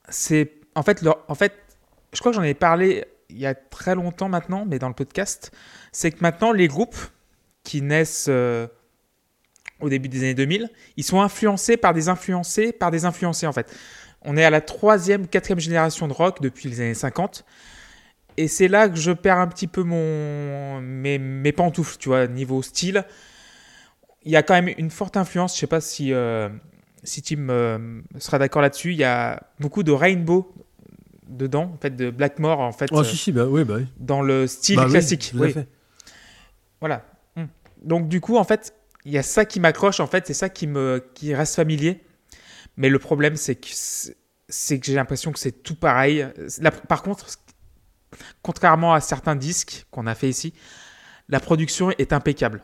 [0.09, 1.53] C'est en fait, en fait,
[2.13, 4.93] je crois que j'en ai parlé il y a très longtemps maintenant, mais dans le
[4.93, 5.51] podcast,
[5.91, 6.95] c'est que maintenant les groupes
[7.63, 8.67] qui naissent euh,
[9.79, 13.53] au début des années 2000, ils sont influencés par des influencés par des influencés en
[13.53, 13.75] fait.
[14.21, 17.45] On est à la troisième, quatrième génération de rock depuis les années 50.
[18.37, 22.27] Et c'est là que je perds un petit peu mon, mes, mes pantoufles, tu vois,
[22.27, 23.03] niveau style
[24.27, 25.55] il y a quand même une forte influence.
[25.55, 26.49] Je sais pas si, euh,
[27.03, 28.91] si Tim euh, sera d'accord là-dessus.
[28.91, 30.53] Il y a beaucoup de rainbow
[31.29, 33.87] dedans, en fait, de Blackmore, en fait, Oh, euh, si, si, bah oui, bah oui.
[33.99, 35.31] dans le style Bah classique.
[35.35, 35.53] Oui.
[36.79, 37.05] Voilà.
[37.35, 37.45] Hmm.
[37.83, 38.73] Donc du coup, en fait,
[39.05, 39.99] il y a ça qui m'accroche.
[39.99, 42.03] En fait, c'est ça qui me qui reste familier.
[42.77, 46.25] Mais le problème, c'est que c'est- que j'ai l'impression que c'est tout pareil.
[46.87, 47.25] Par contre,
[48.41, 50.53] contrairement à certains disques qu'on a fait ici,
[51.29, 52.63] la production est impeccable.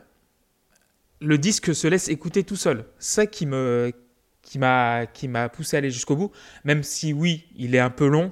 [1.20, 2.84] Le disque se laisse écouter tout seul.
[2.98, 3.92] Ça qui me
[4.42, 6.30] qui m'a qui m'a poussé à aller jusqu'au bout.
[6.64, 8.30] Même si oui, il est un peu long,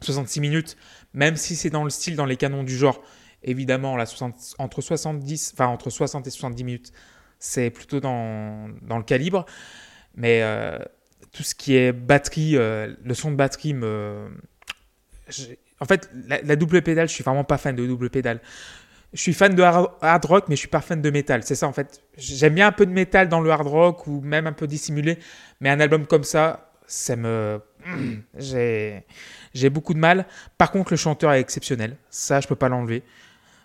[0.00, 0.76] 66 minutes.
[1.14, 3.02] Même si c'est dans le style, dans les canons du genre,
[3.42, 6.92] évidemment, la 60 entre 70, enfin entre 60 et 70 minutes,
[7.38, 9.46] c'est plutôt dans, dans le calibre.
[10.14, 10.78] Mais euh,
[11.32, 14.28] tout ce qui est batterie, euh, le son de batterie me.
[15.80, 18.40] En fait, la, double pédale, je suis vraiment pas fan de double pédale.
[19.12, 21.42] Je suis fan de hard hard rock, mais je suis pas fan de métal.
[21.44, 22.02] C'est ça, en fait.
[22.16, 25.18] J'aime bien un peu de métal dans le hard rock ou même un peu dissimulé.
[25.60, 27.60] Mais un album comme ça, ça me.
[28.38, 29.04] J'ai
[29.58, 30.26] j'ai beaucoup de mal.
[30.56, 31.96] Par contre, le chanteur est exceptionnel.
[32.10, 33.02] Ça, je peux pas l'enlever.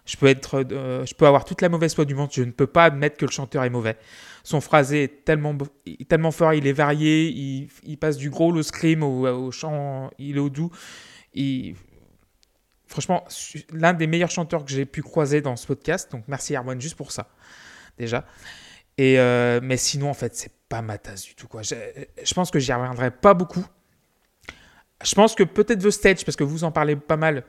[0.05, 2.29] Je peux, être, euh, je peux avoir toute la mauvaise foi du monde.
[2.33, 3.97] Je ne peux pas admettre que le chanteur est mauvais.
[4.43, 5.55] Son phrasé est tellement,
[6.09, 7.29] tellement fort, il est varié.
[7.83, 10.71] Il, passe du gros au scream au, chant, il est au doux.
[11.33, 11.75] Il-
[12.85, 13.23] franchement,
[13.71, 16.11] l'un des meilleurs chanteurs que j'ai pu croiser dans ce podcast.
[16.11, 17.29] Donc, merci Erwan juste pour ça,
[17.97, 18.25] déjà.
[18.97, 21.47] Et euh, mais sinon, en fait, c'est pas ma tasse du tout.
[21.47, 21.61] Quoi.
[21.61, 21.75] Je,
[22.21, 23.65] je pense que j'y reviendrai pas beaucoup.
[25.03, 27.43] Je pense que peut-être The Stage, parce que vous en parlez pas mal.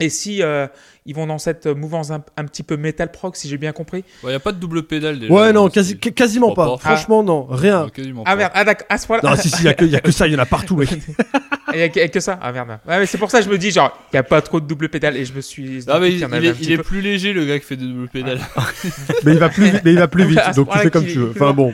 [0.00, 0.66] Et si euh,
[1.04, 4.04] ils vont dans cette mouvance un, un petit peu metal prog, si j'ai bien compris.
[4.22, 5.32] Il n'y a pas de double pédale déjà.
[5.32, 6.66] Ouais, non, donc quasi- c'est- quasiment pas.
[6.66, 6.78] pas.
[6.78, 7.84] Franchement, non, rien.
[7.84, 8.36] Ouais, quasiment Ah pas.
[8.36, 9.30] merde, ah, à ce point-là.
[9.30, 10.88] Non, si, si, il y, a a que ça, il y en a partout, mec.
[11.74, 12.38] Il y a a que ça.
[12.42, 12.68] Ah merde.
[12.86, 14.60] Ouais, mais c'est pour ça que je me dis, genre, il n'y a pas trop
[14.60, 15.16] de double pédale.
[15.16, 15.84] Et je me suis.
[15.86, 17.58] Non, mais dit il, qu'il y en il est, il est plus léger le gars
[17.58, 18.40] qui fait des double pédales.
[19.24, 21.18] mais il va plus, vite- mais il va plus vite, donc tu fais comme tu
[21.18, 21.30] veux.
[21.30, 21.72] Enfin bon.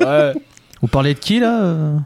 [0.00, 0.32] Ouais.
[0.80, 1.96] Vous parlez de qui là euh?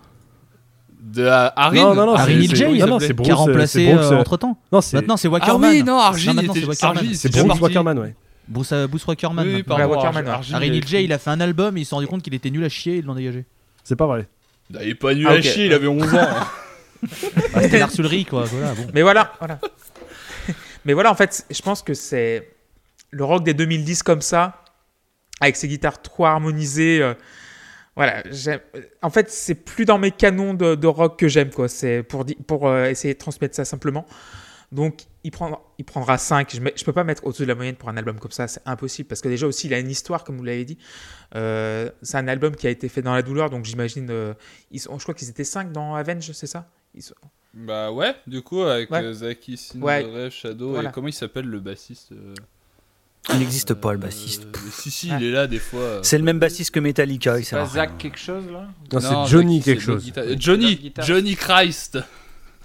[1.15, 1.81] De euh, Harry.
[1.81, 3.37] Non, non, non, Harry c'est- Neil c'est- Jay, non, non, c'est Bruce, Qui a euh,
[3.39, 5.71] remplacé Brooks, euh, entre temps Non, c'est Maintenant c'est Ah Wackerman.
[5.71, 7.61] oui, non, était- c'est Bruce.
[7.61, 8.15] Wackerman, ouais.
[8.47, 9.47] Bruce, euh, Bruce Wackerman.
[9.47, 11.91] Oui, pardon, Voilà, Wackerman, Harry il Neil Jay, il a fait un album, ils se
[11.91, 13.45] sont rendu compte qu'il était nul à chier, ils l'ont dégagé.
[13.85, 14.27] C'est pas vrai.
[14.71, 16.19] Il est pas nul Ah, à chier, il avait 11 ans.
[16.19, 17.09] Bah,
[17.63, 18.45] C'était l'arsulerie quoi.
[18.45, 18.87] Voilà, bon.
[18.93, 19.59] Mais voilà, voilà.
[20.85, 22.51] Mais voilà, en fait, je pense que c'est
[23.11, 24.63] le rock des 2010 comme ça,
[25.41, 27.01] avec ses guitares trop harmonisées.
[27.03, 27.15] euh,
[27.99, 28.23] voilà,
[29.03, 31.69] en fait, c'est plus dans mes canons de, de rock que j'aime, quoi.
[31.69, 32.25] C'est pour,
[32.69, 34.07] euh, essayer de transmettre ça simplement.
[34.71, 36.51] Donc, il, prendra, il prendra 5.
[36.55, 38.61] Je ne peux pas mettre au-dessus de la moyenne pour un album comme ça, c'est
[38.67, 39.09] impossible.
[39.09, 40.77] Parce que déjà aussi, il a une histoire, comme vous l'avez dit.
[41.35, 44.09] Euh, c'est un album qui a été fait dans la douleur, donc j'imagine.
[44.11, 44.35] euh,
[44.73, 46.71] je crois qu'ils étaient 5 dans Avenge, c'est ça?
[46.95, 47.15] Ils sont-
[47.55, 49.11] Bah ouais, du coup, avec Ouais.
[49.13, 50.29] Zaki, Sin, Ouais.
[50.31, 50.91] Shadow, Voilà.
[50.91, 52.13] et comment il s'appelle le bassiste
[53.31, 54.47] Il n'existe pas le euh, bassiste.
[54.53, 55.19] mais Si, si, Ah.
[55.21, 55.81] il est là des fois.
[55.81, 56.01] euh.
[56.03, 57.41] C'est le même bassiste que Metallica.
[57.43, 57.73] C'est pas rien.
[57.73, 60.11] Zach quelque chose là Non, c'est Johnny quelque chose.
[60.39, 60.93] Johnny.
[61.05, 61.99] Johnny Christ.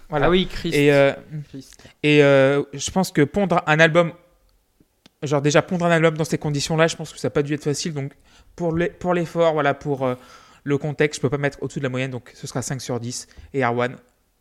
[0.10, 0.28] Voilà.
[0.28, 0.70] Ah oui, Chris.
[0.74, 1.12] Et, euh,
[1.50, 1.84] Christ.
[2.04, 4.12] Et euh, je pense que pondre un album,
[5.24, 7.54] genre déjà pondre un album dans ces conditions-là, je pense que ça n'a pas dû
[7.54, 7.94] être facile.
[7.94, 8.12] Donc
[8.56, 10.16] pour les- pour l'effort, voilà, pour euh,
[10.64, 13.00] le contexte, je peux pas mettre au-dessus de la moyenne, donc ce sera 5 sur
[13.00, 13.28] 10.
[13.54, 13.96] Et Arwan,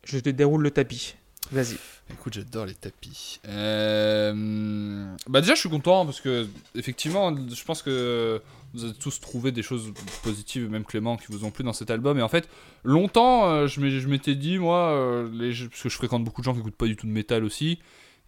[0.05, 1.15] je te déroule le tapis.
[1.51, 1.77] Vas-y.
[2.11, 3.39] Écoute, j'adore les tapis.
[3.47, 8.41] Euh, Bah déjà, je suis content parce que effectivement, je pense que
[8.73, 11.91] vous avez tous trouvé des choses positives, même Clément, qui vous ont plu dans cet
[11.91, 12.17] album.
[12.17, 12.49] Et en fait,
[12.83, 15.29] longtemps, euh, je m'étais dit, moi, euh,
[15.69, 17.79] parce que je fréquente beaucoup de gens qui écoutent pas du tout de métal aussi.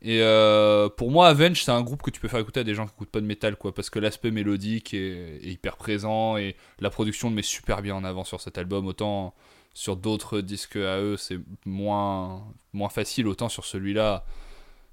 [0.02, 2.76] Et euh, pour moi, Avenge, c'est un groupe que tu peux faire écouter à des
[2.76, 6.56] gens qui écoutent pas de métal, quoi, parce que l'aspect mélodique est hyper présent et
[6.80, 8.86] la production le met super bien en avant sur cet album.
[8.86, 9.34] Autant
[9.76, 14.24] sur d'autres disques à eux, c'est moins, moins facile, autant sur celui-là,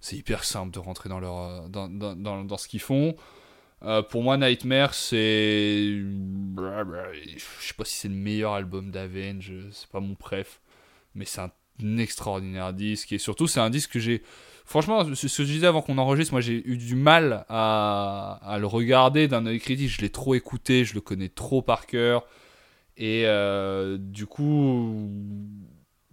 [0.01, 3.15] c'est hyper simple de rentrer dans, leur, dans, dans, dans, dans ce qu'ils font.
[3.85, 6.03] Euh, pour moi, Nightmare, c'est.
[6.57, 10.61] Je sais pas si c'est le meilleur album d'Avenge, c'est pas mon préf,
[11.15, 13.13] mais c'est un extraordinaire disque.
[13.13, 14.23] Et surtout, c'est un disque que j'ai.
[14.65, 18.59] Franchement, ce que je disais avant qu'on enregistre, moi j'ai eu du mal à, à
[18.59, 19.91] le regarder d'un œil critique.
[19.91, 22.25] Je l'ai trop écouté, je le connais trop par cœur.
[22.97, 25.11] Et euh, du coup.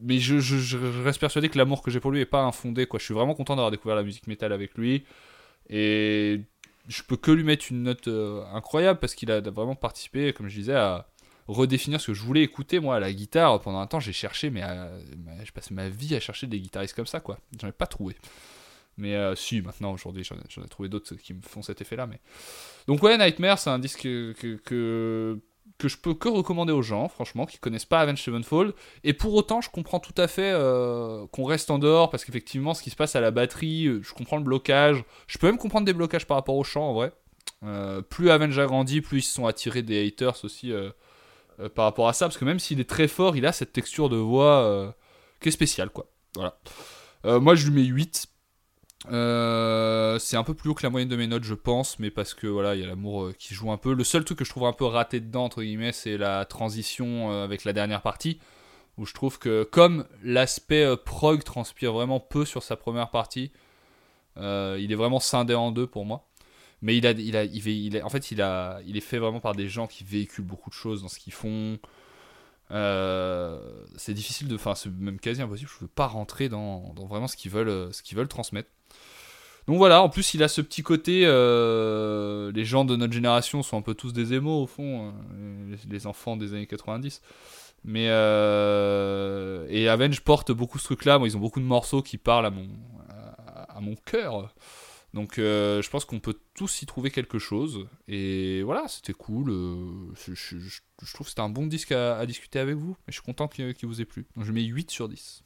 [0.01, 2.85] Mais je, reste persuadé que l'amour que j'ai pour lui est pas infondé.
[2.85, 2.99] Quoi.
[2.99, 5.03] Je suis vraiment content d'avoir découvert la musique métal avec lui.
[5.69, 6.41] Et
[6.87, 10.47] je peux que lui mettre une note euh, incroyable parce qu'il a vraiment participé, comme
[10.47, 11.07] je disais, à
[11.47, 12.79] redéfinir ce que je voulais écouter.
[12.79, 16.15] Moi, à la guitare, pendant un temps, j'ai cherché, mais à- ma- je ma vie
[16.15, 17.39] à chercher des guitaristes comme ça, quoi.
[17.59, 18.15] J'en ai pas trouvé.
[18.97, 22.05] Mais euh, si, maintenant, aujourd'hui, j'en ai, trouvé d'autres qui me font cet effet-là.
[22.05, 22.19] Mais...
[22.87, 25.39] Donc, ouais, Nightmare, c'est un disque que, que, que,
[25.79, 28.73] que je peux que recommander aux gens, franchement, qui connaissent pas Avenged Sevenfold.
[29.05, 32.73] Et pour autant, je comprends tout à fait euh, qu'on reste en dehors, parce qu'effectivement,
[32.73, 35.05] ce qui se passe à la batterie, euh, je comprends le blocage.
[35.27, 37.13] Je peux même comprendre des blocages par rapport au chant, en vrai.
[37.63, 40.71] Euh, plus Avenge a grandi, plus ils se sont attirés des haters aussi
[41.75, 44.09] par rapport à ça, parce que même s'il est très fort, il a cette texture
[44.09, 44.93] de voix
[45.39, 46.07] qui est spéciale, quoi.
[46.35, 46.59] Voilà.
[47.39, 48.27] Moi, je lui mets 8.
[49.07, 52.11] Euh, c'est un peu plus haut que la moyenne de mes notes, je pense, mais
[52.11, 53.93] parce que voilà, il y a l'amour euh, qui joue un peu.
[53.93, 57.31] Le seul truc que je trouve un peu raté dedans, entre guillemets, c'est la transition
[57.31, 58.39] euh, avec la dernière partie,
[58.97, 63.51] où je trouve que comme l'aspect prog transpire vraiment peu sur sa première partie,
[64.37, 66.25] il est vraiment scindé en deux pour moi.
[66.81, 69.41] Mais il a, il a, il, a- en fait, il a, il est fait vraiment
[69.41, 71.77] par des gens qui véhiculent beaucoup de choses dans ce qu'ils font.
[73.97, 75.69] C'est difficile de, enfin, c'est même quasi impossible.
[75.73, 78.69] Je veux pas rentrer dans, dans vraiment ce qu'ils veulent, ce qu'ils veulent transmettre.
[79.69, 83.61] Donc voilà, en plus il a ce petit côté, euh, les gens de notre génération
[83.61, 87.21] sont un peu tous des émos au fond, euh, les, enfants des années 90.
[87.83, 91.19] Mais euh, et Avenge porte beaucoup ce truc-là.
[91.19, 92.67] Moi, ils ont beaucoup de morceaux qui parlent à mon
[93.67, 94.55] à, mon cœur.
[95.13, 97.85] Donc je pense qu'on peut tous y trouver quelque chose.
[98.07, 99.51] Et voilà, c'était cool.
[100.15, 100.79] je,
[101.13, 102.97] trouve que c'était un bon disque à, discuter avec vous.
[103.07, 104.25] Et je suis content qu'il vous ait plu.
[104.35, 105.43] Je mets 8 sur 10.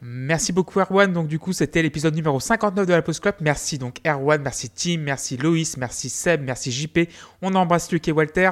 [0.00, 1.12] Merci beaucoup Erwan.
[1.12, 3.34] Donc du coup, c'était l'épisode numéro 59 de la Post Club.
[3.40, 7.00] Merci donc Erwan, merci Tim, merci Loïs, merci Seb, merci JP.
[7.42, 8.50] On embrasse Luc et Walter.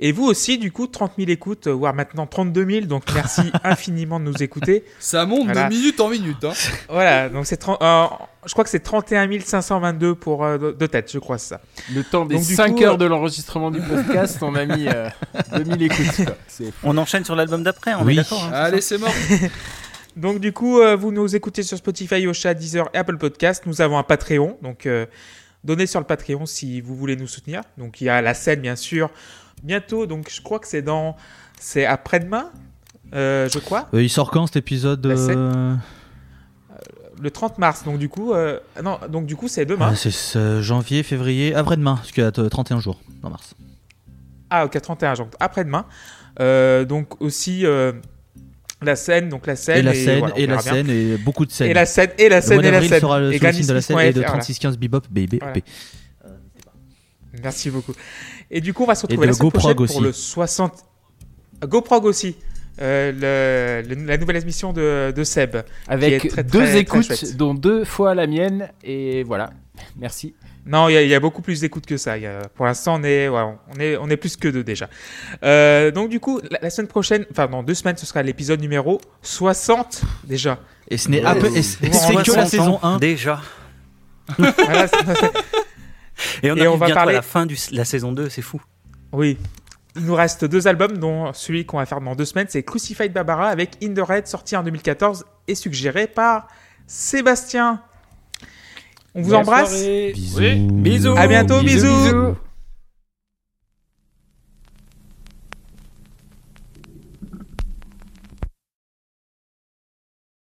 [0.00, 2.86] Et vous aussi, du coup, 30 000 écoutes, euh, voire maintenant 32 000.
[2.86, 4.84] Donc merci infiniment de nous écouter.
[4.98, 5.68] Ça monte Voilà.
[5.68, 6.42] de minute en minute.
[6.44, 6.52] Hein.
[6.88, 8.06] Voilà, donc c'est 30 euh,
[8.46, 11.60] je crois que c'est 31 522 pour euh, de, tête, je crois c'est ça.
[11.92, 14.64] Le temps des Donc, du 5 coup, heures euh, de l'enregistrement du podcast, on a
[14.64, 15.08] mis euh,
[15.54, 16.24] 2000 écoutes.
[16.24, 16.36] quoi.
[16.46, 18.14] C'est On enchaîne sur l'album d'après, on Oui.
[18.14, 19.12] est d'accord hein, Allez, c'est mort.
[20.18, 23.64] Donc du coup, euh, vous nous écoutez sur Spotify, Ocha, Deezer et Apple Podcast.
[23.66, 25.06] Nous avons un Patreon, donc euh,
[25.62, 27.62] donnez sur le Patreon si vous voulez nous soutenir.
[27.76, 29.10] Donc il y a la scène bien sûr.
[29.62, 31.16] Bientôt, donc je crois que c'est dans,
[31.58, 32.50] c'est après-demain,
[33.14, 35.78] euh, je crois, il sort quand cet épisode Bah,
[37.20, 37.84] le 30 mars.
[37.84, 39.90] Donc du coup, euh, non, donc du coup c'est demain.
[39.92, 43.54] ah, C'est ce janvier, février, après-demain, parce qu'il y a euh, 31 jours en mars.
[44.50, 45.86] Ah ok, 31, donc après-demain.
[46.40, 47.92] Euh, donc aussi euh,
[48.82, 50.72] la scène, donc la scène Et la et scène, voilà, et la bien.
[50.72, 51.70] scène, et beaucoup de scènes.
[51.70, 53.00] et la scène et la Le scène mois et la scène.
[53.00, 55.38] sera le Et le de la scène et de Granny Smith.fr, 3615 Bebop, BB.
[55.40, 55.54] Voilà.
[57.42, 57.92] Merci beaucoup.
[58.50, 60.84] Et du coup, on va se Et retrouver la semaine prochaine pour le 60.
[61.66, 62.36] GoProg aussi.
[62.80, 65.56] Euh, le- le- la nouvelle émission de, de Seb.
[65.88, 68.70] Avec très, deux très, écoutes, dont deux fois la mienne.
[68.84, 69.50] Et voilà.
[69.96, 70.34] Merci.
[70.70, 72.16] Non, il y, a- il y a beaucoup plus d'écoutes que ça.
[72.18, 73.42] Il y a- pour l'instant, on est, ouais,
[73.74, 74.88] on est, on est plus que deux déjà.
[75.42, 78.60] Euh, donc du coup, la, la semaine prochaine, enfin dans deux semaines, ce sera l'épisode
[78.60, 80.58] numéro 60 déjà.
[80.90, 81.26] Et ce n'est Ouais.
[81.26, 82.98] à peu- et c'est- que 60 la saison 1.
[82.98, 83.40] Déjà.
[84.36, 84.98] Voilà, c'est-
[86.42, 88.60] Et on Et on va parler- à la fin de la saison 2, c'est fou.
[89.12, 89.38] oui.
[89.96, 93.12] Il nous reste deux albums, dont celui qu'on va faire dans deux semaines, c'est Crucified
[93.12, 96.46] Barbara avec In the Red, sorti en 2014 et suggéré par
[96.86, 97.82] Sébastien.
[99.14, 99.70] On vous Bonne embrasse.
[99.70, 100.12] soirée.
[100.14, 100.68] Bisous.
[100.72, 101.14] Bisous.
[101.16, 101.86] À bientôt, bisous.
[101.86, 102.36] bisous.